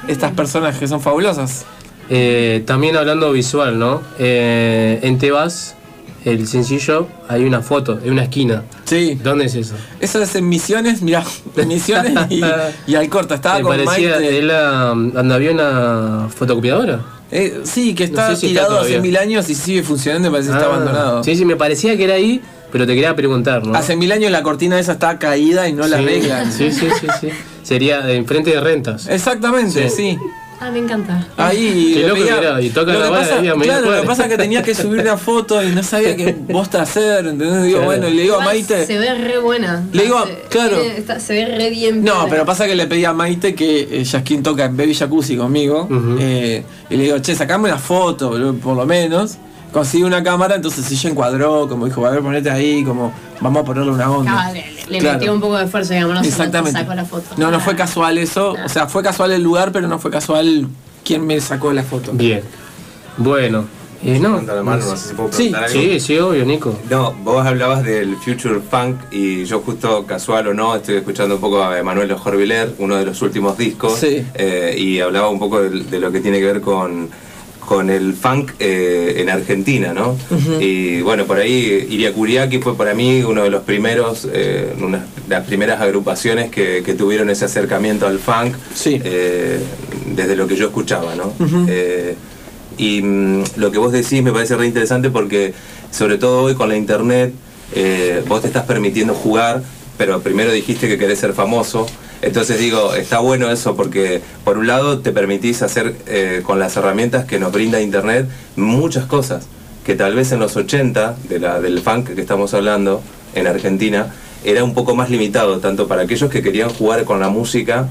estas 0.07 0.31
personas 0.34 0.77
que 0.77 0.88
son 0.88 1.02
fabulosas. 1.02 1.65
Eh, 2.11 2.64
también 2.68 2.95
hablando 2.98 3.31
visual, 3.31 3.77
¿no? 3.80 4.02
Eh, 4.19 4.99
en 5.03 5.18
Tebas, 5.18 5.76
el 6.26 6.48
sencillo, 6.48 7.08
hay 7.28 7.44
una 7.46 7.62
foto, 7.62 8.00
en 8.04 8.12
una 8.14 8.24
esquina. 8.24 8.64
Sí. 8.86 9.18
¿Dónde 9.24 9.46
es 9.46 9.56
eso? 9.56 9.76
Eso 10.00 10.22
es 10.22 10.36
en 10.36 10.50
Misiones, 10.50 11.02
mirá, 11.02 11.24
en 11.56 11.68
Misiones 11.68 12.14
y, 12.30 12.41
y 12.88 12.96
Alcorta. 12.96 13.36
Estaba 13.36 13.58
Me 13.58 13.64
con 13.64 13.78
parecía, 13.86 14.12
Maite. 14.18 14.38
¿él 14.40 14.52
había 14.52 15.52
una 15.52 16.28
fotocopiadora? 16.36 17.00
Eh, 17.32 17.62
sí, 17.64 17.94
que 17.94 18.06
está 18.06 18.30
No 18.30 18.36
sé 18.36 18.41
si 18.41 18.48
está 18.48 18.62
tirado 18.68 18.80
hace 18.82 19.00
mil 19.00 19.16
años 19.16 19.48
y 19.50 19.56
sigue 19.56 19.84
funcionando 19.84 20.32
parece 20.32 20.50
que 20.50 20.56
está 20.56 20.68
Ah, 20.68 20.74
abandonado. 20.74 21.24
Sí, 21.24 21.36
sí, 21.36 21.46
me 21.46 21.56
parecía 21.56 21.96
que 21.96 22.04
era 22.06 22.16
ahí, 22.16 22.41
pero 22.72 22.88
te 22.88 22.96
quería 22.96 23.16
preguntar, 23.16 23.66
¿no? 23.66 23.76
Hace 23.78 23.96
mil 23.96 24.12
años 24.12 24.32
la 24.32 24.41
cortina 24.41 24.80
esa 24.80 24.94
está 24.94 25.20
caída 25.20 25.68
y 25.70 25.74
no 25.74 25.88
la 25.88 25.98
arreglan. 25.98 26.52
Sí, 26.52 26.72
sí, 26.72 26.88
sí, 27.00 27.08
sí. 27.22 27.30
Sería 27.62 28.12
enfrente 28.12 28.50
de 28.50 28.60
rentas. 28.60 29.08
Exactamente, 29.08 29.90
sí. 29.91 30.18
Ah, 30.61 30.72
me 30.72 30.80
encanta. 30.80 31.26
Ahí 31.38 31.94
Qué 31.95 32.07
loco 32.07 32.22
que 32.22 32.30
era, 32.30 32.61
y 32.61 32.69
toca 32.69 32.91
lo 32.91 32.99
la 32.99 33.06
que 33.06 33.11
pasa, 33.11 33.36
a 33.40 33.41
Claro, 33.61 33.91
lo 33.91 34.02
que 34.02 34.07
pasa 34.07 34.23
es 34.23 34.30
que 34.30 34.38
tenía 34.38 34.61
que 34.61 34.76
subir 34.76 34.99
una 34.99 35.15
foto 35.18 35.64
y 35.64 35.69
no 35.69 35.81
sabía 35.84 36.15
qué 36.18 36.36
bosta 36.49 36.81
hacer, 36.81 37.27
¿entendés? 37.27 37.64
Digo, 37.64 37.77
Claro. 37.77 37.86
bueno, 37.86 38.10
y 38.10 38.14
le 38.14 38.22
digo 38.23 38.36
a 38.36 38.40
Igual 38.41 38.56
Maite. 38.56 38.86
Se 38.86 38.98
ve 38.98 39.14
re 39.15 39.40
buena. 39.40 39.86
Le 39.94 40.03
digo, 40.03 40.22
Se- 40.26 40.38
claro. 40.49 40.77
tiene- 40.81 40.98
está- 40.98 41.19
se 41.22 41.34
ve 41.34 41.45
re 41.57 41.69
bien. 41.69 42.03
No, 42.03 42.27
pero 42.30 42.45
pasa 42.45 42.68
que 42.68 42.76
le 42.76 42.88
pedí 42.88 43.06
a 43.06 43.14
Maite 43.14 43.56
que 43.56 43.88
eh, 43.90 44.03
Yaskin 44.03 44.44
toca 44.44 44.65
en 44.65 44.76
Baby 44.76 44.94
Jacuzzi 44.95 45.38
conmigo. 45.38 45.88
eh, 46.19 46.64
y 46.90 46.98
le 46.98 47.03
digo, 47.03 47.19
che, 47.19 47.36
sacame 47.36 47.69
una 47.69 47.77
foto, 47.80 48.31
por 48.61 48.76
lo 48.76 48.86
menos. 48.86 49.38
Conseguí 49.72 50.02
una 50.03 50.23
cámara, 50.23 50.56
entonces 50.56 50.91
ella 50.91 51.10
encuadró, 51.11 51.69
como 51.69 51.86
dijo, 51.86 52.03
a 52.06 52.10
ver, 52.10 52.22
ponete 52.22 52.49
ahí, 52.49 52.84
como 52.84 53.14
vamos 53.41 53.61
a 53.61 53.66
ponerle 53.66 53.91
una 53.91 54.10
onda. 54.11 54.34
Ah, 54.48 54.52
le, 54.52 54.66
le 54.90 54.98
Claro. 54.99 55.18
metió 55.20 55.34
un 55.34 55.41
poco 55.41 55.57
de 55.57 55.66
esfuerzo, 55.66 55.94
digamos, 55.94 56.16
no 56.16 56.22
Exactamente. 56.22 56.80
sacó 56.80 56.94
la 56.95 57.06
foto. 57.06 57.26
No, 57.38 57.52
no 57.52 57.60
fue 57.60 57.76
casual 57.76 58.18
eso. 58.18 58.56
O 58.64 58.70
sea, 58.70 58.88
fue 58.88 59.03
casual 59.03 59.32
el 59.32 59.41
lugar, 59.44 59.72
pero 59.72 59.88
no 59.88 59.99
fue 59.99 60.11
casual 60.11 60.68
quién 61.03 61.26
me 61.26 61.40
sacó 61.41 61.72
la 61.74 61.84
foto. 61.84 62.11
Bien. 62.14 62.41
Bueno. 63.18 63.66
Eh, 64.02 64.18
no, 64.18 64.30
Levanta 64.30 64.56
la 64.56 64.64
mano, 64.64 64.86
no 64.86 64.95
sé 64.95 65.10
si 65.10 65.14
puedo 65.14 65.30
sí, 65.34 65.52
algo. 65.53 65.68
sí, 65.68 65.99
sí, 65.99 66.18
obvio, 66.20 66.45
Nico. 66.45 66.74
No, 66.90 67.11
vos 67.22 67.45
hablabas 67.45 67.84
del 67.84 68.16
Future 68.16 68.61
Funk 68.61 68.95
y 69.11 69.44
yo 69.44 69.60
justo 69.60 70.06
casual 70.06 70.48
o 70.48 70.53
no 70.53 70.74
estoy 70.74 70.95
escuchando 70.95 71.36
un 71.36 71.41
poco 71.41 71.61
a 71.61 71.78
Emanuel 71.78 72.14
Jorviler, 72.14 72.74
uno 72.78 72.95
de 72.95 73.03
los 73.06 73.22
últimos 73.22 73.57
discos, 73.57 73.99
Sí. 73.99 74.26
eh, 74.36 74.74
y 74.78 75.02
hablaba 75.02 75.28
un 75.28 75.38
poco 75.38 75.61
de, 75.61 75.84
de 75.84 75.99
lo 75.99 76.14
que 76.14 76.22
tiene 76.22 76.40
que 76.40 76.45
ver 76.45 76.61
con, 76.61 77.10
con 77.70 77.91
el 77.91 78.16
funk 78.16 78.54
eh, 78.58 79.18
en 79.18 79.30
Argentina, 79.30 79.94
¿no? 79.94 80.18
Y 80.60 81.02
bueno, 81.02 81.26
por 81.28 81.38
ahí 81.38 81.86
Iriakuriaki 81.88 82.58
fue 82.58 82.76
para 82.76 82.96
mí 82.96 83.22
uno 83.22 83.44
de 83.44 83.52
los 83.52 83.62
primeros, 83.62 84.28
eh, 84.34 84.74
una 84.82 84.98
de 84.98 85.36
las 85.36 85.46
primeras 85.46 85.80
agrupaciones 85.80 86.50
que, 86.50 86.82
que 86.84 86.96
tuvieron 86.96 87.30
ese 87.30 87.46
acercamiento 87.46 88.08
al 88.08 88.18
funk 88.18 88.56
eh, 88.88 89.60
desde 90.16 90.36
lo 90.36 90.48
que 90.48 90.56
yo 90.56 90.66
escuchaba, 90.66 91.14
¿no? 91.14 91.32
Eh, 91.68 92.16
y 92.80 93.04
mm, 93.04 93.44
lo 93.58 93.72
que 93.72 93.78
vos 93.78 93.91
decís 93.91 94.24
me 94.24 94.32
parece 94.32 94.58
re 94.58 94.66
interesante 94.66 95.12
porque, 95.12 95.54
sobre 95.91 96.18
todo 96.18 96.41
hoy 96.46 96.56
con 96.56 96.70
la 96.70 96.76
internet, 96.76 97.36
vos 98.28 98.41
te 98.41 98.48
estás 98.48 98.64
permitiendo 98.64 99.14
jugar, 99.14 99.62
pero 99.96 100.22
primero 100.22 100.52
dijiste 100.52 100.88
que 100.88 100.98
querés 100.98 101.20
ser 101.20 101.34
famoso. 101.34 101.86
Entonces 102.22 102.60
digo, 102.60 102.94
está 102.96 103.20
bueno 103.20 103.50
eso 103.50 103.76
porque 103.76 104.22
por 104.44 104.58
un 104.58 104.68
lado 104.68 105.00
te 105.00 105.12
permitís 105.12 105.62
hacer 105.62 105.96
eh, 106.08 106.41
con 106.44 106.60
las 106.60 106.76
herramientas 106.76 107.26
que 107.26 107.40
nos 107.40 107.52
brinda 107.52 107.80
internet 107.80 108.28
muchas 108.56 109.06
cosas 109.06 109.48
que 109.86 109.96
tal 109.96 110.16
vez 110.16 110.32
en 110.32 110.40
los 110.40 110.56
80 110.56 111.16
de 111.30 111.40
la, 111.40 111.60
del 111.62 111.80
funk 111.80 112.14
que 112.14 112.22
estamos 112.22 112.54
hablando 112.54 113.02
en 113.34 113.48
Argentina 113.48 114.14
era 114.44 114.64
un 114.64 114.74
poco 114.74 114.96
más 114.96 115.10
limitado, 115.10 115.60
tanto 115.60 115.88
para 115.88 116.04
aquellos 116.04 116.30
que 116.30 116.41
querían 116.41 116.70
jugar 116.70 117.06
con 117.06 117.20
la 117.20 117.30
música, 117.30 117.88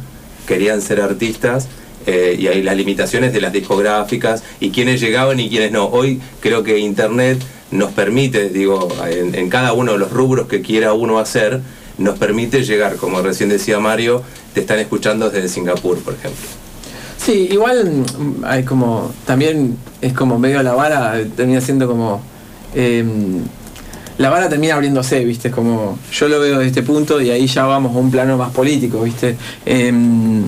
querían 0.46 0.80
ser 0.80 1.00
artistas, 1.00 1.68
eh, 2.06 2.36
y 2.38 2.46
ahí 2.46 2.62
las 2.62 2.76
limitaciones 2.76 3.32
de 3.32 3.40
las 3.40 3.52
discográficas 3.52 4.42
y 4.60 4.70
quiénes 4.70 5.00
llegaban 5.00 5.40
y 5.40 5.50
quiénes 5.50 5.72
no. 5.72 5.86
Hoy 5.86 6.20
creo 6.40 6.62
que 6.62 6.78
Internet 6.78 7.42
nos 7.70 7.92
permite, 7.92 8.48
digo, 8.48 8.88
en 9.04 9.50
cada 9.50 9.72
uno 9.74 9.92
de 9.92 9.98
los 9.98 10.10
rubros 10.10 10.48
que 10.48 10.62
quiera 10.62 10.94
uno 10.94 11.18
hacer, 11.18 11.60
nos 11.98 12.18
permite 12.18 12.62
llegar, 12.62 12.96
como 12.96 13.20
recién 13.20 13.48
decía 13.48 13.78
Mario, 13.80 14.22
te 14.54 14.60
están 14.60 14.78
escuchando 14.78 15.30
desde 15.30 15.48
Singapur, 15.48 15.98
por 15.98 16.14
ejemplo. 16.14 16.46
Sí, 17.18 17.48
igual 17.50 17.84
mm, 17.84 18.44
hay 18.44 18.64
como. 18.64 19.12
También 19.26 19.76
es 20.00 20.12
como 20.12 20.38
medio 20.38 20.62
la 20.62 20.72
vara, 20.72 21.20
eh, 21.20 21.26
termina 21.36 21.60
siendo 21.60 21.86
como. 21.86 22.22
em, 22.74 23.42
la 24.16 24.30
vara 24.30 24.48
termina 24.48 24.74
abriéndose, 24.74 25.24
¿viste? 25.24 25.50
Como. 25.50 25.98
Yo 26.12 26.28
lo 26.28 26.40
veo 26.40 26.58
desde 26.58 26.68
este 26.68 26.82
punto 26.82 27.20
y 27.20 27.30
ahí 27.30 27.46
ya 27.46 27.64
vamos 27.66 27.94
a 27.94 27.98
un 27.98 28.10
plano 28.10 28.36
más 28.36 28.52
político, 28.52 29.02
¿viste? 29.02 29.36
Em, 29.66 30.44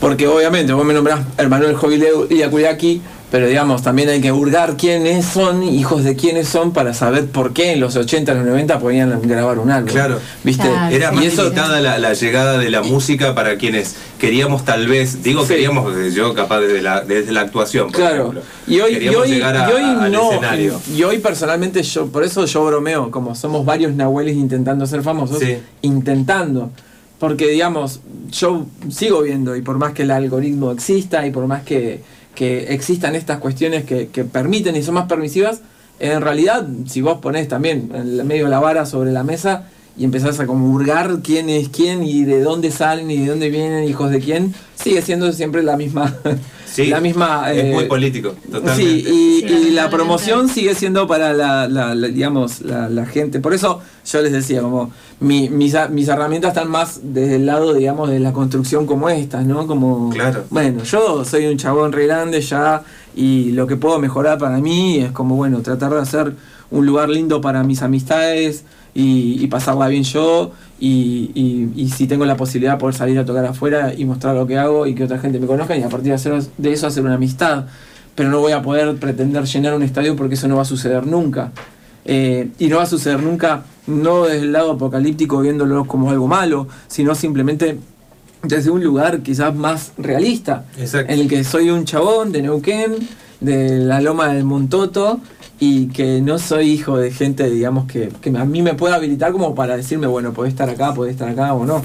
porque 0.00 0.28
obviamente 0.28 0.72
vos 0.72 0.84
me 0.84 0.94
nombrás 0.94 1.20
Hermanuel 1.36 1.74
Jovileu 1.74 2.28
y 2.30 2.42
Akuyaki, 2.42 3.02
pero 3.30 3.46
digamos, 3.46 3.82
también 3.82 4.08
hay 4.08 4.20
que 4.22 4.32
hurgar 4.32 4.76
quiénes 4.78 5.26
son, 5.26 5.62
hijos 5.62 6.02
de 6.02 6.16
quiénes 6.16 6.48
son, 6.48 6.72
para 6.72 6.94
saber 6.94 7.26
por 7.26 7.52
qué 7.52 7.72
en 7.72 7.80
los 7.80 7.94
80, 7.94 8.32
los 8.34 8.46
90 8.46 8.78
podían 8.78 9.20
grabar 9.22 9.58
un 9.58 9.70
álbum. 9.70 9.90
Claro, 9.92 10.18
¿viste? 10.44 10.66
Era 10.90 11.12
y 11.12 11.16
más 11.16 11.24
eso, 11.26 11.42
limitada 11.44 11.80
la, 11.82 11.98
la 11.98 12.14
llegada 12.14 12.56
de 12.56 12.70
la 12.70 12.82
música 12.82 13.34
para 13.34 13.56
quienes 13.58 13.96
queríamos 14.18 14.64
tal 14.64 14.86
vez, 14.88 15.22
digo 15.22 15.46
queríamos 15.46 15.92
yo 16.14 16.32
capaz 16.34 16.60
desde 16.60 16.80
la, 16.80 17.02
desde 17.02 17.32
la 17.32 17.42
actuación, 17.42 17.88
por 17.88 17.96
Claro. 17.96 18.16
ejemplo. 18.22 18.40
Y 18.66 18.80
hoy, 18.80 18.96
y 18.96 19.08
hoy, 19.08 19.28
llegar 19.30 19.56
a- 19.56 19.68
y 19.68 19.72
hoy 19.74 19.82
al 19.82 20.10
no. 20.12 20.30
escenario. 20.32 20.80
Y 20.96 21.02
hoy 21.02 21.18
personalmente 21.18 21.82
yo, 21.82 22.06
por 22.06 22.24
eso 22.24 22.46
yo 22.46 22.64
bromeo, 22.64 23.10
como 23.10 23.34
somos 23.34 23.64
varios 23.66 23.92
nahueles 23.94 24.36
intentando 24.36 24.86
ser 24.86 25.02
famosos, 25.02 25.38
Sí. 25.38 25.58
intentando. 25.82 26.70
Porque 27.18 27.48
digamos, 27.48 28.00
yo 28.30 28.66
sigo 28.90 29.22
viendo, 29.22 29.56
y 29.56 29.60
por 29.62 29.76
más 29.76 29.92
que 29.92 30.02
el 30.04 30.12
algoritmo 30.12 30.70
exista, 30.70 31.26
y 31.26 31.30
por 31.32 31.46
más 31.48 31.62
que, 31.64 32.00
que 32.38 32.72
existan 32.72 33.16
estas 33.16 33.38
cuestiones 33.38 33.84
que, 33.84 34.06
que 34.08 34.22
permiten 34.24 34.76
y 34.76 34.82
son 34.84 34.94
más 34.94 35.06
permisivas, 35.08 35.60
en 35.98 36.20
realidad, 36.22 36.64
si 36.86 37.00
vos 37.00 37.18
ponés 37.20 37.48
también 37.48 37.90
en 37.92 38.24
medio 38.26 38.44
de 38.44 38.50
la 38.50 38.60
vara 38.60 38.86
sobre 38.86 39.10
la 39.10 39.24
mesa 39.24 39.64
y 39.96 40.04
empezás 40.04 40.38
a 40.38 40.46
como 40.46 40.70
hurgar 40.72 41.18
quién 41.24 41.48
es 41.50 41.68
quién 41.70 42.04
y 42.04 42.22
de 42.24 42.40
dónde 42.40 42.70
salen 42.70 43.10
y 43.10 43.16
de 43.16 43.26
dónde 43.26 43.50
vienen, 43.50 43.82
hijos 43.88 44.12
de 44.12 44.20
quién, 44.20 44.54
sigue 44.76 45.02
siendo 45.02 45.32
siempre 45.32 45.62
la 45.64 45.76
misma. 45.76 46.14
Sí, 46.70 46.86
la 46.88 47.00
misma 47.00 47.50
es 47.50 47.64
eh, 47.64 47.72
muy 47.72 47.86
político, 47.86 48.36
totalmente. 48.52 48.76
Sí, 48.76 49.42
y, 49.42 49.52
y 49.52 49.70
la 49.70 49.88
promoción 49.90 50.48
sigue 50.50 50.74
siendo 50.76 51.08
para 51.08 51.32
la, 51.32 51.66
la- 51.66 51.94
la- 51.94 52.08
digamos, 52.08 52.60
la, 52.60 52.88
la 52.90 53.06
gente. 53.06 53.40
Por 53.40 53.54
eso 53.54 53.80
yo 54.06 54.20
les 54.22 54.30
decía, 54.32 54.60
como 54.60 54.92
mi- 55.20 55.48
mis, 55.50 55.74
a- 55.74 55.88
mis 55.88 56.08
herramientas 56.08 56.50
están 56.56 56.70
más 56.70 57.00
desde 57.02 57.36
el 57.36 57.46
lado, 57.46 57.74
digamos, 57.74 58.08
de 58.10 58.20
la 58.20 58.32
construcción 58.32 58.86
como 58.86 59.08
estas, 59.08 59.44
¿no? 59.44 59.66
Como, 59.66 60.10
Claro. 60.10 60.44
bueno, 60.50 60.84
yo 60.84 61.24
soy 61.24 61.46
un 61.46 61.56
chabón 61.56 61.92
re 61.92 62.06
grande 62.06 62.40
ya 62.40 62.82
y 63.16 63.50
lo 63.52 63.66
que 63.66 63.76
puedo 63.76 63.98
mejorar 63.98 64.38
para 64.38 64.58
mí 64.58 64.98
es 64.98 65.10
como, 65.12 65.34
bueno, 65.36 65.60
tratar 65.60 65.92
de 65.92 66.00
hacer 66.00 66.34
un 66.70 66.86
lugar 66.86 67.08
lindo 67.08 67.40
para 67.40 67.64
mis 67.64 67.82
amistades 67.82 68.64
y, 68.94 69.42
y 69.42 69.46
pasarla 69.48 69.88
bien 69.88 70.04
yo 70.04 70.52
y, 70.78 71.30
y- 71.34 71.72
y 71.74 71.88
si 71.90 72.06
tengo 72.06 72.24
la 72.24 72.36
posibilidad 72.36 72.72
de 72.74 72.78
poder 72.78 72.94
salir 72.94 73.18
a 73.18 73.24
tocar 73.24 73.44
afuera 73.44 73.92
y 73.96 74.04
mostrar 74.04 74.34
lo 74.36 74.46
que 74.46 74.56
hago 74.58 74.86
y 74.86 74.94
que 74.94 75.04
otra 75.04 75.18
gente 75.18 75.40
me 75.40 75.46
conozca 75.46 75.76
y 75.76 75.82
a 75.82 75.88
partir 75.88 76.08
de, 76.10 76.14
hacer- 76.14 76.42
de 76.56 76.72
eso 76.72 76.86
hacer 76.86 77.02
una 77.04 77.14
amistad. 77.14 77.64
Pero 78.14 78.30
no 78.30 78.40
voy 78.40 78.52
a 78.52 78.62
poder 78.62 78.96
pretender 78.96 79.44
llenar 79.44 79.74
un 79.74 79.82
estadio 79.82 80.16
porque 80.16 80.34
eso 80.34 80.48
no 80.48 80.56
va 80.56 80.62
a 80.62 80.64
suceder 80.64 81.06
nunca. 81.06 81.52
Eh, 82.10 82.48
y 82.58 82.68
no 82.68 82.78
va 82.78 82.84
a 82.84 82.86
suceder 82.86 83.22
nunca, 83.22 83.64
no 83.86 84.24
desde 84.24 84.40
el 84.40 84.52
lado 84.52 84.72
apocalíptico 84.72 85.40
viéndolo 85.40 85.84
como 85.84 86.10
algo 86.10 86.26
malo, 86.26 86.66
sino 86.88 87.14
simplemente 87.14 87.78
desde 88.42 88.70
un 88.70 88.82
lugar 88.82 89.20
quizás 89.20 89.54
más 89.54 89.92
realista, 89.98 90.64
Exacto. 90.78 91.12
en 91.12 91.20
el 91.20 91.28
que 91.28 91.44
soy 91.44 91.68
un 91.68 91.84
chabón 91.84 92.32
de 92.32 92.40
Neuquén 92.40 92.96
de 93.42 93.78
la 93.80 94.00
loma 94.00 94.32
del 94.32 94.44
Montoto 94.44 95.20
y 95.60 95.88
que 95.88 96.22
no 96.22 96.38
soy 96.38 96.70
hijo 96.70 96.96
de 96.96 97.10
gente, 97.10 97.50
digamos, 97.50 97.86
que, 97.86 98.08
que 98.22 98.30
a 98.30 98.44
mí 98.46 98.62
me 98.62 98.72
pueda 98.72 98.94
habilitar 98.94 99.30
como 99.32 99.54
para 99.54 99.76
decirme, 99.76 100.06
bueno, 100.06 100.32
podés 100.32 100.54
estar 100.54 100.70
acá, 100.70 100.94
podés 100.94 101.12
estar 101.12 101.28
acá 101.28 101.52
o 101.52 101.66
no. 101.66 101.82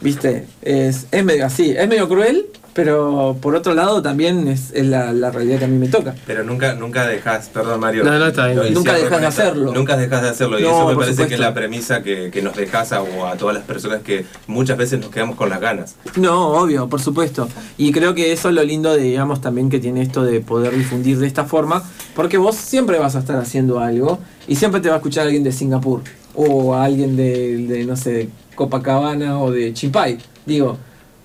¿Viste? 0.00 0.46
Es, 0.62 1.06
es 1.10 1.22
medio 1.22 1.44
así, 1.44 1.72
es 1.76 1.86
medio 1.86 2.08
cruel, 2.08 2.46
pero 2.74 3.36
por 3.40 3.54
otro 3.54 3.72
lado 3.72 4.02
también 4.02 4.48
es, 4.48 4.72
es 4.72 4.84
la, 4.86 5.12
la 5.12 5.30
realidad 5.30 5.60
que 5.60 5.64
a 5.64 5.68
mí 5.68 5.78
me 5.78 5.88
toca. 5.88 6.14
Pero 6.26 6.42
nunca, 6.42 6.74
nunca 6.74 7.06
dejas, 7.06 7.48
perdón 7.48 7.80
Mario. 7.80 8.04
No, 8.04 8.18
no, 8.18 8.26
está 8.26 8.48
bien. 8.48 8.74
Nunca 8.74 8.94
dejas 8.94 9.20
de 9.20 9.26
hacerlo. 9.26 9.72
Nunca 9.72 9.96
dejas 9.96 10.22
de 10.22 10.28
hacerlo. 10.28 10.58
Y 10.58 10.62
No, 10.62 10.68
eso 10.68 10.88
me 10.88 10.96
parece 10.96 11.26
que 11.28 11.34
es 11.34 11.40
la 11.40 11.54
premisa 11.54 12.02
que, 12.02 12.30
que 12.32 12.42
nos 12.42 12.56
dejas 12.56 12.92
a, 12.92 13.02
o 13.02 13.26
a 13.26 13.36
todas 13.36 13.54
las 13.54 13.64
personas 13.64 14.02
que 14.02 14.26
muchas 14.48 14.76
veces 14.76 15.00
nos 15.00 15.10
quedamos 15.10 15.36
con 15.36 15.48
las 15.48 15.60
ganas. 15.60 15.94
No, 16.16 16.48
obvio, 16.48 16.88
por 16.88 17.00
supuesto. 17.00 17.48
Y 17.78 17.92
creo 17.92 18.14
que 18.14 18.32
eso 18.32 18.48
es 18.48 18.54
lo 18.54 18.64
lindo 18.64 18.92
de, 18.94 19.02
digamos, 19.02 19.40
también 19.40 19.70
que 19.70 19.78
tiene 19.78 20.02
esto 20.02 20.24
de 20.24 20.40
poder 20.40 20.76
difundir 20.76 21.18
de 21.18 21.28
esta 21.28 21.44
forma, 21.44 21.82
porque 22.16 22.38
vos 22.38 22.56
siempre 22.56 22.98
vas 22.98 23.14
a 23.14 23.20
estar 23.20 23.36
haciendo 23.36 23.78
algo 23.78 24.18
y 24.48 24.56
siempre 24.56 24.80
te 24.80 24.88
va 24.88 24.96
a 24.96 24.98
escuchar 24.98 25.26
alguien 25.26 25.44
de 25.44 25.52
Singapur 25.52 26.02
o 26.34 26.74
alguien 26.74 27.16
de, 27.16 27.58
de, 27.68 27.84
no 27.84 27.96
sé, 27.96 28.12
de 28.12 28.28
Copacabana 28.56 29.38
o 29.38 29.52
de 29.52 29.72
Chimpay. 29.72 30.18
Digo, 30.44 30.76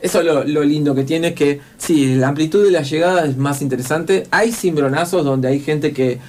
eso 0.02 0.20
es 0.20 0.26
lo, 0.26 0.44
lo 0.44 0.64
lindo 0.64 0.96
que 0.96 1.04
tiene, 1.04 1.34
que 1.34 1.60
sí, 1.78 2.16
la 2.16 2.30
amplitud 2.30 2.64
de 2.64 2.72
la 2.72 2.84
llegada 2.84 3.26
es 3.26 3.38
más 3.38 3.62
interesante. 3.62 4.28
Hay 4.32 4.52
cimbronazos 4.52 5.26
donde 5.26 5.50
hay 5.50 5.60
gente 5.60 5.92
que 5.92 6.20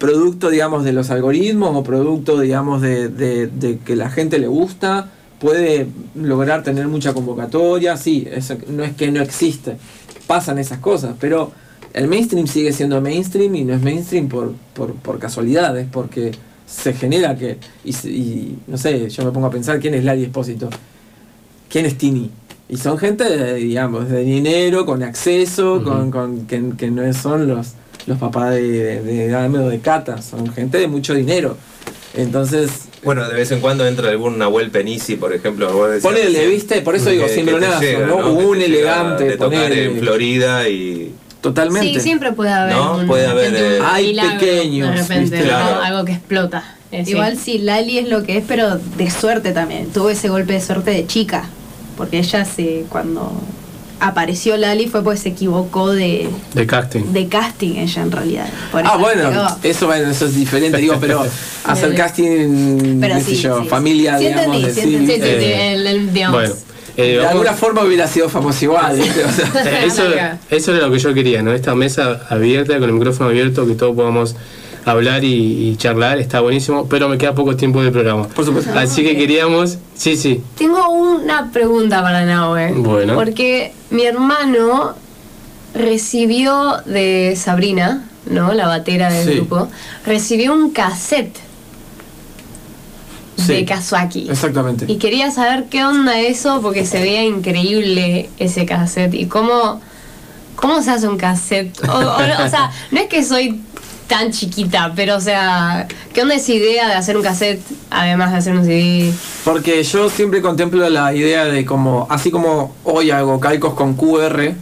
producto, 0.00 0.48
digamos, 0.48 0.82
de 0.82 0.92
los 0.92 1.10
algoritmos 1.10 1.76
o 1.76 1.84
producto, 1.84 2.40
digamos, 2.40 2.80
de, 2.80 3.78
que 3.84 3.96
la 3.96 4.10
gente 4.10 4.38
le 4.38 4.48
gusta, 4.48 5.10
puede 5.38 5.86
lograr 6.14 6.62
tener 6.62 6.88
mucha 6.88 7.12
convocatoria, 7.12 7.96
sí, 7.96 8.26
no 8.68 8.82
es 8.82 8.94
que 8.94 9.12
no 9.12 9.22
existe, 9.22 9.76
pasan 10.26 10.58
esas 10.58 10.78
cosas, 10.78 11.14
pero 11.20 11.52
el 11.92 12.08
mainstream 12.08 12.46
sigue 12.46 12.72
siendo 12.72 13.00
mainstream 13.00 13.54
y 13.54 13.64
no 13.64 13.74
es 13.74 13.82
mainstream 13.82 14.28
por, 14.28 14.54
por, 14.72 14.94
por 14.94 15.18
casualidad, 15.18 15.78
es 15.78 15.86
porque 15.86 16.32
se 16.66 16.94
genera 16.94 17.36
que, 17.36 17.58
y, 17.84 17.90
y, 18.08 18.58
no 18.68 18.78
sé, 18.78 19.08
yo 19.10 19.24
me 19.24 19.32
pongo 19.32 19.48
a 19.48 19.50
pensar 19.50 19.80
quién 19.80 19.92
es 19.92 20.02
Larry 20.02 20.24
Espósito, 20.24 20.70
quién 21.68 21.84
es 21.84 21.98
Tini. 21.98 22.30
Y 22.70 22.76
son 22.76 22.98
gente, 22.98 23.24
de, 23.24 23.54
digamos, 23.54 24.08
de 24.08 24.20
dinero, 24.22 24.86
con 24.86 25.02
acceso, 25.02 25.82
con, 25.82 26.10
con- 26.12 26.46
que, 26.46 26.62
que 26.78 26.90
no 26.90 27.12
son 27.12 27.48
los, 27.48 27.72
los 28.06 28.16
papás 28.18 28.50
de, 28.54 28.62
de, 28.62 29.00
de 29.02 29.28
Dame 29.28 29.58
o 29.58 29.68
de 29.68 29.80
Cata, 29.80 30.22
son 30.22 30.52
gente 30.52 30.78
de 30.78 30.86
mucho 30.86 31.12
dinero. 31.14 31.56
Entonces, 32.14 32.70
Bueno, 33.04 33.26
de 33.28 33.34
vez 33.34 33.50
en 33.50 33.60
cuando 33.60 33.86
entra 33.86 34.08
algún 34.10 34.38
Nahuel 34.38 34.70
Penisi, 34.70 35.16
por 35.16 35.32
ejemplo. 35.32 35.68
Ponele, 36.02 36.46
¿viste? 36.48 36.80
Por 36.82 36.94
eso 36.94 37.10
digo, 37.10 37.26
que- 37.26 37.34
llega, 37.80 38.06
¿no? 38.06 38.16
Un 38.34 38.60
elegante, 38.60 39.24
De 39.24 39.36
tocar 39.36 39.72
en 39.72 39.98
Florida 39.98 40.68
y. 40.68 41.12
Totalmente. 41.40 41.94
Sí, 41.94 42.00
siempre 42.00 42.32
puede 42.32 42.50
haber 42.52 42.74
No, 42.76 42.96
un, 42.98 43.06
puede 43.06 43.26
haber, 43.26 43.54
eh, 43.56 43.78
Hay 43.82 44.14
pequeños, 44.14 44.90
de 44.90 44.96
repente, 45.02 45.20
¿viste? 45.36 45.38
¿no? 45.38 45.44
Claro. 45.44 45.80
algo 45.82 46.04
que 46.04 46.12
explota. 46.12 46.76
Eh, 46.92 47.04
sí. 47.04 47.12
Igual 47.12 47.38
sí, 47.38 47.58
Lali 47.58 47.98
es 47.98 48.08
lo 48.08 48.22
que 48.24 48.36
es, 48.36 48.44
pero 48.46 48.76
de 48.76 49.10
suerte 49.10 49.52
también. 49.52 49.86
Tuvo 49.90 50.10
ese 50.10 50.28
golpe 50.28 50.52
de 50.52 50.60
suerte 50.60 50.90
de 50.90 51.06
chica. 51.06 51.48
Porque 52.00 52.18
ella 52.18 52.44
se, 52.46 52.86
cuando 52.88 53.30
apareció 54.00 54.56
Lali 54.56 54.88
fue 54.88 55.04
porque 55.04 55.20
se 55.20 55.28
equivocó 55.28 55.92
de, 55.92 56.30
De 56.54 56.66
casting. 56.66 57.12
de 57.12 57.28
casting 57.28 57.76
ella 57.76 58.02
en 58.02 58.10
realidad. 58.10 58.46
Por 58.72 58.80
Ah, 58.86 58.96
bueno, 58.96 59.30
eso, 59.62 59.86
bueno, 59.86 60.08
eso 60.10 60.24
es 60.24 60.34
diferente, 60.34 60.78
digo, 60.78 60.96
pero 60.98 61.22
hacer 61.64 61.94
casting, 61.94 62.98
Pero 62.98 63.16
sé 63.18 63.24
sí, 63.24 63.34
yo, 63.36 63.60
sí, 63.62 63.68
familia, 63.68 64.16
sí. 64.18 64.24
Sí 64.24 64.28
digamos, 64.30 64.56
entendí, 64.56 64.66
de 64.66 64.74
sí 64.74 64.80
sí, 64.88 64.94
entendí. 64.96 65.12
Sí, 65.12 65.20
sí, 65.20 65.26
sí, 65.26 65.44
eh, 65.44 65.72
el- 65.74 65.86
el- 65.86 66.12
digamos. 66.14 66.40
Bueno, 66.40 66.54
eh, 66.96 67.18
de 67.18 67.26
alguna 67.26 67.52
forma 67.52 67.82
hubiera 67.84 68.06
sido 68.06 68.30
famoso 68.30 68.64
igual. 68.64 68.98
O 68.98 69.04
sea, 69.04 69.62
Eh, 69.66 69.84
eso, 69.86 70.02
eso 70.50 70.74
era 70.74 70.86
lo 70.86 70.92
que 70.92 70.98
yo 70.98 71.12
quería, 71.12 71.42
¿no? 71.42 71.52
Esta 71.52 71.74
mesa 71.74 72.22
abierta, 72.30 72.74
con 72.78 72.84
el 72.88 72.94
micrófono 72.94 73.28
abierto, 73.28 73.66
que 73.66 73.74
todos 73.74 73.94
podamos 73.94 74.34
hablar 74.84 75.24
y, 75.24 75.68
y 75.70 75.76
charlar, 75.76 76.18
está 76.18 76.40
buenísimo, 76.40 76.86
pero 76.88 77.08
me 77.08 77.18
queda 77.18 77.34
poco 77.34 77.56
tiempo 77.56 77.82
de 77.82 77.90
programa. 77.90 78.26
Por 78.28 78.44
supuesto. 78.44 78.72
Así 78.78 79.02
que 79.02 79.16
queríamos, 79.16 79.78
sí, 79.94 80.16
sí, 80.16 80.42
Tengo 80.56 80.88
una 80.88 81.50
pregunta 81.52 82.02
para 82.02 82.24
Nahue. 82.24 82.72
Bueno. 82.74 83.14
Porque 83.14 83.72
mi 83.90 84.04
hermano 84.04 84.94
recibió 85.74 86.78
de 86.86 87.34
Sabrina, 87.36 88.04
¿no? 88.26 88.52
La 88.54 88.66
batera 88.66 89.10
del 89.10 89.26
Sí. 89.28 89.34
grupo, 89.36 89.68
recibió 90.06 90.52
un 90.52 90.70
cassette 90.70 91.36
Sí. 93.36 93.54
de 93.54 93.64
Kazuaki. 93.64 94.28
Exactamente. 94.28 94.84
Y 94.88 94.96
quería 94.96 95.30
saber 95.30 95.64
qué 95.70 95.82
onda 95.84 96.18
eso, 96.20 96.60
porque 96.60 96.84
se 96.84 97.00
veía 97.00 97.24
increíble 97.24 98.28
ese 98.38 98.66
cassette. 98.66 99.14
Y 99.14 99.26
cómo, 99.26 99.80
cómo 100.56 100.82
se 100.82 100.90
hace 100.90 101.08
un 101.08 101.16
cassette. 101.16 101.72
O, 101.88 101.92
o- 101.92 102.14
o 102.44 102.48
sea, 102.50 102.70
no 102.90 103.00
es 103.00 103.06
que 103.06 103.24
soy 103.24 103.62
tan 104.10 104.32
chiquita, 104.32 104.92
pero 104.96 105.16
o 105.16 105.20
sea, 105.20 105.86
¿qué 106.12 106.22
onda 106.22 106.34
esa 106.34 106.52
idea 106.52 106.88
de 106.88 106.94
hacer 106.94 107.16
un 107.16 107.22
cassette 107.22 107.62
además 107.90 108.32
de 108.32 108.38
hacer 108.38 108.54
un 108.54 108.64
CD? 108.64 109.12
Porque 109.44 109.84
yo 109.84 110.10
siempre 110.10 110.42
contemplo 110.42 110.86
la 110.90 111.14
idea 111.14 111.44
de 111.44 111.64
como, 111.64 112.08
así 112.10 112.32
como 112.32 112.74
hoy 112.82 113.12
hago 113.12 113.38
calcos 113.38 113.74
con 113.74 113.94
QR, 113.94 114.52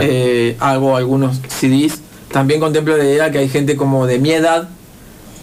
eh, 0.00 0.56
hago 0.60 0.96
algunos 0.96 1.42
CDs, 1.46 2.00
también 2.32 2.58
contemplo 2.58 2.96
la 2.96 3.04
idea 3.04 3.30
que 3.30 3.36
hay 3.36 3.50
gente 3.50 3.76
como 3.76 4.06
de 4.06 4.18
mi 4.18 4.30
edad, 4.30 4.70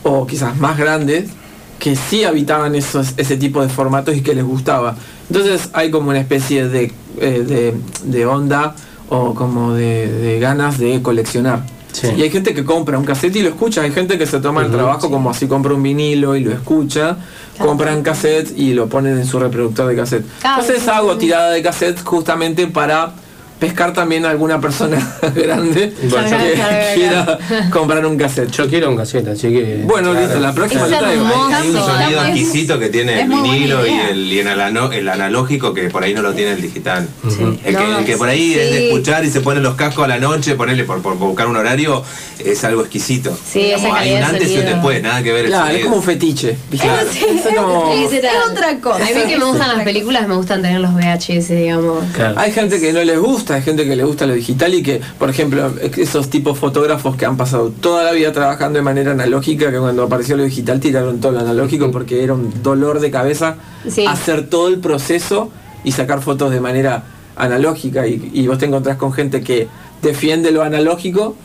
o 0.02 0.26
quizás 0.26 0.58
más 0.58 0.80
grandes, 0.80 1.30
que 1.78 1.96
sí 1.96 2.24
habitaban 2.24 2.74
esos, 2.74 3.14
ese 3.18 3.38
tipo 3.38 3.62
de 3.62 3.70
formatos 3.70 4.16
y 4.16 4.22
que 4.22 4.34
les 4.34 4.44
gustaba. 4.44 4.96
Entonces 5.30 5.70
hay 5.74 5.92
como 5.92 6.10
una 6.10 6.20
especie 6.20 6.68
de, 6.68 6.92
eh, 7.20 7.44
de, 7.48 7.76
de 8.04 8.26
onda 8.26 8.76
o 9.10 9.36
como 9.36 9.74
de, 9.74 10.12
de 10.12 10.40
ganas 10.40 10.80
de 10.80 11.04
coleccionar. 11.04 11.64
Y 12.04 12.22
hay 12.22 12.30
gente 12.30 12.54
que 12.54 12.64
compra 12.64 12.98
un 12.98 13.06
cassette 13.06 13.36
y 13.36 13.42
lo 13.42 13.50
escucha, 13.50 13.82
hay 13.82 13.92
gente 13.92 14.18
que 14.18 14.26
se 14.26 14.40
toma 14.40 14.64
el 14.64 14.72
trabajo 14.72 15.10
como 15.10 15.30
así 15.30 15.48
compra 15.48 15.74
un 15.74 15.84
vinilo 15.84 16.36
y 16.36 16.44
lo 16.44 16.52
escucha, 16.52 17.18
compran 17.58 18.02
cassette 18.02 18.58
y 18.58 18.74
lo 18.74 18.88
ponen 18.88 19.18
en 19.18 19.26
su 19.26 19.40
reproductor 19.40 19.88
de 19.88 19.96
cassette. 19.96 20.26
Claro. 20.40 20.62
Entonces 20.62 20.88
hago 20.88 21.18
tirada 21.18 21.52
de 21.52 21.62
cassette 21.62 22.02
justamente 22.04 22.68
para 22.68 23.14
pescar 23.62 23.94
también 23.94 24.26
a 24.26 24.32
alguna 24.32 24.60
persona 24.60 24.98
grande 25.36 25.94
Bueno, 26.10 26.28
yo- 26.30 26.38
que 26.38 26.54
Claro, 26.54 26.56
claro, 26.56 26.86
quiera 26.96 27.70
comprar 27.70 28.06
un 28.08 28.18
cassette. 28.18 28.50
Yo 28.52 28.68
quiero 28.68 28.90
un 28.90 28.98
cassette, 28.98 29.28
así 29.28 29.50
que. 29.50 29.84
Bueno, 29.86 30.14
listo, 30.16 30.40
la 30.40 30.52
próxima 30.52 30.88
lo 30.88 30.98
traigo. 30.98 31.26
Hay 31.54 31.70
un 31.70 31.76
sonido 31.78 32.22
Es- 32.24 32.28
exquisito 32.30 32.80
que 32.80 32.90
tiene 32.90 33.14
es 33.20 33.22
el 33.26 33.30
vinilo 33.30 33.86
y 33.86 33.90
el, 33.92 34.18
y 34.34 34.40
el, 34.40 34.48
el 34.48 35.10
analógico 35.10 35.74
que 35.76 35.90
por 35.90 36.04
ahí 36.04 36.14
no 36.16 36.24
lo 36.24 36.34
tiene 36.34 36.54
el 36.54 36.62
digital. 36.62 37.08
El, 37.24 37.60
que, 37.64 37.72
No, 37.72 38.00
el 38.00 38.06
que 38.06 38.18
por 38.18 38.28
ahí 38.30 38.54
es 38.56 38.72
de 38.72 38.78
sí. 38.80 38.84
escuchar 38.88 39.24
y 39.24 39.30
se 39.30 39.42
ponen 39.42 39.62
los 39.62 39.76
cascos 39.76 40.06
a 40.06 40.08
la 40.08 40.18
noche, 40.18 40.56
ponerle 40.56 40.84
por, 40.84 41.00
por 41.04 41.16
buscar 41.18 41.46
un 41.48 41.56
horario, 41.56 42.04
es 42.44 42.64
algo 42.64 42.82
exquisito. 42.82 43.38
Sí, 43.48 43.72
esa 43.72 43.96
hay 43.96 44.16
un 44.16 44.24
antes 44.24 44.42
y 44.50 44.54
un 44.54 44.58
sonido. 44.62 44.74
después, 44.74 45.02
nada 45.04 45.22
que 45.22 45.32
ver 45.34 45.46
el 45.46 45.52
Claro, 45.52 45.66
es 45.68 45.72
sonido. 45.74 45.86
como 45.86 45.98
un 45.98 46.04
fetiche. 46.04 46.58
Claro. 46.72 47.08
Es 47.12 47.56
como- 47.56 47.94
Es 47.94 48.24
otra 48.50 48.80
cosa. 48.80 48.96
A 49.06 49.08
mí 49.08 49.22
que 49.28 49.38
me 49.38 49.46
gustan 49.46 49.68
las 49.76 49.84
películas, 49.84 50.28
me 50.28 50.36
gustan 50.36 50.62
tener 50.64 50.80
los 50.80 50.94
VHS, 50.96 51.50
digamos. 51.56 52.04
Hay 52.38 52.52
gente 52.52 52.80
que 52.80 52.92
no 52.94 53.04
les 53.04 53.20
gusta, 53.20 53.51
hay 53.54 53.62
gente 53.62 53.86
que 53.86 53.96
le 53.96 54.04
gusta 54.04 54.26
lo 54.26 54.34
digital 54.34 54.74
y 54.74 54.84
que, 54.84 55.02
por 55.20 55.30
ejemplo, 55.30 55.72
esos 55.98 56.30
tipos 56.30 56.58
fotógrafos 56.58 57.16
que 57.16 57.26
han 57.26 57.38
pasado 57.38 57.70
toda 57.82 58.04
la 58.04 58.12
vida 58.12 58.32
trabajando 58.32 58.78
de 58.80 58.84
manera 58.84 59.12
analógica, 59.12 59.72
que 59.72 59.78
cuando 59.80 60.04
apareció 60.04 60.38
lo 60.38 60.44
digital 60.44 60.80
tiraron 60.80 61.20
todo 61.20 61.32
lo 61.34 61.40
analógico 61.40 61.92
porque 61.92 62.24
era 62.24 62.34
un 62.34 62.62
dolor 62.64 63.00
de 63.00 63.12
cabeza 63.12 63.56
Sí. 63.88 64.06
hacer 64.06 64.48
todo 64.50 64.68
el 64.68 64.80
proceso 64.80 65.50
y 65.84 65.92
sacar 65.92 66.22
fotos 66.22 66.52
de 66.52 66.60
manera 66.62 67.04
analógica 67.36 68.06
y, 68.08 68.30
y 68.34 68.48
vos 68.48 68.58
te 68.58 68.66
encontrás 68.66 68.98
con 68.98 69.12
gente 69.14 69.42
que 69.42 69.68
defiende 70.02 70.52
lo 70.52 70.62
analógico 70.64 71.36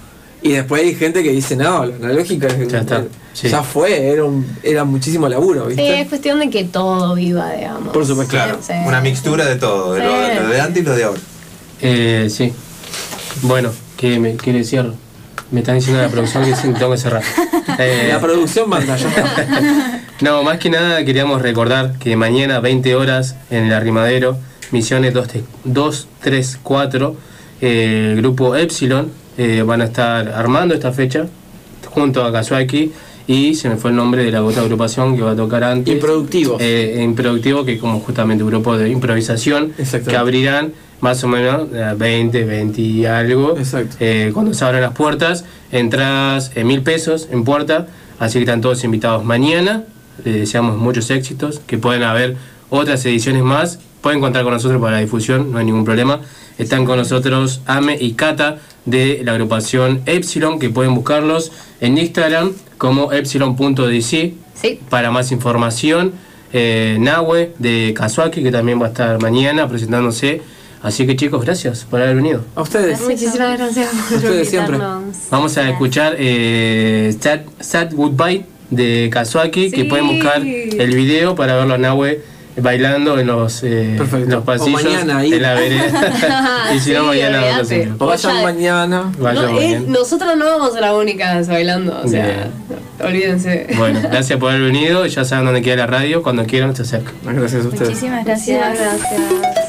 y 0.42 0.52
después 0.52 0.82
hay 0.82 0.94
gente 0.94 1.22
que 1.22 1.32
dice 1.32 1.56
no, 1.56 1.86
lo 1.86 1.94
analógico 1.94 2.46
es- 2.46 2.68
Ya 2.68 2.80
está, 2.80 3.04
sí. 3.32 3.48
ya 3.48 3.62
fue, 3.62 4.08
era, 4.10 4.24
un- 4.24 4.46
era 4.62 4.84
muchísimo 4.84 5.28
laburo, 5.28 5.68
es 5.70 6.08
cuestión 6.08 6.38
de 6.40 6.50
que 6.50 6.64
todo 6.64 7.14
viva, 7.14 7.50
digamos. 7.52 7.92
Por 7.92 8.04
supuesto. 8.04 8.32
Claro, 8.32 8.58
Sí. 8.60 8.72
una 8.86 9.00
mixtura 9.00 9.46
de 9.46 9.56
todo, 9.56 9.94
de 9.94 10.04
lo, 10.04 10.10
Sí. 10.10 10.38
lo 10.42 10.48
de 10.50 10.60
antes 10.60 10.82
y 10.82 10.86
lo 10.86 10.94
de 10.94 11.04
ahora. 11.04 11.20
Eh, 11.80 12.28
sí. 12.30 12.52
Bueno, 13.42 13.70
¿qué 13.96 14.18
me 14.18 14.34
quiere 14.36 14.58
decir? 14.60 14.84
Me 15.50 15.60
están 15.60 15.76
diciendo 15.76 16.02
la 16.02 16.08
producción 16.08 16.44
que 16.44 16.52
tengo 16.52 16.90
que 16.92 16.98
cerrar. 16.98 17.22
Eh, 17.78 18.08
La 18.10 18.20
producción 18.20 18.70
manda. 18.70 18.96
No, 20.22 20.42
más 20.42 20.56
que 20.58 20.70
nada 20.70 21.04
queríamos 21.04 21.42
recordar 21.42 21.98
que 21.98 22.16
mañana 22.16 22.60
20 22.60 22.94
horas 22.94 23.36
en 23.50 23.64
el 23.64 23.74
Arrimadero, 23.74 24.38
Misiones 24.70 25.12
234, 25.12 27.16
eh, 27.60 28.12
el 28.12 28.16
grupo 28.22 28.56
Epsilon 28.56 29.12
eh, 29.36 29.60
van 29.62 29.82
a 29.82 29.84
estar 29.84 30.30
armando 30.30 30.72
esta 30.74 30.90
fecha 30.92 31.26
junto 31.90 32.24
a 32.24 32.32
Kazuaki 32.32 32.92
y 33.26 33.56
se 33.56 33.68
me 33.68 33.76
fue 33.76 33.90
el 33.90 33.96
nombre 33.96 34.24
de 34.24 34.30
la 34.30 34.42
otra 34.42 34.62
agrupación 34.62 35.16
que 35.16 35.22
va 35.22 35.32
a 35.32 35.36
tocar 35.36 35.62
antes. 35.64 35.92
Improductivos. 35.92 36.62
Eh, 36.62 36.98
Improductivo, 37.02 37.66
que 37.66 37.76
como 37.78 38.00
justamente 38.00 38.42
un 38.42 38.48
grupo 38.48 38.78
de 38.78 38.88
improvisación 38.88 39.74
que 40.08 40.16
abrirán 40.16 40.72
más 41.00 41.22
o 41.24 41.28
menos 41.28 41.68
eh, 41.72 41.94
20, 41.96 42.44
20 42.44 42.80
y 42.80 43.06
algo. 43.06 43.56
Exacto. 43.58 43.96
Eh, 44.00 44.30
cuando 44.32 44.54
se 44.54 44.64
abran 44.64 44.82
las 44.82 44.92
puertas, 44.92 45.44
entradas 45.72 46.52
en 46.54 46.66
mil 46.66 46.82
pesos 46.82 47.28
en 47.30 47.44
puerta, 47.44 47.86
así 48.18 48.34
que 48.38 48.44
están 48.44 48.60
todos 48.60 48.84
invitados 48.84 49.24
mañana. 49.24 49.84
Les 50.24 50.34
deseamos 50.34 50.78
muchos 50.78 51.10
éxitos, 51.10 51.60
que 51.66 51.78
pueden 51.78 52.02
haber 52.02 52.36
otras 52.70 53.04
ediciones 53.04 53.42
más 53.42 53.78
pueden 54.06 54.20
contar 54.20 54.44
con 54.44 54.52
nosotros 54.52 54.80
para 54.80 54.92
la 54.92 55.00
difusión, 55.00 55.50
no 55.50 55.58
hay 55.58 55.64
ningún 55.64 55.84
problema. 55.84 56.20
Están 56.58 56.84
con 56.84 56.96
nosotros 56.96 57.60
Ame 57.66 57.98
y 58.00 58.12
Kata 58.12 58.58
de 58.84 59.22
la 59.24 59.32
agrupación 59.32 60.00
Epsilon, 60.06 60.60
que 60.60 60.70
pueden 60.70 60.94
buscarlos 60.94 61.50
en 61.80 61.98
Instagram 61.98 62.52
como 62.78 63.10
epsilon.dc 63.12 64.34
para 64.88 65.10
más 65.10 65.32
información. 65.32 66.12
Eh, 66.52 66.98
Nahue 67.00 67.52
de 67.58 67.94
Kazuaki, 67.96 68.44
que 68.44 68.52
también 68.52 68.80
va 68.80 68.86
a 68.86 68.88
estar 68.90 69.20
mañana 69.20 69.68
presentándose. 69.68 70.40
Así 70.86 71.04
que 71.04 71.16
chicos, 71.16 71.44
gracias 71.44 71.84
por 71.84 72.00
haber 72.00 72.14
venido. 72.14 72.44
A 72.54 72.62
ustedes. 72.62 73.00
Muchísimas 73.00 73.58
gracias 73.58 73.88
por 74.08 74.18
Ustedes 74.18 74.48
siempre. 74.48 74.78
Vamos 75.30 75.58
a 75.58 75.68
escuchar 75.68 76.14
eh, 76.16 77.12
Sad, 77.20 77.40
Sad 77.58 77.92
Goodbye 77.92 78.44
de 78.70 79.10
Kazuaki, 79.12 79.72
que 79.72 79.84
pueden 79.86 80.06
buscar 80.06 80.40
el 80.42 80.94
video 80.94 81.34
para 81.34 81.56
verlo 81.56 81.74
a 81.74 81.78
Nahue 81.78 82.22
bailando 82.58 83.18
en 83.18 83.26
los, 83.26 83.64
eh, 83.64 83.96
en 83.96 84.30
los 84.30 84.44
pasillos 84.44 84.82
mañana 84.84 85.18
ahí. 85.18 85.32
en 85.32 85.42
la 85.42 85.54
vereda. 85.54 86.70
y 86.76 86.78
si 86.78 86.92
no, 86.92 87.00
Sí, 87.00 87.06
mañana 87.08 87.38
olvídate. 87.38 87.48
vamos 87.50 87.58
a 87.58 87.60
hacer. 87.62 87.90
O 87.98 88.06
vayan 88.06 88.36
Ya- 88.36 88.42
mañana. 88.44 89.12
Vayan 89.18 89.42
No, 89.44 89.48
eh, 89.50 89.52
mañana. 89.54 89.84
nosotros 89.88 90.36
no 90.36 90.44
vamos 90.46 90.68
a 90.68 90.72
ser 90.72 90.80
las 90.82 90.94
únicas 90.94 91.48
bailando, 91.48 92.00
o 92.02 92.06
sea, 92.08 92.48
olvídense. 93.04 93.66
Bueno, 93.76 94.00
gracias 94.10 94.38
por 94.38 94.50
haber 94.52 94.62
venido. 94.62 95.04
Ya 95.04 95.24
saben 95.24 95.46
dónde 95.46 95.62
queda 95.62 95.76
la 95.78 95.86
radio. 95.88 96.22
Cuando 96.22 96.46
quieran, 96.46 96.76
se 96.76 96.82
acercan. 96.82 97.12
Gracias 97.24 97.64
a 97.64 97.68
ustedes. 97.68 97.88
Muchísimas 97.88 98.24
gracias. 98.24 98.68
Muchísimas 98.68 99.00
gracias. 99.00 99.65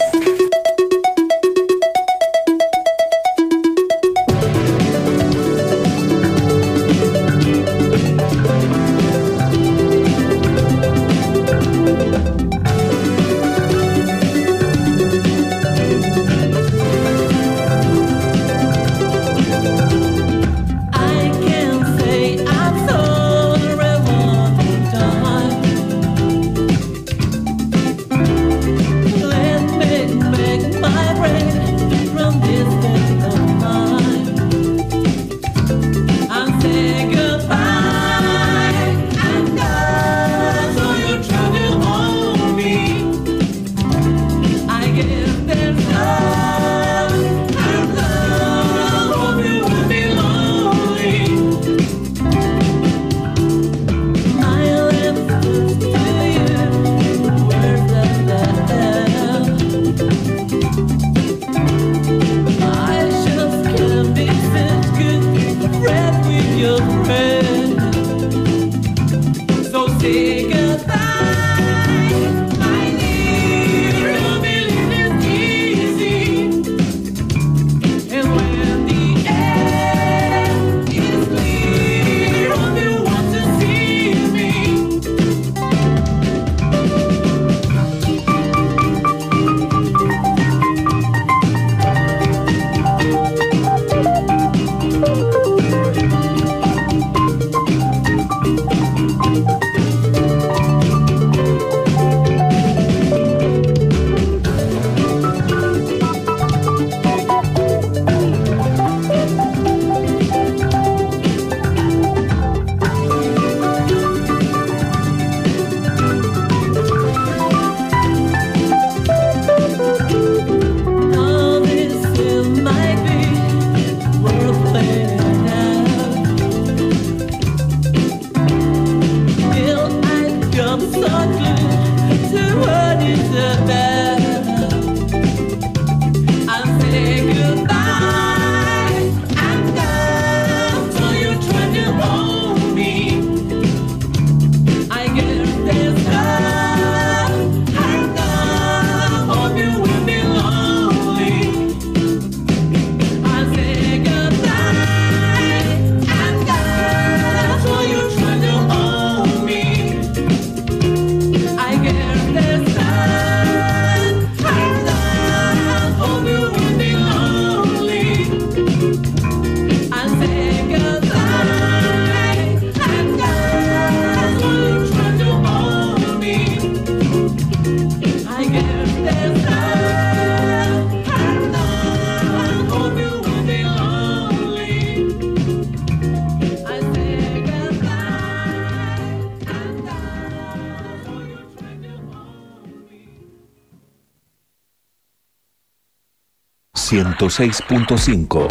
106.5 197.17 198.47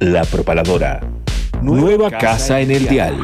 La 0.00 0.24
Propaladora. 0.24 1.00
Nueva 1.62 2.10
casa 2.10 2.60
en 2.60 2.72
el 2.72 2.88
dial. 2.88 3.16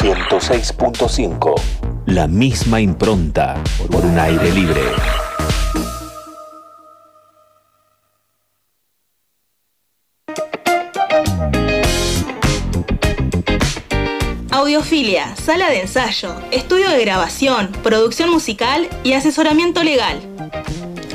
106.5 0.00 1.60
La 2.06 2.28
misma 2.28 2.80
impronta 2.80 3.56
por 3.90 4.04
un 4.04 4.16
aire 4.16 4.52
libre. 4.52 4.80
Audiofilia, 14.52 15.34
sala 15.34 15.70
de 15.70 15.80
ensayo, 15.80 16.36
estudio 16.52 16.88
de 16.90 17.00
grabación, 17.00 17.72
producción 17.82 18.30
musical 18.30 18.88
y 19.02 19.14
asesoramiento 19.14 19.82
legal. 19.82 20.27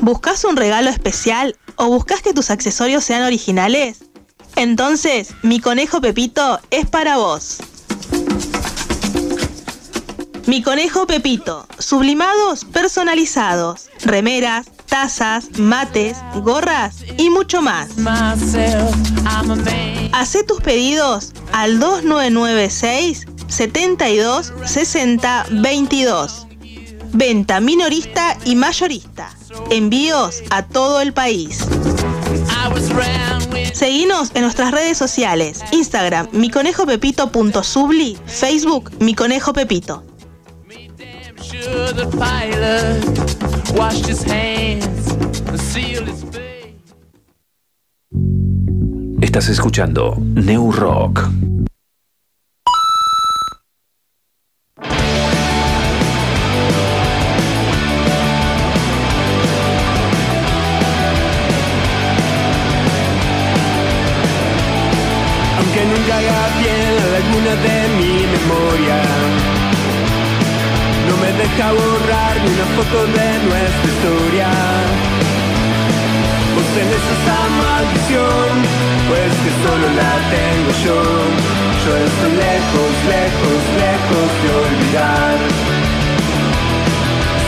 ¿Buscas 0.00 0.44
un 0.44 0.56
regalo 0.56 0.88
especial 0.88 1.56
o 1.76 1.88
buscas 1.88 2.22
que 2.22 2.32
tus 2.32 2.50
accesorios 2.50 3.04
sean 3.04 3.24
originales? 3.24 4.04
Entonces, 4.56 5.34
mi 5.42 5.60
conejo 5.60 6.00
Pepito 6.00 6.60
es 6.70 6.86
para 6.86 7.18
vos. 7.18 7.58
Mi 10.46 10.62
conejo 10.62 11.06
Pepito, 11.06 11.66
sublimados 11.78 12.64
personalizados, 12.64 13.90
remeras, 14.00 14.66
tazas, 14.88 15.58
mates, 15.58 16.16
gorras 16.42 16.96
y 17.16 17.30
mucho 17.30 17.62
más. 17.62 17.90
Hacé 20.12 20.42
tus 20.44 20.60
pedidos 20.60 21.32
al 21.52 21.78
2996 21.78 23.26
72 23.48 24.52
60 24.64 25.46
22. 25.50 26.46
Venta 27.12 27.60
minorista 27.60 28.36
y 28.44 28.54
mayorista. 28.54 29.30
Envíos 29.70 30.42
a 30.50 30.62
todo 30.62 31.00
el 31.00 31.12
país. 31.12 31.64
Seguinos 33.72 34.30
en 34.34 34.42
nuestras 34.42 34.72
redes 34.72 34.98
sociales. 34.98 35.60
Instagram, 35.72 36.28
miconejopepito.subli, 36.32 38.18
Facebook, 38.26 38.90
mi 38.98 39.14
Estás 49.20 49.48
escuchando 49.50 50.16
New 50.18 50.72
Rock. 50.72 51.20
Aunque 65.56 65.84
nunca 65.84 66.18
haga 66.18 66.48
bien 66.58 66.96
la 66.96 67.06
laguna 67.18 67.54
de 67.62 67.88
mi 67.96 68.26
memoria 68.26 69.47
deja 71.38 71.72
borrar 71.72 72.34
ni 72.42 72.50
una 72.56 72.68
foto 72.76 72.98
de 73.16 73.28
nuestra 73.46 73.88
historia. 73.94 74.50
Vos 76.54 76.66
tenés 76.76 77.04
esa 77.16 77.38
maldición 77.62 78.50
Pues 79.08 79.32
que 79.42 79.52
solo 79.62 79.86
la 80.00 80.14
tengo 80.34 80.70
yo. 80.84 80.98
Yo 81.84 81.90
estoy 82.08 82.32
lejos, 82.46 82.90
lejos, 83.14 83.60
lejos 83.84 84.28
de 84.42 84.48
olvidar. 84.64 85.36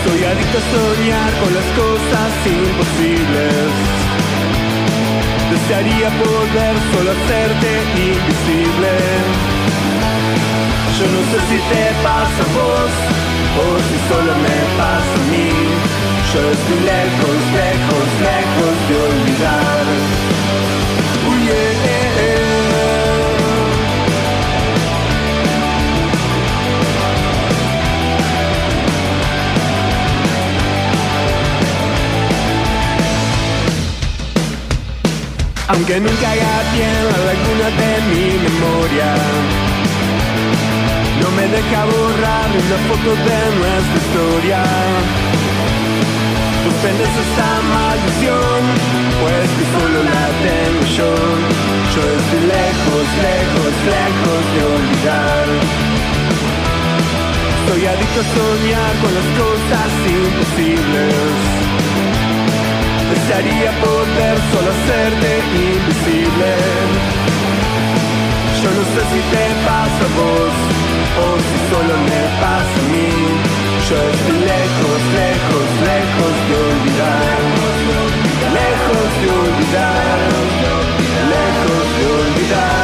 Soy 0.04 0.20
adicto 0.30 0.58
a 0.62 0.64
soñar 0.74 1.30
con 1.40 1.50
las 1.58 1.68
cosas 1.82 2.30
imposibles. 2.46 3.70
Desearía 5.50 6.08
poder 6.22 6.74
solo 6.92 7.10
hacerte 7.10 7.70
invisible 8.10 8.92
Yo 10.98 11.06
no 11.06 11.20
sé 11.30 11.38
si 11.48 11.58
te 11.70 11.82
pasa 12.02 12.42
a 12.44 12.52
vos 12.56 12.92
O 13.60 13.64
si 13.86 13.96
solo 14.08 14.32
me 14.44 14.58
pasa 14.78 15.14
a 15.14 15.26
mí 15.30 15.50
Yo 16.32 16.40
estoy 16.50 16.80
lejos, 16.80 17.38
lejos, 17.60 18.06
lejos 18.20 18.74
de 18.88 18.94
olvidar. 19.08 19.84
Uy, 21.28 21.42
eh, 21.48 21.52
eh, 21.52 22.10
eh. 22.18 22.50
Aunque 35.66 36.00
nunca 36.00 36.30
haga 36.30 36.62
bien 36.74 37.04
la 37.10 37.18
laguna 37.32 37.66
de 37.80 37.90
mi 38.08 38.24
memoria 38.38 39.59
Me 41.36 41.46
deja 41.46 41.84
borrar 41.84 42.50
una 42.50 42.78
foto 42.88 43.10
de 43.14 43.40
nuestra 43.58 43.96
historia. 44.02 44.62
Tú 46.62 46.70
tenés 46.82 47.14
esa 47.24 47.50
maldición 47.74 48.60
Pues 49.20 49.48
que 49.56 49.64
solo 49.74 49.98
la 50.10 50.24
tengo 50.46 50.82
yo. 50.98 51.10
Yo 51.94 52.02
estoy 52.18 52.42
lejos, 52.56 53.04
lejos, 53.28 53.72
lejos 53.96 54.40
de 54.52 54.60
olvidar. 54.74 55.46
Soy 57.66 57.86
adicto 57.86 58.20
a 58.20 58.28
soñar 58.34 58.92
con 59.02 59.12
las 59.18 59.28
cosas 59.40 59.90
imposibles. 60.18 61.14
Desearía 63.10 63.70
poder 63.80 64.36
solo 64.52 64.70
hacerte 64.70 65.30
invisible 65.74 67.29
Yo 68.62 68.70
no 68.70 68.82
sé 68.92 69.00
si 69.12 69.20
te 69.32 69.44
pasa 69.64 70.04
a 70.04 70.14
vos 70.16 70.54
O 71.22 71.26
si 71.46 71.56
solo 71.70 71.94
me 72.10 72.22
pasa 72.42 72.78
a 72.78 72.88
mí. 72.92 73.10
Yo 73.88 73.96
estoy 73.96 74.38
lejos, 74.52 75.00
lejos, 75.20 75.68
lejos 75.90 76.34
de 76.48 76.54
olvidar. 76.68 77.38
Lejos 78.58 79.10
de 79.20 79.28
olvidar. 79.40 80.18
Lejos 81.32 81.86
de 81.96 82.04
olvidar 82.20 82.79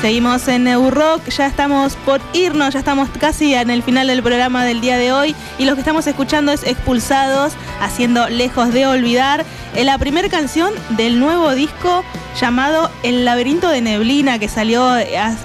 Seguimos 0.00 0.46
en 0.46 0.68
Eurock, 0.68 1.28
ya 1.28 1.46
estamos 1.48 1.96
por 2.06 2.20
irnos, 2.32 2.72
ya 2.72 2.78
estamos 2.78 3.08
casi 3.18 3.54
en 3.54 3.68
el 3.68 3.82
final 3.82 4.06
del 4.06 4.22
programa 4.22 4.64
del 4.64 4.80
día 4.80 4.96
de 4.96 5.12
hoy 5.12 5.34
y 5.58 5.64
lo 5.64 5.74
que 5.74 5.80
estamos 5.80 6.06
escuchando 6.06 6.52
es 6.52 6.62
Expulsados, 6.62 7.54
haciendo 7.80 8.28
Lejos 8.28 8.72
de 8.72 8.86
Olvidar, 8.86 9.44
la 9.76 9.98
primera 9.98 10.28
canción 10.28 10.72
del 10.90 11.18
nuevo 11.18 11.52
disco 11.56 12.04
llamado 12.40 12.92
El 13.02 13.24
laberinto 13.24 13.68
de 13.68 13.80
neblina 13.80 14.38
que 14.38 14.46
salió 14.48 14.94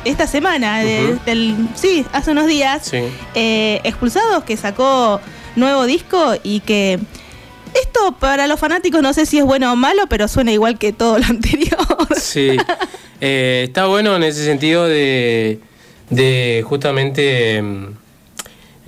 esta 0.06 0.28
semana, 0.28 0.80
de- 0.82 1.18
del, 1.26 1.56
sí, 1.74 2.06
hace 2.14 2.30
unos 2.30 2.46
días. 2.46 2.86
Sí. 2.86 3.00
Eh, 3.34 3.82
Expulsados 3.84 4.44
que 4.44 4.56
sacó 4.56 5.20
nuevo 5.56 5.86
disco 5.88 6.36
y 6.44 6.60
que 6.60 7.00
esto 7.74 8.12
para 8.20 8.46
los 8.46 8.60
fanáticos 8.60 9.02
no 9.02 9.14
sé 9.14 9.26
si 9.26 9.40
es 9.40 9.46
bueno 9.46 9.74
o 9.74 9.76
malo, 9.76 10.04
pero 10.08 10.28
suena 10.28 10.52
igual 10.52 10.78
que 10.78 10.94
todo 10.94 11.18
lo 11.18 11.26
anterior. 11.30 11.80
Sí. 12.22 12.56
Eh, 13.22 13.64
está 13.68 13.86
bueno 13.86 14.16
en 14.16 14.24
ese 14.24 14.44
sentido 14.44 14.88
de, 14.88 15.60
justamente 16.66 17.62
mm, 17.62 17.86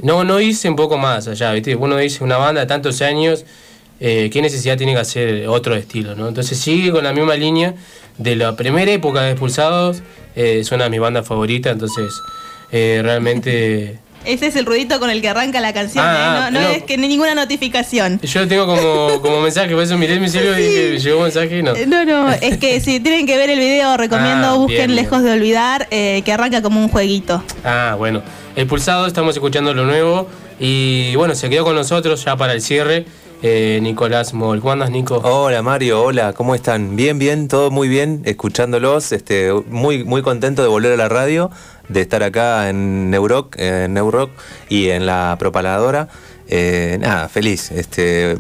no, 0.03 0.23
no 0.23 0.37
un 0.37 0.75
poco 0.75 0.97
más 0.97 1.27
allá, 1.27 1.53
¿viste? 1.53 1.75
Uno 1.75 1.97
dice 1.97 2.23
una 2.23 2.37
banda 2.37 2.61
de 2.61 2.67
tantos 2.67 3.01
años, 3.01 3.45
eh, 3.99 4.29
¿qué 4.31 4.41
necesidad 4.41 4.77
tiene 4.77 4.93
que 4.93 4.99
hacer 4.99 5.47
otro 5.47 5.75
estilo, 5.75 6.15
¿no? 6.15 6.27
Entonces 6.27 6.57
sigue 6.57 6.91
con 6.91 7.03
la 7.03 7.13
misma 7.13 7.35
línea 7.35 7.75
de 8.17 8.35
la 8.35 8.55
primera 8.55 8.91
época 8.91 9.21
de 9.21 9.31
Expulsados, 9.31 10.01
eh, 10.35 10.59
es 10.59 10.71
una 10.71 10.85
de 10.85 10.89
mis 10.89 10.99
bandas 10.99 11.27
favoritas, 11.27 11.73
entonces 11.73 12.13
eh, 12.71 12.99
realmente... 13.03 13.99
Ese 14.25 14.47
es 14.47 14.55
el 14.55 14.65
ruidito 14.65 14.99
con 14.99 15.09
el 15.09 15.21
que 15.21 15.29
arranca 15.29 15.59
la 15.61 15.73
canción, 15.73 16.03
Ah, 16.05 16.47
¿eh? 16.47 16.51
no, 16.51 16.59
no 16.59 16.67
no. 16.67 16.69
es 16.75 16.83
que 16.83 16.97
ni 16.97 17.07
ninguna 17.07 17.35
notificación. 17.35 18.19
Yo 18.21 18.41
lo 18.41 18.47
tengo 18.47 18.65
como, 18.65 19.21
como 19.21 19.41
mensaje, 19.41 19.73
por 19.73 19.83
eso 19.83 19.97
miré 19.97 20.19
mi 20.19 20.29
celular 20.29 20.59
y 20.59 20.63
dije, 20.63 20.99
llegó 20.99 21.17
un 21.17 21.23
mensaje 21.23 21.59
y 21.59 21.63
no. 21.63 21.73
No, 21.87 22.05
no, 22.05 22.31
es 22.31 22.57
que 22.57 22.79
si 22.79 22.99
tienen 22.99 23.25
que 23.25 23.37
ver 23.37 23.49
el 23.49 23.59
video, 23.59 23.95
recomiendo 23.97 24.47
Ah, 24.47 24.53
busquen 24.55 24.77
bien, 24.77 24.87
bien. 24.91 24.95
Lejos 25.03 25.23
de 25.23 25.31
Olvidar, 25.31 25.87
eh, 25.91 26.21
que 26.25 26.31
arranca 26.31 26.61
como 26.61 26.79
un 26.79 26.89
jueguito. 26.89 27.43
Ah, 27.63 27.95
bueno. 27.97 28.21
El 28.55 28.67
pulsado, 28.67 29.05
estamos 29.07 29.35
escuchando 29.35 29.73
lo 29.73 29.85
nuevo. 29.85 30.27
Y 30.59 31.13
bueno, 31.17 31.35
se 31.35 31.49
quedó 31.49 31.65
con 31.65 31.75
nosotros 31.75 32.23
ya 32.23 32.37
para 32.37 32.53
el 32.53 32.61
cierre. 32.61 33.05
Eh, 33.47 33.79
Nicolás 33.79 34.33
Moll. 34.33 34.59
¿Cómo 34.59 34.71
andas, 34.73 34.89
Nico? 34.89 35.17
Hola 35.23 35.61
Mario, 35.61 36.01
hola, 36.03 36.33
¿cómo 36.33 36.55
están? 36.55 36.95
Bien, 36.95 37.19
bien, 37.19 37.47
todo 37.47 37.69
muy 37.69 37.87
bien, 37.87 38.23
escuchándolos, 38.25 39.11
este, 39.11 39.51
muy, 39.69 40.03
muy 40.03 40.23
contento 40.23 40.63
de 40.63 40.67
volver 40.67 40.93
a 40.93 40.97
la 40.97 41.09
radio, 41.09 41.51
de 41.87 42.01
estar 42.01 42.23
acá 42.23 42.69
en 42.69 43.11
Neurock, 43.11 43.55
en 43.59 43.93
Neurock 43.93 44.31
y 44.67 44.89
en 44.89 45.05
la 45.05 45.35
propaladora. 45.37 46.07
Eh, 46.47 46.97
nada, 46.99 47.29
feliz. 47.29 47.69
Este, 47.71 48.35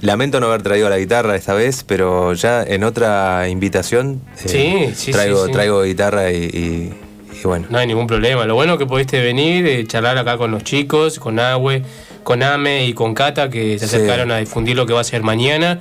lamento 0.00 0.40
no 0.40 0.46
haber 0.48 0.62
traído 0.62 0.90
la 0.90 0.98
guitarra 0.98 1.36
esta 1.36 1.54
vez, 1.54 1.82
pero 1.84 2.34
ya 2.34 2.62
en 2.62 2.84
otra 2.84 3.48
invitación 3.48 4.20
eh, 4.44 4.90
Sí, 4.94 4.94
sí, 4.94 5.12
traigo, 5.12 5.46
sí, 5.46 5.52
traigo 5.52 5.82
guitarra 5.84 6.30
y, 6.32 6.36
y- 6.36 6.92
y 7.38 7.44
bueno. 7.44 7.66
No 7.70 7.78
hay 7.78 7.86
ningún 7.86 8.06
problema. 8.06 8.44
Lo 8.44 8.54
bueno 8.56 8.76
que 8.76 8.84
pudiste 8.84 9.20
venir, 9.22 9.66
eh, 9.66 9.86
charlar 9.86 10.18
acá 10.18 10.36
con 10.36 10.50
los 10.50 10.64
chicos, 10.64 11.18
con 11.18 11.38
Awe, 11.38 11.82
con 12.22 12.42
Ame 12.42 12.86
y 12.86 12.92
con 12.94 13.14
Cata, 13.14 13.50
que 13.50 13.78
se 13.78 13.86
Sí. 13.88 13.96
acercaron 13.96 14.30
a 14.30 14.38
difundir 14.38 14.76
lo 14.76 14.86
que 14.86 14.92
va 14.92 15.00
a 15.00 15.04
ser 15.04 15.22
mañana 15.22 15.80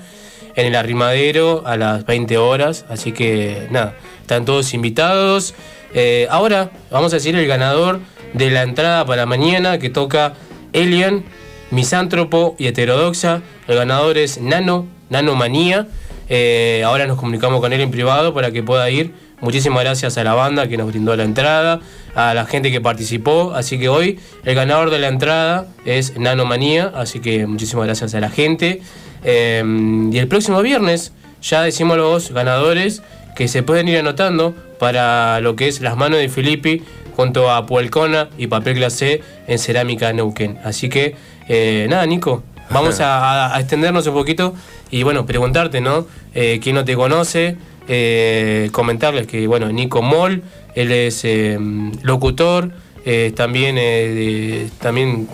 en 0.56 0.66
el 0.68 0.76
arrimadero 0.76 1.64
a 1.66 1.78
las 1.78 2.06
20 2.06 2.38
horas. 2.38 2.86
Así 2.90 3.12
que 3.12 3.68
nada, 3.72 3.96
están 4.22 4.46
todos 4.46 4.74
invitados. 4.74 5.54
Eh, 5.94 6.28
ahora 6.30 6.72
vamos 6.92 7.14
a 7.14 7.18
decir 7.18 7.36
el 7.36 7.48
ganador 7.48 8.00
de 8.34 8.50
la 8.52 8.64
entrada 8.64 9.06
para 9.06 9.26
mañana 9.26 9.80
que 9.80 9.90
toca 9.90 10.34
Elian, 10.74 11.24
Misántropo 11.72 12.56
y 12.58 12.68
Heterodoxa. 12.68 13.42
El 13.68 13.76
ganador 13.76 14.18
es 14.18 14.40
Nano, 14.42 14.88
Nanomanía. 15.10 15.88
Eh, 16.30 16.84
ahora 16.86 17.08
nos 17.08 17.18
comunicamos 17.18 17.60
con 17.60 17.74
él 17.74 17.82
en 17.82 17.92
privado 17.92 18.34
para 18.34 18.52
que 18.52 18.64
pueda 18.64 18.90
ir. 18.90 19.14
Muchísimas 19.42 19.84
gracias 19.84 20.18
a 20.18 20.24
la 20.24 20.34
banda 20.34 20.68
que 20.68 20.78
nos 20.78 20.88
brindó 20.88 21.16
la 21.16 21.24
entrada, 21.24 21.80
a 22.16 22.34
la 22.34 22.46
gente 22.46 22.72
que 22.72 22.82
participó. 22.82 23.54
Así 23.56 23.80
que 23.80 23.88
hoy 23.90 24.20
el 24.44 24.56
ganador 24.56 24.90
de 24.90 25.00
la 25.00 25.08
entrada 25.08 25.68
es 25.86 26.18
Nanomanía. 26.18 26.92
Así 26.96 27.20
que 27.20 27.46
muchísimas 27.48 27.86
gracias 27.86 28.14
a 28.16 28.20
la 28.20 28.30
gente. 28.30 28.82
Eh, 29.24 29.64
y 30.12 30.18
el 30.18 30.28
próximo 30.28 30.62
viernes 30.62 31.14
ya 31.42 31.62
decimos 31.62 31.98
los 31.98 32.32
ganadores 32.32 33.02
que 33.36 33.48
se 33.48 33.64
pueden 33.64 33.88
ir 33.88 33.98
anotando 33.98 34.54
para 34.80 35.40
lo 35.40 35.56
que 35.56 35.68
es 35.68 35.80
las 35.82 35.96
manos 35.96 36.20
de 36.20 36.28
Filippi 36.30 36.84
junto 37.16 37.50
a 37.52 37.66
Puelcona 37.66 38.30
y 38.38 38.48
Papel 38.48 38.76
Glacé 38.76 39.22
en 39.48 39.60
Cerámica 39.60 40.12
Neuquén. 40.14 40.58
Así 40.64 40.90
que, 40.90 41.16
eh, 41.48 41.88
nada, 41.90 42.06
Nico, 42.06 42.44
vamos 42.70 43.00
a, 43.02 43.20
a- 43.48 43.56
a 43.56 43.60
extendernos 43.60 44.06
un 44.08 44.14
poquito 44.14 44.54
y 44.92 45.04
bueno, 45.04 45.26
preguntarte, 45.26 45.80
¿no? 45.82 46.08
Eh, 46.34 46.60
¿Quién 46.62 46.76
no 46.76 46.84
te 46.86 46.96
conoce? 46.96 47.56
Eh, 47.92 48.70
comentarles 48.72 49.26
que, 49.26 49.48
bueno, 49.48 49.72
Nico 49.72 50.02
Moll, 50.04 50.44
él 50.76 50.92
es 50.92 51.26
eh, 51.26 51.58
locutor, 52.04 52.72
eh, 53.04 53.34
también, 53.36 53.78
eh, 53.80 53.82
de- 54.10 54.70
también 54.80 55.28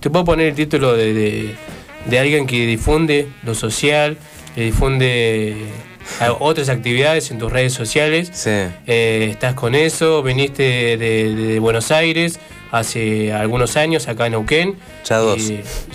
te 0.00 0.10
puedo 0.10 0.24
poner 0.24 0.48
el 0.48 0.54
título 0.56 0.94
de, 0.94 1.14
de- 1.14 1.54
de 2.06 2.18
alguien 2.18 2.46
que 2.46 2.66
difunde 2.66 3.28
lo 3.44 3.54
social, 3.54 4.16
que 4.56 4.62
difunde 4.62 5.54
otras 6.40 6.68
actividades 6.68 7.30
en 7.30 7.38
tus 7.38 7.52
redes 7.52 7.72
sociales. 7.72 8.30
Eh, 8.88 9.28
estás 9.30 9.54
con 9.54 9.74
eso, 9.76 10.22
viniste 10.24 10.96
de, 10.96 11.34
de 11.36 11.58
Buenos 11.60 11.92
Aires 11.92 12.40
hace 12.72 13.32
algunos 13.32 13.76
años 13.76 14.08
acá 14.08 14.26
en 14.26 14.32
Neuquén. 14.32 14.74
Ya 15.04 15.18
dos. 15.18 15.52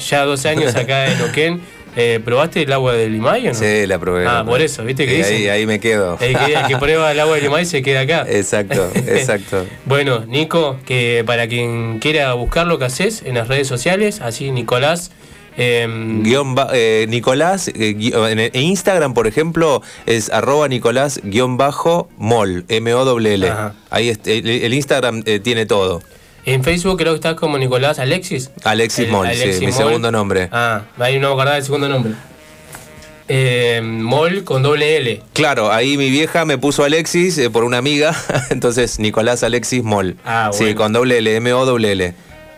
Ya 0.10 0.24
dos 0.24 0.46
años 0.46 0.76
acá 0.76 1.12
en 1.12 1.18
Neuquén. 1.18 1.62
Eh, 1.98 2.20
¿Probaste 2.24 2.62
el 2.64 2.74
agua 2.74 2.94
del 2.94 3.14
Limay 3.14 3.48
o 3.48 3.54
no? 3.54 3.58
Sí, 3.60 3.86
la 3.88 3.98
probé. 4.00 4.26
Ah, 4.28 4.44
por 4.46 4.62
eso, 4.62 4.84
¿viste 4.84 5.06
que 5.08 5.24
ahí, 5.24 5.48
ahí 5.48 5.66
me 5.66 5.80
quedo. 5.80 6.18
El 6.20 6.38
que, 6.38 6.54
el 6.54 6.68
que 6.68 6.78
prueba 6.78 7.12
el 7.12 7.20
agua 7.20 7.36
del 7.36 7.44
Limay 7.46 7.66
se 7.66 7.82
queda 7.82 8.02
acá. 8.02 8.26
Exacto, 8.30 8.90
exacto. 8.96 9.66
Bueno, 9.86 10.26
Nico, 10.28 10.78
que 10.86 11.24
para 11.26 11.48
quien 11.48 12.00
quiera 12.00 12.34
buscar 12.34 12.68
lo 12.68 12.78
que 12.80 12.86
haces 12.86 13.24
en 13.26 13.36
las 13.36 13.48
redes 13.48 13.68
sociales, 13.68 14.20
así 14.22 14.52
Nicolás. 14.52 15.12
em, 15.58 16.22
Guión 16.22 16.54
ba- 16.54 16.70
eh, 16.74 17.06
Nicolás, 17.08 17.70
eh, 17.70 17.96
en 18.54 18.62
Instagram, 18.62 19.14
por 19.14 19.26
ejemplo, 19.26 19.82
es 20.06 20.30
arroba 20.30 20.68
Nicolás 20.68 21.22
guion 21.24 21.56
bajo 21.56 22.10
mol, 22.18 22.66
M-O-L-L. 22.68 23.52
Ahí 23.90 24.12
el 24.26 24.74
Instagram 24.74 25.24
eh, 25.26 25.40
tiene 25.40 25.66
todo. 25.66 26.02
En 26.46 26.64
Facebook 26.64 26.98
creo 26.98 27.14
que 27.14 27.18
estás 27.18 27.36
como 27.36 27.58
Nicolás 27.58 28.00
Alexis. 28.00 28.52
Alexis 28.64 29.10
Mol, 29.10 29.26
Alexis 29.28 29.56
sí, 29.56 29.66
mi 29.66 29.72
Mol. 29.72 29.76
segundo 29.84 30.12
nombre. 30.12 30.50
Ah, 30.52 30.82
ahí 31.00 31.20
no 31.20 31.28
me 31.30 31.34
acordaba 31.34 31.56
del 31.56 31.64
segundo 31.66 31.90
nombre. 31.90 32.14
Eh, 33.28 33.82
Mol 33.84 34.44
con 34.44 34.62
doble 34.62 34.98
L. 34.98 35.22
Claro, 35.34 35.72
ahí 35.72 35.98
mi 35.98 36.12
vieja 36.12 36.46
me 36.46 36.58
puso 36.60 36.84
Alexis 36.84 37.38
eh, 37.40 37.50
por 37.50 37.64
una 37.64 37.78
amiga, 37.80 38.16
entonces 38.52 39.00
Nicolás 39.00 39.42
Alexis 39.44 39.84
Mol. 39.84 40.16
Ah, 40.24 40.52
Sí, 40.54 40.66
bueno. 40.66 40.78
con 40.78 40.94
doble 40.94 41.18
L, 41.18 41.36
M-O-L-L. 41.38 42.14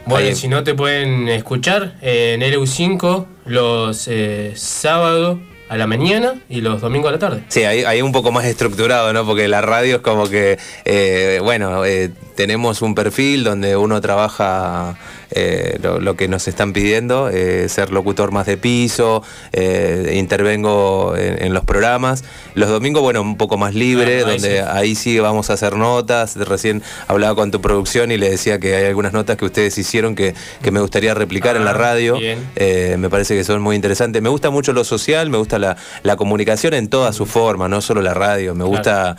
Bueno, 0.05 0.27
Ahí. 0.27 0.35
si 0.35 0.47
no 0.47 0.63
te 0.63 0.73
pueden 0.73 1.27
escuchar 1.29 1.95
eh, 2.01 2.37
en 2.39 2.41
LU5 2.53 3.25
los 3.45 4.07
eh, 4.09 4.53
sábados 4.55 5.39
a 5.69 5.75
la 5.75 5.85
mañana 5.85 6.35
y 6.49 6.61
los 6.61 6.79
domingos 6.79 7.09
a 7.09 7.11
la 7.13 7.19
tarde. 7.19 7.43
Sí, 7.49 7.63
ahí, 7.65 7.83
ahí 7.83 8.01
un 8.01 8.13
poco 8.13 8.31
más 8.31 8.45
estructurado, 8.45 9.11
¿no? 9.11 9.25
Porque 9.25 9.49
la 9.49 9.59
radio 9.61 9.97
es 9.97 10.01
como 10.01 10.29
que, 10.29 10.57
eh, 10.85 11.39
bueno, 11.43 11.83
eh, 11.85 12.11
tenemos 12.37 12.81
un 12.81 12.95
perfil 12.95 13.43
donde 13.43 13.75
uno 13.75 13.99
trabaja 13.99 14.95
eh, 15.31 15.77
lo, 15.81 15.99
lo 15.99 16.15
que 16.15 16.27
nos 16.29 16.47
están 16.47 16.71
pidiendo, 16.71 17.29
eh, 17.29 17.67
ser 17.67 17.91
locutor 17.91 18.31
más 18.31 18.45
de 18.45 18.55
piso, 18.57 19.23
eh, 19.51 20.13
intervengo 20.15 21.15
en, 21.17 21.43
en 21.43 21.53
los 21.53 21.65
programas. 21.65 22.23
Los 22.53 22.69
domingos, 22.69 23.01
bueno, 23.01 23.21
un 23.21 23.35
poco 23.37 23.57
más 23.57 23.73
libre, 23.73 24.21
Ah, 24.21 24.27
ahí 24.27 24.31
donde 24.33 24.57
sí. 24.61 24.65
ahí 24.69 24.95
sí 24.95 25.19
vamos 25.19 25.49
a 25.49 25.53
hacer 25.53 25.75
notas. 25.75 26.35
Recién 26.37 26.83
hablaba 27.07 27.35
con 27.35 27.49
tu 27.51 27.59
producción 27.59 28.11
y 28.11 28.17
le 28.17 28.29
decía 28.29 28.59
que 28.59 28.75
hay 28.75 28.85
algunas 28.85 29.11
notas 29.13 29.35
que 29.35 29.45
ustedes 29.45 29.77
hicieron 29.77 30.15
que, 30.15 30.35
que 30.61 30.69
me 30.71 30.79
gustaría 30.79 31.13
replicar 31.15 31.55
en 31.57 31.65
la 31.65 31.71
Ah, 31.71 31.73
radio. 31.73 32.17
me 32.19 33.09
parece 33.09 33.35
que 33.35 33.43
son 33.43 33.61
muy 33.61 33.75
interesantes. 33.75 34.21
Me 34.21 34.29
gusta 34.29 34.51
mucho 34.51 34.73
lo 34.73 34.83
social, 34.83 35.29
me 35.31 35.37
gusta 35.37 35.57
la, 35.57 35.75
la 36.03 36.15
comunicación 36.15 36.75
en 36.75 36.87
toda 36.87 37.11
su 37.13 37.25
forma, 37.25 37.67
no 37.67 37.81
solo 37.81 38.01
la 38.03 38.13
radio. 38.13 38.53
Me 38.53 38.63
gusta 38.63 39.17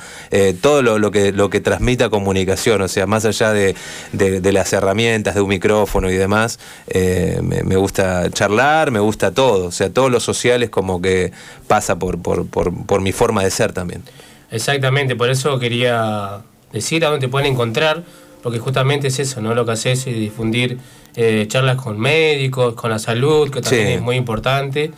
todo 0.62 0.82
lo, 0.82 0.98
lo 0.98 1.10
que, 1.10 1.32
lo 1.32 1.50
que 1.50 1.60
transmita 1.60 2.08
comunicación, 2.08 2.80
o 2.82 2.88
sea, 2.88 3.06
más 3.08 3.24
allá 3.24 3.52
de, 3.52 3.74
de- 4.12 4.40
de 4.40 4.52
las 4.52 4.72
herramientas, 4.72 5.34
de 5.34 5.40
un 5.40 5.48
micrófono 5.48 6.10
y 6.10 6.14
demás, 6.16 6.58
eh, 6.88 7.40
me, 7.42 7.62
me 7.64 7.76
gusta 7.76 8.30
charlar, 8.30 8.90
me 8.90 9.00
gusta 9.00 9.32
todo. 9.32 9.66
O 9.66 9.72
sea, 9.72 9.90
todo 9.90 10.08
lo 10.10 10.20
social 10.20 10.62
es 10.62 10.70
como 10.70 11.02
que 11.02 11.32
pasa 11.66 11.98
por, 11.98 12.20
por, 12.22 12.46
por, 12.46 12.72
por 12.86 13.00
mi 13.00 13.12
forma 13.12 13.42
de 13.42 13.50
ser 13.50 13.72
también. 13.72 14.02
Exactamente, 14.50 15.16
por 15.16 15.28
eso 15.30 15.58
quería 15.58 16.40
decir 16.72 17.04
a 17.04 17.10
dónde 17.10 17.26
te 17.26 17.30
pueden 17.30 17.52
encontrar, 17.52 18.02
porque 18.42 18.58
justamente 18.58 19.08
es 19.08 19.18
eso, 19.18 19.40
¿no? 19.40 19.54
Lo 19.54 19.66
que 19.66 19.72
haces 19.72 20.06
es 20.06 20.14
difundir 20.14 20.78
eh, 21.16 21.46
charlas 21.48 21.76
con 21.76 21.98
médicos, 21.98 22.74
con 22.74 22.90
la 22.90 22.98
salud, 22.98 23.50
que 23.50 23.60
también 23.60 23.86
Sí. 23.88 23.92
es 23.94 24.00
muy 24.00 24.16
importante, 24.16 24.92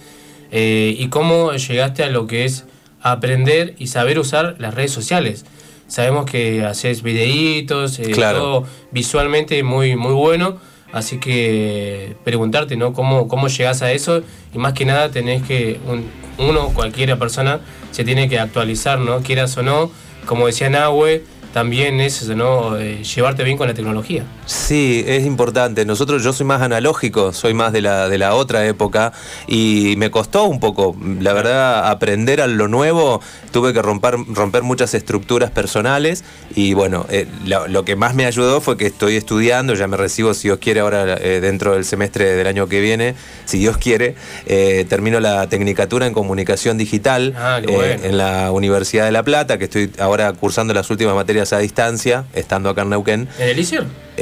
eh, 0.53 0.95
y 0.99 1.09
cómo 1.09 1.53
llegaste 1.53 2.03
a 2.05 2.09
lo 2.09 2.27
que 2.27 2.45
es 2.45 2.65
aprender 3.03 3.74
y 3.78 3.87
saber 3.87 4.19
usar 4.19 4.57
las 4.59 4.74
redes 4.74 4.91
sociales. 4.93 5.45
Sabemos 5.90 6.24
que 6.24 6.64
haces 6.64 7.02
videitos, 7.02 7.98
eh, 7.98 8.12
Claro. 8.12 8.38
todo 8.38 8.66
visualmente 8.92 9.62
muy, 9.64 9.96
muy 9.96 10.12
bueno, 10.14 10.56
así 10.92 11.18
que 11.18 12.14
preguntarte, 12.24 12.76
¿no? 12.76 12.92
¿Cómo, 12.92 13.26
¿Cómo 13.26 13.48
llegás 13.48 13.82
a 13.82 13.90
eso? 13.92 14.22
Y 14.54 14.58
más 14.58 14.72
que 14.72 14.84
nada 14.84 15.10
tenés 15.10 15.42
que, 15.42 15.80
un- 15.88 16.04
uno, 16.38 16.68
cualquiera 16.74 17.18
persona, 17.18 17.58
se 17.90 18.04
tiene 18.04 18.28
que 18.28 18.38
actualizar, 18.38 19.00
¿no? 19.00 19.18
Quieras 19.20 19.56
o 19.58 19.62
no, 19.64 19.90
como 20.26 20.46
decía 20.46 20.70
Nahue, 20.70 21.24
también 21.52 22.00
es 22.00 22.22
eso, 22.22 22.36
¿no? 22.36 22.78
Eh, 22.78 23.02
llevarte 23.02 23.42
bien 23.42 23.56
con 23.58 23.66
la 23.66 23.74
tecnología. 23.74 24.24
Sí, 24.51 25.05
es 25.06 25.24
importante. 25.27 25.85
Nosotros, 25.85 26.24
yo 26.24 26.32
soy 26.32 26.44
más 26.44 26.60
analógico, 26.60 27.32
soy 27.32 27.55
más 27.55 27.72
de 27.72 27.82
la, 27.82 28.09
de 28.09 28.18
la 28.18 28.35
otra 28.35 28.66
época 28.66 29.12
y 29.47 29.94
me 29.97 30.10
costó 30.10 30.43
un 30.47 30.59
poco, 30.59 30.97
la 31.20 31.32
verdad, 31.32 31.89
aprender 31.89 32.40
a 32.40 32.48
lo 32.48 32.66
nuevo. 32.66 33.20
Tuve 33.52 33.72
que 33.72 33.81
romper, 33.81 34.16
romper 34.27 34.64
muchas 34.64 34.93
estructuras 34.94 35.52
personales 35.52 36.24
y 36.56 36.74
bueno, 36.74 37.06
eh, 37.10 37.28
lo, 37.47 37.68
lo 37.68 37.85
que 37.85 37.94
más 37.94 38.16
me 38.16 38.27
ayudó 38.27 38.60
fue 38.60 38.77
que 38.77 38.86
estoy 38.86 39.14
estudiando, 39.14 39.74
ya 39.74 39.86
me 39.86 39.97
recibo, 39.97 40.35
si 40.35 40.48
Dios 40.48 40.59
quiere, 40.59 40.81
ahora 40.81 41.16
eh, 41.20 41.39
dentro 41.40 41.74
del 41.74 41.85
semestre 41.85 42.35
del 42.35 42.48
año 42.48 42.66
que 42.66 42.81
viene, 42.81 43.14
si 43.44 43.59
Dios 43.59 43.77
quiere, 43.78 44.16
eh, 44.47 44.85
termino 44.89 45.20
la 45.20 45.47
tecnicatura 45.48 46.09
en 46.09 46.12
comunicación 46.12 46.77
digital 46.77 47.35
Ah, 47.39 47.60
bueno. 47.62 48.02
en 48.02 48.18
la 48.18 48.51
Universidad 48.51 49.05
de 49.05 49.12
La 49.12 49.22
Plata, 49.22 49.59
que 49.59 49.64
estoy 49.66 49.93
ahora 50.01 50.32
cursando 50.32 50.74
las 50.74 50.90
últimas 50.90 51.14
materias 51.14 51.52
a 51.52 51.59
distancia, 51.59 52.24
estando 52.35 52.68
acá 52.68 52.82
en 52.82 52.90
Neuquén. 52.90 53.28
¿En 53.39 53.48
el? 53.48 53.60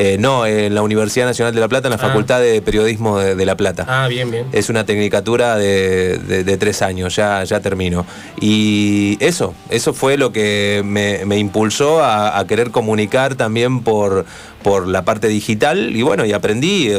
Eh, 0.01 0.17
no, 0.17 0.47
en 0.47 0.75
la 0.77 0.83
Universidad 0.83 1.27
Nacional 1.27 1.53
de 1.53 1.61
La 1.61 1.67
Plata, 1.67 1.89
en 1.89 1.91
la 1.91 1.97
Ah. 1.97 2.07
Facultad 2.09 2.41
de 2.41 2.63
Periodismo 2.63 3.19
de, 3.19 3.35
de 3.35 3.45
La 3.45 3.57
Plata. 3.57 3.85
Ah, 3.89 4.07
bien, 4.07 4.31
bien. 4.31 4.47
Es 4.53 4.69
una 4.71 4.87
tecnicatura 4.87 5.57
de, 5.57 6.19
de- 6.19 6.45
de 6.45 6.57
tres 6.57 6.83
años, 6.83 7.17
ya, 7.17 7.43
ya 7.43 7.59
termino. 7.59 8.07
Y 8.41 9.17
eso, 9.21 9.55
eso 9.71 9.93
fue 9.95 10.17
lo 10.17 10.31
que 10.33 10.83
me, 10.85 11.25
me 11.25 11.37
impulsó 11.39 12.01
a, 12.01 12.39
a 12.39 12.47
querer 12.47 12.71
comunicar 12.71 13.35
también 13.35 13.81
por, 13.83 14.25
por 14.63 14.89
la 14.89 15.05
parte 15.05 15.29
digital. 15.29 15.95
Y 15.95 16.03
bueno, 16.03 16.25
y 16.25 16.33
aprendí. 16.33 16.91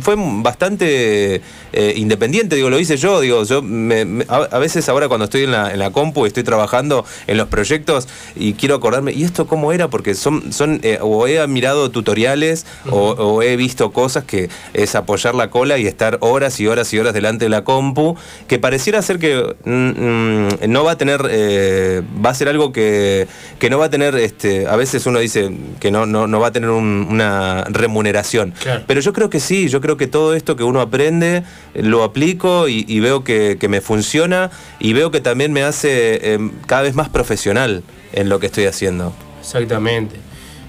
Fue 0.00 0.14
bastante 0.16 1.40
eh, 1.72 1.92
independiente, 1.96 2.56
digo, 2.56 2.70
lo 2.70 2.78
hice 2.78 2.96
yo. 2.96 3.20
Digo, 3.20 3.44
yo 3.44 3.62
me- 3.62 4.04
me- 4.04 4.24
a, 4.28 4.36
a 4.50 4.58
veces 4.58 4.88
ahora 4.88 5.08
cuando 5.08 5.24
estoy 5.24 5.44
en 5.44 5.52
la, 5.52 5.72
en 5.72 5.78
la 5.78 5.90
compu, 5.90 6.26
estoy 6.26 6.42
trabajando 6.44 7.04
en 7.26 7.36
los 7.36 7.48
proyectos 7.48 8.08
y 8.36 8.54
quiero 8.54 8.74
acordarme, 8.74 9.12
¿y 9.12 9.24
esto 9.24 9.46
cómo 9.46 9.72
era? 9.72 9.88
Porque 9.88 10.14
son, 10.14 10.52
son 10.52 10.80
eh, 10.82 10.98
o 11.00 11.26
he 11.26 11.46
mirado 11.46 11.90
tutoriales 11.90 12.66
o, 12.90 13.10
o 13.12 13.42
he 13.42 13.56
visto 13.56 13.90
cosas 13.92 14.24
que 14.24 14.48
es 14.74 14.94
apoyar 14.94 15.34
la 15.34 15.50
cola 15.50 15.78
y 15.78 15.86
estar 15.86 16.18
horas 16.20 16.60
y 16.60 16.66
horas 16.66 16.92
y 16.92 16.98
horas 16.98 17.14
delante 17.14 17.44
de 17.46 17.48
la 17.48 17.64
compu, 17.64 18.16
que 18.48 18.58
pareciera 18.58 19.00
ser 19.02 19.18
que 19.18 19.54
mm, 19.64 19.70
mm, 19.70 20.48
no 20.68 20.84
va 20.84 20.92
a 20.92 20.98
tener, 20.98 21.22
eh, 21.30 22.02
va 22.24 22.30
a 22.30 22.34
ser 22.34 22.48
algo 22.48 22.72
que, 22.72 23.26
que 23.58 23.70
no 23.70 23.78
va 23.78 23.86
a 23.86 23.90
tener, 23.90 24.14
este, 24.16 24.66
a 24.66 24.76
veces 24.76 25.06
uno 25.06 25.18
dice 25.18 25.50
que 25.80 25.90
no, 25.90 26.06
no, 26.06 26.26
no 26.26 26.40
va 26.40 26.48
a 26.48 26.52
tener 26.52 26.70
un- 26.70 26.99
una 27.08 27.64
remuneración. 27.68 28.52
Claro. 28.60 28.84
Pero 28.86 29.00
yo 29.00 29.12
creo 29.12 29.30
que 29.30 29.40
sí, 29.40 29.68
yo 29.68 29.80
creo 29.80 29.96
que 29.96 30.06
todo 30.06 30.34
esto 30.34 30.56
que 30.56 30.64
uno 30.64 30.80
aprende 30.80 31.44
eh, 31.74 31.82
lo 31.82 32.02
aplico 32.02 32.68
y, 32.68 32.84
y 32.88 33.00
veo 33.00 33.24
que, 33.24 33.56
que 33.58 33.68
me 33.68 33.80
funciona 33.80 34.50
y 34.78 34.92
veo 34.92 35.10
que 35.10 35.20
también 35.20 35.52
me 35.52 35.62
hace 35.62 36.34
eh, 36.34 36.50
cada 36.66 36.82
vez 36.82 36.94
más 36.94 37.08
profesional 37.08 37.82
en 38.12 38.28
lo 38.28 38.40
que 38.40 38.46
estoy 38.46 38.64
haciendo. 38.64 39.12
Exactamente. 39.40 40.16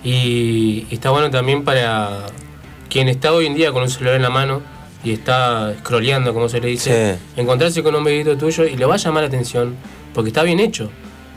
Y, 0.04 0.88
y 0.90 0.96
está 0.96 1.12
bueno 1.12 1.30
también 1.30 1.64
para 1.64 2.26
quien 2.90 3.08
está 3.08 3.32
hoy 3.32 3.46
en 3.46 3.56
día 3.56 3.72
con 3.72 3.84
un 3.84 3.90
celular 3.90 4.16
en 4.16 4.22
la 4.22 4.30
mano 4.30 4.62
y 5.04 5.14
está 5.14 5.74
scrolleando, 5.80 6.34
como 6.34 6.50
se 6.50 6.60
le 6.60 6.68
dice, 6.68 7.18
encontrarse 7.36 7.82
con 7.82 7.96
un 7.96 8.04
videito 8.04 8.38
tuyo 8.38 8.66
y 8.66 8.76
le 8.78 8.86
va 8.86 8.96
a 8.96 8.98
llamar 8.98 9.24
la 9.24 9.28
atención 9.28 9.76
porque 10.14 10.30
está 10.30 10.44
bien 10.44 10.60
hecho. 10.60 10.90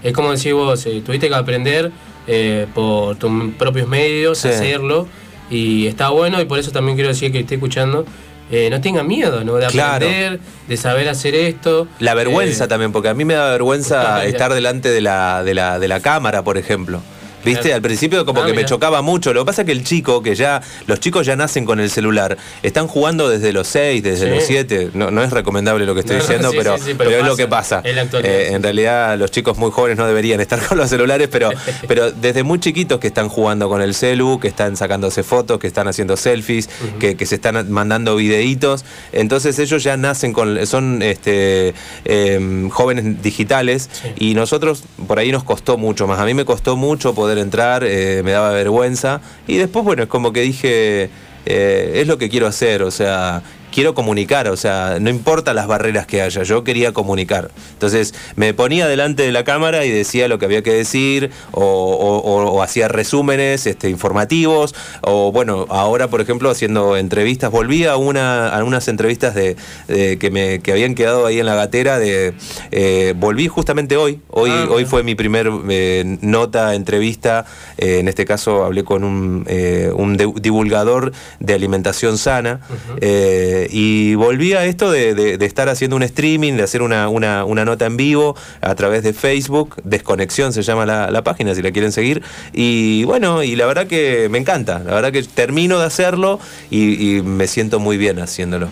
Es 0.03 0.13
como 0.13 0.33
decir 0.33 0.53
vos, 0.53 0.85
eh, 0.85 1.03
tuviste 1.05 1.29
que 1.29 1.35
aprender 1.35 1.91
eh, 2.27 2.67
por 2.75 3.17
tus 3.17 3.31
propios 3.59 3.89
medios 3.89 4.39
Sí. 4.39 4.49
hacerlo 4.49 5.07
y 5.51 5.87
está 5.87 6.09
bueno 6.11 6.41
y 6.41 6.45
por 6.47 6.59
eso 6.59 6.71
también 6.73 6.97
quiero 6.97 7.09
decir 7.11 7.31
que 7.33 7.41
esté 7.41 7.55
escuchando, 7.57 8.05
eh, 8.51 8.69
no 8.71 8.81
tenga 8.81 9.03
miedo 9.03 9.45
¿no? 9.45 9.55
de 9.57 9.67
Claro. 9.69 10.07
aprender, 10.07 10.41
de 10.69 10.77
saber 10.77 11.09
hacer 11.09 11.35
esto. 11.35 11.87
La 11.99 12.15
vergüenza 12.15 12.65
Eh, 12.65 12.69
también, 12.69 12.93
porque 12.93 13.09
a 13.09 13.15
mí 13.15 13.25
me 13.25 13.35
da 13.35 13.51
vergüenza 13.51 14.25
estar 14.25 14.53
delante 14.55 14.91
de 14.91 15.01
la, 15.01 15.43
de 15.45 15.55
la, 15.55 15.79
de 15.79 15.89
la 15.89 16.01
cámara, 16.01 16.43
por 16.43 16.57
ejemplo. 16.59 17.01
¿Viste? 17.45 17.73
Al 17.73 17.83
principio 17.83 18.25
como 18.25 18.43
Ah, 18.43 18.47
que 18.47 18.53
me 18.55 18.65
chocaba 18.65 19.03
mucho. 19.03 19.33
Lo 19.35 19.43
que 19.43 19.47
pasa 19.47 19.63
es 19.63 19.67
que 19.67 19.73
el 19.73 19.85
chico, 19.85 20.23
que 20.23 20.35
ya, 20.35 20.61
los 20.87 21.01
chicos 21.01 21.27
ya 21.27 21.37
nacen 21.37 21.65
con 21.65 21.81
el 21.81 21.91
celular, 21.91 22.37
están 22.63 22.87
jugando 22.89 23.29
desde 23.29 23.53
los 23.53 23.69
6, 23.69 24.03
desde 24.03 24.27
Sí. 24.29 24.35
los 24.35 24.45
7. 24.45 24.91
No, 24.95 25.11
no 25.11 25.23
es 25.23 25.31
recomendable 25.33 25.85
lo 25.87 25.95
que 25.95 26.01
estoy 26.01 26.17
No, 26.17 26.23
diciendo, 26.23 26.51
sí, 26.51 26.57
pero, 26.59 26.77
sí, 26.79 26.85
sí, 26.87 26.95
pero, 26.97 27.11
pero 27.11 27.23
es 27.23 27.27
lo 27.29 27.37
que 27.37 27.47
pasa. 27.47 27.83
Eh, 27.85 28.49
en 28.53 28.63
realidad 28.63 29.19
los 29.19 29.31
chicos 29.31 29.57
muy 29.59 29.71
jóvenes 29.71 29.99
no 29.99 30.07
deberían 30.07 30.41
estar 30.41 30.59
con 30.67 30.79
los 30.79 30.89
celulares, 30.91 31.29
pero, 31.31 31.51
pero 31.89 32.11
desde 32.13 32.43
muy 32.43 32.59
chiquitos 32.61 32.99
que 33.01 33.07
están 33.09 33.29
jugando 33.29 33.69
con 33.69 33.81
el 33.83 33.95
celu, 33.95 34.39
que 34.41 34.49
están 34.49 34.77
sacándose 34.77 35.23
fotos, 35.23 35.59
que 35.59 35.67
están 35.67 35.89
haciendo 35.89 36.17
selfies, 36.17 36.69
que, 36.99 37.17
que 37.17 37.27
se 37.27 37.35
están 37.37 37.71
mandando 37.71 38.17
videitos. 38.17 38.85
Entonces 39.13 39.59
ellos 39.59 39.83
ya 39.83 39.97
nacen 39.97 40.33
con, 40.33 40.67
son 40.67 41.03
este, 41.03 41.75
eh, 42.05 42.69
jóvenes 42.71 43.23
digitales 43.23 43.91
y 44.17 44.35
nosotros 44.35 44.85
por 45.07 45.19
ahí 45.19 45.33
nos 45.33 45.45
costó 45.45 45.77
mucho 45.79 46.07
más. 46.07 46.19
A 46.19 46.25
mí 46.25 46.35
me 46.35 46.45
costó 46.45 46.77
mucho 46.77 47.15
poder 47.15 47.34
entrar, 47.39 47.85
eh, 47.85 48.23
me 48.25 48.33
daba 48.33 48.51
vergüenza. 48.51 49.21
Y 49.47 49.57
después, 49.57 49.85
bueno, 49.85 50.05
es 50.05 50.09
como 50.09 50.33
que 50.33 50.41
dije, 50.41 51.11
eh, 51.47 51.93
es 51.95 52.07
lo 52.07 52.19
que 52.19 52.29
quiero 52.29 52.47
hacer, 52.47 52.83
o 52.83 52.91
sea, 52.91 53.43
quiero 53.75 53.93
comunicar, 53.93 54.47
o 54.49 54.57
sea, 54.57 54.99
no 55.01 55.11
importa 55.11 55.53
las 55.53 55.67
barreras 55.67 56.07
que 56.07 56.23
haya, 56.23 56.45
yo 56.45 56.63
quería 56.63 56.93
comunicar. 56.93 57.51
Entonces 57.73 58.15
me 58.37 58.55
ponía 58.55 58.87
delante 58.87 59.25
de 59.25 59.33
la 59.33 59.43
cámara 59.43 59.85
y 59.85 59.91
decía 59.91 60.29
lo 60.29 60.39
que 60.39 60.45
había 60.45 60.63
que 60.63 60.73
decir, 60.73 61.31
o, 61.51 61.61
o- 61.65 62.19
o- 62.19 62.53
o 62.53 62.63
hacía 62.63 62.87
resúmenes 62.87 63.67
este, 63.67 63.91
informativos, 63.91 64.75
o 65.03 65.33
bueno, 65.33 65.67
ahora 65.71 66.07
por 66.09 66.21
ejemplo 66.21 66.51
haciendo 66.51 66.97
entrevistas, 66.97 67.51
volví 67.51 67.85
a, 67.85 67.97
una, 67.97 68.49
a 68.49 68.63
unas 68.63 68.87
entrevistas 68.87 69.35
de, 69.35 69.57
de 69.89 70.19
que, 70.19 70.31
me, 70.31 70.61
que 70.61 70.71
habían 70.71 70.95
quedado 70.95 71.27
ahí 71.27 71.41
en 71.41 71.47
la 71.47 71.57
gatera, 71.57 71.99
de, 71.99 72.35
eh, 72.71 73.13
volví 73.17 73.49
justamente 73.49 73.97
hoy, 73.97 74.21
hoy, 74.31 74.51
Ah, 74.55 74.69
hoy 74.71 74.85
fue 74.85 75.03
mi 75.03 75.17
primer 75.17 75.51
eh, 75.69 76.05
nota, 76.21 76.75
entrevista, 76.77 77.45
eh, 77.77 77.99
en 77.99 78.07
este 78.07 78.25
caso 78.25 78.63
hablé 78.65 78.85
con 78.85 79.03
un, 79.03 79.47
un 79.97 80.17
divulgador 80.41 81.11
de 81.41 81.55
alimentación 81.55 82.19
sana, 82.19 82.61
eh, 83.65 83.69
y 83.71 84.15
volví 84.15 84.53
a 84.55 84.65
esto 84.65 84.91
de, 84.91 85.15
de- 85.15 85.39
de 85.39 85.47
estar 85.47 85.69
haciendo 85.69 85.97
un 85.97 86.03
streaming, 86.03 86.55
de 86.55 86.63
hacer 86.63 86.83
una, 86.83 87.09
una- 87.09 87.45
una 87.45 87.65
nota 87.65 87.87
en 87.87 87.97
vivo 87.97 88.37
a 88.61 88.75
través 88.75 89.03
de 89.03 89.13
Facebook, 89.13 89.77
Desconexión 89.85 90.53
se 90.53 90.63
llama 90.63 90.87
la, 90.87 91.11
la 91.11 91.23
página, 91.25 91.55
si 91.55 91.63
la 91.63 91.71
quieren 91.73 91.93
seguir, 91.93 92.23
y 92.53 93.05
bueno, 93.05 93.43
y 93.43 93.57
la 93.57 93.67
verdad 93.67 93.87
que 93.87 94.29
me 94.31 94.39
encanta, 94.39 94.81
la 94.81 94.95
verdad 94.95 95.13
que 95.13 95.23
termino 95.23 95.79
de 95.79 95.87
hacerlo 95.87 96.39
y, 96.71 97.17
y 97.19 97.23
me 97.23 97.47
siento 97.47 97.79
muy 97.81 97.97
bien 97.97 98.19
haciéndolo. 98.19 98.69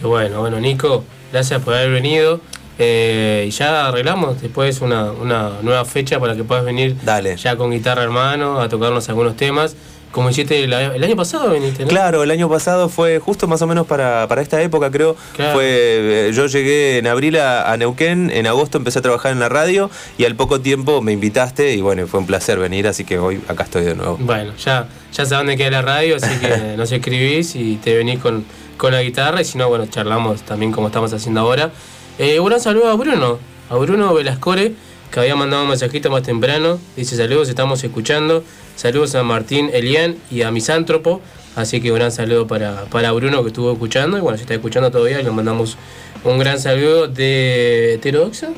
Qué 0.00 0.06
bueno, 0.06 0.40
bueno, 0.40 0.58
Nico, 0.60 1.04
gracias 1.32 1.62
por 1.62 1.74
haber 1.74 1.90
venido. 1.90 2.40
Eh, 2.78 3.44
y 3.48 3.50
ya 3.50 3.86
arreglamos 3.88 4.40
después 4.40 4.80
una, 4.80 5.12
una 5.12 5.50
nueva 5.62 5.84
fecha 5.84 6.18
para 6.18 6.34
que 6.34 6.42
puedas 6.42 6.64
venir 6.64 6.96
ya 7.36 7.54
con 7.56 7.70
guitarra 7.70 8.02
hermano 8.02 8.60
a 8.60 8.68
tocarnos 8.68 9.08
algunos 9.10 9.36
temas. 9.36 9.76
Como 10.12 10.30
hiciste 10.30 10.62
el 10.62 10.72
año 10.72 11.16
pasado, 11.16 11.50
viniste, 11.50 11.82
¿no? 11.82 11.88
Claro, 11.88 12.22
el 12.22 12.30
año 12.30 12.48
pasado 12.48 12.88
fue 12.88 13.18
justo 13.18 13.48
más 13.48 13.62
o 13.62 13.66
menos 13.66 13.86
para, 13.86 14.28
para 14.28 14.42
esta 14.42 14.60
época, 14.62 14.90
creo. 14.90 15.16
Claro. 15.34 15.54
Fue, 15.54 15.64
eh, 15.66 16.30
yo 16.32 16.46
llegué 16.46 16.98
en 16.98 17.06
abril 17.06 17.38
a, 17.38 17.72
a 17.72 17.76
Neuquén, 17.76 18.30
en 18.30 18.46
agosto 18.46 18.78
empecé 18.78 18.98
a 18.98 19.02
trabajar 19.02 19.32
en 19.32 19.40
la 19.40 19.48
radio 19.48 19.90
y 20.18 20.24
al 20.24 20.36
poco 20.36 20.60
tiempo 20.60 21.00
me 21.00 21.12
invitaste 21.12 21.74
y 21.74 21.80
bueno, 21.80 22.06
fue 22.06 22.20
un 22.20 22.26
placer 22.26 22.58
venir, 22.58 22.86
así 22.86 23.04
que 23.04 23.18
hoy 23.18 23.40
acá 23.48 23.64
estoy 23.64 23.84
de 23.84 23.94
nuevo. 23.94 24.18
Bueno, 24.20 24.52
ya, 24.56 24.86
ya 25.12 25.24
sabes 25.24 25.30
dónde 25.30 25.56
queda 25.56 25.70
la 25.70 25.82
radio, 25.82 26.16
así 26.16 26.38
que 26.38 26.74
nos 26.76 26.92
escribís 26.92 27.56
y 27.56 27.76
te 27.76 27.96
venís 27.96 28.18
con, 28.20 28.44
con 28.76 28.92
la 28.92 29.02
guitarra 29.02 29.40
y 29.40 29.44
si 29.44 29.56
no, 29.58 29.68
bueno, 29.68 29.86
charlamos 29.86 30.42
también 30.42 30.72
como 30.72 30.88
estamos 30.88 31.12
haciendo 31.12 31.40
ahora. 31.40 31.70
Eh, 32.18 32.38
un 32.38 32.60
saludo 32.60 32.90
a 32.90 32.94
Bruno, 32.94 33.38
a 33.70 33.76
Bruno 33.76 34.12
Velascore, 34.12 34.74
que 35.12 35.20
había 35.20 35.36
mandado 35.36 35.62
un 35.62 35.68
mensajito 35.68 36.10
más 36.10 36.22
temprano. 36.22 36.80
Dice 36.96 37.16
saludos, 37.16 37.48
estamos 37.50 37.84
escuchando. 37.84 38.42
Saludos 38.76 39.14
a 39.14 39.22
Martín 39.22 39.70
Elian 39.72 40.16
y 40.30 40.40
a 40.40 40.50
Misántropo. 40.50 41.20
Así 41.54 41.82
que 41.82 41.92
un 41.92 41.98
gran 41.98 42.10
saludo 42.10 42.46
para, 42.46 42.86
para 42.86 43.12
Bruno 43.12 43.42
que 43.42 43.48
estuvo 43.48 43.70
escuchando. 43.70 44.16
Y 44.16 44.22
bueno, 44.22 44.38
si 44.38 44.42
está 44.42 44.54
escuchando 44.54 44.90
todavía, 44.90 45.20
le 45.20 45.30
mandamos 45.30 45.76
un 46.24 46.38
gran 46.38 46.58
saludo 46.58 47.08
de 47.08 47.94
Heterodoxa. 47.94 48.48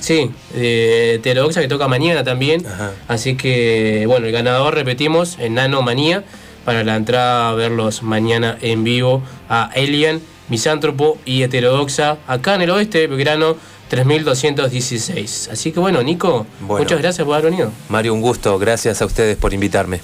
Sí, 0.00 0.32
de 0.54 1.14
Heterodoxa 1.14 1.60
que 1.60 1.68
toca 1.68 1.86
mañana 1.86 2.24
también. 2.24 2.64
Así 3.06 3.36
que, 3.36 4.04
bueno, 4.08 4.26
el 4.26 4.32
ganador, 4.32 4.74
repetimos, 4.74 5.38
en 5.38 5.54
Nano 5.54 5.82
Manía, 5.82 6.24
para 6.64 6.82
la 6.82 6.96
entrada 6.96 7.50
a 7.50 7.54
verlos 7.54 8.02
mañana 8.02 8.58
en 8.60 8.82
vivo 8.82 9.22
a 9.48 9.70
Elian, 9.76 10.20
Misántropo 10.48 11.16
y 11.24 11.44
Heterodoxa, 11.44 12.18
acá 12.26 12.56
en 12.56 12.62
el 12.62 12.70
oeste 12.70 12.98
de 12.98 13.06
Belgrano 13.06 13.56
3216. 13.90 15.48
Así 15.52 15.72
que, 15.72 15.80
bueno, 15.80 16.02
Nico, 16.02 16.46
Bueno. 16.60 16.84
muchas 16.84 17.00
gracias 17.00 17.24
por 17.26 17.34
haber 17.36 17.50
venido. 17.50 17.72
Mario, 17.88 18.14
un 18.14 18.20
gusto, 18.22 18.58
gracias 18.58 19.02
a 19.02 19.06
ustedes 19.06 19.36
por 19.36 19.52
invitarme. 19.52 20.00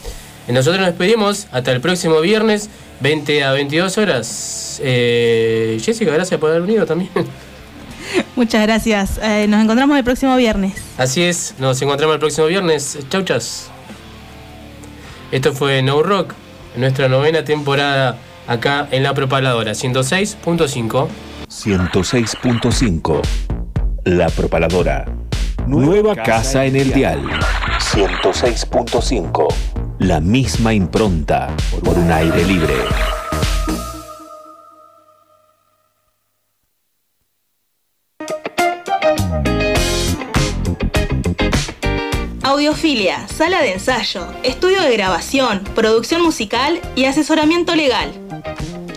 Y 0.49 0.53
Nosotros 0.53 0.79
nos 0.81 0.89
despedimos 0.89 1.47
hasta 1.53 1.73
el 1.73 1.81
próximo 1.81 2.21
viernes, 2.21 2.69
20 3.01 3.45
a 3.45 3.53
22 3.53 3.99
horas. 3.99 4.81
Eh, 4.83 5.81
Jessica, 5.83 6.13
gracias 6.13 6.39
por 6.39 6.51
haber 6.51 6.63
venido 6.63 6.87
también. 6.87 7.11
Muchas 8.37 8.63
gracias. 8.63 9.19
Eh, 9.23 9.47
nos 9.49 9.63
encontramos 9.63 9.97
el 9.97 10.05
próximo 10.05 10.37
viernes. 10.37 10.75
Así 10.99 11.23
es, 11.23 11.55
nos 11.59 11.81
encontramos 11.83 12.15
el 12.15 12.21
próximo 12.21 12.47
viernes. 12.47 12.99
Chau, 13.09 13.23
chas. 13.23 13.69
Esto 15.33 15.53
fue 15.53 15.83
No 15.83 16.03
Rock, 16.03 16.35
nuestra 16.77 17.09
novena 17.09 17.45
temporada 17.45 18.19
acá 18.47 18.87
en 18.93 19.03
La 19.03 19.13
Propaladora, 19.15 19.73
106.5. 19.73 21.09
106.5 21.49 23.56
La 24.07 24.29
Propaladora. 24.29 25.05
Nueva 25.67 26.15
casa 26.15 26.65
en 26.65 26.77
el 26.77 26.93
dial. 26.93 27.29
106.5. 27.81 29.49
La 29.99 30.21
misma 30.21 30.73
impronta 30.73 31.53
por 31.83 31.99
un 31.99 32.13
aire 32.13 32.45
libre. 32.45 32.75
Audiofilia, 42.45 43.27
sala 43.27 43.61
de 43.61 43.73
ensayo, 43.73 44.29
estudio 44.45 44.83
de 44.83 44.93
grabación, 44.93 45.65
producción 45.75 46.23
musical 46.23 46.81
y 46.95 47.07
asesoramiento 47.07 47.75
legal. 47.75 48.13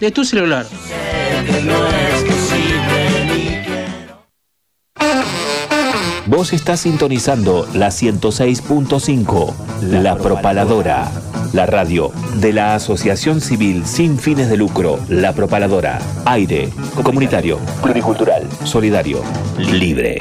de 0.00 0.10
tu 0.10 0.24
celular. 0.24 0.66
Vos 6.26 6.52
estás 6.52 6.80
sintonizando 6.80 7.66
la 7.72 7.88
106.5, 7.88 9.54
La 9.80 10.16
Propaladora, 10.16 11.10
la 11.54 11.64
radio 11.64 12.12
de 12.34 12.52
la 12.52 12.74
Asociación 12.74 13.40
Civil 13.40 13.86
sin 13.86 14.18
fines 14.18 14.50
de 14.50 14.58
lucro, 14.58 15.00
La 15.08 15.32
Propaladora. 15.32 15.98
Aire, 16.26 16.68
comunitario, 17.02 17.58
pluricultural, 17.80 18.46
solidario, 18.64 19.22
libre. 19.56 20.18